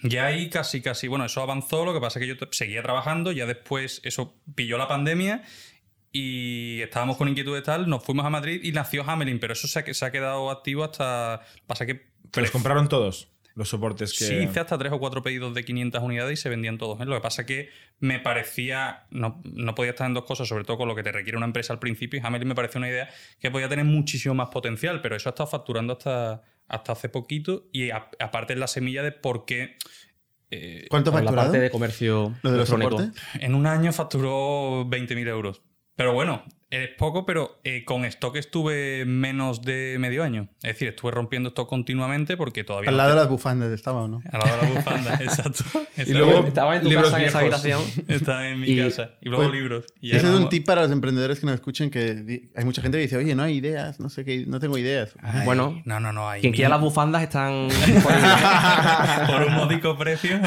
ya 0.01 0.27
ahí 0.27 0.49
casi, 0.49 0.81
casi, 0.81 1.09
bueno, 1.09 1.25
eso 1.25 1.41
avanzó, 1.41 1.83
lo 1.83 1.93
que 1.93 1.99
pasa 1.99 2.19
es 2.19 2.25
que 2.25 2.33
yo 2.33 2.47
seguía 2.51 2.81
trabajando, 2.81 3.33
ya 3.33 3.45
después 3.45 3.99
eso 4.05 4.35
pilló 4.55 4.77
la 4.77 4.87
pandemia 4.87 5.43
y 6.17 6.81
estábamos 6.81 7.17
con 7.17 7.27
inquietudes 7.27 7.63
tal, 7.63 7.89
nos 7.89 8.03
fuimos 8.03 8.25
a 8.25 8.29
Madrid 8.29 8.61
y 8.63 8.71
nació 8.71 9.03
Hamelin, 9.09 9.37
pero 9.39 9.51
eso 9.53 9.67
se 9.67 9.79
ha, 9.79 9.93
se 9.93 10.05
ha 10.05 10.11
quedado 10.11 10.49
activo 10.49 10.83
hasta... 10.85 11.41
Pasa 11.67 11.85
que... 11.85 12.07
¿Te 12.31 12.39
los 12.41 12.51
compraron 12.51 12.87
todos? 12.87 13.27
Los 13.53 13.69
soportes 13.69 14.11
que. 14.17 14.25
Sí, 14.25 14.33
hice 14.35 14.59
hasta 14.59 14.77
tres 14.77 14.91
o 14.91 14.99
cuatro 14.99 15.23
pedidos 15.23 15.53
de 15.53 15.63
500 15.63 16.03
unidades 16.03 16.39
y 16.39 16.41
se 16.41 16.49
vendían 16.49 16.77
todos. 16.77 16.99
¿eh? 16.99 17.05
Lo 17.05 17.15
que 17.15 17.21
pasa 17.21 17.43
es 17.43 17.47
que 17.47 17.69
me 17.99 18.19
parecía, 18.19 19.05
no, 19.11 19.41
no 19.45 19.75
podía 19.75 19.91
estar 19.91 20.07
en 20.07 20.13
dos 20.13 20.25
cosas, 20.25 20.47
sobre 20.49 20.65
todo 20.65 20.77
con 20.77 20.87
lo 20.89 20.95
que 20.95 21.03
te 21.03 21.11
requiere 21.13 21.37
una 21.37 21.45
empresa 21.45 21.71
al 21.71 21.79
principio. 21.79 22.19
Y 22.19 22.25
Hamelin 22.25 22.49
me 22.49 22.55
pareció 22.55 22.79
una 22.79 22.89
idea 22.89 23.09
que 23.39 23.51
podía 23.51 23.69
tener 23.69 23.85
muchísimo 23.85 24.35
más 24.35 24.49
potencial, 24.49 25.01
pero 25.01 25.15
eso 25.15 25.29
ha 25.29 25.31
estado 25.31 25.47
facturando 25.49 25.93
hasta, 25.93 26.41
hasta 26.67 26.91
hace 26.91 27.07
poquito. 27.07 27.67
Y 27.71 27.91
a- 27.91 28.09
aparte 28.19 28.53
es 28.53 28.59
la 28.59 28.67
semilla 28.67 29.03
de 29.03 29.13
por 29.13 29.45
qué 29.45 29.77
eh, 30.51 30.85
¿Cuánto 30.89 31.11
Por 31.11 31.21
la 31.21 31.25
facturado? 31.25 31.51
parte 31.51 31.61
de 31.63 31.69
comercio 31.71 32.35
Lo 32.43 32.51
de 32.51 32.57
los 32.57 32.67
soportes. 32.69 33.11
en 33.39 33.55
un 33.55 33.65
año 33.67 33.91
facturó 33.93 34.85
20.000 34.85 35.27
euros. 35.29 35.61
Pero 35.95 36.13
bueno, 36.13 36.43
es 36.71 36.89
poco, 36.97 37.25
pero 37.25 37.59
eh, 37.63 37.85
con 37.85 38.03
stock 38.05 38.35
estuve 38.37 39.05
menos 39.05 39.61
de 39.61 39.95
medio 39.99 40.23
año. 40.23 40.49
Es 40.63 40.73
decir, 40.73 40.89
estuve 40.89 41.11
rompiendo 41.11 41.49
stock 41.49 41.69
continuamente 41.69 42.35
porque 42.37 42.63
todavía. 42.63 42.89
Al 42.89 42.95
no 42.95 43.03
lado 43.03 43.09
de 43.11 43.15
las 43.17 43.29
bufandas 43.29 43.71
estaba, 43.71 44.01
¿o 44.03 44.07
no? 44.07 44.21
Al 44.31 44.39
lado 44.39 44.55
de 44.57 44.61
la 44.63 44.75
bufanda, 44.79 45.13
exacto. 45.21 45.63
Y 45.95 46.11
luego- 46.13 46.45
Estaba 46.47 46.75
en 46.75 46.81
tu 46.81 46.89
libros 46.89 47.05
casa 47.11 47.21
en 47.21 47.27
esa 47.29 47.39
habitación. 47.39 47.81
Está 48.07 48.49
en 48.49 48.59
mi 48.59 48.67
Y- 48.71 48.77
casa. 48.77 49.11
Y 49.21 49.29
luego 49.29 49.45
pues, 49.45 49.55
libros. 49.55 49.85
Y 50.01 50.15
Ese 50.15 50.27
es 50.27 50.33
un 50.33 50.49
tip 50.49 50.65
para 50.65 50.81
los 50.81 50.91
emprendedores 50.91 51.39
que 51.39 51.45
nos 51.45 51.55
escuchen 51.55 51.89
que 51.89 52.49
hay 52.55 52.65
mucha 52.65 52.81
gente 52.81 52.97
que 52.97 53.03
dice, 53.03 53.17
oye, 53.17 53.35
no 53.35 53.43
hay 53.43 53.55
ideas, 53.55 53.99
no 53.99 54.09
sé 54.09 54.25
qué, 54.25 54.45
no 54.47 54.59
tengo 54.59 54.77
ideas. 54.77 55.13
Ay, 55.21 55.45
Bueno, 55.45 55.81
no, 55.85 55.99
no, 55.99 56.11
no. 56.11 56.27
Hay 56.29 56.41
Quien 56.41 56.51
quiera 56.51 56.69
las 56.69 56.81
bufandas 56.81 57.23
están 57.23 57.69
por 59.27 59.43
un 59.43 59.53
módico 59.53 59.97
precio. 59.97 60.39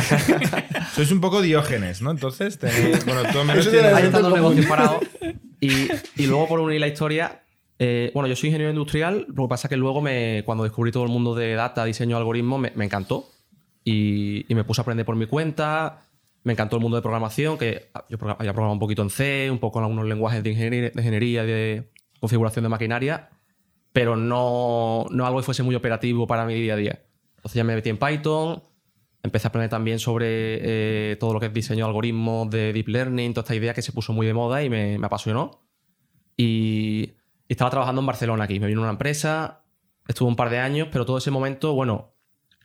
Sois 0.95 1.11
un 1.13 1.21
poco 1.21 1.41
diógenes, 1.43 2.03
¿no? 2.03 2.11
Entonces, 2.11 2.59
tenéis. 2.59 3.05
Bueno, 3.07 3.23
tú 3.33 3.39
Eso 3.41 3.45
la 3.45 3.71
tienes- 3.71 3.95
Ahí 3.95 4.05
están 4.07 4.23
los 4.23 4.31
común. 4.33 4.35
negocios 4.57 4.67
parados. 4.67 4.99
Y, 5.61 5.71
y 6.17 6.27
luego, 6.27 6.47
por 6.49 6.61
unir 6.61 6.81
la 6.81 6.89
historia, 6.89 7.43
eh, 7.79 8.11
bueno, 8.15 8.29
yo 8.29 8.37
soy 8.37 8.49
ingeniero 8.49 8.73
industrial, 8.73 9.27
lo 9.29 9.45
que 9.45 9.49
pasa 9.49 9.69
es 9.69 9.71
que 9.71 9.77
luego, 9.77 10.01
me, 10.01 10.43
cuando 10.45 10.65
descubrí 10.65 10.91
todo 10.91 11.05
el 11.05 11.11
mundo 11.11 11.35
de 11.35 11.55
data, 11.55 11.85
diseño, 11.85 12.17
algoritmo, 12.17 12.59
me, 12.59 12.73
me 12.75 12.85
encantó. 12.85 13.29
Y, 13.85 14.45
y 14.51 14.55
me 14.55 14.65
puse 14.65 14.81
a 14.81 14.83
aprender 14.83 15.07
por 15.07 15.17
mi 15.17 15.27
cuenta. 15.27 16.05
Me 16.45 16.53
encantó 16.53 16.77
el 16.77 16.83
mundo 16.83 16.97
de 16.97 17.03
programación, 17.03 17.59
que 17.59 17.91
yo 18.09 18.19
había 18.21 18.53
programado 18.53 18.73
un 18.73 18.79
poquito 18.79 19.03
en 19.03 19.11
C, 19.11 19.51
un 19.51 19.59
poco 19.59 19.79
en 19.79 19.85
algunos 19.85 20.07
lenguajes 20.07 20.43
de 20.43 20.51
ingeniería, 20.51 20.91
de, 20.91 20.93
ingeniería, 20.95 21.45
de 21.45 21.91
configuración 22.21 22.63
de 22.65 22.69
maquinaria, 22.69 23.31
pero 23.93 24.17
no, 24.17 25.07
no 25.11 25.27
algo 25.27 25.39
que 25.39 25.45
fuese 25.45 25.63
muy 25.63 25.75
operativo 25.75 26.27
para 26.27 26.45
mi 26.45 26.55
día 26.55 26.75
a 26.75 26.77
día. 26.77 27.03
Entonces 27.37 27.55
ya 27.55 27.65
me 27.65 27.75
metí 27.75 27.91
en 27.91 27.99
Python, 27.99 28.63
empecé 29.23 29.47
a 29.47 29.49
aprender 29.49 29.71
también 29.71 29.99
sobre 29.99 30.27
eh, 31.11 31.17
todo 31.17 31.33
lo 31.33 31.41
que 31.41 31.47
es 31.47 31.53
diseño 31.53 31.85
de 31.85 31.89
algoritmos 31.89 32.51
de 32.51 32.73
deep 32.73 32.89
learning, 32.89 33.35
toda 33.35 33.43
esta 33.43 33.55
idea 33.55 33.75
que 33.75 33.83
se 33.83 33.93
puso 33.93 34.13
muy 34.13 34.27
de 34.27 34.35
moda 34.35 34.63
y 34.63 34.71
me, 34.71 34.99
me 34.99 35.07
apasionó. 35.07 35.67
Y, 36.37 37.15
y 37.49 37.53
estaba 37.53 37.71
trabajando 37.71 38.01
en 38.01 38.07
Barcelona 38.07 38.45
aquí. 38.45 38.61
Me 38.61 38.67
vino 38.67 38.81
una 38.83 38.91
empresa, 38.91 39.65
estuve 40.07 40.29
un 40.29 40.37
par 40.37 40.51
de 40.51 40.59
años, 40.59 40.89
pero 40.93 41.07
todo 41.07 41.19
ese 41.19 41.31
momento, 41.31 41.75
bueno, 41.75 42.15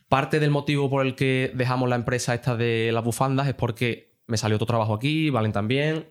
parte 0.08 0.38
del 0.38 0.50
motivo 0.50 0.90
por 0.90 1.04
el 1.04 1.14
que 1.14 1.50
dejamos 1.54 1.88
la 1.88 1.96
empresa 1.96 2.34
esta 2.34 2.56
de 2.56 2.90
las 2.92 3.02
bufandas 3.02 3.48
es 3.48 3.54
porque 3.54 4.14
me 4.26 4.36
salió 4.36 4.56
otro 4.56 4.66
trabajo 4.66 4.94
aquí, 4.94 5.30
Valen 5.30 5.52
también. 5.52 6.10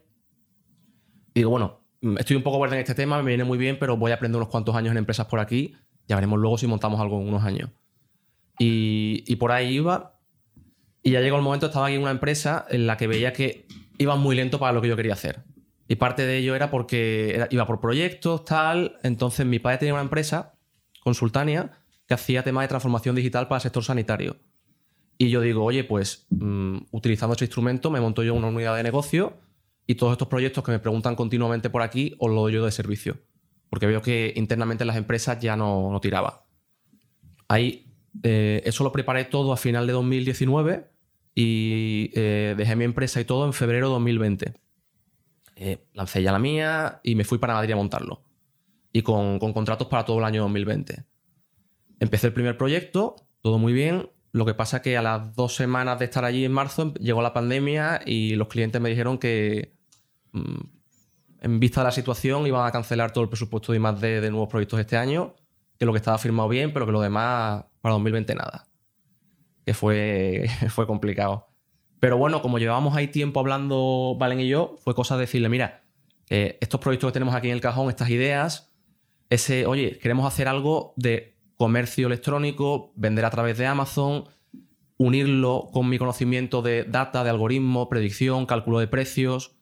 Y 1.34 1.41
digo, 1.41 1.52
bueno, 1.52 1.86
mm, 2.02 2.18
estoy 2.18 2.36
un 2.36 2.44
poco 2.44 2.60
verde 2.60 2.76
en 2.76 2.82
este 2.82 2.96
tema, 2.96 3.22
me 3.22 3.30
viene 3.30 3.44
muy 3.44 3.58
bien, 3.58 3.78
pero 3.80 3.96
voy 3.96 4.12
a 4.12 4.16
aprender 4.16 4.38
unos 4.38 4.50
cuantos 4.50 4.76
años 4.76 4.91
en 4.91 4.98
empresas 4.98 5.28
por 5.28 5.39
aquí. 5.39 5.76
Ya 6.08 6.16
veremos 6.16 6.39
luego 6.39 6.58
si 6.58 6.68
montamos 6.68 7.00
algo 7.00 7.22
en 7.22 7.28
unos 7.28 7.44
años. 7.44 7.70
Y, 8.60 9.24
y 9.28 9.36
por 9.38 9.52
ahí 9.52 9.76
iba. 9.76 10.12
Y 11.04 11.12
ya 11.12 11.20
llegó 11.20 11.36
el 11.36 11.43
momento, 11.43 11.66
estaba 11.66 11.88
aquí 11.88 11.95
en 11.95 12.01
una 12.01 12.12
empresa 12.12 12.66
en 12.70 12.88
la 12.88 12.95
que 12.95 13.08
veía 13.08 13.34
que 13.34 13.68
iba 13.97 14.16
muy 14.16 14.38
lento 14.38 14.58
para 14.58 14.72
lo 14.72 14.82
que 14.82 14.88
yo 14.88 14.95
quería 14.95 15.14
hacer. 15.14 15.43
Y 15.88 15.95
parte 15.95 16.26
de 16.26 16.38
ello 16.38 16.56
era 16.56 16.72
porque 16.72 17.45
iba 17.51 17.68
por 17.68 17.82
proyectos, 17.82 18.45
tal. 18.45 18.97
Entonces 19.04 19.45
mi 19.45 19.60
padre 19.60 19.80
tenía 19.80 19.93
una 19.93 20.04
empresa, 20.04 20.56
consultánea, 21.01 21.72
que 22.08 22.14
hacía 22.14 22.43
temas 22.43 22.64
de 22.64 22.70
transformación 22.70 23.16
digital 23.16 23.49
para 23.49 23.58
el 23.58 23.64
sector 23.64 23.84
sanitario. 23.84 24.38
Y 25.18 25.30
yo 25.30 25.41
digo, 25.41 25.64
oye, 25.64 25.84
pues 25.84 26.26
mm, 26.30 26.78
utilizando 26.91 27.34
este 27.34 27.45
instrumento 27.45 27.91
me 27.91 27.99
monto 27.99 28.24
yo 28.24 28.34
una 28.34 28.47
unidad 28.47 28.76
de 28.78 28.84
negocio 28.84 29.38
y 29.86 29.95
todos 29.95 30.14
estos 30.14 30.30
proyectos 30.30 30.64
que 30.64 30.72
me 30.72 30.80
preguntan 30.80 31.16
continuamente 31.16 31.70
por 31.70 31.82
aquí 31.82 32.16
os 32.18 32.32
lo 32.32 32.41
doy 32.41 32.54
yo 32.54 32.66
de 32.66 32.72
servicio. 32.72 33.18
Porque 33.70 33.88
veo 33.88 34.01
que 34.01 34.34
internamente 34.38 34.84
en 34.84 34.88
las 34.88 34.97
empresas 34.97 35.39
ya 35.39 35.58
no, 35.58 35.91
no 35.91 35.99
tiraba. 35.99 36.45
Ahí, 37.49 37.93
eh, 38.24 38.62
eso 38.66 38.84
lo 38.86 38.91
preparé 38.91 39.26
todo 39.26 39.51
a 39.51 39.58
final 39.58 39.86
de 39.86 39.93
2019 39.93 40.93
y 41.36 42.11
eh, 42.13 42.55
dejé 42.57 42.75
mi 42.75 42.86
empresa 42.86 43.19
y 43.19 43.25
todo 43.25 43.45
en 43.45 43.53
febrero 43.53 43.88
de 43.88 43.93
2020. 43.93 44.53
Eh, 45.55 45.86
lancé 45.93 46.21
ya 46.21 46.31
la 46.31 46.39
mía 46.39 46.99
y 47.03 47.15
me 47.15 47.23
fui 47.23 47.38
para 47.38 47.53
Madrid 47.53 47.73
a 47.73 47.75
montarlo. 47.75 48.23
Y 48.91 49.01
con, 49.01 49.39
con 49.39 49.53
contratos 49.53 49.88
para 49.88 50.05
todo 50.05 50.19
el 50.19 50.25
año 50.25 50.41
2020. 50.43 51.05
Empecé 51.99 52.27
el 52.27 52.34
primer 52.34 52.57
proyecto, 52.57 53.15
todo 53.41 53.57
muy 53.57 53.73
bien. 53.73 54.09
Lo 54.31 54.45
que 54.45 54.53
pasa 54.53 54.81
que 54.81 54.97
a 54.97 55.01
las 55.01 55.36
dos 55.36 55.55
semanas 55.55 55.99
de 55.99 56.05
estar 56.05 56.25
allí 56.25 56.45
en 56.45 56.51
marzo 56.51 56.84
em- 56.84 56.93
llegó 56.95 57.21
la 57.21 57.34
pandemia 57.34 58.01
y 58.05 58.36
los 58.36 58.47
clientes 58.47 58.81
me 58.81 58.89
dijeron 58.89 59.17
que 59.17 59.75
mm, 60.31 60.59
en 61.41 61.59
vista 61.59 61.81
de 61.81 61.86
la 61.86 61.91
situación 61.91 62.45
iban 62.47 62.67
a 62.67 62.71
cancelar 62.71 63.11
todo 63.11 63.23
el 63.23 63.29
presupuesto 63.29 63.73
de 63.73 63.79
más 63.79 63.99
de, 63.99 64.21
de 64.21 64.29
nuevos 64.31 64.49
proyectos 64.49 64.79
este 64.79 64.97
año, 64.97 65.36
que 65.77 65.86
lo 65.86 65.91
que 65.91 65.97
estaba 65.97 66.17
firmado 66.17 66.49
bien, 66.49 66.73
pero 66.73 66.86
que 66.86 66.91
lo 66.91 67.01
demás 67.01 67.65
para 67.81 67.93
2020 67.93 68.36
nada. 68.36 68.65
Que 69.66 69.74
fue, 69.74 70.47
fue 70.70 70.88
complicado. 70.88 71.47
Pero 71.99 72.18
bueno, 72.18 72.41
como 72.41 72.59
llevábamos 72.59 72.95
ahí 72.95 73.07
tiempo 73.07 73.39
hablando 73.39 74.18
Valen 74.20 74.41
y 74.41 74.49
yo, 74.49 74.76
fue 74.84 74.93
cosa 74.93 75.16
de 75.16 75.22
decirle, 75.22 75.47
mira, 75.47 75.84
eh, 76.30 76.57
estos 76.59 76.80
proyectos 76.80 77.09
que 77.09 77.14
tenemos 77.14 77.34
aquí 77.34 77.47
en 77.47 77.53
el 77.53 77.61
cajón, 77.61 77.89
estas 77.89 78.09
ideas, 78.09 78.74
ese, 79.30 79.66
oye, 79.66 79.97
queremos 79.99 80.26
hacer 80.26 80.47
algo 80.47 80.93
de 80.97 81.38
comercio 81.55 82.07
electrónico, 82.07 82.91
vender 82.95 83.24
a 83.24 83.30
través 83.30 83.57
de 83.57 83.68
Amazon, 83.68 84.26
unirlo 84.97 85.70
con 85.72 85.89
mi 85.89 85.97
conocimiento 85.97 86.61
de 86.61 86.84
data, 86.84 87.24
de 87.24 87.30
algoritmo, 87.30 87.89
predicción, 87.89 88.45
cálculo 88.45 88.80
de 88.80 88.88
precios. 88.88 89.55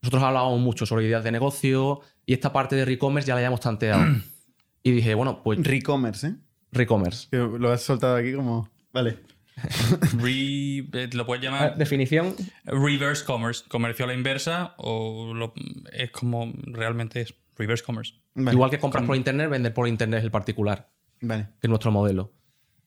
Nosotros 0.00 0.22
hablábamos 0.22 0.60
mucho 0.60 0.86
sobre 0.86 1.06
ideas 1.06 1.24
de 1.24 1.32
negocio 1.32 2.00
y 2.26 2.32
esta 2.32 2.52
parte 2.52 2.76
de 2.76 2.90
e-commerce 2.90 3.28
ya 3.28 3.34
la 3.34 3.40
hayamos 3.40 3.60
tanteado. 3.60 4.02
y 4.82 4.90
dije, 4.92 5.14
bueno, 5.14 5.42
pues 5.42 5.62
Recommerce, 5.62 6.28
¿eh? 6.28 6.34
e-commerce. 6.72 7.28
Que 7.30 7.36
lo 7.36 7.70
has 7.70 7.82
soltado 7.82 8.16
aquí 8.16 8.32
como... 8.32 8.68
Vale. 8.92 9.18
Re- 10.18 10.78
eh, 10.92 11.10
lo 11.12 11.26
puedes 11.26 11.42
Ah, 11.42 11.50
llamar 11.50 11.76
Definición. 11.76 12.34
reverse 12.64 13.24
commerce, 13.24 13.64
comercio 13.68 14.04
a 14.04 14.08
la 14.08 14.14
inversa, 14.14 14.74
o 14.78 15.32
lo- 15.34 15.52
es 15.92 16.10
como 16.10 16.52
realmente 16.64 17.20
es 17.20 17.34
reverse 17.56 17.84
commerce. 17.84 18.14
Vale. 18.34 18.52
Igual 18.54 18.70
que 18.70 18.78
compras 18.78 19.04
por 19.04 19.16
internet, 19.16 19.50
vender 19.50 19.74
por 19.74 19.86
internet 19.88 20.18
es 20.20 20.24
el 20.24 20.30
particular. 20.30 20.88
Vale. 21.24 21.44
que 21.60 21.66
es 21.66 21.68
nuestro 21.68 21.92
modelo. 21.92 22.32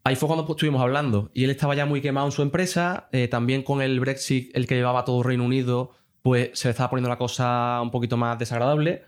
Ahí 0.04 0.18
fue 0.18 0.28
cuando 0.28 0.46
estuvimos 0.50 0.82
hablando. 0.82 1.32
Y 1.34 1.46
él 1.46 1.50
estaba 1.52 1.74
ya 1.74 1.86
muy 1.86 2.02
quemado 2.02 2.26
en 2.28 2.32
su 2.34 2.42
empresa. 2.42 3.08
eh, 3.14 3.28
también 3.30 3.64
con 3.64 3.82
el 3.82 4.00
Brexit, 4.02 4.52
el 4.56 4.68
que 4.68 4.76
llevaba 4.76 5.06
todo 5.06 5.24
Reino 5.24 5.46
Unido, 5.46 5.92
pues 6.22 6.50
se 6.54 6.68
le 6.68 6.72
estaba 6.72 6.90
poniendo 6.90 7.08
la 7.10 7.18
cosa 7.18 7.80
un 7.82 7.92
poquito 7.92 8.18
más 8.18 8.38
desagradable. 8.38 9.04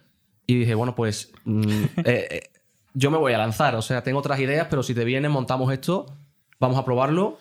Y 0.45 0.59
dije, 0.59 0.75
bueno, 0.75 0.95
pues 0.95 1.33
mm, 1.43 1.61
eh, 2.05 2.27
eh, 2.31 2.41
yo 2.93 3.11
me 3.11 3.17
voy 3.17 3.33
a 3.33 3.37
lanzar. 3.37 3.75
O 3.75 3.81
sea, 3.81 4.01
tengo 4.01 4.19
otras 4.19 4.39
ideas, 4.39 4.67
pero 4.69 4.81
si 4.81 4.93
te 4.95 5.03
vienes, 5.03 5.29
montamos 5.29 5.71
esto, 5.73 6.05
vamos 6.61 6.77
a 6.77 6.85
probarlo. 6.85 7.37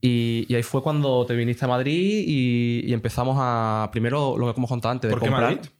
Y, 0.00 0.46
y 0.48 0.54
ahí 0.54 0.62
fue 0.62 0.82
cuando 0.82 1.26
te 1.26 1.34
viniste 1.34 1.64
a 1.64 1.68
Madrid 1.68 2.24
y, 2.26 2.82
y 2.86 2.92
empezamos 2.92 3.36
a. 3.40 3.88
Primero, 3.92 4.36
lo 4.38 4.46
que 4.52 4.58
hemos 4.58 4.68
contado 4.70 4.92
antes, 4.92 5.08
de 5.08 5.12
¿Por 5.14 5.22
qué 5.22 5.28
comprar. 5.28 5.54
Madrid? 5.56 5.70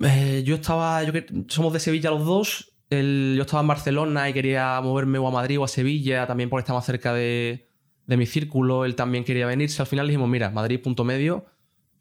Eh, 0.00 0.42
yo 0.44 0.56
estaba, 0.56 1.02
yo 1.02 1.12
somos 1.48 1.72
de 1.72 1.80
Sevilla 1.80 2.10
los 2.10 2.24
dos. 2.24 2.72
El- 2.90 3.34
yo 3.36 3.42
estaba 3.42 3.62
en 3.62 3.68
Barcelona 3.68 4.28
y 4.28 4.32
quería 4.32 4.80
moverme 4.82 5.18
o 5.18 5.26
a 5.26 5.30
Madrid 5.30 5.58
o 5.58 5.64
a 5.64 5.68
Sevilla, 5.68 6.26
también 6.26 6.48
por 6.50 6.60
estar 6.60 6.74
más 6.74 6.84
cerca 6.86 7.12
de, 7.12 7.68
de 8.06 8.16
mi 8.16 8.26
círculo. 8.26 8.84
Él 8.84 8.94
también 8.94 9.24
quería 9.24 9.46
venirse. 9.46 9.82
Al 9.82 9.88
final 9.88 10.06
dijimos, 10.06 10.28
mira, 10.28 10.50
Madrid 10.50 10.80
punto 10.82 11.04
medio. 11.04 11.46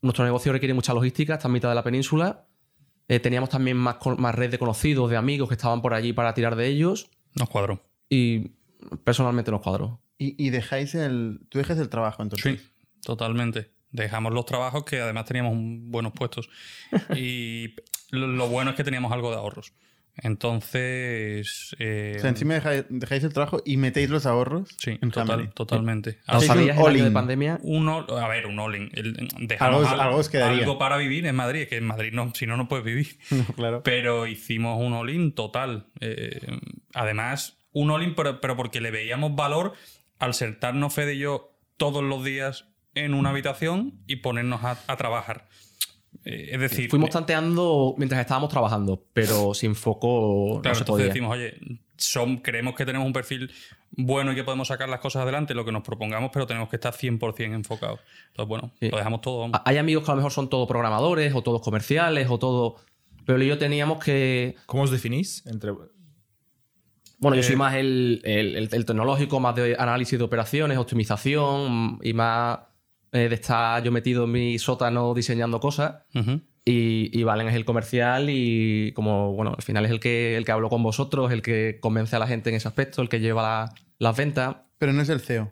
Nuestro 0.01 0.23
negocio 0.25 0.51
requiere 0.51 0.73
mucha 0.73 0.93
logística, 0.93 1.35
está 1.35 1.47
en 1.47 1.53
mitad 1.53 1.69
de 1.69 1.75
la 1.75 1.83
península. 1.83 2.45
Eh, 3.07 3.19
teníamos 3.19 3.49
también 3.49 3.77
más, 3.77 3.97
más 4.17 4.35
red 4.35 4.51
de 4.51 4.59
conocidos, 4.59 5.09
de 5.09 5.17
amigos 5.17 5.47
que 5.49 5.55
estaban 5.55 5.81
por 5.81 5.93
allí 5.93 6.13
para 6.13 6.33
tirar 6.33 6.55
de 6.55 6.67
ellos. 6.67 7.09
Nos 7.33 7.49
cuadró. 7.49 7.81
Y 8.09 8.51
personalmente 9.03 9.51
nos 9.51 9.61
cuadró. 9.61 10.01
Y, 10.17 10.35
y 10.43 10.49
dejáis 10.49 10.95
el... 10.95 11.41
Tú 11.49 11.57
dejas 11.59 11.77
el 11.79 11.89
trabajo, 11.89 12.23
entonces. 12.23 12.61
Sí, 12.61 12.67
totalmente. 13.03 13.71
Dejamos 13.91 14.33
los 14.33 14.45
trabajos 14.45 14.83
que 14.85 14.99
además 15.01 15.25
teníamos 15.25 15.53
buenos 15.57 16.13
puestos. 16.13 16.49
y 17.15 17.75
lo, 18.11 18.27
lo 18.27 18.47
bueno 18.47 18.71
es 18.71 18.75
que 18.77 18.83
teníamos 18.83 19.11
algo 19.11 19.29
de 19.31 19.37
ahorros. 19.37 19.73
Entonces. 20.65 21.75
eh, 21.79 22.13
O 22.17 22.19
sea, 22.21 22.29
encima 22.29 22.53
dejáis, 22.53 22.85
dejáis 22.89 23.23
el 23.23 23.33
trabajo 23.33 23.61
y 23.65 23.77
metéis 23.77 24.09
los 24.09 24.25
ahorros 24.25 24.69
sí, 24.77 24.97
en 25.01 25.11
total- 25.11 25.51
totalmente. 25.53 26.19
¿Lo 26.27 26.35
Hacéis 26.35 26.51
un 26.51 26.55
sabías 26.57 26.77
el 26.79 26.85
año 26.87 27.03
de 27.05 27.11
pandemia? 27.11 27.59
Un 27.63 27.89
all- 27.89 28.05
a 28.17 28.27
ver, 28.27 28.47
un 28.47 28.59
all-in. 28.59 28.89
Algo 29.59 29.85
algo 29.85 30.21
algo 30.43 30.77
para 30.77 30.97
vivir 30.97 31.25
en 31.25 31.35
Madrid, 31.35 31.67
que 31.67 31.77
en 31.77 31.85
Madrid 31.85 32.11
no, 32.13 32.31
si 32.33 32.47
no, 32.47 32.57
no 32.57 32.67
puedes 32.67 32.85
vivir. 32.85 33.17
No, 33.31 33.43
claro. 33.55 33.83
Pero 33.83 34.27
hicimos 34.27 34.79
un 34.81 34.93
all-in 34.93 35.33
total. 35.33 35.87
Eh, 35.99 36.39
además, 36.93 37.57
un 37.73 37.91
all-in, 37.91 38.15
pero, 38.15 38.39
pero 38.39 38.55
porque 38.55 38.79
le 38.79 38.91
veíamos 38.91 39.35
valor 39.35 39.73
al 40.19 40.33
sentarnos 40.33 40.93
Fede 40.93 41.15
y 41.15 41.19
yo 41.19 41.51
todos 41.77 42.03
los 42.03 42.23
días 42.23 42.65
en 42.93 43.13
una 43.13 43.29
habitación 43.31 43.99
y 44.07 44.17
ponernos 44.17 44.63
a, 44.63 44.77
a 44.87 44.95
trabajar. 44.97 45.47
Eh, 46.23 46.49
es 46.53 46.59
decir, 46.59 46.89
Fuimos 46.89 47.09
tanteando 47.09 47.93
mientras 47.97 48.21
estábamos 48.21 48.49
trabajando, 48.49 49.03
pero 49.13 49.53
sin 49.53 49.75
foco 49.75 50.61
Claro, 50.61 50.69
no 50.69 50.75
se 50.75 50.81
entonces 50.81 50.85
podía. 50.85 51.05
decimos, 51.07 51.33
oye, 51.33 51.57
son, 51.97 52.37
creemos 52.37 52.75
que 52.75 52.85
tenemos 52.85 53.05
un 53.05 53.13
perfil 53.13 53.51
bueno 53.91 54.31
y 54.31 54.35
que 54.35 54.43
podemos 54.43 54.69
sacar 54.69 54.87
las 54.89 54.99
cosas 55.01 55.23
adelante, 55.23 55.53
lo 55.53 55.65
que 55.65 55.71
nos 55.73 55.83
propongamos, 55.83 56.31
pero 56.33 56.47
tenemos 56.47 56.69
que 56.69 56.77
estar 56.77 56.93
100% 56.93 57.53
enfocados. 57.53 57.99
Entonces, 58.29 58.47
bueno, 58.49 58.71
Sí. 58.79 58.89
lo 58.89 58.97
dejamos 58.97 59.21
todo. 59.21 59.39
vamos. 59.41 59.59
Hay 59.65 59.77
amigos 59.77 60.03
que 60.05 60.11
a 60.11 60.13
lo 60.13 60.17
mejor 60.17 60.31
son 60.31 60.49
todos 60.49 60.67
programadores 60.67 61.33
o 61.35 61.41
todos 61.41 61.61
comerciales 61.61 62.27
o 62.29 62.39
todo. 62.39 62.77
Pero 63.25 63.37
él 63.37 63.43
y 63.43 63.47
yo 63.47 63.57
teníamos 63.57 64.03
que. 64.03 64.55
¿Cómo 64.67 64.83
os 64.83 64.91
definís? 64.91 65.45
Entre... 65.47 65.71
Bueno, 67.17 67.37
yo 67.37 67.43
soy 67.43 67.53
Eh, 67.53 67.57
más 67.57 67.75
el, 67.75 68.21
el- 68.23 68.55
el- 68.55 68.69
el 68.71 68.85
tecnológico, 68.85 69.39
más 69.39 69.55
de 69.55 69.75
análisis 69.79 70.17
de 70.19 70.25
operaciones, 70.25 70.77
optimización 70.77 71.99
y 72.03 72.13
más 72.13 72.59
eh, 73.11 73.29
de 73.29 73.35
estar 73.35 73.81
yo 73.83 73.91
metido 73.91 74.25
en 74.25 74.31
mi 74.31 74.59
sótano 74.59 75.13
diseñando 75.13 75.59
cosas. 75.59 75.95
Y, 76.67 77.11
y 77.17 77.23
Valen 77.23 77.47
es 77.47 77.53
el 77.55 77.63
comercial 77.63 78.27
y 78.29 78.91
como, 78.93 79.33
bueno, 79.33 79.53
al 79.55 79.63
final 79.63 79.85
es 79.85 79.91
el 79.91 79.99
que, 79.99 80.35
el 80.35 80.43
que 80.45 80.51
habló 80.51 80.67
con 80.69 80.81
vosotros, 80.83 81.31
el 81.31 81.41
que 81.43 81.77
convence 81.79 82.15
a 82.15 82.19
la 82.19 82.27
gente 82.27 82.49
en 82.49 82.55
ese 82.55 82.67
aspecto, 82.67 83.01
el 83.01 83.07
que 83.09 83.19
lleva 83.19 83.41
la- 83.43 83.73
las 83.99 84.17
ventas. 84.17 84.55
Pero 84.79 84.91
no 84.91 85.01
es 85.01 85.09
el 85.09 85.19
CEO. 85.21 85.51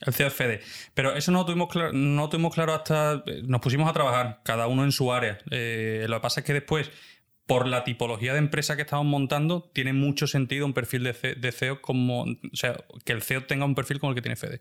El 0.00 0.12
CEO 0.14 0.26
es 0.26 0.32
Fede. 0.32 0.60
Pero 0.94 1.14
eso 1.14 1.30
no 1.32 1.40
lo 1.40 1.44
tuvimos 1.46 1.68
claro, 1.68 1.92
no 1.92 2.22
lo 2.22 2.28
tuvimos 2.28 2.52
claro 2.54 2.74
hasta. 2.74 3.22
Nos 3.44 3.60
pusimos 3.60 3.88
a 3.88 3.92
trabajar, 3.92 4.40
cada 4.44 4.66
uno 4.66 4.82
en 4.84 4.90
su 4.92 5.12
área. 5.12 5.38
Eh, 5.50 6.06
lo 6.08 6.16
que 6.16 6.20
pasa 6.22 6.40
es 6.40 6.46
que 6.46 6.52
después, 6.54 6.90
por 7.46 7.66
la 7.66 7.84
tipología 7.84 8.32
de 8.32 8.38
empresa 8.38 8.76
que 8.76 8.82
estamos 8.82 9.04
montando, 9.06 9.70
tiene 9.72 9.92
mucho 9.92 10.26
sentido 10.26 10.64
un 10.66 10.72
perfil 10.72 11.04
de, 11.04 11.52
CEO 11.52 11.80
como. 11.82 12.22
O 12.22 12.26
sea, 12.54 12.76
que 13.04 13.12
el 13.12 13.22
CEO 13.22 13.44
tenga 13.44 13.64
un 13.64 13.74
perfil 13.74 14.00
como 14.00 14.12
el 14.12 14.14
que 14.14 14.22
tiene 14.22 14.36
Fede. 14.36 14.60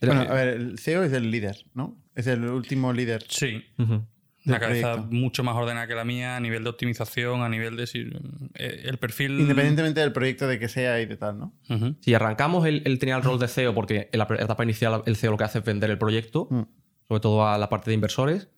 Bueno, 0.00 0.22
a 0.22 0.34
ver, 0.34 0.48
el 0.48 0.78
CEO 0.78 1.02
es 1.04 1.12
el 1.12 1.30
líder, 1.30 1.64
¿no? 1.74 1.96
Es 2.14 2.26
el 2.26 2.44
último 2.44 2.92
líder. 2.92 3.24
Sí. 3.28 3.64
Ujú. 3.78 4.04
Una 4.46 4.60
cabeza 4.60 4.92
proyecto. 4.94 5.14
mucho 5.14 5.42
más 5.42 5.56
ordenada 5.56 5.86
que 5.86 5.94
la 5.94 6.04
mía 6.04 6.36
a 6.36 6.40
nivel 6.40 6.64
de 6.64 6.70
optimización, 6.70 7.40
a 7.42 7.48
nivel 7.48 7.76
de. 7.76 7.86
si- 7.86 8.10
eh, 8.54 8.82
El 8.84 8.98
perfil. 8.98 9.40
Independientemente 9.40 10.00
del 10.00 10.12
proyecto 10.12 10.46
de 10.46 10.58
que 10.58 10.68
sea 10.68 11.00
y 11.00 11.06
de 11.06 11.16
tal, 11.16 11.38
¿no? 11.38 11.54
Si 12.00 12.12
arrancamos, 12.12 12.66
él, 12.66 12.82
él 12.84 12.98
tenía 12.98 13.16
el 13.16 13.22
rol 13.22 13.38
de 13.38 13.48
CEO 13.48 13.74
porque 13.74 14.10
en 14.12 14.18
la 14.18 14.26
etapa 14.38 14.62
inicial 14.64 15.02
el 15.06 15.16
CEO 15.16 15.30
lo 15.30 15.38
que 15.38 15.44
hace 15.44 15.58
es 15.60 15.64
vender 15.64 15.90
el 15.90 15.96
proyecto, 15.98 16.48
Mm. 16.50 16.62
sobre 17.08 17.20
todo 17.20 17.46
a 17.48 17.56
la 17.56 17.70
parte 17.70 17.90
de 17.90 17.94
inversores, 17.94 18.48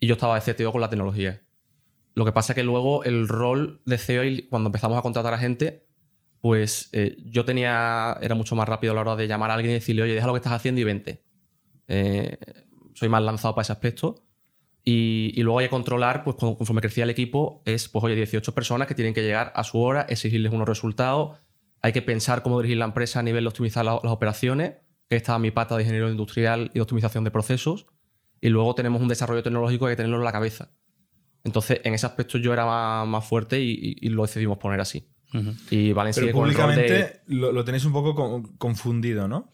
y 0.00 0.06
yo 0.06 0.14
estaba 0.14 0.40
de 0.40 0.40
CTO 0.52 0.72
con 0.72 0.80
la 0.80 0.88
tecnología. 0.88 1.42
Lo 2.14 2.24
que 2.24 2.32
pasa 2.32 2.52
es 2.52 2.54
que 2.56 2.62
luego 2.62 3.04
el 3.04 3.26
rol 3.28 3.80
de 3.86 3.98
CEO, 3.98 4.22
cuando 4.50 4.68
empezamos 4.68 4.96
a 4.98 5.02
contratar 5.02 5.34
a 5.34 5.38
gente, 5.38 5.84
pues 6.40 6.90
eh, 6.92 7.16
yo 7.24 7.44
tenía, 7.44 8.16
era 8.20 8.34
mucho 8.34 8.54
más 8.54 8.68
rápido 8.68 8.92
a 8.92 8.94
la 8.94 9.00
hora 9.00 9.16
de 9.16 9.26
llamar 9.26 9.50
a 9.50 9.54
alguien 9.54 9.70
y 9.72 9.74
decirle, 9.74 10.02
oye, 10.02 10.14
deja 10.14 10.26
lo 10.26 10.32
que 10.34 10.38
estás 10.38 10.52
haciendo 10.52 10.80
y 10.80 10.84
vente. 10.84 11.24
Eh, 11.88 12.36
soy 12.94 13.08
más 13.08 13.22
lanzado 13.22 13.54
para 13.54 13.62
ese 13.62 13.72
aspecto. 13.72 14.24
Y, 14.86 15.32
luego 15.42 15.58
hay 15.60 15.66
que 15.66 15.70
controlar, 15.70 16.22
pues 16.24 16.36
con- 16.36 16.56
conforme 16.56 16.82
crecía 16.82 17.04
el 17.04 17.10
equipo, 17.10 17.62
es, 17.64 17.88
pues 17.88 18.04
oye, 18.04 18.14
18 18.14 18.54
personas 18.54 18.86
que 18.86 18.94
tienen 18.94 19.14
que 19.14 19.22
llegar 19.22 19.50
a 19.56 19.64
su 19.64 19.80
hora, 19.80 20.02
exigirles 20.08 20.52
unos 20.52 20.68
resultados. 20.68 21.38
Hay 21.80 21.92
que 21.92 22.02
pensar 22.02 22.42
cómo 22.42 22.58
dirigir 22.60 22.76
la 22.78 22.84
empresa 22.84 23.20
a 23.20 23.22
nivel 23.22 23.44
de 23.44 23.48
optimizar 23.48 23.84
la- 23.84 23.98
las 24.02 24.12
operaciones, 24.12 24.74
que 25.08 25.16
estaba 25.16 25.38
mi 25.38 25.50
pata 25.50 25.76
de 25.76 25.82
ingeniero 25.82 26.10
industrial 26.10 26.70
y 26.72 26.74
de 26.74 26.80
optimización 26.82 27.24
de 27.24 27.30
procesos. 27.30 27.86
Y 28.42 28.50
luego 28.50 28.74
tenemos 28.74 29.00
un 29.00 29.08
desarrollo 29.08 29.42
tecnológico 29.42 29.86
que 29.86 29.90
hay 29.90 29.96
que 29.96 30.02
tenerlo 30.02 30.18
en 30.18 30.24
la 30.24 30.32
cabeza. 30.32 30.70
Entonces, 31.44 31.80
en 31.84 31.94
ese 31.94 32.06
aspecto 32.06 32.38
yo 32.38 32.52
era 32.52 32.64
más, 32.66 33.06
más 33.06 33.24
fuerte 33.26 33.60
y, 33.60 33.70
y- 33.70 33.96
y 34.00 34.08
lo 34.08 34.22
decidimos 34.22 34.58
poner 34.58 34.80
así. 34.80 35.08
Y 35.70 35.92
Valen 35.92 36.12
Pero 36.14 36.26
sigue 36.28 36.32
con 36.32 36.48
el 36.48 36.54
rol 36.54 36.68
de- 36.68 36.74
públicamente 36.82 37.20
lo, 37.26 37.50
lo 37.52 37.64
tenéis 37.64 37.84
un 37.84 37.92
poco 37.92 38.14
con- 38.14 38.56
confundido, 38.56 39.26
¿no? 39.28 39.50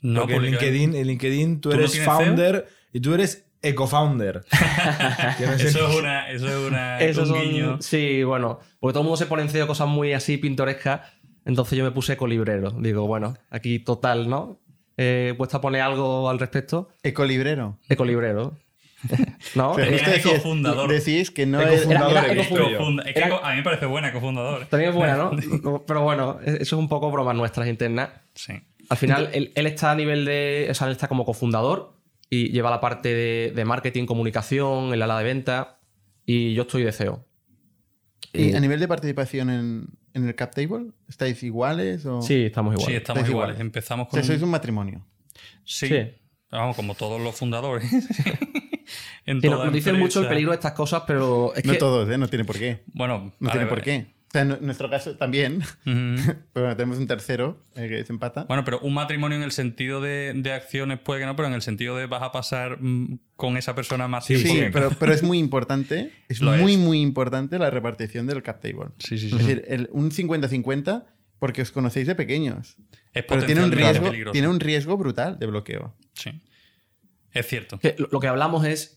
No, 0.00 0.20
Porque 0.20 0.36
en 0.36 0.42
LinkedIn, 0.42 0.94
en 0.94 1.06
LinkedIn 1.08 1.60
tú 1.60 1.70
¿Tú 1.70 1.74
no 1.76 1.80
eres 1.80 1.92
tienes 1.92 2.08
founder 2.08 2.66
y 2.92 3.00
tú 3.00 3.12
eres 3.14 3.44
ecofounder. 3.60 4.44
Eso 5.58 5.88
es 5.88 5.94
una. 5.96 6.30
Eso 6.30 6.46
es 6.48 6.68
una. 6.68 7.00
Esos 7.00 7.28
un 7.30 7.36
son- 7.36 7.44
guiño. 7.44 7.78
Sí, 7.80 8.22
bueno, 8.22 8.60
porque 8.78 8.92
todo 8.92 9.00
el 9.02 9.06
mundo 9.06 9.16
se 9.16 9.26
pone 9.26 9.42
en 9.42 9.48
CEO 9.48 9.66
cosas 9.66 9.88
muy 9.88 10.12
así 10.12 10.36
pintorescas. 10.38 11.00
Entonces 11.44 11.76
yo 11.78 11.84
me 11.84 11.90
puse 11.92 12.16
colibrero. 12.16 12.70
Digo, 12.72 13.06
bueno, 13.06 13.36
aquí 13.50 13.78
total, 13.78 14.28
¿no? 14.28 14.60
Eh, 14.96 15.34
puesto 15.36 15.56
a 15.58 15.60
poner 15.60 15.82
algo 15.82 16.28
al 16.30 16.38
respecto. 16.38 16.88
Ecolibrero. 17.02 17.78
Ecolibrero. 17.88 18.56
¿No? 19.54 19.72
O 19.72 19.78
Eh, 19.78 19.84
Tenía 19.84 19.98
justo 19.98 20.10
decías, 20.10 20.34
cofundador. 20.42 20.90
decís 20.90 21.30
que 21.30 21.46
no 21.46 21.60
es... 21.60 21.86
Era- 21.86 22.10
era. 22.10 22.44
Cofunda- 22.44 23.02
es 23.06 23.12
que 23.14 23.18
Era- 23.20 23.36
a 23.38 23.50
mí 23.50 23.56
me 23.58 23.62
parece 23.62 23.86
buena 23.86 24.12
cofundador. 24.12 24.66
También 24.66 24.90
es 24.90 24.96
buena, 24.96 25.16
¿no? 25.16 25.84
Pero 25.86 26.02
bueno, 26.02 26.38
eso 26.44 26.56
es 26.60 26.72
un 26.72 26.88
poco 26.88 27.10
bromas 27.10 27.36
nuestras 27.36 27.68
internas. 27.68 28.10
Sí. 28.34 28.54
Al 28.88 28.96
final, 28.96 29.30
él, 29.32 29.52
él 29.54 29.66
está 29.66 29.90
a 29.92 29.94
nivel 29.94 30.24
de. 30.24 30.68
O 30.70 30.74
sea, 30.74 30.86
él 30.86 30.92
está 30.92 31.08
como 31.08 31.24
cofundador 31.24 31.94
y 32.30 32.50
lleva 32.50 32.70
la 32.70 32.80
parte 32.80 33.12
de, 33.12 33.52
de 33.54 33.64
marketing, 33.64 34.06
comunicación, 34.06 34.92
el 34.94 35.02
ala 35.02 35.18
de 35.18 35.24
venta. 35.24 35.78
Y 36.24 36.54
yo 36.54 36.62
estoy 36.62 36.82
de 36.84 36.92
CEO. 36.92 37.24
¿Y 38.32 38.50
Y- 38.50 38.54
a 38.54 38.60
nivel 38.60 38.80
de 38.80 38.88
participación 38.88 39.50
en, 39.50 39.86
en 40.14 40.26
el 40.26 40.34
cap 40.34 40.54
table? 40.54 40.92
¿Estáis 41.08 41.42
iguales? 41.42 42.04
O... 42.06 42.22
Sí, 42.22 42.44
estamos 42.46 42.74
igual. 42.74 42.86
Sí, 42.88 42.94
estamos 42.96 43.20
iguales. 43.28 43.30
iguales. 43.30 43.60
Empezamos 43.60 44.06
O 44.06 44.10
con. 44.10 44.18
sea, 44.20 44.26
sois 44.26 44.42
un 44.42 44.50
matrimonio. 44.50 45.04
Sí. 45.64 45.88
Sí. 45.88 45.96
Vamos, 46.50 46.76
como 46.76 46.94
todos 46.94 47.20
los 47.20 47.34
fundadores. 47.34 47.90
en 49.26 49.40
Sí, 49.40 49.48
nos, 49.48 49.56
toda 49.56 49.66
nos 49.66 49.74
dicen 49.74 49.98
mucho 49.98 50.20
el 50.22 50.28
peligro 50.28 50.52
de 50.52 50.56
estas 50.56 50.72
cosas, 50.72 51.02
pero 51.06 51.52
es 51.54 51.64
No 51.64 51.72
que. 51.72 51.78
todos, 51.78 52.08
¿eh? 52.08 52.16
No 52.18 52.28
tiene 52.28 52.44
por 52.44 52.58
qué. 52.58 52.82
Bueno, 52.94 53.34
No 53.40 53.50
tiene 53.50 53.66
por 53.66 53.80
vale. 53.80 53.82
qué. 53.84 54.16
O 54.28 54.30
sea, 54.32 54.42
en 54.42 54.58
nuestro 54.60 54.90
caso 54.90 55.16
también. 55.16 55.62
Pero 55.84 56.36
bueno, 56.52 56.76
tenemos 56.76 56.98
un 56.98 57.06
tercero 57.06 57.62
eh, 57.76 57.88
que 57.88 58.04
se 58.04 58.12
empata. 58.12 58.44
Bueno, 58.44 58.64
pero 58.64 58.80
un 58.80 58.92
matrimonio 58.92 59.36
en 59.38 59.44
el 59.44 59.52
sentido 59.52 60.00
de, 60.00 60.32
de 60.34 60.52
acciones 60.52 60.98
puede 60.98 61.20
que 61.20 61.26
no, 61.26 61.36
pero 61.36 61.46
en 61.48 61.54
el 61.54 61.62
sentido 61.62 61.96
de 61.96 62.06
vas 62.06 62.22
a 62.22 62.32
pasar 62.32 62.78
mm, 62.82 63.18
con 63.36 63.56
esa 63.56 63.74
persona 63.74 64.08
más 64.08 64.26
Sí, 64.26 64.34
tiempo. 64.42 64.52
Sí, 64.66 64.70
pero, 64.72 64.90
pero 64.98 65.12
es 65.14 65.22
muy 65.22 65.38
importante. 65.38 66.12
Es 66.28 66.40
Lo 66.40 66.52
muy, 66.52 66.72
es. 66.74 66.78
muy 66.78 67.00
importante 67.00 67.58
la 67.58 67.70
repartición 67.70 68.26
del 68.26 68.42
cap 68.42 68.60
table. 68.60 68.90
sí, 68.98 69.16
sí. 69.16 69.26
Es 69.26 69.32
sí. 69.32 69.38
decir, 69.38 69.64
el- 69.68 69.88
un 69.92 70.10
50-50 70.10 71.04
porque 71.38 71.62
os 71.62 71.70
conocéis 71.70 72.06
de 72.08 72.14
pequeños. 72.16 72.76
Es 73.14 73.24
Pero 73.26 73.44
tiene 73.46 73.62
un, 73.64 73.72
riesgo, 73.72 74.10
tiene 74.32 74.48
un 74.48 74.58
riesgo 74.60 74.96
brutal 74.98 75.38
de 75.38 75.46
bloqueo. 75.46 75.94
Sí. 76.14 76.42
Es 77.32 77.46
cierto. 77.46 77.78
que 77.78 77.94
lo 78.10 78.18
que 78.20 78.26
hablamos 78.26 78.66
es. 78.66 78.95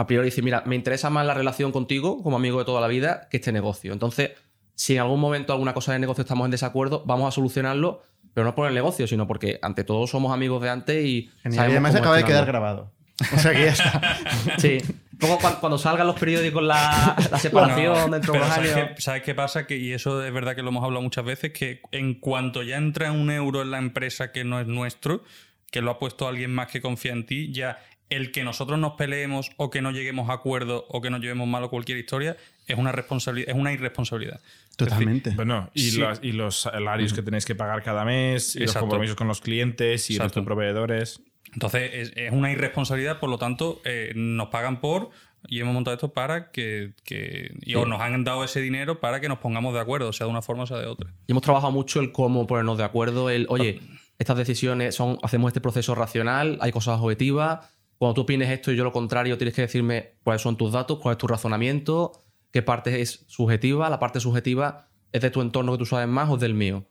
A 0.00 0.06
priori 0.06 0.28
decir, 0.28 0.42
mira, 0.42 0.62
me 0.64 0.76
interesa 0.76 1.10
más 1.10 1.26
la 1.26 1.34
relación 1.34 1.72
contigo 1.72 2.22
como 2.22 2.36
amigo 2.36 2.58
de 2.58 2.64
toda 2.64 2.80
la 2.80 2.86
vida 2.88 3.28
que 3.30 3.36
este 3.36 3.52
negocio. 3.52 3.92
Entonces, 3.92 4.30
si 4.74 4.94
en 4.94 5.00
algún 5.00 5.20
momento 5.20 5.52
alguna 5.52 5.74
cosa 5.74 5.92
de 5.92 5.98
negocio 5.98 6.22
estamos 6.22 6.46
en 6.46 6.50
desacuerdo, 6.50 7.02
vamos 7.04 7.28
a 7.28 7.32
solucionarlo, 7.32 8.02
pero 8.32 8.46
no 8.46 8.54
por 8.54 8.66
el 8.66 8.72
negocio, 8.72 9.06
sino 9.06 9.26
porque 9.26 9.58
ante 9.60 9.84
todo 9.84 10.06
somos 10.06 10.32
amigos 10.32 10.62
de 10.62 10.70
antes 10.70 11.04
y. 11.04 11.30
Genial. 11.42 11.52
Y 11.52 11.56
sabemos 11.56 11.72
además 11.72 11.94
acaba 11.96 12.16
de 12.16 12.24
quedar 12.24 12.46
grabado. 12.46 12.90
O 13.34 13.38
sea 13.38 13.52
que 13.52 13.64
ya 13.66 13.72
está. 13.72 14.18
Sí. 14.56 14.78
Luego 15.20 15.36
cuando, 15.38 15.60
cuando 15.60 15.76
salgan 15.76 16.06
los 16.06 16.18
periódicos 16.18 16.62
la, 16.62 17.14
la 17.30 17.38
separación 17.38 17.92
Bueno, 17.92 18.08
dentro 18.08 18.32
de 18.32 18.38
unos 18.38 18.54
¿sabes 18.54 18.74
años. 18.74 18.88
qué, 18.96 19.02
¿sabes 19.02 19.22
qué 19.22 19.34
pasa? 19.34 19.66
Que, 19.66 19.76
y 19.76 19.92
eso 19.92 20.24
es 20.24 20.32
verdad 20.32 20.56
que 20.56 20.62
lo 20.62 20.70
hemos 20.70 20.82
hablado 20.82 21.02
muchas 21.02 21.26
veces, 21.26 21.52
que 21.52 21.82
en 21.92 22.14
cuanto 22.14 22.62
ya 22.62 22.78
entra 22.78 23.12
un 23.12 23.30
euro 23.30 23.60
en 23.60 23.70
la 23.70 23.76
empresa 23.76 24.32
que 24.32 24.44
no 24.44 24.58
es 24.60 24.66
nuestro, 24.66 25.22
que 25.70 25.82
lo 25.82 25.90
ha 25.90 25.98
puesto 25.98 26.26
alguien 26.26 26.54
más 26.54 26.68
que 26.68 26.80
confía 26.80 27.12
en 27.12 27.26
ti, 27.26 27.52
ya 27.52 27.78
el 28.10 28.32
que 28.32 28.44
nosotros 28.44 28.78
nos 28.78 28.92
peleemos 28.94 29.50
o 29.56 29.70
que 29.70 29.80
no 29.82 29.90
lleguemos 29.92 30.28
a 30.28 30.34
acuerdo 30.34 30.84
o 30.88 31.00
que 31.00 31.10
nos 31.10 31.20
llevemos 31.20 31.48
mal 31.48 31.62
o 31.64 31.70
cualquier 31.70 31.98
historia 31.98 32.36
es 32.66 32.76
una 32.76 32.92
responsabilidad, 32.92 33.48
es 33.50 33.56
una 33.56 33.72
irresponsabilidad. 33.72 34.40
Totalmente. 34.76 35.30
Bueno, 35.30 35.70
y, 35.74 35.90
Sí. 35.90 36.00
los, 36.00 36.18
y 36.22 36.32
los 36.32 36.60
salarios 36.60 37.12
que 37.12 37.22
tenéis 37.22 37.44
que 37.44 37.54
pagar 37.54 37.82
cada 37.82 38.04
mes, 38.04 38.56
y 38.56 38.60
los 38.60 38.74
compromisos 38.74 39.16
con 39.16 39.28
los 39.28 39.40
clientes 39.40 40.10
y 40.10 40.14
Exacto. 40.14 40.40
los 40.40 40.46
proveedores. 40.46 41.22
Entonces 41.52 41.90
es, 41.92 42.12
es 42.16 42.32
una 42.32 42.50
irresponsabilidad, 42.52 43.18
por 43.18 43.28
lo 43.30 43.38
tanto, 43.38 43.80
eh, 43.84 44.12
nos 44.14 44.48
pagan 44.48 44.80
por 44.80 45.10
y 45.48 45.60
hemos 45.60 45.74
montado 45.74 45.94
esto 45.94 46.12
para 46.12 46.50
que, 46.50 46.92
que- 47.04 47.54
y 47.62 47.74
o 47.74 47.86
nos 47.86 48.00
han 48.00 48.24
dado 48.24 48.44
ese 48.44 48.60
dinero 48.60 49.00
para 49.00 49.20
que 49.20 49.28
nos 49.28 49.38
pongamos 49.38 49.74
de 49.74 49.80
acuerdo, 49.80 50.12
sea 50.12 50.26
de 50.26 50.30
una 50.30 50.42
forma 50.42 50.62
o 50.64 50.66
sea 50.66 50.78
de 50.78 50.86
otra. 50.86 51.10
Y 51.26 51.32
hemos 51.32 51.42
trabajado 51.42 51.72
mucho 51.72 52.00
el 52.00 52.12
cómo 52.12 52.46
ponernos 52.46 52.78
de 52.78 52.84
acuerdo, 52.84 53.30
el, 53.30 53.46
oye, 53.48 53.80
estas 54.18 54.36
decisiones 54.36 54.94
son, 54.94 55.18
hacemos 55.22 55.48
este 55.48 55.60
proceso 55.60 55.94
racional, 55.94 56.58
hay 56.60 56.72
cosas 56.72 57.00
objetivas. 57.00 57.60
Cuando 58.00 58.14
tú 58.14 58.20
opines 58.22 58.48
esto 58.48 58.72
y 58.72 58.76
yo 58.76 58.82
lo 58.84 58.92
contrario, 58.92 59.36
tienes 59.36 59.54
que 59.54 59.60
decirme 59.60 60.14
cuáles 60.24 60.40
son 60.40 60.56
tus 60.56 60.72
datos, 60.72 60.98
cuál 61.00 61.12
es 61.12 61.18
tu 61.18 61.26
razonamiento, 61.26 62.12
qué 62.50 62.62
parte 62.62 63.02
es 63.02 63.26
subjetiva. 63.28 63.90
La 63.90 63.98
parte 63.98 64.20
subjetiva 64.20 64.88
es 65.12 65.20
de 65.20 65.28
tu 65.28 65.42
entorno 65.42 65.72
que 65.72 65.78
tú 65.78 65.84
sabes 65.84 66.08
más 66.08 66.30
o 66.30 66.36
es 66.36 66.40
del 66.40 66.54
mío. 66.54 66.86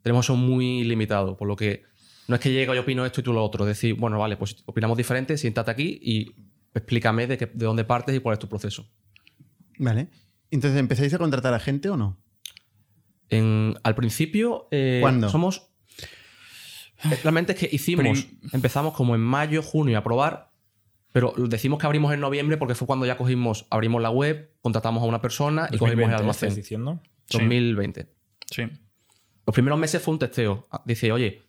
Tenemos 0.00 0.24
eso 0.24 0.34
muy 0.34 0.82
limitado, 0.84 1.36
por 1.36 1.46
lo 1.46 1.56
que 1.56 1.82
no 2.26 2.36
es 2.36 2.40
que 2.40 2.50
llegue 2.52 2.74
yo 2.74 2.80
opino 2.80 3.04
esto 3.04 3.20
y 3.20 3.24
tú 3.24 3.34
lo 3.34 3.44
otro. 3.44 3.64
Es 3.64 3.68
decir, 3.68 3.96
bueno, 3.96 4.18
vale, 4.18 4.38
pues 4.38 4.62
opinamos 4.64 4.96
diferente, 4.96 5.36
siéntate 5.36 5.70
aquí 5.70 5.98
y 6.02 6.34
explícame 6.74 7.26
de, 7.26 7.36
qué- 7.36 7.50
de 7.52 7.66
dónde 7.66 7.84
partes 7.84 8.16
y 8.16 8.20
cuál 8.20 8.32
es 8.32 8.38
tu 8.38 8.48
proceso. 8.48 8.88
Vale. 9.78 10.08
Entonces, 10.50 10.80
¿empezáis 10.80 11.12
a 11.12 11.18
contratar 11.18 11.52
a 11.52 11.58
gente 11.60 11.90
o 11.90 11.98
no? 11.98 12.16
En- 13.28 13.74
al 13.82 13.94
principio, 13.94 14.68
eh, 14.70 15.00
¿Cuándo? 15.02 15.28
somos. 15.28 15.68
Realmente 17.22 17.52
es 17.52 17.58
que 17.58 17.68
hicimos, 17.72 18.22
Prim- 18.24 18.38
empezamos 18.52 18.94
como 18.94 19.14
en 19.14 19.20
mayo, 19.20 19.62
junio 19.62 19.98
a 19.98 20.02
probar, 20.02 20.50
pero 21.12 21.32
decimos 21.36 21.78
que 21.78 21.86
abrimos 21.86 22.12
en 22.12 22.20
noviembre 22.20 22.56
porque 22.56 22.74
fue 22.74 22.86
cuando 22.86 23.06
ya 23.06 23.16
cogimos, 23.16 23.66
abrimos 23.70 24.02
la 24.02 24.10
web, 24.10 24.50
contratamos 24.60 25.02
a 25.02 25.06
una 25.06 25.20
persona 25.20 25.68
y 25.72 25.78
cogimos 25.78 26.04
el 26.04 26.10
2020, 26.10 26.14
¿estás 26.14 26.20
almacén. 26.42 26.54
diciendo? 26.54 27.00
Sí. 27.28 27.38
2020. 27.38 28.06
Sí. 28.50 28.62
Los 29.46 29.54
primeros 29.54 29.78
meses 29.78 30.02
fue 30.02 30.12
un 30.12 30.18
testeo. 30.18 30.66
Dice, 30.84 31.12
oye, 31.12 31.42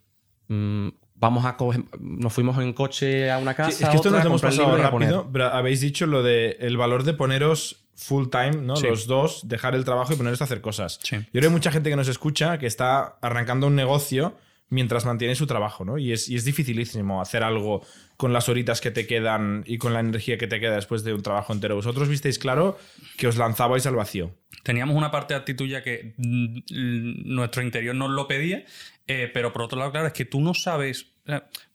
mm, 0.47 0.87
vamos 1.15 1.45
a 1.45 1.57
coger. 1.57 1.83
Nos 1.99 2.31
fuimos 2.31 2.57
en 2.59 2.73
coche 2.73 3.29
a 3.31 3.39
una 3.39 3.53
casa. 3.55 3.71
Sí, 3.71 3.83
es 3.83 3.89
que 3.89 3.95
esto 3.97 4.09
otra, 4.09 4.19
nos 4.19 4.27
hemos 4.27 4.41
pasado 4.41 4.77
rápido, 4.77 5.29
pero 5.31 5.47
habéis 5.47 5.81
dicho 5.81 6.05
lo 6.05 6.23
de 6.23 6.57
el 6.59 6.77
valor 6.77 7.03
de 7.03 7.13
poneros 7.13 7.83
full 7.95 8.27
time, 8.29 8.61
¿no? 8.61 8.75
Sí. 8.75 8.85
Los 8.87 9.07
dos, 9.07 9.47
dejar 9.47 9.73
el 9.73 9.83
trabajo 9.83 10.13
y 10.13 10.15
poneros 10.15 10.39
a 10.41 10.43
hacer 10.45 10.61
cosas. 10.61 10.99
Sí. 11.03 11.15
Yo 11.17 11.23
creo 11.31 11.41
que 11.41 11.47
hay 11.47 11.53
mucha 11.53 11.71
gente 11.71 11.89
que 11.89 11.95
nos 11.95 12.07
escucha 12.07 12.59
que 12.59 12.67
está 12.67 13.17
arrancando 13.21 13.65
un 13.67 13.75
negocio 13.75 14.37
mientras 14.69 15.05
mantiene 15.05 15.35
su 15.35 15.47
trabajo, 15.47 15.85
¿no? 15.85 15.97
Y 15.97 16.11
es, 16.11 16.27
y 16.29 16.35
es 16.35 16.43
dificilísimo 16.43 17.21
hacer 17.21 17.43
algo 17.43 17.85
con 18.17 18.33
las 18.33 18.49
horitas 18.49 18.81
que 18.81 18.91
te 18.91 19.07
quedan 19.07 19.63
y 19.65 19.77
con 19.77 19.93
la 19.93 19.99
energía 19.99 20.37
que 20.37 20.47
te 20.47 20.59
queda 20.59 20.75
después 20.75 21.03
de 21.03 21.13
un 21.13 21.21
trabajo 21.21 21.53
entero. 21.53 21.75
Vosotros 21.75 22.09
visteis 22.09 22.39
claro 22.39 22.77
que 23.17 23.27
os 23.27 23.37
lanzabais 23.37 23.85
al 23.85 23.95
vacío. 23.95 24.35
Teníamos 24.63 24.95
una 24.95 25.11
parte 25.11 25.33
de 25.33 25.39
actitud 25.39 25.67
ya 25.67 25.83
que 25.83 26.13
mm, 26.17 27.33
nuestro 27.33 27.61
interior 27.61 27.95
nos 27.95 28.09
lo 28.09 28.27
pedía, 28.27 28.65
eh, 29.07 29.29
pero 29.33 29.53
por 29.53 29.61
otro 29.61 29.79
lado, 29.79 29.91
claro, 29.91 30.07
es 30.07 30.13
que 30.13 30.25
tú 30.25 30.41
no 30.41 30.53
sabes, 30.53 31.13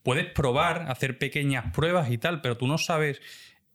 puedes 0.02 0.26
probar, 0.26 0.90
hacer 0.90 1.18
pequeñas 1.18 1.72
pruebas 1.72 2.10
y 2.10 2.18
tal, 2.18 2.42
pero 2.42 2.58
tú 2.58 2.66
no 2.66 2.76
sabes 2.76 3.20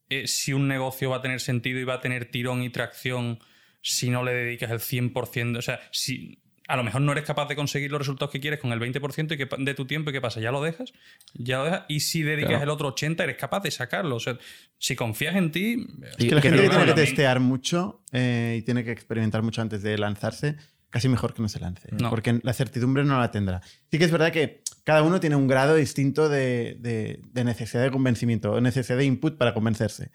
eh, 0.09 0.27
si 0.27 0.53
un 0.53 0.67
negocio 0.67 1.09
va 1.09 1.17
a 1.17 1.21
tener 1.21 1.39
sentido 1.39 1.79
y 1.79 1.83
va 1.83 1.95
a 1.95 2.01
tener 2.01 2.25
tirón 2.25 2.61
y 2.61 2.69
tracción 2.69 3.39
si 3.81 4.09
no 4.09 4.23
le 4.23 4.33
dedicas 4.33 4.69
el 4.69 4.79
100%, 4.79 5.57
o 5.57 5.61
sea, 5.61 5.79
si 5.91 6.39
a 6.67 6.75
lo 6.75 6.83
mejor 6.83 7.01
no 7.01 7.11
eres 7.13 7.23
capaz 7.23 7.47
de 7.47 7.55
conseguir 7.55 7.91
los 7.91 7.99
resultados 7.99 8.31
que 8.31 8.39
quieres 8.39 8.59
con 8.59 8.71
el 8.71 8.79
20% 8.79 9.33
y 9.33 9.37
que, 9.37 9.47
de 9.57 9.73
tu 9.73 9.85
tiempo 9.85 10.09
y 10.09 10.13
qué 10.13 10.21
pasa, 10.21 10.39
ya 10.41 10.51
lo 10.51 10.61
dejas, 10.61 10.91
ya 11.33 11.59
lo 11.59 11.63
dejas, 11.65 11.83
y 11.87 12.01
si 12.01 12.23
dedicas 12.23 12.49
Claro. 12.49 12.63
el 12.63 12.69
otro 12.69 12.93
80% 12.95 13.23
eres 13.23 13.37
capaz 13.37 13.61
de 13.61 13.71
sacarlo, 13.71 14.15
o 14.17 14.19
sea, 14.19 14.37
si 14.77 14.95
confías 14.95 15.35
en 15.35 15.51
ti... 15.51 15.87
Es 16.17 16.25
Y- 16.25 16.29
que 16.29 16.35
la 16.35 16.41
gente 16.41 16.61
que 16.63 16.69
tiene 16.69 16.85
que 16.85 16.93
testear 16.93 17.39
mucho 17.39 18.01
eh, 18.11 18.57
y 18.59 18.61
tiene 18.63 18.83
que 18.83 18.91
experimentar 18.91 19.41
mucho 19.43 19.61
antes 19.61 19.81
de 19.81 19.97
lanzarse, 19.97 20.57
casi 20.89 21.09
mejor 21.09 21.33
que 21.33 21.41
no 21.41 21.49
se 21.49 21.59
lance. 21.59 21.89
No. 21.99 22.09
Porque 22.09 22.39
la 22.43 22.53
certidumbre 22.53 23.03
no 23.03 23.19
la 23.19 23.31
tendrá. 23.31 23.61
Sí 23.91 23.97
que 23.97 24.05
es 24.05 24.11
verdad 24.11 24.31
que 24.31 24.61
cada 24.83 25.03
uno 25.03 25.19
tiene 25.19 25.35
un 25.35 25.47
grado 25.47 25.75
distinto 25.75 26.29
de, 26.29 26.77
de- 26.79 27.19
de 27.31 27.43
necesidad 27.43 27.83
de 27.83 27.91
convencimiento 27.91 28.51
o 28.53 28.61
necesidad 28.61 28.97
de 28.97 29.05
input 29.05 29.37
para 29.37 29.53
convencerse. 29.53 30.11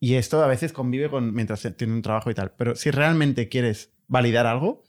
Y 0.00 0.14
esto 0.14 0.42
a 0.42 0.46
veces 0.46 0.72
convive 0.72 1.08
con 1.08 1.32
mientras 1.34 1.66
tiene 1.76 1.92
un 1.94 2.02
trabajo 2.02 2.30
y 2.30 2.34
tal. 2.34 2.52
Pero 2.56 2.74
si 2.76 2.90
realmente 2.90 3.48
quieres 3.48 3.90
validar 4.06 4.46
algo, 4.46 4.82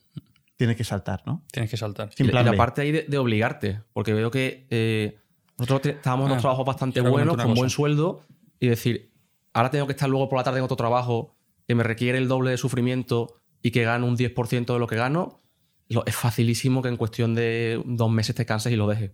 tienes 0.58 0.76
que 0.78 0.84
saltar, 0.84 1.22
¿no? 1.26 1.43
Tienes 1.51 1.70
que 1.70 1.78
saltar. 1.78 2.12
Sin 2.14 2.28
y, 2.28 2.30
plan 2.30 2.43
y 2.43 2.45
la 2.45 2.51
B. 2.51 2.58
parte 2.58 2.82
ahí 2.82 2.91
de, 2.91 3.03
de 3.03 3.18
obligarte, 3.18 3.82
porque 3.93 4.14
veo 4.14 4.32
que 4.32 4.66
eh, 4.70 5.18
nosotros 5.58 5.93
estábamos 5.95 6.26
en 6.26 6.30
Ah, 6.30 6.34
unos 6.34 6.41
trabajos 6.41 6.66
bastante 6.66 7.01
buenos, 7.01 7.36
con 7.36 7.45
cosa. 7.45 7.53
buen 7.60 7.70
sueldo, 7.70 8.24
y 8.60 8.68
decir, 8.68 9.12
ahora 9.53 9.70
tengo 9.70 9.86
que 9.88 9.93
estar 9.93 10.10
luego 10.10 10.30
por 10.30 10.38
la 10.39 10.43
tarde 10.43 10.60
en 10.60 10.64
otro 10.66 10.78
trabajo 10.78 11.36
que 11.68 11.76
me 11.76 11.84
requiere 11.84 12.18
el 12.18 12.28
doble 12.28 12.51
de 12.51 12.58
sufrimiento 12.58 13.41
y 13.62 13.72
que 13.72 13.84
gano 13.84 14.06
un 14.06 14.16
10% 14.18 14.74
de 14.74 14.80
lo 14.80 14.88
que 14.88 14.95
gano, 14.95 15.41
lo- 15.89 16.06
es 16.06 16.16
facilísimo 16.16 16.82
que 16.82 16.89
en 16.89 16.97
cuestión 16.97 17.36
de 17.36 17.82
dos 17.86 18.10
meses 18.12 18.36
te 18.36 18.45
canses 18.45 18.72
y 18.72 18.76
lo 18.76 18.88
dejes. 18.88 19.12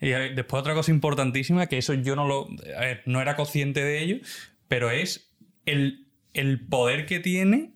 Y 0.00 0.08
después 0.10 0.60
otra 0.60 0.74
cosa 0.74 0.90
importantísima, 0.92 1.66
que 1.66 1.78
eso 1.78 1.92
yo 1.94 2.14
no 2.14 2.26
lo. 2.26 2.46
A 2.76 2.80
ver, 2.80 3.02
no 3.06 3.20
era 3.20 3.34
consciente 3.34 3.82
de 3.82 4.02
ello, 4.02 4.16
pero 4.68 4.90
es 4.90 5.32
el, 5.66 6.06
el 6.34 6.66
poder 6.68 7.04
que 7.06 7.18
tiene 7.18 7.74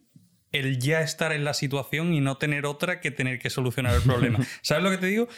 el 0.53 0.79
ya 0.79 1.01
estar 1.01 1.33
en 1.33 1.45
la 1.45 1.55
situación 1.55 2.13
y 2.15 2.21
no 2.21 2.37
tener 2.37 2.67
otra 2.67 3.01
que 3.01 3.11
tener 3.11 3.39
que 3.39 3.51
solucionar 3.51 3.95
el 3.95 4.03
problema. 4.03 4.39
¿Sabes 4.63 4.85
lo 4.85 4.91
que 4.91 4.99
te 4.99 5.07
digo? 5.07 5.29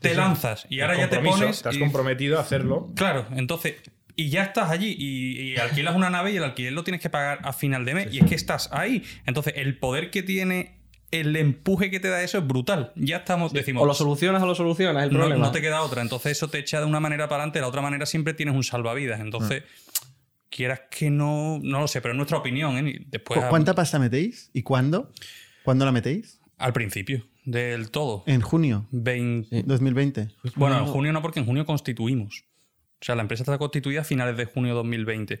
Te 0.00 0.14
lanzas 0.14 0.66
y 0.68 0.80
ahora 0.80 0.96
ya 0.98 1.08
te 1.08 1.18
pones. 1.20 1.62
Te 1.62 1.68
has 1.68 1.76
y- 1.76 1.80
comprometido 1.80 2.38
a 2.38 2.42
hacerlo. 2.42 2.90
Claro, 2.96 3.26
entonces. 3.36 3.74
Y 4.14 4.28
ya 4.28 4.42
estás 4.42 4.70
allí 4.70 4.94
y, 4.98 5.40
y 5.52 5.56
alquilas 5.56 5.94
una 5.96 6.10
nave 6.10 6.32
y 6.32 6.36
el 6.36 6.44
alquiler 6.44 6.72
lo 6.74 6.84
tienes 6.84 7.00
que 7.00 7.08
pagar 7.08 7.38
a 7.44 7.52
final 7.54 7.84
de 7.86 7.94
mes. 7.94 8.08
Y 8.12 8.18
es 8.18 8.26
que 8.26 8.34
estás 8.34 8.68
ahí. 8.72 9.02
Entonces, 9.24 9.54
el 9.56 9.78
poder 9.78 10.10
que 10.10 10.22
tiene, 10.22 10.76
el 11.12 11.34
empuje 11.34 11.90
que 11.90 11.98
te 11.98 12.08
da 12.08 12.22
eso 12.22 12.36
es 12.38 12.46
brutal. 12.46 12.92
Ya 12.94 13.18
estamos, 13.18 13.52
decimos. 13.54 13.82
O 13.82 13.86
lo 13.86 13.94
solucionas 13.94 14.42
o 14.42 14.46
lo 14.46 14.54
solucionas, 14.54 15.04
el 15.04 15.10
problema. 15.10 15.46
no 15.46 15.50
te 15.52 15.62
queda 15.62 15.80
otra. 15.80 16.02
Entonces 16.02 16.32
eso 16.32 16.48
te 16.48 16.58
echa 16.58 16.80
de 16.80 16.86
una 16.86 17.00
manera 17.00 17.26
para 17.28 17.42
adelante, 17.44 17.58
de 17.58 17.62
la 17.62 17.68
otra 17.68 17.80
manera 17.80 18.04
siempre 18.04 18.34
tienes 18.34 18.54
un 18.54 18.64
salvavidas. 18.64 19.20
Entonces, 19.20 19.62
quieras 20.54 20.82
que 20.90 21.10
no, 21.10 21.58
no 21.62 21.80
lo 21.80 21.88
sé, 21.88 22.00
pero 22.00 22.12
es 22.12 22.16
nuestra 22.16 22.38
opinión. 22.38 22.76
¿eh? 22.86 23.04
Después, 23.08 23.40
¿Cu- 23.40 23.46
a- 23.46 23.48
¿Cuánta 23.48 23.74
pasta 23.74 23.98
metéis? 23.98 24.50
¿Y 24.52 24.62
cuándo? 24.62 25.10
¿Cuándo 25.64 25.84
la 25.84 25.92
metéis? 25.92 26.38
al 26.58 26.72
principio 26.72 27.26
del 27.44 27.90
todo. 27.90 28.22
En 28.26 28.40
junio 28.40 28.86
Vein- 28.92 29.48
2020. 29.66 30.28
Bueno, 30.54 30.78
en 30.78 30.86
junio 30.86 31.12
no, 31.12 31.20
porque 31.20 31.40
en 31.40 31.46
junio 31.46 31.66
constituimos. 31.66 32.44
O 33.00 33.04
sea, 33.04 33.16
la 33.16 33.22
empresa 33.22 33.42
está 33.42 33.58
constituida 33.58 34.02
a 34.02 34.04
finales 34.04 34.36
de 34.36 34.44
junio 34.44 34.70
de 34.70 34.76
2020. 34.76 35.40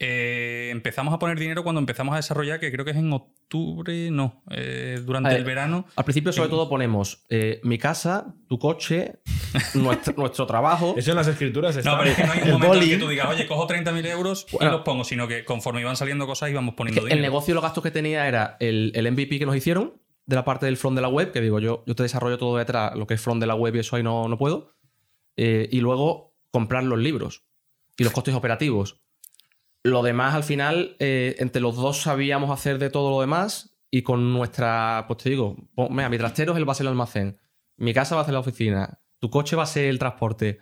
Eh, 0.00 0.68
empezamos 0.70 1.12
a 1.12 1.18
poner 1.18 1.38
dinero 1.38 1.64
cuando 1.64 1.80
empezamos 1.80 2.12
a 2.12 2.16
desarrollar, 2.16 2.60
que 2.60 2.70
creo 2.70 2.84
que 2.84 2.92
es 2.92 2.96
en 2.96 3.12
octubre, 3.12 4.10
no, 4.12 4.44
eh, 4.50 5.00
durante 5.04 5.30
ver, 5.30 5.38
el 5.38 5.44
verano. 5.44 5.86
Al 5.96 6.04
principio, 6.04 6.32
sobre 6.32 6.50
todo, 6.50 6.68
ponemos 6.68 7.24
eh, 7.30 7.60
mi 7.64 7.78
casa, 7.78 8.34
tu 8.48 8.58
coche, 8.60 9.20
nuestro, 9.74 10.14
nuestro 10.16 10.46
trabajo. 10.46 10.94
Eso 10.96 11.10
en 11.10 11.16
las 11.16 11.26
escrituras 11.26 11.76
está. 11.76 11.90
No, 11.92 11.98
pero 11.98 12.10
es 12.10 12.16
que 12.16 12.24
no 12.24 12.32
hay 12.32 12.38
un 12.42 12.46
El 12.46 12.52
momento 12.52 12.74
en 12.74 12.80
boli. 12.80 12.90
que 12.90 12.98
tú 12.98 13.08
digas, 13.08 13.28
oye, 13.28 13.46
cojo 13.46 13.66
30.000 13.66 14.06
euros 14.06 14.46
y 14.52 14.56
Bueno. 14.56 14.70
los 14.72 14.80
pongo, 14.82 15.02
sino 15.04 15.26
que 15.26 15.44
conforme 15.44 15.80
iban 15.80 15.96
saliendo 15.96 16.26
cosas 16.26 16.50
íbamos 16.50 16.74
poniendo 16.74 17.02
el 17.02 17.08
dinero. 17.08 17.22
negocio, 17.22 17.54
los 17.54 17.62
gastos 17.64 17.82
que 17.82 17.90
tenía 17.90 18.28
era 18.28 18.56
el, 18.60 18.92
el 18.94 19.10
MVP 19.10 19.38
que 19.40 19.46
nos 19.46 19.56
hicieron 19.56 20.00
de 20.26 20.36
la 20.36 20.44
parte 20.44 20.66
del 20.66 20.76
front 20.76 20.94
de 20.94 21.02
la 21.02 21.08
web, 21.08 21.32
que 21.32 21.40
digo, 21.40 21.58
yo, 21.58 21.82
yo 21.86 21.94
te 21.96 22.02
desarrollo 22.04 22.38
todo 22.38 22.56
detrás, 22.58 22.94
lo 22.94 23.06
que 23.06 23.14
es 23.14 23.20
front 23.20 23.40
de 23.40 23.46
la 23.46 23.54
web 23.54 23.74
y 23.74 23.78
eso 23.80 23.96
ahí 23.96 24.02
no, 24.02 24.28
no 24.28 24.36
puedo. 24.38 24.70
Eh, 25.36 25.68
y 25.72 25.80
luego 25.80 26.36
comprar 26.50 26.84
los 26.84 26.98
libros 26.98 27.44
y 27.96 28.04
los 28.04 28.12
costes 28.12 28.34
operativos. 28.34 29.00
Lo 29.90 30.02
demás, 30.02 30.34
al 30.34 30.44
final, 30.44 30.96
eh, 30.98 31.36
entre 31.38 31.60
los 31.62 31.76
dos 31.76 32.02
sabíamos 32.02 32.50
hacer 32.50 32.78
de 32.78 32.90
todo 32.90 33.10
lo 33.10 33.20
demás 33.20 33.76
y 33.90 34.02
con 34.02 34.32
nuestra, 34.32 35.04
pues 35.06 35.22
te 35.22 35.30
digo, 35.30 35.56
pon- 35.74 35.88
mira, 35.94 36.08
mi 36.08 36.18
trastero 36.18 36.52
es 36.52 36.58
el 36.58 36.68
va 36.68 36.72
a 36.72 36.74
ser 36.74 36.84
el 36.84 36.88
almacén, 36.90 37.38
mi 37.76 37.92
casa 37.94 38.14
va 38.16 38.22
a 38.22 38.24
ser 38.24 38.34
la 38.34 38.40
oficina, 38.40 39.00
tu 39.18 39.30
coche 39.30 39.56
va 39.56 39.62
a 39.64 39.66
ser 39.66 39.86
el 39.86 39.98
transporte. 39.98 40.58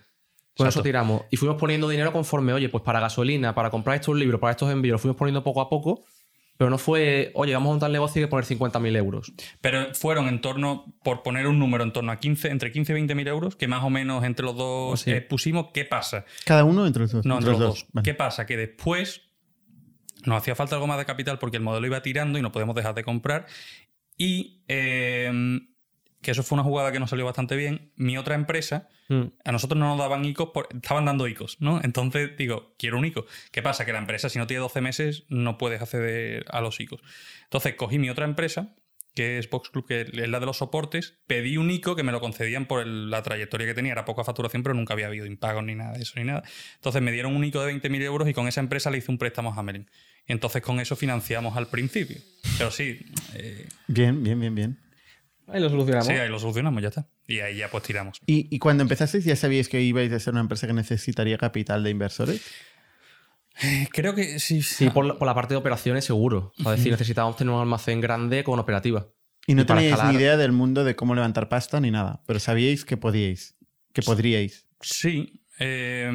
Con 0.56 0.66
eso 0.68 0.82
tiramos. 0.82 1.22
Y 1.30 1.36
fuimos 1.36 1.58
poniendo 1.58 1.86
dinero 1.88 2.12
conforme, 2.12 2.52
oye, 2.54 2.70
pues 2.70 2.82
para 2.82 2.98
gasolina, 2.98 3.54
para 3.54 3.70
comprar 3.70 3.96
estos 3.96 4.16
libros, 4.16 4.40
para 4.40 4.52
estos 4.52 4.70
envíos, 4.70 4.98
fuimos 5.00 5.16
poniendo 5.18 5.44
poco 5.44 5.60
a 5.60 5.68
poco. 5.68 6.04
Pero 6.56 6.70
no 6.70 6.78
fue, 6.78 7.30
oye, 7.34 7.52
vamos 7.52 7.68
a 7.68 7.72
montar 7.72 7.88
el 7.88 7.92
negocio 7.94 8.20
y 8.20 8.22
hay 8.22 8.26
que 8.26 8.30
poner 8.30 8.44
50.000 8.46 8.96
euros. 8.96 9.32
Pero 9.60 9.94
fueron 9.94 10.26
en 10.28 10.40
torno, 10.40 10.94
por 11.04 11.22
poner 11.22 11.46
un 11.46 11.58
número, 11.58 11.84
en 11.84 11.92
torno 11.92 12.12
a 12.12 12.16
15, 12.18 12.48
entre 12.48 12.72
15 12.72 12.92
y 12.92 12.94
20 12.94 13.14
mil 13.14 13.28
euros, 13.28 13.56
que 13.56 13.68
más 13.68 13.82
o 13.84 13.90
menos 13.90 14.24
entre 14.24 14.44
los 14.46 14.56
dos 14.56 15.00
Sí. 15.00 15.10
eh, 15.10 15.20
pusimos. 15.20 15.68
¿Qué 15.74 15.84
pasa? 15.84 16.24
Cada 16.44 16.64
uno 16.64 16.86
entre 16.86 17.02
los 17.02 17.12
dos. 17.12 17.26
No, 17.26 17.34
entre 17.36 17.50
los 17.52 17.60
dos. 17.60 17.86
Vale. 17.92 18.04
¿Qué 18.04 18.14
pasa? 18.14 18.46
Que 18.46 18.56
después 18.56 19.22
nos 20.24 20.38
hacía 20.38 20.54
falta 20.54 20.74
algo 20.76 20.86
más 20.86 20.98
de 20.98 21.04
capital 21.04 21.38
porque 21.38 21.58
el 21.58 21.62
modelo 21.62 21.86
iba 21.86 22.00
tirando 22.02 22.38
y 22.38 22.42
no 22.42 22.52
podemos 22.52 22.74
dejar 22.74 22.94
de 22.94 23.04
comprar. 23.04 23.46
Y 24.16 24.64
eh, 24.68 25.30
que 26.22 26.30
eso 26.32 26.42
fue 26.42 26.56
una 26.56 26.64
jugada 26.64 26.92
que 26.92 26.98
nos 27.00 27.10
salió 27.10 27.24
bastante 27.24 27.56
bien. 27.56 27.92
Mi 27.96 28.16
otra 28.18 28.34
empresa, 28.34 28.88
Mm. 29.08 29.22
a 29.44 29.52
nosotros 29.52 29.78
no 29.78 29.88
nos 29.88 29.98
daban 29.98 30.24
ICOs, 30.24 30.50
por- 30.52 30.68
estaban 30.74 31.04
dando 31.04 31.28
ICOs, 31.28 31.58
¿no? 31.60 31.80
Entonces 31.84 32.36
digo, 32.36 32.74
quiero 32.78 32.98
un 32.98 33.04
ICO. 33.04 33.26
¿Qué 33.52 33.62
pasa? 33.62 33.84
Que 33.84 33.92
la 33.92 33.98
empresa, 34.00 34.28
si 34.28 34.38
no 34.38 34.46
tiene 34.48 34.60
12 34.60 34.80
meses, 34.80 35.24
no 35.28 35.58
puedes 35.58 35.80
acceder 35.80 36.44
a 36.50 36.60
los 36.60 36.80
ICOs. 36.80 37.00
Entonces 37.44 37.74
cogí 37.74 37.98
mi 38.00 38.10
otra 38.10 38.24
empresa, 38.24 38.74
que 39.14 39.38
es 39.38 39.48
Box 39.48 39.70
Club, 39.70 39.86
que 39.86 40.00
es 40.02 40.28
la 40.28 40.40
de 40.40 40.46
los 40.46 40.58
soportes, 40.58 41.14
pedí 41.26 41.56
un 41.56 41.70
ICO 41.70 41.94
que 41.96 42.02
me 42.02 42.12
lo 42.12 42.20
concedían 42.20 42.66
por 42.66 42.82
el- 42.82 43.08
la 43.10 43.22
trayectoria 43.22 43.66
que 43.66 43.72
tenía. 43.74 43.92
Era 43.92 44.04
poca 44.04 44.24
facturación, 44.24 44.62
pero 44.62 44.74
nunca 44.74 44.92
había 44.92 45.06
habido 45.06 45.24
impagos 45.24 45.64
ni 45.64 45.74
nada 45.74 45.92
de 45.92 46.02
eso, 46.02 46.14
ni 46.16 46.24
nada. 46.24 46.42
Entonces 46.74 47.00
me 47.00 47.12
dieron 47.12 47.34
un 47.34 47.44
ICO 47.44 47.60
de 47.60 47.66
20.000 47.66 48.02
euros 48.02 48.28
y 48.28 48.34
con 48.34 48.48
esa 48.48 48.60
empresa 48.60 48.90
le 48.90 48.98
hice 48.98 49.10
un 49.12 49.16
préstamo 49.18 49.52
a 49.52 49.56
Hamelin. 49.56 49.88
Entonces 50.26 50.60
con 50.62 50.80
eso 50.80 50.96
financiamos 50.96 51.56
al 51.56 51.68
principio. 51.68 52.16
Pero 52.58 52.70
sí, 52.70 53.06
eh, 53.34 53.68
Bien, 53.86 54.22
bien, 54.22 54.38
bien, 54.40 54.54
bien. 54.54 54.78
Ahí 55.48 55.60
lo 55.60 55.68
solucionamos. 55.70 56.06
sí, 56.08 56.12
ahí 56.14 56.28
lo 56.28 56.38
solucionamos, 56.38 56.82
ya 56.82 56.88
está. 56.88 57.06
Y 57.28 57.38
ahí 57.40 57.56
ya 57.58 57.68
pues 57.70 57.84
tiramos. 57.84 58.20
¿Y, 58.26 58.48
y 58.54 58.58
cuando 58.58 58.82
empezasteis 58.82 59.24
ya 59.24 59.36
sabíais 59.36 59.68
que 59.68 59.80
ibais 59.80 60.12
a 60.12 60.18
ser 60.20 60.32
una 60.32 60.40
empresa 60.40 60.66
que 60.66 60.72
necesitaría 60.72 61.38
capital 61.38 61.82
de 61.84 61.90
inversores? 61.90 62.42
Eh, 63.62 63.88
Creo 63.90 64.14
que 64.14 64.38
sí. 64.38 64.62
Sí, 64.62 64.90
por 64.90 65.04
la, 65.04 65.18
por 65.18 65.26
la 65.26 65.34
parte 65.34 65.54
de 65.54 65.58
operaciones 65.58 66.04
seguro. 66.04 66.52
Es 66.58 66.64
decir, 66.66 66.92
necesitábamos 66.92 67.36
tener 67.36 67.54
un 67.54 67.60
almacén 67.60 68.00
grande 68.00 68.44
con 68.44 68.58
operativa. 68.58 69.06
Y 69.46 69.54
no 69.54 69.62
Y 69.62 69.64
teníais 69.64 69.92
escalar- 69.92 70.12
ni 70.12 70.18
idea 70.18 70.36
del 70.36 70.52
mundo 70.52 70.84
de 70.84 70.96
cómo 70.96 71.14
levantar 71.14 71.48
pasta 71.48 71.80
ni 71.80 71.90
nada, 71.90 72.20
pero 72.26 72.40
sabíais 72.40 72.84
que 72.84 72.96
podíais, 72.96 73.56
que 73.92 74.02
podríais. 74.02 74.66
Sí. 74.80 75.40
eh, 75.60 76.10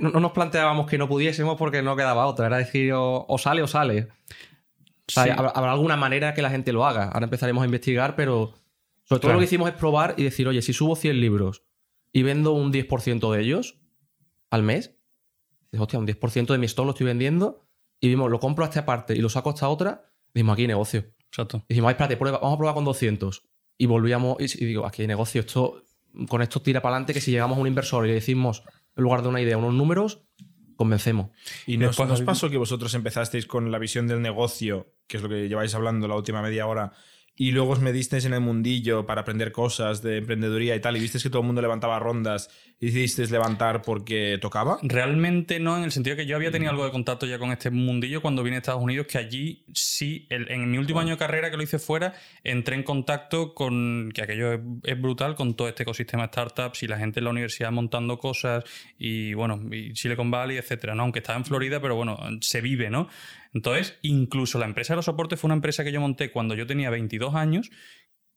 No, 0.00 0.10
no 0.10 0.20
nos 0.20 0.32
planteábamos 0.32 0.88
que 0.90 0.98
no 0.98 1.08
pudiésemos 1.08 1.56
porque 1.58 1.82
no 1.82 1.94
quedaba 1.94 2.26
otra. 2.26 2.46
Era 2.46 2.56
decir, 2.56 2.92
o, 2.94 3.24
o 3.28 3.38
sale 3.38 3.62
o 3.62 3.66
sale. 3.68 4.08
O 5.08 5.12
sea, 5.12 5.24
sí. 5.24 5.30
habrá, 5.30 5.72
alguna 5.72 5.96
manera 5.96 6.34
que 6.34 6.42
la 6.42 6.50
gente 6.50 6.72
lo 6.72 6.86
haga. 6.86 7.04
Ahora 7.08 7.24
empezaremos 7.24 7.62
a 7.62 7.64
investigar, 7.66 8.14
pero 8.16 8.54
sobre 9.04 9.20
todo 9.20 9.28
Claro. 9.28 9.34
lo 9.34 9.38
que 9.40 9.44
hicimos 9.46 9.68
es 9.70 9.74
probar 9.74 10.14
y 10.18 10.22
decir, 10.24 10.46
oye, 10.48 10.60
si 10.62 10.72
subo 10.72 10.94
100 10.96 11.20
libros 11.20 11.62
y 12.12 12.22
vendo 12.22 12.52
un 12.52 12.72
10% 12.72 13.32
de 13.32 13.40
ellos 13.40 13.78
al 14.50 14.62
mes, 14.62 14.94
dices, 15.72 15.80
hostia, 15.82 15.98
un 15.98 16.06
10% 16.06 16.52
de 16.52 16.58
mi 16.58 16.66
stock 16.66 16.84
lo 16.84 16.90
estoy 16.92 17.06
vendiendo 17.06 17.66
y 18.00 18.08
vimos, 18.08 18.30
lo 18.30 18.38
compro 18.38 18.64
a 18.64 18.68
esta 18.68 18.84
parte 18.84 19.14
y 19.16 19.20
lo 19.20 19.28
saco 19.28 19.50
a 19.50 19.54
esta 19.54 19.68
otra, 19.68 20.04
dijimos, 20.34 20.52
aquí 20.54 20.62
hay 20.62 20.68
negocio. 20.68 21.04
Exacto. 21.30 21.58
Y 21.68 21.74
dijimos, 21.74 21.88
ay, 21.88 21.92
espérate, 21.92 22.16
prueba, 22.16 22.38
vamos 22.38 22.54
a 22.54 22.58
probar 22.58 22.74
con 22.74 22.84
200. 22.84 23.42
Y 23.78 23.86
volvíamos, 23.86 24.36
y, 24.40 24.44
y 24.62 24.66
digo, 24.66 24.86
aquí 24.86 25.02
hay 25.02 25.08
negocio, 25.08 25.40
esto, 25.40 25.82
con 26.28 26.42
esto 26.42 26.60
tira 26.62 26.80
para 26.82 26.94
adelante, 26.96 27.14
que 27.14 27.20
si 27.20 27.30
llegamos 27.30 27.56
a 27.58 27.60
un 27.60 27.66
inversor 27.66 28.04
y 28.04 28.08
le 28.08 28.14
decimos, 28.14 28.62
en 28.96 29.04
lugar 29.04 29.22
de 29.22 29.28
una 29.28 29.40
idea, 29.40 29.56
unos 29.56 29.74
números, 29.74 30.22
convencemos. 30.78 31.30
¿Y 31.66 31.76
nos, 31.76 31.98
nos 31.98 32.22
pasó 32.22 32.48
que 32.48 32.56
vosotros 32.56 32.94
empezasteis 32.94 33.46
con 33.46 33.72
la 33.72 33.80
visión 33.80 34.06
del 34.06 34.22
negocio, 34.22 34.94
que 35.08 35.16
es 35.16 35.22
lo 35.24 35.28
que 35.28 35.48
lleváis 35.48 35.74
hablando 35.74 36.06
la 36.06 36.14
última 36.14 36.40
media 36.40 36.68
hora, 36.68 36.92
y 37.40 37.52
luego 37.52 37.70
os 37.70 37.80
medisteis 37.80 38.24
en 38.24 38.34
el 38.34 38.40
mundillo 38.40 39.06
para 39.06 39.20
aprender 39.22 39.52
cosas 39.52 40.02
de 40.02 40.18
emprendeduría 40.18 40.74
y 40.74 40.80
tal, 40.80 40.96
y 40.96 41.00
visteis 41.00 41.22
que 41.22 41.30
todo 41.30 41.40
el 41.42 41.46
mundo 41.46 41.62
levantaba 41.62 41.98
rondas 42.00 42.50
y 42.80 42.86
decidisteis 42.86 43.30
levantar 43.30 43.82
porque 43.82 44.38
tocaba? 44.40 44.78
Realmente 44.82 45.60
no, 45.60 45.76
en 45.78 45.84
el 45.84 45.92
sentido 45.92 46.16
que 46.16 46.26
yo 46.26 46.34
había 46.36 46.50
tenido 46.50 46.70
algo 46.72 46.84
de 46.84 46.90
contacto 46.90 47.26
ya 47.26 47.38
con 47.38 47.52
este 47.52 47.70
mundillo 47.70 48.20
cuando 48.20 48.42
vine 48.42 48.56
a 48.56 48.58
Estados 48.58 48.82
Unidos, 48.82 49.06
que 49.06 49.18
allí 49.18 49.64
sí, 49.72 50.26
el- 50.30 50.50
en 50.50 50.70
mi 50.70 50.78
último 50.78 50.98
año 51.00 51.10
de 51.10 51.16
carrera 51.16 51.50
que 51.50 51.56
lo 51.56 51.62
hice 51.62 51.78
fuera, 51.78 52.14
entré 52.42 52.74
en 52.74 52.82
contacto 52.82 53.54
con, 53.54 54.10
que 54.12 54.22
aquello 54.22 54.52
es, 54.54 54.60
es 54.82 55.00
brutal, 55.00 55.36
con 55.36 55.54
todo 55.54 55.68
este 55.68 55.84
ecosistema 55.84 56.24
de 56.24 56.28
startups 56.28 56.82
y 56.82 56.88
la 56.88 56.98
gente 56.98 57.20
en 57.20 57.24
la 57.24 57.30
universidad 57.30 57.70
montando 57.70 58.18
cosas 58.18 58.64
y 58.98 59.34
bueno, 59.34 59.60
y 59.72 59.94
Silicon 59.94 60.30
Valley, 60.30 60.56
etcétera, 60.56 60.94
¿no? 60.96 61.04
Aunque 61.04 61.20
estaba 61.20 61.38
en 61.38 61.44
Florida, 61.44 61.80
pero 61.80 61.94
bueno, 61.94 62.18
se 62.40 62.60
vive, 62.60 62.90
¿no? 62.90 63.08
Entonces, 63.58 63.98
incluso 64.02 64.60
la 64.60 64.66
empresa 64.66 64.92
de 64.92 64.96
los 64.96 65.06
soportes 65.06 65.40
fue 65.40 65.48
una 65.48 65.56
empresa 65.56 65.82
que 65.82 65.90
yo 65.90 66.00
monté 66.00 66.30
cuando 66.30 66.54
yo 66.54 66.64
tenía 66.64 66.90
22 66.90 67.34
años 67.34 67.70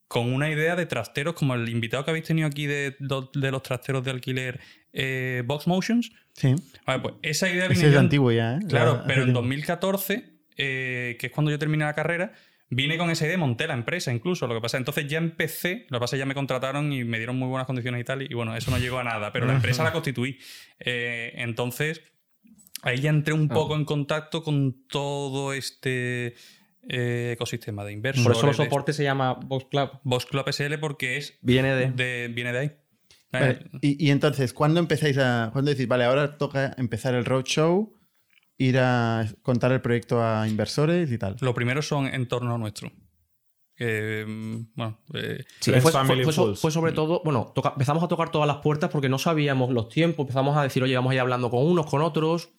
con 0.08 0.34
una 0.34 0.50
idea 0.50 0.76
de 0.76 0.88
trasteros, 0.88 1.36
como 1.36 1.54
el 1.54 1.70
invitado 1.70 2.04
que 2.04 2.10
habéis 2.10 2.26
tenido 2.26 2.48
aquí 2.48 2.66
de, 2.66 2.98
de 3.00 3.52
los 3.52 3.64
trasteros 3.64 4.04
de 4.04 4.12
alquiler 4.12 4.60
eh, 4.92 5.44
Box 5.46 5.68
Motions. 5.68 6.12
Sí. 6.34 6.56
Vale, 6.88 7.02
pues 7.02 7.16
esa 7.22 7.50
idea 7.50 7.68
Ese 7.68 7.90
es 7.90 7.96
antiguo 7.96 8.32
ya, 8.32 8.56
¿eh? 8.56 8.60
Claro, 8.68 9.04
pero 9.06 9.22
en 9.22 9.30
hace 9.30 9.34
2014, 9.34 10.26
eh, 10.58 11.18
que 11.20 11.28
es 11.28 11.32
cuando 11.32 11.52
yo 11.52 11.60
terminé 11.60 11.86
la 11.86 11.94
carrera, 11.94 12.34
vine 12.70 12.98
con 12.98 13.12
esa 13.12 13.28
idea, 13.28 13.38
monté 13.38 13.68
la 13.68 13.76
empresa 13.76 14.12
incluso. 14.12 14.48
Lo 14.48 14.56
que 14.56 14.62
pasa, 14.62 14.78
entonces 14.78 15.08
ya 15.08 15.20
empecé, 15.20 15.86
lo 15.90 16.00
que 16.00 16.02
pasa 16.02 16.16
es 16.16 16.18
que 16.18 16.24
ya 16.24 16.26
me 16.26 16.34
contrataron 16.34 16.92
y 16.92 17.04
me 17.04 17.18
dieron 17.18 17.38
muy 17.38 17.48
buenas 17.48 17.68
condiciones 17.68 18.02
y 18.02 18.04
tal, 18.04 18.24
y 18.24 18.34
bueno, 18.34 18.56
eso 18.56 18.72
no 18.72 18.80
llegó 18.80 18.98
a 18.98 19.04
nada, 19.04 19.32
pero 19.32 19.46
la 19.46 19.54
empresa 19.54 19.84
la 19.84 19.94
constituí. 19.94 20.40
Eh, 20.80 21.34
entonces, 21.36 22.02
ahí 22.82 23.00
ya 23.00 23.10
entré 23.10 23.34
un 23.34 23.48
poco 23.48 23.76
en 23.76 23.86
contacto 23.86 24.44
con 24.44 24.86
todo 24.88 25.54
este 25.54 26.36
eh, 26.90 27.32
ecosistema 27.34 27.84
de 27.86 27.94
inversores. 27.94 28.24
Por 28.28 28.36
eso 28.38 28.48
los 28.48 28.58
de- 28.58 28.64
soportes 28.66 28.96
se 28.96 29.04
llama 29.04 29.34
Box 29.34 29.66
Club. 29.70 29.90
Box 30.04 30.26
Club 30.26 30.46
SL 30.52 30.78
porque 30.80 31.18
es 31.18 31.38
Viene 31.42 31.76
de... 31.76 31.92
de, 31.92 32.28
viene 32.34 32.52
de 32.54 32.60
ahí. 32.60 32.72
Vale, 33.32 33.50
Eh, 33.52 33.70
Y, 33.82 34.08
y 34.08 34.10
entonces, 34.12 34.52
¿cuándo 34.54 34.80
empezáis 34.80 35.18
a. 35.18 35.50
¿Cuándo 35.54 35.72
decís, 35.72 35.88
vale, 35.88 36.04
ahora 36.04 36.38
toca 36.38 36.74
empezar 36.78 37.14
el 37.16 37.24
roadshow, 37.24 37.94
ir 38.58 38.78
a 38.80 39.26
contar 39.42 39.72
el 39.72 39.80
proyecto 39.82 40.22
a 40.24 40.48
inversores 40.50 41.10
y 41.12 41.18
tal? 41.18 41.38
Lo 41.40 41.54
primero 41.54 41.82
son 41.82 42.08
en 42.08 42.28
torno 42.28 42.54
a 42.56 42.58
nuestro. 42.58 42.92
Que, 43.76 44.26
mm, 44.28 44.74
bueno, 44.76 45.00
eh, 45.14 45.44
Sí, 45.62 45.72
fue, 45.80 46.72
sobre 46.72 46.92
todo, 46.92 47.22
bueno, 47.24 47.52
toca- 47.56 47.70
empezamos 47.72 48.04
a 48.04 48.08
tocar 48.10 48.32
todas 48.32 48.48
las 48.48 48.58
puertas 48.58 48.90
porque 48.92 49.08
no 49.10 49.18
sabíamos 49.18 49.72
los 49.72 49.88
tiempos, 49.88 50.24
empezamos 50.26 50.58
a 50.58 50.64
decir, 50.64 50.84
oye, 50.84 50.96
vamos 50.96 51.12
a 51.12 51.14
ir 51.16 51.22
hablando 51.22 51.50
con 51.50 51.66
unos, 51.66 51.86
con 51.86 52.02
otros. 52.02 52.50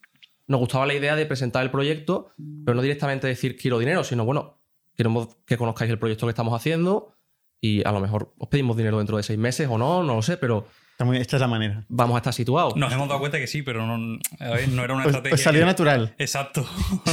Nos 0.48 0.60
gustaba 0.60 0.86
la 0.86 0.94
idea 0.94 1.16
de 1.16 1.24
presentar 1.26 1.62
el 1.62 1.70
proyecto, 1.70 2.28
pero 2.64 2.74
no 2.74 2.82
directamente 2.82 3.26
decir 3.26 3.56
quiero 3.56 3.78
dinero, 3.78 4.04
sino 4.04 4.24
bueno, 4.24 4.60
queremos 4.96 5.28
que 5.46 5.56
conozcáis 5.56 5.90
el 5.90 5.98
proyecto 5.98 6.26
que 6.26 6.30
estamos 6.30 6.54
haciendo 6.54 7.14
y 7.60 7.86
a 7.86 7.92
lo 7.92 8.00
mejor 8.00 8.34
os 8.38 8.48
pedimos 8.48 8.76
dinero 8.76 8.98
dentro 8.98 9.16
de 9.16 9.22
seis 9.22 9.38
meses 9.38 9.68
o 9.70 9.78
no, 9.78 10.02
no 10.02 10.16
lo 10.16 10.22
sé, 10.22 10.36
pero 10.36 10.66
esta 11.14 11.36
es 11.36 11.40
la 11.40 11.48
manera. 11.48 11.84
vamos 11.88 12.14
a 12.14 12.18
estar 12.18 12.32
situados. 12.34 12.76
nos 12.76 12.92
hemos 12.92 13.08
dado 13.08 13.18
cuenta 13.20 13.38
que 13.38 13.46
sí, 13.46 13.62
pero 13.62 13.86
no, 13.86 14.18
a 14.40 14.50
ver, 14.50 14.68
no 14.68 14.84
era 14.84 14.94
una 14.94 15.02
Os, 15.04 15.06
estrategia. 15.08 15.34
os 15.34 15.40
salió 15.40 15.64
natural. 15.66 16.14
Exacto. 16.18 16.64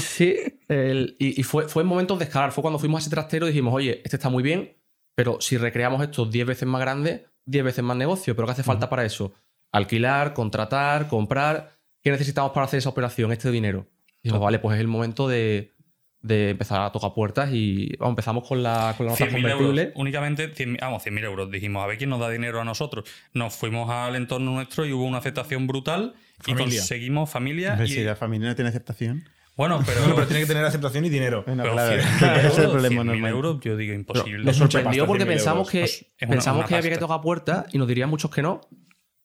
Sí, 0.02 0.36
el- 0.68 1.16
y, 1.20 1.40
y 1.40 1.44
fue, 1.44 1.68
fue 1.68 1.84
en 1.84 1.88
momentos 1.90 2.20
de 2.20 2.26
escalar. 2.26 2.52
Fue 2.52 2.62
cuando 2.62 2.78
fuimos 2.80 3.00
a 3.00 3.02
ese 3.02 3.10
trastero 3.10 3.46
y 3.48 3.50
dijimos, 3.52 3.74
oye, 3.74 4.02
este 4.04 4.18
está 4.18 4.30
muy 4.30 4.44
bien, 4.44 4.76
pero 5.16 5.40
si 5.42 5.58
recreamos 5.58 6.02
esto 6.04 6.26
10 6.26 6.46
veces 6.48 6.68
más 6.68 6.82
grande, 6.82 7.28
10 7.46 7.64
veces 7.64 7.84
más 7.84 7.98
negocio. 7.98 8.36
¿Pero 8.36 8.46
qué 8.48 8.52
hace 8.54 8.64
falta 8.64 8.90
para 8.90 9.06
eso? 9.06 9.34
Alquilar, 9.72 10.34
contratar, 10.34 11.08
comprar. 11.08 11.79
¿Qué 12.02 12.12
necesitamos 12.12 12.52
para 12.52 12.66
hacer 12.66 12.78
esa 12.80 12.90
operación, 12.90 13.32
este 13.32 13.52
dinero? 13.52 13.88
Y 14.22 14.28
dijimos, 14.30 14.42
vale, 14.44 14.60
pues 14.60 14.76
es 14.76 14.82
el 14.82 14.88
momento 14.88 15.28
de, 15.28 15.74
de 16.22 16.50
empezar 16.52 16.82
a 16.82 16.92
tocar 16.92 17.14
puertas 17.14 17.50
y 17.54 17.96
vamos, 18.00 18.12
empezamos 18.14 18.48
con 18.48 18.62
la, 18.64 18.94
con 18.98 19.06
la 19.06 19.14
nota 19.14 19.26
100.000 19.26 19.30
euros. 19.38 19.52
convertible. 19.52 19.92
Únicamente, 19.96 20.54
100.000 20.54 20.78
vamos, 20.82 21.06
100.000 21.06 21.24
euros. 21.24 21.52
Dijimos, 21.52 21.84
a 21.84 21.88
ver 21.88 21.98
quién 21.98 22.10
nos 22.10 22.20
da 22.20 22.30
dinero 22.30 22.60
a 22.62 22.66
nosotros. 22.66 23.10
Nos 23.34 23.54
fuimos 23.56 23.90
al 23.90 24.16
entorno 24.16 24.52
nuestro 24.52 24.86
y 24.86 24.94
hubo 24.94 25.04
una 25.06 25.18
aceptación 25.20 25.68
brutal. 25.68 26.14
Y 26.48 26.52
Familia. 26.52 26.80
conseguimos 26.80 27.30
familia. 27.30 27.72
Hombre, 27.74 27.86
y- 27.88 27.90
Si 27.92 28.04
la 28.04 28.16
familia 28.16 28.48
no 28.50 28.56
tiene 28.56 28.70
aceptación. 28.70 29.24
Bueno, 29.58 29.82
pero. 29.86 30.00
Pero 30.16 30.26
tiene 30.26 30.42
que 30.44 30.48
tener 30.48 30.64
aceptación 30.64 31.04
y 31.04 31.10
dinero. 31.10 31.44
Bueno, 31.46 31.64
pero 31.64 31.74
claro, 31.76 32.02
100.000 32.02 32.38
ese 32.38 32.48
es 32.48 32.58
el 32.58 32.64
euros, 32.64 32.72
problema 32.72 33.02
100.000 33.02 33.06
normal. 33.06 33.32
euros, 33.32 33.60
yo 33.62 33.76
digo 33.76 33.90
Pero 33.92 34.00
imposible. 34.00 34.46
nos 34.46 34.56
sorprendió 34.56 35.06
porque 35.06 35.24
100.000 35.26 35.28
pensamos 35.28 35.58
euros. 35.58 35.72
que, 35.72 35.84
Es 35.84 36.06
una- 36.22 36.30
pensamos 36.32 36.60
una 36.60 36.68
que 36.70 36.76
había 36.76 36.92
que 36.92 36.98
tocar 36.98 37.20
puertas 37.20 37.66
y 37.74 37.78
nos 37.78 37.88
dirían 37.90 38.10
muchos 38.10 38.32
que 38.32 38.42
no. 38.42 38.62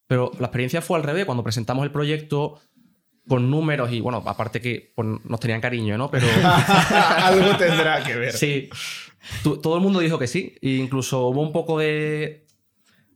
Pero 0.07 0.31
la 0.39 0.47
experiencia 0.47 0.81
fue 0.83 0.99
al 0.99 1.03
revés. 1.05 1.25
Cuando 1.25 1.43
presentamos 1.43 1.85
el 1.85 1.91
proyecto 1.91 2.61
con 3.27 3.51
números 3.51 3.91
y, 3.91 4.01
bueno, 4.01 4.23
aparte 4.27 4.61
que 4.61 4.93
pues, 4.95 5.09
nos 5.25 5.41
tenían 5.41 5.61
cariño, 5.61 5.97
¿no? 5.97 6.11
Pero 6.11 6.27
Algo 7.19 7.57
tendrá 7.57 8.03
que 8.05 8.15
ver. 8.17 8.33
sí, 8.33 8.69
todo 9.43 9.77
el 9.77 9.83
mundo 9.83 10.01
dijo 10.01 10.19
que 10.19 10.27
sí. 10.27 10.55
E 10.61 10.71
incluso 10.73 11.29
hubo 11.29 11.41
un 11.41 11.53
poco 11.53 11.79
de, 11.79 12.45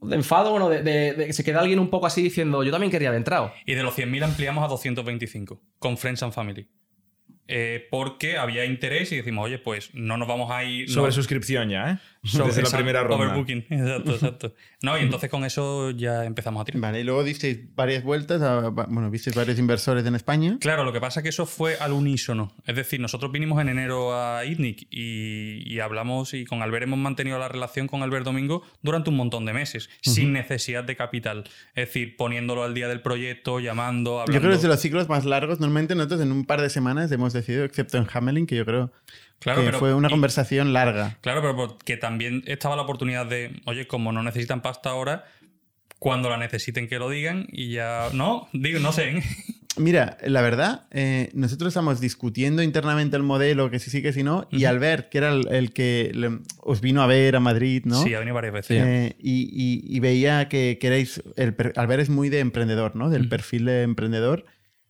de 0.00 0.16
enfado, 0.16 0.50
bueno, 0.50 0.68
de, 0.70 0.82
de- 0.82 1.12
de 1.12 1.26
que 1.26 1.32
se 1.34 1.44
queda 1.44 1.60
alguien 1.60 1.78
un 1.78 1.90
poco 1.90 2.06
así 2.06 2.22
diciendo, 2.22 2.62
yo 2.64 2.70
también 2.70 2.90
quería 2.90 3.08
haber 3.08 3.18
entrado. 3.18 3.52
Y 3.66 3.74
de 3.74 3.82
los 3.82 3.96
100.000 3.98 4.24
ampliamos 4.24 4.64
a 4.64 4.68
225 4.68 5.60
con 5.78 5.98
Friends 5.98 6.22
and 6.22 6.32
Family. 6.32 6.68
Eh, 7.50 7.86
porque 7.90 8.36
había 8.36 8.66
interés 8.66 9.10
y 9.12 9.16
decimos, 9.16 9.46
oye, 9.46 9.58
pues 9.58 9.90
no 9.94 10.18
nos 10.18 10.28
vamos 10.28 10.50
a 10.50 10.64
ir. 10.64 10.90
Sobre 10.90 11.08
no- 11.08 11.12
suscripción 11.12 11.70
ya, 11.70 11.92
¿eh? 11.92 11.98
Desde 12.32 12.62
la 12.62 12.70
primera 12.70 13.02
ronda. 13.02 13.26
Overbooking, 13.26 13.66
exacto, 13.70 14.12
exacto. 14.12 14.54
No, 14.82 14.98
y 14.98 15.02
entonces 15.02 15.28
con 15.30 15.44
eso 15.44 15.90
ya 15.90 16.24
empezamos 16.24 16.60
a 16.62 16.64
tirar. 16.64 16.80
Vale, 16.80 17.00
y 17.00 17.04
luego 17.04 17.24
disteis 17.24 17.58
varias 17.74 18.02
vueltas, 18.04 18.40
a- 18.42 18.68
bueno, 18.68 19.10
visteis 19.10 19.34
varios 19.36 19.58
inversores 19.58 20.04
en 20.06 20.14
España. 20.14 20.58
Claro, 20.60 20.84
lo 20.84 20.92
que 20.92 21.00
pasa 21.00 21.20
es 21.20 21.22
que 21.22 21.28
eso 21.30 21.46
fue 21.46 21.76
al 21.78 21.92
unísono. 21.92 22.52
Es 22.66 22.76
decir, 22.76 23.00
nosotros 23.00 23.32
vinimos 23.32 23.60
en 23.60 23.68
enero 23.68 24.14
a 24.14 24.44
ITNIC 24.44 24.86
y, 24.90 25.62
y 25.72 25.80
hablamos 25.80 26.34
y 26.34 26.44
con 26.44 26.62
Albert 26.62 26.84
hemos 26.84 26.98
mantenido 26.98 27.38
la 27.38 27.48
relación 27.48 27.86
con 27.88 28.02
Albert 28.02 28.24
Domingo 28.24 28.62
durante 28.82 29.10
un 29.10 29.16
montón 29.16 29.44
de 29.44 29.52
meses, 29.52 29.88
sin 30.02 30.32
necesidad 30.32 30.84
de 30.84 30.96
capital. 30.96 31.44
Es 31.74 31.86
decir, 31.88 32.16
poniéndolo 32.16 32.62
al 32.64 32.74
día 32.74 32.88
del 32.88 33.00
proyecto, 33.00 33.60
llamando, 33.60 34.20
hablando. 34.20 34.32
Yo 34.32 34.40
creo 34.40 34.50
que 34.50 34.56
es 34.56 34.62
de 34.62 34.68
los 34.68 34.80
ciclos 34.80 35.08
más 35.08 35.24
largos. 35.24 35.60
Normalmente 35.60 35.94
nosotros 35.94 36.20
en 36.20 36.32
un 36.32 36.44
par 36.44 36.60
de 36.60 36.70
semanas 36.70 37.10
hemos 37.12 37.32
decidido, 37.32 37.64
excepto 37.64 37.98
en 37.98 38.06
Hamelin, 38.12 38.46
que 38.46 38.56
yo 38.56 38.64
creo 38.64 38.92
Claro, 39.40 39.60
que 39.60 39.66
pero- 39.66 39.78
fue 39.78 39.94
una 39.94 40.08
y- 40.08 40.10
conversación 40.10 40.72
larga. 40.72 41.16
Claro, 41.20 41.40
pero 41.42 41.56
porque 41.56 41.96
también 41.96 42.42
estaba 42.46 42.74
la 42.76 42.82
oportunidad 42.82 43.26
de, 43.26 43.60
oye, 43.66 43.86
como 43.86 44.12
no 44.12 44.22
necesitan 44.22 44.62
pasta 44.62 44.90
ahora, 44.90 45.24
cuando 45.98 46.30
la 46.30 46.36
necesiten 46.36 46.88
que 46.88 46.98
lo 46.98 47.10
digan 47.10 47.46
y 47.50 47.70
ya. 47.72 48.08
No, 48.12 48.48
digo, 48.52 48.78
no 48.80 48.92
sé. 48.92 49.10
¿eh? 49.18 49.22
Mira, 49.76 50.16
la 50.26 50.42
verdad, 50.42 50.88
eh, 50.90 51.30
nosotros 51.34 51.68
estamos 51.68 52.00
discutiendo 52.00 52.62
internamente 52.64 53.16
el 53.16 53.22
modelo, 53.22 53.70
que 53.70 53.78
si 53.78 53.90
sí, 53.90 54.02
que 54.02 54.12
si 54.12 54.24
no, 54.24 54.48
y 54.50 54.64
Ujú. 54.64 54.68
Albert, 54.74 55.08
que 55.08 55.18
era 55.18 55.28
el, 55.32 55.46
el 55.52 55.72
que 55.72 56.10
le- 56.14 56.40
os 56.60 56.80
vino 56.80 57.00
a 57.00 57.06
ver 57.06 57.36
a 57.36 57.40
Madrid, 57.40 57.82
¿no? 57.84 58.02
Sí, 58.02 58.12
ha 58.12 58.18
venido 58.18 58.34
varias 58.34 58.54
veces. 58.54 58.82
Eh, 58.84 59.16
y, 59.20 59.42
y- 59.52 59.96
y 59.96 60.00
veía 60.00 60.48
que 60.48 60.78
queréis. 60.80 61.22
El, 61.36 61.54
Albert 61.76 62.02
es 62.02 62.08
muy 62.10 62.28
de 62.28 62.40
emprendedor, 62.40 62.96
¿no? 62.96 63.08
Del 63.08 63.28
perfil 63.28 63.66
de 63.66 63.82
emprendedor. 63.82 64.46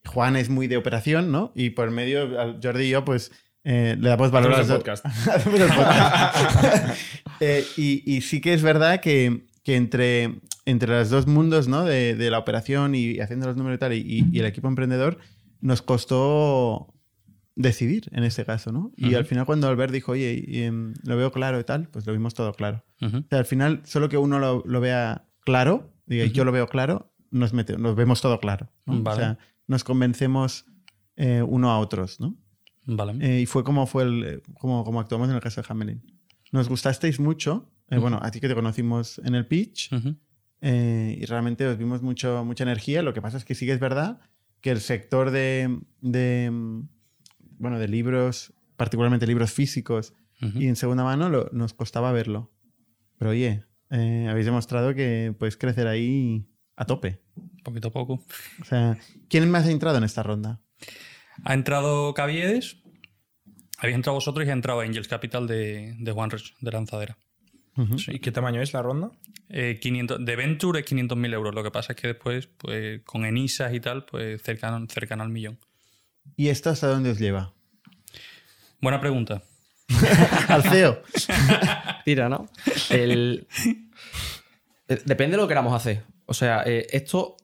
Juan 0.07 0.37
es 0.37 0.49
muy 0.49 0.69
de 0.69 0.79
operación, 0.79 1.31
¿no? 1.33 1.53
Y 1.55 1.71
por 1.71 1.91
medio, 1.91 2.31
Jordi 2.63 2.85
y 2.85 2.91
yo, 2.91 3.05
pues 3.05 3.31
eh, 3.65 3.97
le 3.99 4.09
damos 4.09 4.31
valor 4.31 4.53
a 4.55 4.61
Hacemos 4.61 4.69
las 4.85 4.87
el 4.87 4.95
dos- 4.95 5.01
podcast. 5.03 5.29
Hacemos 5.29 5.61
el 5.61 5.69
podcast. 5.69 6.99
Eh, 7.41 7.65
y, 7.77 8.03
y 8.17 8.21
sí 8.23 8.41
que 8.41 8.53
es 8.53 8.63
verdad 8.65 8.99
que, 9.01 9.47
que 9.63 9.77
entre, 9.77 10.41
entre 10.65 10.89
los 10.99 11.09
dos 11.09 11.29
mundos, 11.29 11.69
¿no? 11.69 11.85
De, 11.85 12.17
de 12.17 12.31
la 12.33 12.39
operación 12.41 12.97
y 12.97 13.21
haciendo 13.21 13.47
los 13.47 13.57
números 13.57 13.77
y 13.77 13.79
tal, 13.79 13.93
y, 13.93 14.29
el 14.41 14.45
equipo 14.45 14.67
emprendedor, 14.67 15.19
nos 15.61 15.81
costó 15.81 16.93
decidir 17.55 18.09
en 18.11 18.25
este 18.25 18.45
caso, 18.45 18.73
¿no? 18.73 18.91
Y 18.97 19.15
al 19.15 19.25
final 19.25 19.47
cuando 19.47 19.69
Albert 19.69 19.93
dijo, 19.93 20.13
oye, 20.13 20.45
y, 20.47 20.63
em, 20.63 20.95
lo 21.05 21.17
veo 21.17 21.31
claro 21.31 21.61
y 21.61 21.65
tal, 21.65 21.87
pues 21.89 22.07
lo 22.07 22.13
vimos 22.13 22.35
todo 22.35 22.53
claro. 22.55 22.85
O 23.01 23.09
sea, 23.09 23.39
al 23.39 23.47
final, 23.47 23.83
solo 23.85 24.09
que 24.09 24.17
uno 24.17 24.41
lo, 24.41 24.65
lo 24.67 24.81
vea 24.81 25.25
claro, 25.45 25.93
diga, 26.07 26.25
yo 26.27 26.45
lo 26.45 26.51
veo 26.51 26.67
claro, 26.67 27.13
nos, 27.31 27.53
mete- 27.55 27.79
nos 27.79 27.95
vemos 27.95 28.21
todo 28.21 28.41
claro. 28.41 28.69
¿no? 28.85 29.01
Vale. 29.03 29.17
O 29.17 29.21
sea, 29.25 29.39
nos 29.69 29.85
convencemos 29.85 30.67
eh, 31.17 31.43
uno 31.47 31.71
a 31.71 31.79
otros, 31.79 32.19
¿no? 32.19 32.35
Vale. 32.91 33.13
Eh, 33.21 33.41
y 33.43 33.47
fue 33.47 33.63
como 33.65 33.87
fue 33.87 34.03
el, 34.05 34.25
eh, 34.25 34.43
como, 34.59 34.83
como 34.85 34.99
actuamos 35.01 35.29
en 35.29 35.35
el 35.35 35.41
caso 35.43 35.61
de 35.61 35.67
Hamelin. 35.69 36.03
Nos 36.53 36.69
gustasteis 36.69 37.21
mucho. 37.21 37.71
eh, 37.91 37.95
Ujú. 37.97 38.03
Bueno, 38.03 38.19
a 38.23 38.31
ti 38.31 38.41
que 38.41 38.49
te 38.49 38.55
conocimos 38.55 39.19
en 39.25 39.35
el 39.35 39.47
pitch 39.47 39.93
Ujú. 39.93 40.17
eh, 40.63 41.19
y 41.21 41.25
realmente 41.27 41.67
os 41.67 41.77
vimos 41.77 42.01
mucho, 42.03 42.45
mucha 42.45 42.65
energía. 42.65 43.03
Lo 43.03 43.13
que 43.13 43.21
pasa 43.23 43.37
es 43.37 43.45
que 43.45 43.55
sí 43.55 43.67
que 43.67 43.73
es 43.73 43.81
verdad 43.81 44.21
que 44.63 44.71
el 44.71 44.81
sector 44.81 45.31
de, 45.31 45.79
de, 46.01 46.51
bueno, 47.59 47.79
de 47.79 47.89
libros, 47.89 48.53
particularmente 48.77 49.27
libros 49.27 49.53
físicos 49.53 50.15
Ujú. 50.41 50.59
y 50.61 50.67
en 50.69 50.77
segunda 50.77 51.05
mano, 51.05 51.29
lo- 51.29 51.51
nos 51.53 51.75
costaba 51.75 52.11
verlo. 52.13 52.51
Pero 53.19 53.33
oye, 53.33 53.65
eh, 53.91 54.27
habéis 54.31 54.47
demostrado 54.47 54.95
que 54.95 55.35
podéis 55.39 55.57
crecer 55.57 55.87
ahí 55.89 56.47
a 56.77 56.87
tope. 56.87 57.21
Poquito 57.65 57.89
a 57.89 57.93
poco. 57.93 58.25
O 58.63 58.65
sea, 58.65 58.97
¿quién 59.29 59.51
más 59.51 59.67
ha 59.67 59.71
entrado 59.71 59.99
en 59.99 60.05
esta 60.05 60.23
ronda? 60.23 60.61
Ha 61.45 61.55
entrado 61.55 62.13
Caviedes, 62.15 62.77
habéis 63.79 63.97
entrado 63.97 64.15
vosotros 64.17 64.47
y 64.47 64.51
ha 64.51 64.53
entrado 64.53 64.81
Angels 64.81 65.09
Capital 65.09 65.47
de, 65.47 65.95
de 65.99 66.13
Juan 66.13 66.31
Res, 66.31 66.55
de 66.61 66.71
lanzadera. 66.73 67.17
Sí. 67.97 68.11
¿Y 68.15 68.19
qué 68.19 68.33
tamaño 68.33 68.61
es 68.61 68.73
la 68.73 68.83
ronda? 68.83 69.13
Eh, 69.51 69.79
500, 69.81 70.25
de 70.25 70.35
Venture 70.37 70.81
es 70.81 70.87
500.000 70.87 71.33
euros. 71.33 71.55
Lo 71.55 71.63
que 71.63 71.71
pasa 71.71 71.93
es 71.93 71.97
que 72.01 72.09
después, 72.09 72.49
pues, 72.59 73.03
con 73.05 73.25
Enisas 73.25 73.73
y 73.73 73.79
tal, 73.79 74.05
pues 74.05 74.43
cercano, 74.43 74.85
cercano 74.91 75.23
al 75.23 75.29
millón. 75.29 75.59
¿Y 76.37 76.49
esto 76.49 76.71
hasta 76.71 76.89
dónde 76.89 77.11
os 77.11 77.19
lleva? 77.21 77.55
Buena 78.81 79.01
pregunta. 79.01 79.43
Al 80.49 80.63
CEO. 80.65 81.03
Tira, 82.05 82.29
¿no? 82.29 82.49
El- 82.91 83.47
Depende 84.89 85.33
de 85.33 85.37
lo 85.37 85.45
que 85.45 85.49
queramos 85.53 85.73
hacer. 85.75 86.03
O 86.27 86.35
sea, 86.35 86.63
eh, 86.67 86.87
esto, 86.91 87.37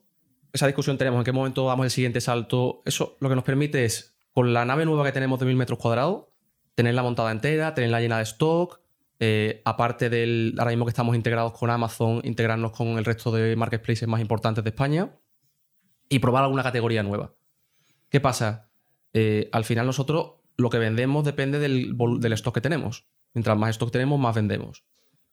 esa 0.55 0.67
discusión 0.67 0.97
tenemos, 0.97 1.19
en 1.19 1.25
qué 1.25 1.31
momento 1.31 1.67
damos 1.67 1.85
el 1.85 1.91
siguiente 1.91 2.21
salto. 2.21 2.81
Eso 2.85 3.17
lo 3.19 3.29
que 3.29 3.35
nos 3.35 3.43
permite 3.43 3.85
es, 3.85 4.17
con 4.33 4.53
la 4.53 4.65
nave 4.65 4.85
nueva 4.85 5.03
que 5.05 5.11
tenemos 5.11 5.39
de 5.39 5.45
1000 5.45 5.55
metros 5.55 5.79
cuadrados, 5.79 6.25
tenerla 6.75 7.03
montada 7.03 7.31
entera, 7.31 7.73
tenerla 7.73 8.01
llena 8.01 8.17
de 8.17 8.23
stock. 8.23 8.81
eh, 9.19 9.61
aparte 9.63 10.09
del, 10.09 10.55
ahora 10.57 10.71
mismo 10.71 10.85
que 10.85 10.89
estamos 10.89 11.15
integrados 11.15 11.53
con 11.53 11.69
Amazon, 11.69 12.21
integrarnos 12.23 12.71
con 12.71 12.97
el 12.97 13.05
resto 13.05 13.31
de 13.31 13.55
marketplaces 13.55 14.07
más 14.07 14.19
importantes 14.19 14.63
de 14.63 14.69
España 14.71 15.15
y 16.09 16.19
probar 16.19 16.43
alguna 16.43 16.63
categoría 16.63 17.01
nueva. 17.01 17.33
¿Qué 18.09 18.19
pasa? 18.19 18.69
Eh, 19.13 19.49
al 19.53 19.63
final 19.63 19.85
nosotros 19.85 20.33
lo 20.57 20.69
que 20.69 20.77
vendemos 20.79 21.23
depende 21.23 21.59
del, 21.59 21.95
del 22.19 22.33
stock 22.33 22.55
que 22.55 22.61
tenemos. 22.61 23.07
Mientras 23.33 23.57
más 23.57 23.71
stock 23.71 23.91
tenemos, 23.91 24.19
más 24.19 24.35
vendemos. 24.35 24.83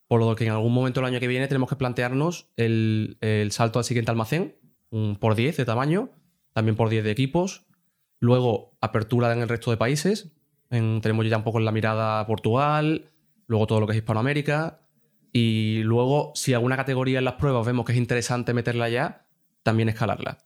Por 0.07 0.21
lo 0.21 0.35
que 0.37 0.45
en 0.45 0.53
algún 0.53 0.73
momento 0.73 1.01
del 1.01 1.09
año 1.09 1.21
que 1.21 1.29
viene 1.29 1.49
tenemos 1.49 1.69
que 1.69 1.77
plantearnos 1.77 2.51
el, 2.57 3.19
el 3.21 3.51
salto 3.53 3.79
al 3.79 3.85
siguiente 3.85 4.11
almacén, 4.11 4.59
un 4.93 5.17
por 5.17 5.35
10 5.35 5.57
de 5.57 5.65
tamaño, 5.65 6.11
también 6.53 6.77
por 6.77 6.89
10 6.89 7.03
de 7.03 7.11
equipos. 7.11 7.67
Luego, 8.21 8.77
apertura 8.81 9.33
en 9.33 9.41
el 9.41 9.49
resto 9.49 9.73
de 9.73 9.77
países. 9.77 10.31
En- 10.71 11.01
tenemos 11.01 11.27
ya 11.29 11.37
un 11.39 11.43
poco 11.43 11.59
en 11.59 11.65
la 11.65 11.73
mirada 11.73 12.25
Portugal, 12.27 13.11
luego 13.49 13.67
todo 13.67 13.81
lo 13.81 13.87
que 13.87 13.93
es 13.95 13.99
Hispanoamérica. 13.99 14.79
Y 15.33 15.83
luego, 15.83 16.31
si 16.37 16.55
alguna 16.55 16.77
categoría 16.77 17.19
en 17.19 17.25
las 17.25 17.35
pruebas 17.35 17.67
vemos 17.67 17.85
que 17.85 17.93
es 17.93 17.99
interesante 17.99 18.55
meterla 18.55 18.89
ya, 18.89 19.27
también 19.63 19.89
escalarla. 19.89 20.39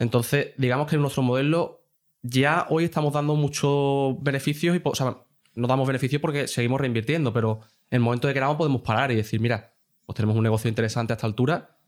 Entonces, 0.00 0.48
digamos 0.58 0.88
que 0.88 0.96
en 0.96 1.02
nuestro 1.02 1.22
modelo 1.22 1.84
ya 2.22 2.66
hoy 2.70 2.84
estamos 2.84 3.12
dando 3.12 3.36
muchos 3.36 4.20
beneficios 4.22 4.76
y, 4.76 4.80
o 4.82 4.94
sea, 4.96 5.16
no 5.54 5.66
damos 5.68 5.86
beneficios 5.86 6.20
porque 6.20 6.48
seguimos 6.48 6.80
reinvirtiendo, 6.80 7.32
pero 7.32 7.60
en 7.90 7.96
el 7.96 8.00
momento 8.00 8.26
que 8.28 8.34
queramos 8.34 8.56
podemos 8.56 8.82
parar 8.82 9.12
y 9.12 9.14
decir, 9.16 9.40
mira, 9.40 9.72
pues 10.04 10.16
tenemos 10.16 10.36
un 10.36 10.42
negocio 10.42 10.68
interesante 10.68 11.12
a 11.12 11.16
esta 11.16 11.26
altura. 11.26 11.78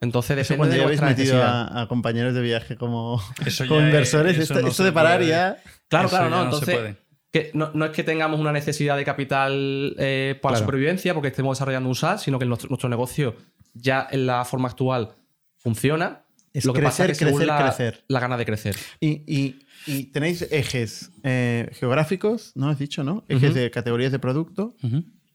Entonces, 0.00 0.36
Eso 0.38 0.54
depende 0.54 0.56
cuando 0.58 0.72
de 0.74 0.78
ya 0.78 0.84
habéis 0.84 1.00
metido 1.00 1.34
necesidad. 1.36 1.76
a, 1.78 1.82
a 1.82 1.88
compañeros 1.88 2.34
de 2.34 2.42
viaje 2.42 2.76
como, 2.76 3.20
Eso 3.44 3.64
como 3.68 3.80
es- 3.80 3.86
inversores, 3.86 4.32
eso 4.34 4.42
esto, 4.42 4.54
no 4.54 4.68
esto 4.68 4.82
se 4.82 4.84
de 4.84 4.92
parar 4.92 5.18
puede. 5.18 5.30
ya... 5.30 5.56
Claro, 5.88 6.06
Eso 6.08 6.16
claro, 6.16 6.30
no. 6.30 6.36
no 6.36 6.42
se 6.42 6.44
Entonces, 6.58 6.74
puede. 6.74 6.96
que 7.32 7.50
no, 7.54 7.70
no 7.74 7.84
es 7.86 7.90
que 7.92 8.02
tengamos 8.04 8.38
una 8.40 8.52
necesidad 8.52 8.96
de 8.96 9.04
capital 9.04 9.94
eh, 9.98 10.38
para 10.42 10.54
la 10.54 10.58
supervivencia 10.58 11.14
porque 11.14 11.28
estemos 11.28 11.56
desarrollando 11.56 11.88
un 11.88 11.94
SaaS, 11.94 12.22
sino 12.22 12.38
que 12.38 12.44
nuestro, 12.44 12.68
nuestro 12.68 12.88
negocio 12.88 13.36
ya 13.74 14.06
en 14.10 14.26
la 14.26 14.44
forma 14.44 14.68
actual 14.68 15.12
funciona. 15.56 16.22
Es 16.52 16.64
Lo 16.64 16.72
que 16.72 16.80
pasa 16.82 17.04
crecer, 17.04 17.10
es 17.12 17.18
que 17.18 17.24
según 17.26 17.38
crecer, 17.40 17.54
la, 17.54 17.64
crecer. 17.66 18.04
la 18.08 18.20
gana 18.20 18.36
de 18.36 18.44
crecer. 18.46 18.76
Y, 19.00 19.08
y- 19.26 19.60
y 19.86 20.04
tenéis 20.04 20.42
ejes 20.50 21.10
eh, 21.22 21.68
geográficos, 21.74 22.52
¿no? 22.56 22.68
Has 22.70 22.78
dicho, 22.78 23.04
¿no? 23.04 23.24
Ejes 23.28 23.54
de 23.54 23.70
categorías 23.70 24.10
de 24.10 24.18
producto. 24.18 24.74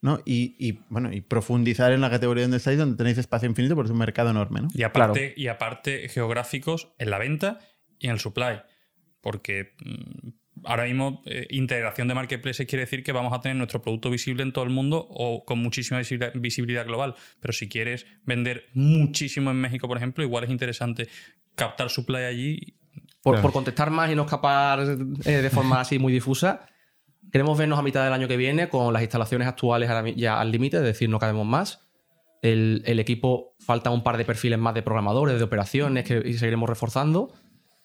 ¿No? 0.01 0.19
Y, 0.25 0.55
y, 0.59 0.79
bueno, 0.89 1.13
y 1.13 1.21
profundizar 1.21 1.91
en 1.91 2.01
la 2.01 2.09
categoría 2.09 2.43
donde 2.43 2.57
estáis, 2.57 2.77
donde 2.77 2.97
tenéis 2.97 3.17
espacio 3.17 3.47
infinito, 3.47 3.75
porque 3.75 3.87
es 3.87 3.91
un 3.91 3.99
mercado 3.99 4.31
enorme, 4.31 4.61
¿no? 4.61 4.67
Y 4.73 4.83
aparte, 4.83 5.33
y 5.37 5.47
aparte 5.47 6.09
geográficos 6.09 6.89
en 6.97 7.11
la 7.11 7.19
venta 7.19 7.59
y 7.99 8.07
en 8.07 8.13
el 8.13 8.19
supply. 8.19 8.61
Porque 9.21 9.75
mm, 9.85 10.29
ahora 10.65 10.85
mismo 10.85 11.21
eh, 11.25 11.45
integración 11.51 12.07
de 12.07 12.15
marketplaces 12.15 12.65
quiere 12.65 12.85
decir 12.85 13.03
que 13.03 13.11
vamos 13.11 13.33
a 13.33 13.41
tener 13.41 13.55
nuestro 13.55 13.81
producto 13.81 14.09
visible 14.09 14.41
en 14.43 14.51
todo 14.51 14.63
el 14.63 14.71
mundo 14.71 15.05
o 15.09 15.45
con 15.45 15.59
muchísima 15.59 15.99
visibilidad, 15.99 16.33
visibilidad 16.35 16.85
global. 16.85 17.15
Pero 17.39 17.53
si 17.53 17.69
quieres 17.69 18.07
vender 18.23 18.65
muchísimo 18.73 19.51
en 19.51 19.57
México, 19.57 19.87
por 19.87 19.97
ejemplo, 19.97 20.23
igual 20.23 20.45
es 20.45 20.49
interesante 20.49 21.07
captar 21.55 21.89
supply 21.89 22.23
allí. 22.23 22.77
Por, 23.21 23.35
Claro. 23.35 23.43
por 23.43 23.53
contestar 23.53 23.91
más 23.91 24.11
y 24.11 24.15
no 24.15 24.23
escapar 24.23 24.79
eh, 24.79 25.31
de 25.31 25.49
forma 25.51 25.79
así 25.79 25.99
muy 25.99 26.11
difusa, 26.11 26.65
queremos 27.31 27.57
vernos 27.57 27.77
a 27.77 27.81
mitad 27.81 28.03
del 28.03 28.13
año 28.13 28.27
que 28.27 28.37
viene 28.37 28.69
con 28.69 28.93
las 28.93 29.01
instalaciones 29.01 29.47
actuales 29.47 29.89
ya 30.15 30.39
al 30.39 30.51
límite, 30.51 30.77
es 30.77 30.83
decir, 30.83 31.09
no 31.09 31.19
cabemos 31.19 31.45
más. 31.45 31.87
El, 32.41 32.81
el 32.85 32.99
equipo, 32.99 33.55
falta 33.59 33.91
un 33.91 34.03
par 34.03 34.17
de 34.17 34.25
perfiles 34.25 34.57
más 34.57 34.73
de 34.73 34.81
programadores, 34.81 35.37
de 35.37 35.43
operaciones, 35.43 36.05
que 36.05 36.23
y 36.25 36.33
seguiremos 36.33 36.67
reforzando. 36.67 37.31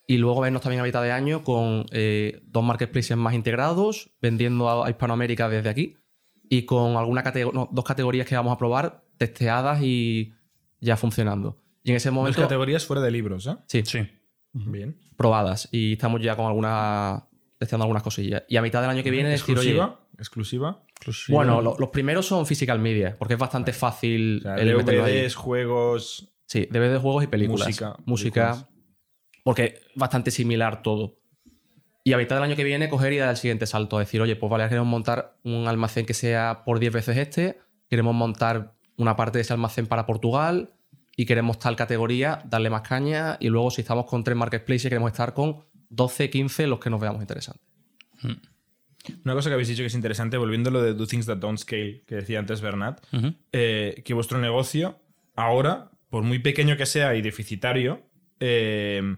Y 0.08 0.18
luego 0.18 0.40
vernos 0.40 0.62
también 0.62 0.80
a 0.80 0.84
mitad 0.84 1.02
de 1.02 1.10
año 1.12 1.42
con 1.44 1.84
eh, 1.90 2.40
dos 2.46 2.62
marketplaces 2.64 3.16
más 3.16 3.34
integrados, 3.34 4.14
vendiendo 4.22 4.68
a, 4.68 4.86
a 4.86 4.90
Hispanoamérica 4.90 5.48
desde 5.48 5.68
aquí. 5.68 5.96
Y 6.48 6.62
con 6.62 6.96
alguna 6.96 7.22
no, 7.52 7.68
dos 7.72 7.84
categorías 7.84 8.26
que 8.26 8.36
vamos 8.36 8.54
a 8.54 8.56
probar, 8.56 9.02
testeadas 9.18 9.82
y 9.82 10.32
ya 10.80 10.96
funcionando. 10.96 11.60
Y 11.82 11.90
en 11.90 11.96
ese 11.96 12.08
Dos 12.08 12.14
momento. 12.14 12.40
categorías 12.40 12.86
fuera 12.86 13.02
de 13.02 13.10
libros, 13.10 13.46
¿eh? 13.46 13.56
Sí, 13.66 13.82
Sí. 13.84 14.08
Bien. 14.52 14.96
probadas 15.18 15.68
y 15.70 15.92
estamos 15.94 16.22
ya 16.22 16.34
con 16.36 16.46
algunas 16.46 17.24
testeando 17.58 17.84
algunas 17.84 18.02
cosillas. 18.02 18.44
Y 18.48 18.56
a 18.56 18.62
mitad 18.62 18.80
del 18.80 18.90
año 18.90 19.02
que 19.02 19.10
viene 19.10 19.28
decir, 19.30 19.58
oye, 19.58 19.70
Exclusiva. 19.70 20.82
Exclusiva. 20.94 21.36
bueno, 21.36 21.60
lo- 21.60 21.76
los 21.78 21.88
primeros 21.90 22.26
son 22.26 22.46
physical 22.46 22.78
media, 22.78 23.16
porque 23.18 23.34
es 23.34 23.40
bastante 23.40 23.72
fácil 23.72 24.38
O 24.38 24.42
sea, 24.42 24.54
el 24.56 24.76
meterlo 24.76 25.04
ahí. 25.04 25.12
DVDs, 25.20 25.34
juegos. 25.34 26.32
Sí, 26.46 26.66
DVD 26.70 26.92
de 26.92 26.98
juegos 26.98 27.24
y 27.24 27.26
películas. 27.26 27.66
Música, 27.66 27.96
Música. 28.06 28.46
películas. 28.52 28.70
Porque 29.44 29.64
es 29.64 29.80
bastante 29.94 30.30
similar 30.30 30.82
todo. 30.82 31.18
Y 32.04 32.12
a 32.12 32.18
mitad 32.18 32.36
del 32.36 32.44
año 32.44 32.56
que 32.56 32.64
viene 32.64 32.88
coger 32.88 33.12
y 33.12 33.18
dar 33.18 33.30
el 33.30 33.36
siguiente 33.36 33.66
salto. 33.66 33.98
Decir, 33.98 34.20
oye, 34.20 34.36
pues 34.36 34.48
vale, 34.50 34.68
queremos 34.68 34.88
montar 34.88 35.36
un 35.44 35.66
almacén 35.66 36.06
que 36.06 36.14
sea 36.14 36.62
por 36.64 36.78
10 36.78 36.92
veces 36.92 37.16
este. 37.16 37.58
Queremos 37.90 38.14
montar 38.14 38.74
una 38.96 39.16
parte 39.16 39.38
de 39.38 39.42
ese 39.42 39.52
almacén 39.52 39.86
para 39.86 40.06
Portugal. 40.06 40.72
Y 41.16 41.26
queremos 41.26 41.58
tal 41.58 41.76
categoría, 41.76 42.42
darle 42.44 42.70
más 42.70 42.82
caña. 42.82 43.36
Y 43.40 43.48
luego, 43.48 43.70
si 43.70 43.80
estamos 43.80 44.06
con 44.06 44.22
tres 44.22 44.36
marketplaces, 44.36 44.88
queremos 44.88 45.10
estar 45.10 45.32
con 45.34 45.64
12, 45.96 46.30
15, 46.30 46.66
los 46.66 46.78
que 46.78 46.90
nos 46.90 47.00
veamos 47.00 47.20
interesantes. 47.22 47.66
Una 49.24 49.34
cosa 49.34 49.50
que 49.50 49.54
habéis 49.54 49.68
dicho 49.68 49.82
que 49.82 49.86
es 49.86 49.94
interesante, 49.94 50.36
volviendo 50.36 50.70
a 50.70 50.72
lo 50.72 50.82
de 50.82 50.94
Do 50.94 51.06
Things 51.06 51.26
That 51.26 51.38
Don't 51.38 51.58
Scale, 51.58 52.02
que 52.06 52.16
decía 52.16 52.38
antes 52.38 52.60
Bernat, 52.60 53.04
eh, 53.52 54.02
que 54.04 54.14
vuestro 54.14 54.38
negocio 54.38 55.00
ahora, 55.34 55.90
por 56.10 56.22
muy 56.22 56.38
pequeño 56.38 56.76
que 56.76 56.86
sea 56.86 57.14
y 57.14 57.22
deficitario, 57.22 58.02
eh, 58.40 59.16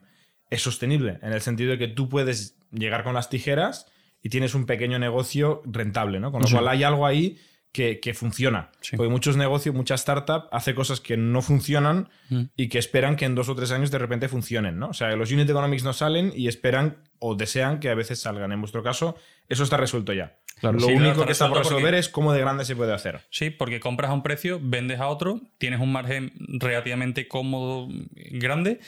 es 0.51 0.63
sostenible, 0.63 1.19
en 1.23 1.33
el 1.33 1.41
sentido 1.41 1.73
de 1.73 1.79
que 1.79 1.89
tú 1.89 2.09
puedes 2.09 2.57
llegar 2.71 3.05
con 3.05 3.15
las 3.15 3.29
tijeras 3.29 3.87
y 4.23 4.29
tienes 4.29 4.55
un 4.55 4.67
pequeño 4.67 4.99
negocio 4.99 5.63
rentable, 5.65 6.21
¿no? 6.21 6.33
Con 6.33 6.43
lo 6.43 6.49
cual 6.49 6.69
hay 6.69 6.83
algo 6.83 7.07
ahí 7.07 7.39
que, 7.73 8.01
que 8.01 8.15
funciona. 8.15 8.70
Sí. 8.81 8.97
Porque 8.97 9.11
muchos 9.11 9.36
negocios, 9.36 9.74
muchas 9.74 10.01
startups 10.01 10.49
hace 10.53 10.74
cosas 10.74 11.01
que 11.01 11.16
no 11.16 11.43
funcionan 11.43 12.09
Mm. 12.31 12.43
y 12.57 12.69
que 12.69 12.78
esperan 12.78 13.16
que 13.16 13.24
en 13.27 13.35
dos 13.35 13.49
o 13.49 13.55
tres 13.55 13.70
años 13.73 13.90
de 13.90 13.99
repente 13.99 14.28
funcionen, 14.28 14.78
¿no? 14.78 14.89
O 14.89 14.95
sea, 14.95 15.15
los 15.16 15.31
unit 15.32 15.49
economics 15.49 15.85
no 15.85 15.93
salen 15.93 16.32
y 16.35 16.49
esperan 16.49 16.97
o 17.19 17.35
desean 17.36 17.78
que 17.81 17.89
a 17.90 17.95
veces 17.95 18.20
salgan. 18.20 18.53
En 18.53 18.61
vuestro 18.61 18.82
caso, 18.82 19.16
eso 19.49 19.65
está 19.65 19.77
resuelto 19.77 20.12
ya. 20.12 20.39
Claro. 20.61 20.78
Lo 20.78 20.86
Sí, 20.89 20.93
único 20.95 21.24
que 21.24 21.32
está 21.32 21.49
por 21.49 21.59
resolver 21.59 21.82
porque- 21.85 21.99
es 21.99 22.09
cómo 22.09 22.32
de 22.32 22.40
grande 22.40 22.65
se 22.65 22.74
puede 22.74 22.93
hacer. 22.93 23.20
Sí, 23.31 23.51
porque 23.51 23.81
compras 23.81 24.11
a 24.11 24.15
un 24.15 24.23
precio, 24.23 24.59
vendes 24.62 24.99
a 25.01 25.07
otro, 25.09 25.40
tienes 25.59 25.81
un 25.81 25.93
margen 25.93 26.32
relativamente 26.59 27.28
cómodo, 27.28 27.89
grande, 28.32 28.81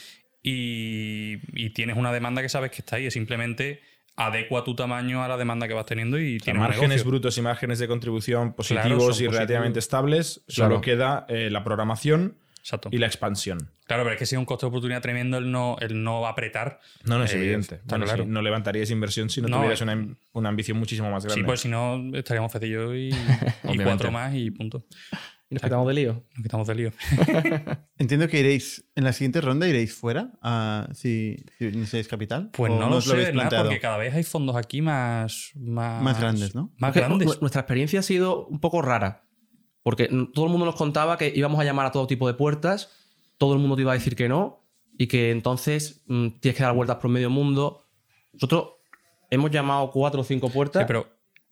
y, 0.43 1.37
y 1.53 1.69
tienes 1.71 1.97
una 1.97 2.11
demanda 2.11 2.41
que 2.41 2.49
sabes 2.49 2.71
que 2.71 2.77
está 2.79 2.95
ahí. 2.97 3.05
Es 3.05 3.13
simplemente 3.13 3.81
adecua 4.27 4.63
tu 4.63 4.75
tamaño 4.75 5.23
a 5.23 5.27
la 5.27 5.37
demanda 5.37 5.67
que 5.67 5.73
vas 5.73 5.85
teniendo 5.85 6.19
y 6.19 6.37
un 6.47 6.57
márgenes 6.57 7.03
brutos 7.03 7.37
y 7.37 7.41
márgenes 7.41 7.79
de 7.79 7.87
contribución 7.87 8.53
positivos 8.53 8.83
Claro, 8.85 8.95
y 9.03 9.07
positivos. 9.07 9.35
relativamente 9.35 9.79
estables. 9.79 10.41
Claro. 10.47 10.71
Solo 10.75 10.81
queda 10.81 11.25
eh, 11.29 11.49
la 11.51 11.63
programación 11.63 12.35
Exacto. 12.59 12.89
y 12.91 12.97
la 12.97 13.07
expansión. 13.07 13.71
Claro, 13.87 14.03
pero 14.03 14.13
es 14.13 14.19
que 14.19 14.25
sí 14.25 14.35
es 14.35 14.39
un 14.39 14.45
costo 14.45 14.65
de 14.67 14.69
oportunidad 14.69 15.01
tremendo 15.01 15.37
el 15.37 15.51
no, 15.51 15.75
el 15.81 16.01
no 16.03 16.25
apretar. 16.27 16.79
No, 17.03 17.17
no 17.17 17.23
es 17.25 17.33
Eh, 17.33 17.37
evidente. 17.37 17.81
Bueno, 17.85 18.05
claro. 18.05 18.25
no 18.25 18.41
levantarías 18.41 18.89
inversión 18.91 19.29
si 19.29 19.41
no, 19.41 19.47
No, 19.49 19.57
tuvieras 19.57 19.81
eh. 19.81 19.83
una, 19.83 20.15
una 20.33 20.49
ambición 20.49 20.77
muchísimo 20.77 21.09
más 21.11 21.25
grande. 21.25 21.41
Sí, 21.41 21.45
pues 21.45 21.59
si 21.61 21.67
no, 21.69 21.99
estaríamos 22.15 22.51
fecillos 22.51 22.93
y, 22.95 23.09
cuatro 23.83 24.11
más 24.11 24.33
y 24.35 24.51
punto. 24.51 24.85
Y 25.51 25.55
nos 25.55 25.63
quitamos 25.63 25.85
de 25.87 25.93
lío. 25.93 26.13
Nos 26.33 26.43
quitamos 26.43 26.67
de 26.67 26.75
lío. 26.75 26.91
Entiendo 27.97 28.27
que 28.29 28.39
iréis, 28.39 28.85
en 28.95 29.03
la 29.03 29.11
siguiente 29.13 29.41
ronda 29.41 29.67
iréis 29.67 29.93
fuera, 29.93 30.31
a, 30.41 30.87
si, 30.93 31.35
si 31.59 31.65
necesitáis 31.65 32.07
capital. 32.07 32.49
Pues 32.53 32.71
¿O 32.71 32.79
no 32.79 32.89
lo 32.89 33.01
sé, 33.01 33.15
nada, 33.17 33.31
planteado? 33.33 33.65
porque 33.65 33.79
cada 33.81 33.97
vez 33.97 34.13
hay 34.15 34.23
fondos 34.23 34.55
aquí 34.55 34.81
más... 34.81 35.51
Más, 35.55 36.01
Más 36.01 36.19
grandes, 36.19 36.55
¿no? 36.55 36.71
Más 36.77 36.89
Porque 36.91 36.99
grandes. 37.01 37.27
nu- 37.27 37.35
Nuestra 37.41 37.61
experiencia 37.61 37.99
ha 37.99 38.03
sido 38.03 38.47
un 38.47 38.59
poco 38.59 38.81
rara. 38.81 39.25
Porque 39.83 40.07
todo 40.33 40.45
el 40.45 40.51
mundo 40.51 40.65
nos 40.65 40.75
contaba 40.75 41.17
que 41.17 41.31
íbamos 41.35 41.59
a 41.59 41.63
llamar 41.63 41.85
a 41.87 41.91
todo 41.91 42.07
tipo 42.07 42.27
de 42.27 42.33
puertas, 42.33 42.89
todo 43.37 43.53
el 43.53 43.59
mundo 43.59 43.75
te 43.75 43.81
iba 43.81 43.91
a 43.91 43.95
decir 43.95 44.15
que 44.15 44.29
no, 44.29 44.65
y 44.97 45.07
que 45.07 45.31
entonces 45.31 46.01
mm, 46.07 46.39
tienes 46.39 46.57
que 46.57 46.63
dar 46.63 46.73
vueltas 46.75 46.97
por 46.97 47.09
medio 47.11 47.29
mundo. 47.29 47.83
Nosotros 48.33 48.69
hemos 49.29 49.51
llamado 49.51 49.89
cuatro 49.91 50.21
o 50.21 50.23
cinco 50.23 50.49
puertas 50.49 50.83
Sí, 50.83 50.87
pero 50.87 51.07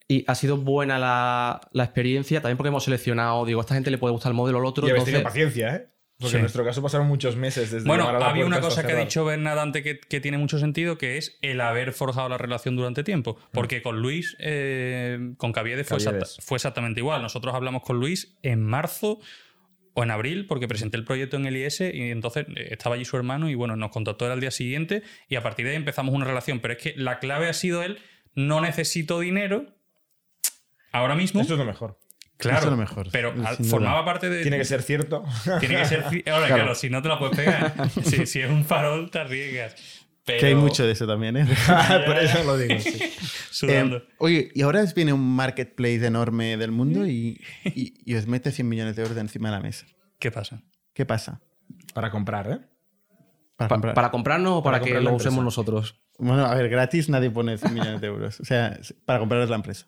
y 0.09 0.25
ha 0.27 0.35
sido 0.35 0.57
buena 0.57 0.99
la, 0.99 1.61
la 1.71 1.83
experiencia, 1.85 2.41
también 2.41 2.57
porque 2.57 2.67
hemos 2.67 2.83
seleccionado, 2.83 3.45
digo, 3.45 3.61
a 3.61 3.63
esta 3.63 3.75
gente 3.75 3.91
le 3.91 3.97
puede 3.97 4.11
gustar 4.11 4.31
el 4.31 4.35
modelo 4.35 4.57
o 4.57 4.61
el 4.61 4.67
otro. 4.67 4.85
y 4.85 4.89
habéis 4.89 5.07
entonces- 5.07 5.13
tenido 5.13 5.23
paciencia, 5.29 5.75
¿eh? 5.75 5.89
Porque 6.17 6.31
Sí. 6.31 6.35
en 6.35 6.41
nuestro 6.41 6.65
caso 6.65 6.81
pasaron 6.81 7.07
muchos 7.07 7.37
meses 7.37 7.71
desde 7.71 7.87
Bueno, 7.87 8.09
a 8.09 8.11
la 8.11 8.29
había 8.29 8.45
una 8.45 8.59
cosa 8.59 8.85
que 8.85 8.91
ha 8.91 8.95
dicho 8.99 9.23
Bernard 9.23 9.57
antes 9.57 9.83
que, 9.83 10.01
que 10.01 10.19
tiene 10.19 10.37
mucho 10.37 10.59
sentido, 10.59 10.97
que 10.97 11.15
es 11.17 11.37
el 11.41 11.61
haber 11.61 11.93
forjado 11.93 12.27
la 12.27 12.37
relación 12.37 12.75
durante 12.75 13.05
tiempo. 13.05 13.37
Porque 13.53 13.81
con 13.81 14.01
Luis, 14.01 14.35
eh, 14.39 15.17
con 15.37 15.53
Caviedes 15.53 15.87
fue, 15.87 15.95
exacta- 15.97 16.25
fue 16.41 16.57
exactamente 16.57 16.99
igual. 16.99 17.21
Nosotros 17.21 17.55
hablamos 17.55 17.83
con 17.83 18.01
Luis 18.01 18.37
en 18.43 18.61
marzo 18.65 19.21
o 19.93 20.03
en 20.03 20.11
abril, 20.11 20.45
porque 20.45 20.67
presenté 20.67 20.97
el 20.97 21.05
proyecto 21.05 21.37
en 21.37 21.45
el 21.45 21.55
IS 21.55 21.79
y 21.93 22.11
entonces 22.11 22.47
eh, 22.53 22.67
estaba 22.71 22.95
allí 22.95 23.05
su 23.05 23.15
hermano 23.15 23.49
y 23.49 23.55
bueno, 23.55 23.77
nos 23.77 23.89
contactó 23.91 24.25
él 24.25 24.33
al 24.33 24.41
día 24.41 24.51
siguiente 24.51 25.03
y 25.29 25.35
a 25.37 25.41
partir 25.41 25.65
de 25.67 25.71
ahí 25.71 25.77
empezamos 25.77 26.13
una 26.13 26.25
relación. 26.25 26.59
Pero 26.59 26.73
es 26.73 26.79
que 26.83 26.93
la 26.97 27.19
clave 27.19 27.47
ha 27.47 27.53
sido 27.53 27.81
él, 27.81 27.99
no 28.35 28.59
necesito 28.59 29.21
dinero 29.21 29.67
ahora 30.91 31.15
mismo. 31.15 31.41
Esto 31.41 31.53
es 31.53 31.59
lo 31.59 31.65
mejor. 31.65 31.99
claro, 32.37 32.57
eso 32.59 32.67
es 32.67 32.71
lo 32.71 32.77
mejor, 32.77 33.07
pero 33.11 33.33
al- 33.45 33.57
formaba 33.57 34.05
parte 34.05 34.29
de... 34.29 34.41
Tiene 34.41 34.57
que 34.57 34.65
ser 34.65 34.81
cierto. 34.83 35.23
Tiene 35.59 35.75
que 35.77 35.85
ser. 35.85 36.03
Ahora, 36.31 36.47
claro, 36.47 36.75
si 36.75 36.89
no 36.89 37.01
te 37.01 37.09
la 37.09 37.19
puedes 37.19 37.35
pegar. 37.37 37.89
si, 38.03 38.25
si 38.25 38.39
es 38.41 38.49
un 38.49 38.63
farol, 38.65 39.09
te 39.11 39.19
arriesgas. 39.19 39.75
Pero, 40.25 40.39
Que 40.41 40.45
hay 40.47 40.55
mucho 40.55 40.85
de 40.85 40.91
eso 40.91 41.07
también, 41.07 41.37
¿eh? 41.37 41.45
Por 42.05 42.17
eso 42.17 42.43
lo 42.43 42.55
digo. 42.57 42.79
sí. 42.79 42.99
Sudando. 43.49 43.97
Eh, 43.97 44.03
oye, 44.19 44.51
y 44.53 44.61
ahora 44.61 44.81
os 44.83 44.93
viene 44.93 45.11
un 45.11 45.35
marketplace 45.35 46.05
enorme 46.05 46.55
del 46.57 46.71
mundo 46.71 47.07
y, 47.07 47.41
y- 47.65 47.93
y 48.05 48.15
os 48.15 48.27
mete 48.27 48.51
100 48.51 48.67
millones 48.69 48.95
de 48.95 49.01
euros 49.01 49.15
de 49.15 49.21
encima 49.21 49.49
de 49.49 49.55
la 49.55 49.61
mesa. 49.61 49.87
¿Qué 50.19 50.29
pasa? 50.31 50.61
¿Qué 50.93 51.05
pasa? 51.05 51.41
Para 51.93 52.11
comprar, 52.11 52.51
¿eh? 52.51 52.59
Para 53.55 53.67
Pa- 53.69 53.75
comprar. 53.75 53.93
¿Para 53.95 54.11
comprarnos 54.11 54.51
o 54.53 54.63
para, 54.63 54.77
Para 54.77 54.85
que 54.85 54.91
comprar 54.93 55.11
lo 55.11 55.17
usemos 55.17 55.39
empresa. 55.39 55.43
nosotros? 55.45 56.01
Bueno, 56.19 56.45
a 56.45 56.53
ver, 56.53 56.69
gratis 56.69 57.09
nadie 57.09 57.31
pone 57.31 57.57
100 57.57 57.73
millones 57.73 58.01
de 58.01 58.07
euros. 58.07 58.39
O 58.39 58.45
sea, 58.45 58.67
es 58.79 58.93
para 59.05 59.19
compraros 59.19 59.49
la 59.49 59.55
empresa. 59.55 59.87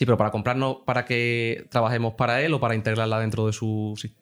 Sí, 0.00 0.06
pero 0.06 0.16
para 0.16 0.30
comprarnos, 0.30 0.78
para 0.86 1.04
que 1.04 1.66
trabajemos 1.70 2.14
para 2.14 2.40
él 2.40 2.54
o 2.54 2.58
para 2.60 2.74
integrarla 2.74 3.20
dentro 3.20 3.46
de 3.46 3.52
su. 3.52 3.92
sí. 4.00 4.16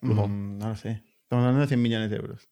Mm, 0.00 0.58
no 0.58 0.68
lo 0.70 0.74
sé. 0.74 1.04
Estamos 1.22 1.42
hablando 1.44 1.60
de 1.60 1.68
100 1.68 1.80
millones 1.80 2.10
de 2.10 2.16
euros. 2.16 2.48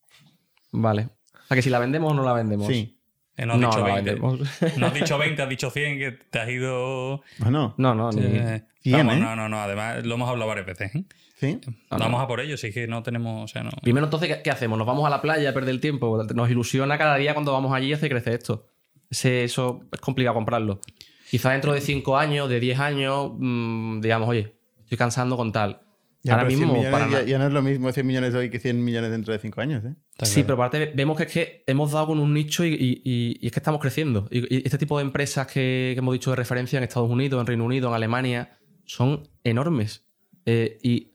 Vale. 0.70 1.09
O 1.34 1.47
sea, 1.48 1.56
que 1.56 1.62
si 1.62 1.70
la 1.70 1.80
vendemos 1.80 2.12
o 2.12 2.14
no 2.14 2.22
la 2.22 2.32
vendemos. 2.34 2.68
Sí. 2.68 3.01
Eh, 3.36 3.47
no 3.47 3.55
has 3.55 3.59
No, 3.59 3.66
dicho 3.68 3.80
no 3.80 3.89
la 3.89 3.94
20. 3.97 4.10
vendemos. 4.14 4.40
No 4.78 4.86
has 4.86 4.94
dicho 4.94 5.18
20, 5.18 5.43
has 5.43 5.48
dicho 5.48 5.70
100, 5.70 5.98
que 5.98 6.12
te 6.12 6.39
has 6.39 6.48
ido. 6.51 7.22
Bueno, 7.39 7.74
No, 7.78 7.94
no, 7.97 8.12
ni. 8.12 8.22
Eh, 8.24 8.62
100, 8.82 8.97
vamos, 8.97 9.14
¿eh? 9.16 9.18
No, 9.20 9.34
no, 9.34 9.48
no. 9.48 9.60
Además, 9.60 10.06
lo 10.06 10.14
hemos 10.14 10.28
hablado 10.28 10.48
varias 10.48 10.66
veces. 10.66 10.94
¿eh? 10.94 11.05
sí. 11.40 11.60
no, 11.90 11.98
Vamos 11.98 12.10
no. 12.12 12.20
a 12.20 12.28
por 12.28 12.40
ello, 12.40 12.56
sí 12.56 12.70
que 12.72 12.86
no 12.86 13.02
tenemos. 13.02 13.43
O 13.43 13.48
sea, 13.52 13.64
no. 13.64 13.70
Primero, 13.82 14.06
entonces, 14.06 14.28
¿qué, 14.36 14.40
qué 14.40 14.51
hacemos? 14.52 14.78
¿Nos 14.78 14.86
vamos 14.86 15.05
a 15.05 15.10
la 15.10 15.20
playa 15.20 15.51
a 15.51 15.52
perder 15.52 15.70
el 15.74 15.80
tiempo? 15.80 16.22
Nos 16.32 16.48
ilusiona 16.48 16.97
cada 16.97 17.16
día 17.16 17.34
cuando 17.34 17.52
vamos 17.52 17.72
allí 17.74 17.89
y 17.89 17.93
hace 17.93 18.09
crecer 18.09 18.34
esto. 18.34 18.66
Ese- 19.10 19.43
eso 19.43 19.80
es 19.93 20.01
complicado 20.01 20.34
comprarlo. 20.36 20.80
Quizá 21.32 21.52
dentro 21.52 21.72
de 21.72 21.80
5 21.80 22.18
años, 22.18 22.46
de 22.50 22.60
10 22.60 22.78
años, 22.78 23.32
mm, 23.38 24.00
digamos, 24.02 24.28
oye, 24.28 24.54
estoy 24.80 24.98
cansando 24.98 25.38
con 25.38 25.50
tal. 25.50 25.80
Ya, 26.22 26.34
Ahora 26.34 26.44
pero 26.46 26.50
100 26.59 26.60
mismo, 26.60 26.74
millones 26.74 26.92
para 27.09 27.24
ya, 27.24 27.38
no 27.38 27.46
es 27.46 27.52
lo 27.54 27.62
mismo 27.62 27.90
100 27.90 28.06
millones 28.06 28.34
hoy 28.34 28.50
que 28.50 28.60
100 28.60 28.84
millones 28.84 29.10
dentro 29.10 29.32
de 29.32 29.38
5 29.38 29.62
años, 29.62 29.82
¿eh? 29.82 29.94
Está 30.10 30.26
Sí, 30.26 30.34
claro. 30.34 30.46
pero 30.46 30.54
aparte 30.62 30.92
vemos 30.94 31.16
que 31.16 31.22
es 31.22 31.32
que 31.32 31.64
hemos 31.66 31.92
dado 31.92 32.09
con 32.09 32.18
un 32.20 32.34
nicho 32.34 32.66
y, 32.66 32.74
y- 32.74 33.00
y- 33.02 33.38
y 33.40 33.46
es 33.46 33.50
que 33.52 33.60
estamos 33.60 33.80
creciendo. 33.80 34.28
Y, 34.30 34.40
y 34.56 34.62
este 34.66 34.76
tipo 34.76 34.98
de 34.98 35.04
empresas 35.04 35.46
que, 35.46 35.92
que 35.94 35.98
hemos 35.98 36.12
dicho 36.12 36.28
de 36.28 36.36
referencia 36.36 36.76
en 36.76 36.82
Estados 36.84 37.10
Unidos, 37.10 37.40
en 37.40 37.46
Reino 37.46 37.64
Unido, 37.64 37.88
en 37.88 37.94
Alemania, 37.94 38.59
son 38.84 39.26
enormes. 39.42 40.04
Eh, 40.44 40.76
y 40.82 41.14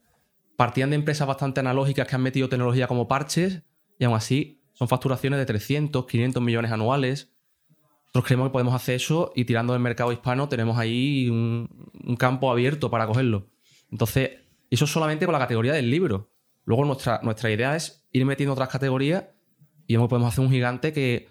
partían 0.56 0.90
de 0.90 0.96
empresas 0.96 1.28
bastante 1.28 1.60
analógicas 1.60 2.08
que 2.08 2.16
han 2.16 2.24
metido 2.24 2.50
tecnología 2.50 2.88
como 2.88 3.08
parches 3.08 3.62
y 4.00 4.04
aún 4.06 4.16
así 4.16 4.62
son 4.74 4.88
facturaciones 4.88 5.38
de 5.38 5.46
300, 5.46 6.08
500 6.08 6.42
millones 6.42 6.72
anuales. 6.72 7.32
Nosotros 8.08 8.26
creemos 8.26 8.48
que 8.50 8.54
podemos 8.54 8.74
hacer 8.74 8.96
eso 8.96 9.32
y 9.36 9.46
tirando 9.46 9.74
del 9.74 9.82
mercado 9.82 10.12
hispano 10.12 10.50
tenemos 10.50 10.78
ahí 10.78 11.30
un, 11.30 11.70
un 12.04 12.16
campo 12.16 12.52
abierto 12.52 12.90
para 12.90 13.06
cogerlo. 13.06 13.48
Entonces, 13.92 14.32
eso 14.70 14.86
es 14.86 14.92
solamente 14.92 15.26
con 15.26 15.34
la 15.34 15.40
categoría 15.40 15.74
del 15.74 15.90
libro. 15.90 16.30
Luego 16.66 16.84
nuestra, 16.86 17.22
nuestra 17.24 17.52
idea 17.52 17.76
es 17.76 18.08
ir 18.12 18.26
metiendo 18.26 18.54
otras 18.54 18.70
categorías 18.70 19.26
y 19.88 19.96
que 19.96 20.00
podemos 20.00 20.34
hacer 20.34 20.44
un 20.44 20.52
gigante 20.52 20.92
que 20.92 21.30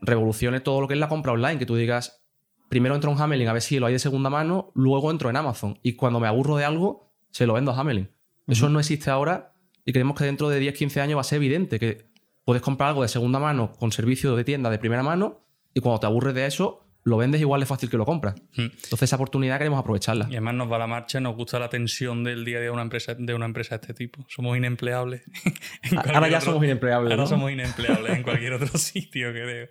revolucione 0.00 0.60
todo 0.60 0.80
lo 0.80 0.88
que 0.88 0.94
es 0.94 1.00
la 1.00 1.08
compra 1.08 1.32
online. 1.32 1.58
Que 1.58 1.66
tú 1.66 1.76
digas, 1.76 2.24
primero 2.68 2.94
entro 2.94 3.12
en 3.12 3.20
Hamelin 3.20 3.48
a 3.48 3.52
ver 3.52 3.62
si 3.62 3.78
lo 3.78 3.86
hay 3.86 3.92
de 3.92 3.98
segunda 3.98 4.30
mano, 4.30 4.72
luego 4.74 5.10
entro 5.10 5.30
en 5.30 5.36
Amazon. 5.36 5.78
Y 5.82 5.94
cuando 5.94 6.18
me 6.18 6.26
aburro 6.26 6.56
de 6.56 6.64
algo, 6.64 7.12
se 7.30 7.46
lo 7.46 7.54
vendo 7.54 7.70
a 7.70 7.78
Hamelin. 7.78 8.10
Eso 8.48 8.68
no 8.68 8.80
existe 8.80 9.10
ahora 9.10 9.54
y 9.84 9.92
creemos 9.92 10.16
que 10.16 10.24
dentro 10.24 10.48
de 10.48 10.58
10, 10.58 10.74
15 10.74 11.00
años 11.00 11.16
va 11.16 11.20
a 11.20 11.24
ser 11.24 11.36
evidente 11.36 11.78
que 11.78 12.10
puedes 12.44 12.62
comprar 12.62 12.88
algo 12.88 13.02
de 13.02 13.08
segunda 13.08 13.38
mano 13.38 13.72
con 13.78 13.92
servicio 13.92 14.34
de 14.34 14.44
tienda 14.44 14.68
de 14.68 14.78
primera 14.78 15.02
mano 15.02 15.46
y 15.74 15.80
cuando 15.80 16.00
te 16.00 16.06
aburres 16.06 16.34
de 16.34 16.46
eso, 16.46 16.86
lo 17.04 17.16
vendes 17.16 17.40
igual 17.40 17.60
de 17.60 17.66
fácil 17.66 17.90
que 17.90 17.96
lo 17.96 18.04
compras. 18.04 18.36
Mm. 18.56 18.60
Entonces 18.62 19.02
esa 19.02 19.16
oportunidad 19.16 19.58
queremos 19.58 19.80
aprovecharla. 19.80 20.26
Y 20.30 20.34
además 20.34 20.54
nos 20.54 20.70
va 20.70 20.78
la 20.78 20.86
marcha, 20.86 21.18
nos 21.20 21.34
gusta 21.34 21.58
la 21.58 21.68
tensión 21.68 22.22
del 22.22 22.44
día 22.44 22.58
a 22.58 22.60
día 22.60 22.68
de 22.68 22.70
una 22.70 22.82
empresa 22.82 23.14
de 23.14 23.34
una 23.34 23.46
empresa 23.46 23.76
de 23.76 23.80
este 23.80 23.94
tipo. 23.94 24.24
Somos 24.28 24.56
inempleables. 24.56 25.22
Ahora 26.14 26.28
ya 26.28 26.38
otro- 26.38 26.52
somos 26.52 26.64
inempleables. 26.64 27.10
Ahora 27.10 27.22
¿no? 27.24 27.28
somos 27.28 27.50
inempleables 27.50 28.12
en 28.16 28.22
cualquier 28.22 28.52
otro 28.52 28.68
sitio, 28.78 29.32
creo. 29.32 29.68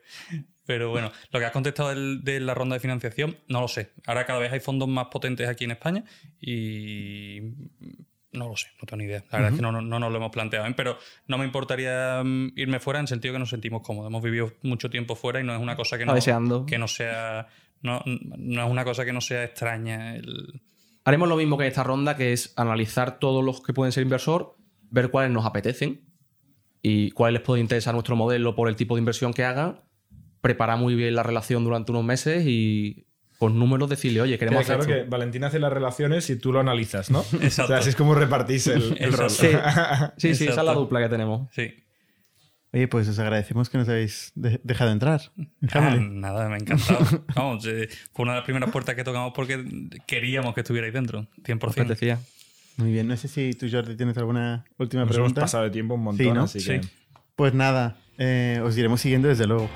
Pero 0.65 0.90
bueno, 0.90 1.11
lo 1.32 1.40
que 1.40 1.45
has 1.45 1.52
contestado 1.53 1.90
del- 1.90 2.22
de 2.23 2.40
la 2.41 2.53
ronda 2.53 2.76
de 2.76 2.80
financiación, 2.82 3.38
no 3.48 3.61
lo 3.61 3.68
sé. 3.69 3.91
Ahora 4.06 4.26
cada 4.26 4.40
vez 4.40 4.52
hay 4.52 4.60
fondos 4.60 4.90
más 4.90 5.07
potentes 5.07 5.48
aquí 5.48 5.64
en 5.64 5.72
España 5.72 6.03
y 6.40 7.40
no 8.34 8.48
lo 8.48 8.56
sé, 8.56 8.68
no 8.82 8.86
tengo 8.86 8.98
ni 8.98 9.06
idea. 9.06 9.24
La 9.32 9.38
verdad 9.40 9.52
es 9.52 9.56
que 9.58 9.62
no, 9.62 9.72
no, 9.72 9.82
no 9.82 9.99
nos 9.99 10.12
lo 10.12 10.18
hemos 10.18 10.32
planteado, 10.32 10.66
¿eh? 10.68 10.74
pero 10.76 10.98
no 11.28 11.38
me 11.38 11.45
importaría 11.45 12.22
mm, 12.24 12.53
irme 12.56 12.80
fuera 12.80 12.99
en 12.99 13.03
el 13.03 13.08
sentido 13.08 13.34
que 13.34 13.40
nos 13.40 13.49
sentimos 13.49 13.82
cómodos. 13.82 14.10
Hemos 14.10 14.24
vivido 14.24 14.53
mucho 14.64 14.90
tiempo 14.90 15.16
fuera 15.16 15.40
y 15.41 15.44
no 15.44 15.53
es 15.56 15.62
una 15.62 15.76
cosa 15.76 15.98
que 15.98 16.06
no, 16.06 16.14
deseando. 16.14 16.66
que 16.66 16.78
no 16.78 16.88
sea... 16.88 17.48
No, 17.84 18.02
no 18.06 18.64
es 18.66 18.70
una 18.72 18.84
cosa 18.86 19.06
que 19.06 19.12
no 19.14 19.22
sea 19.22 19.44
extraña. 19.44 20.16
el- 20.16 20.62
Haremos 21.03 21.28
lo 21.28 21.36
mismo 21.36 21.58
que 21.58 21.64
en 21.64 21.70
esta 21.70 21.84
ronda, 21.84 22.16
que 22.16 22.32
es 22.32 22.53
analizar 22.56 23.18
todos 23.18 23.44
los 23.44 23.62
que 23.62 23.74
pueden 23.74 23.91
ser 23.91 24.03
inversor, 24.03 24.56
ver 24.91 25.10
cuáles 25.10 25.32
nos 25.32 25.45
apetecen 25.48 26.02
y 26.84 27.10
cuáles 27.12 27.40
les 27.40 27.45
puede 27.45 27.60
interesar 27.62 27.94
nuestro 27.95 28.16
modelo 28.16 28.56
por 28.56 28.70
el 28.70 28.76
tipo 28.76 28.95
de 28.95 28.99
inversión 28.99 29.34
que 29.34 29.44
hagan, 29.45 29.82
preparar 30.41 30.78
muy 30.78 30.94
bien 30.95 31.16
la 31.16 31.24
relación 31.24 31.64
durante 31.64 31.91
unos 31.91 32.03
meses 32.03 32.45
y 32.45 33.08
con 33.41 33.57
números 33.57 33.89
decirle, 33.89 34.22
oye, 34.22 34.38
queremos 34.38 34.61
hacer 34.61 34.77
claro 34.77 34.91
esto. 34.93 35.03
que 35.05 35.09
Valentina 35.09 35.47
hace 35.47 35.57
las 35.57 35.73
relaciones 35.73 36.30
y 36.30 36.35
tú 36.35 36.53
lo 36.53 36.59
analizas, 36.59 37.09
¿no? 37.09 37.22
Exacto. 37.41 37.63
O 37.63 37.68
sea, 37.69 37.77
así 37.80 37.89
es 37.89 37.95
como 37.95 38.13
repartís 38.13 38.68
el, 38.68 38.95
el 38.99 39.11
rol. 39.13 39.31
Sí, 39.31 39.47
sí, 40.18 40.35
sí, 40.35 40.43
esa 40.47 40.59
es 40.59 40.65
la 40.65 40.73
dupla 40.76 40.99
que 41.01 41.09
tenemos. 41.09 41.49
Sí. 41.51 41.73
Oye, 42.72 42.88
pues 42.88 43.07
os 43.07 43.18
agradecemos 43.18 43.68
que 43.72 43.80
nos 43.80 43.89
habéis 43.89 44.31
de- 44.35 44.61
dejado 44.63 44.91
entrar. 44.91 45.22
en 45.38 45.49
Ah, 45.73 45.97
nada, 45.99 46.47
me 46.49 46.53
ha 46.53 46.57
encantado. 46.59 46.99
Vamos, 47.35 47.65
eh, 47.65 47.89
fue 48.13 48.22
una 48.23 48.34
de 48.34 48.38
las 48.41 48.45
primeras 48.45 48.69
puertas 48.69 48.93
que 48.93 49.03
tocamos 49.03 49.34
porque 49.35 49.65
queríamos 50.05 50.53
que 50.53 50.61
estuvierais 50.61 50.93
dentro, 50.93 51.26
100%. 51.43 51.73
Te 51.73 51.84
decía. 51.85 52.19
Muy 52.77 52.91
bien, 52.91 53.07
no 53.07 53.18
sé 53.18 53.27
si 53.27 53.53
tú, 53.53 53.65
Jordi, 53.72 53.97
tienes 53.97 54.15
alguna 54.19 54.65
última 54.77 55.01
Nos 55.01 55.07
hemos 55.07 55.15
pregunta. 55.15 55.41
pasado 55.41 55.63
de 55.63 55.72
tiempo 55.72 55.95
un 55.95 56.03
montón, 56.03 56.26
Sí, 56.27 56.31
¿no? 56.31 56.43
así 56.43 56.59
que... 56.63 56.84
Sí. 56.84 56.89
Pues 57.35 57.55
nada, 57.55 57.97
eh, 58.19 58.61
os 58.63 58.77
iremos 58.77 59.01
siguiendo 59.01 59.27
desde 59.30 59.47
luego. 59.47 59.68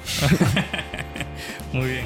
Muy 1.73 1.87
bien. 1.89 2.05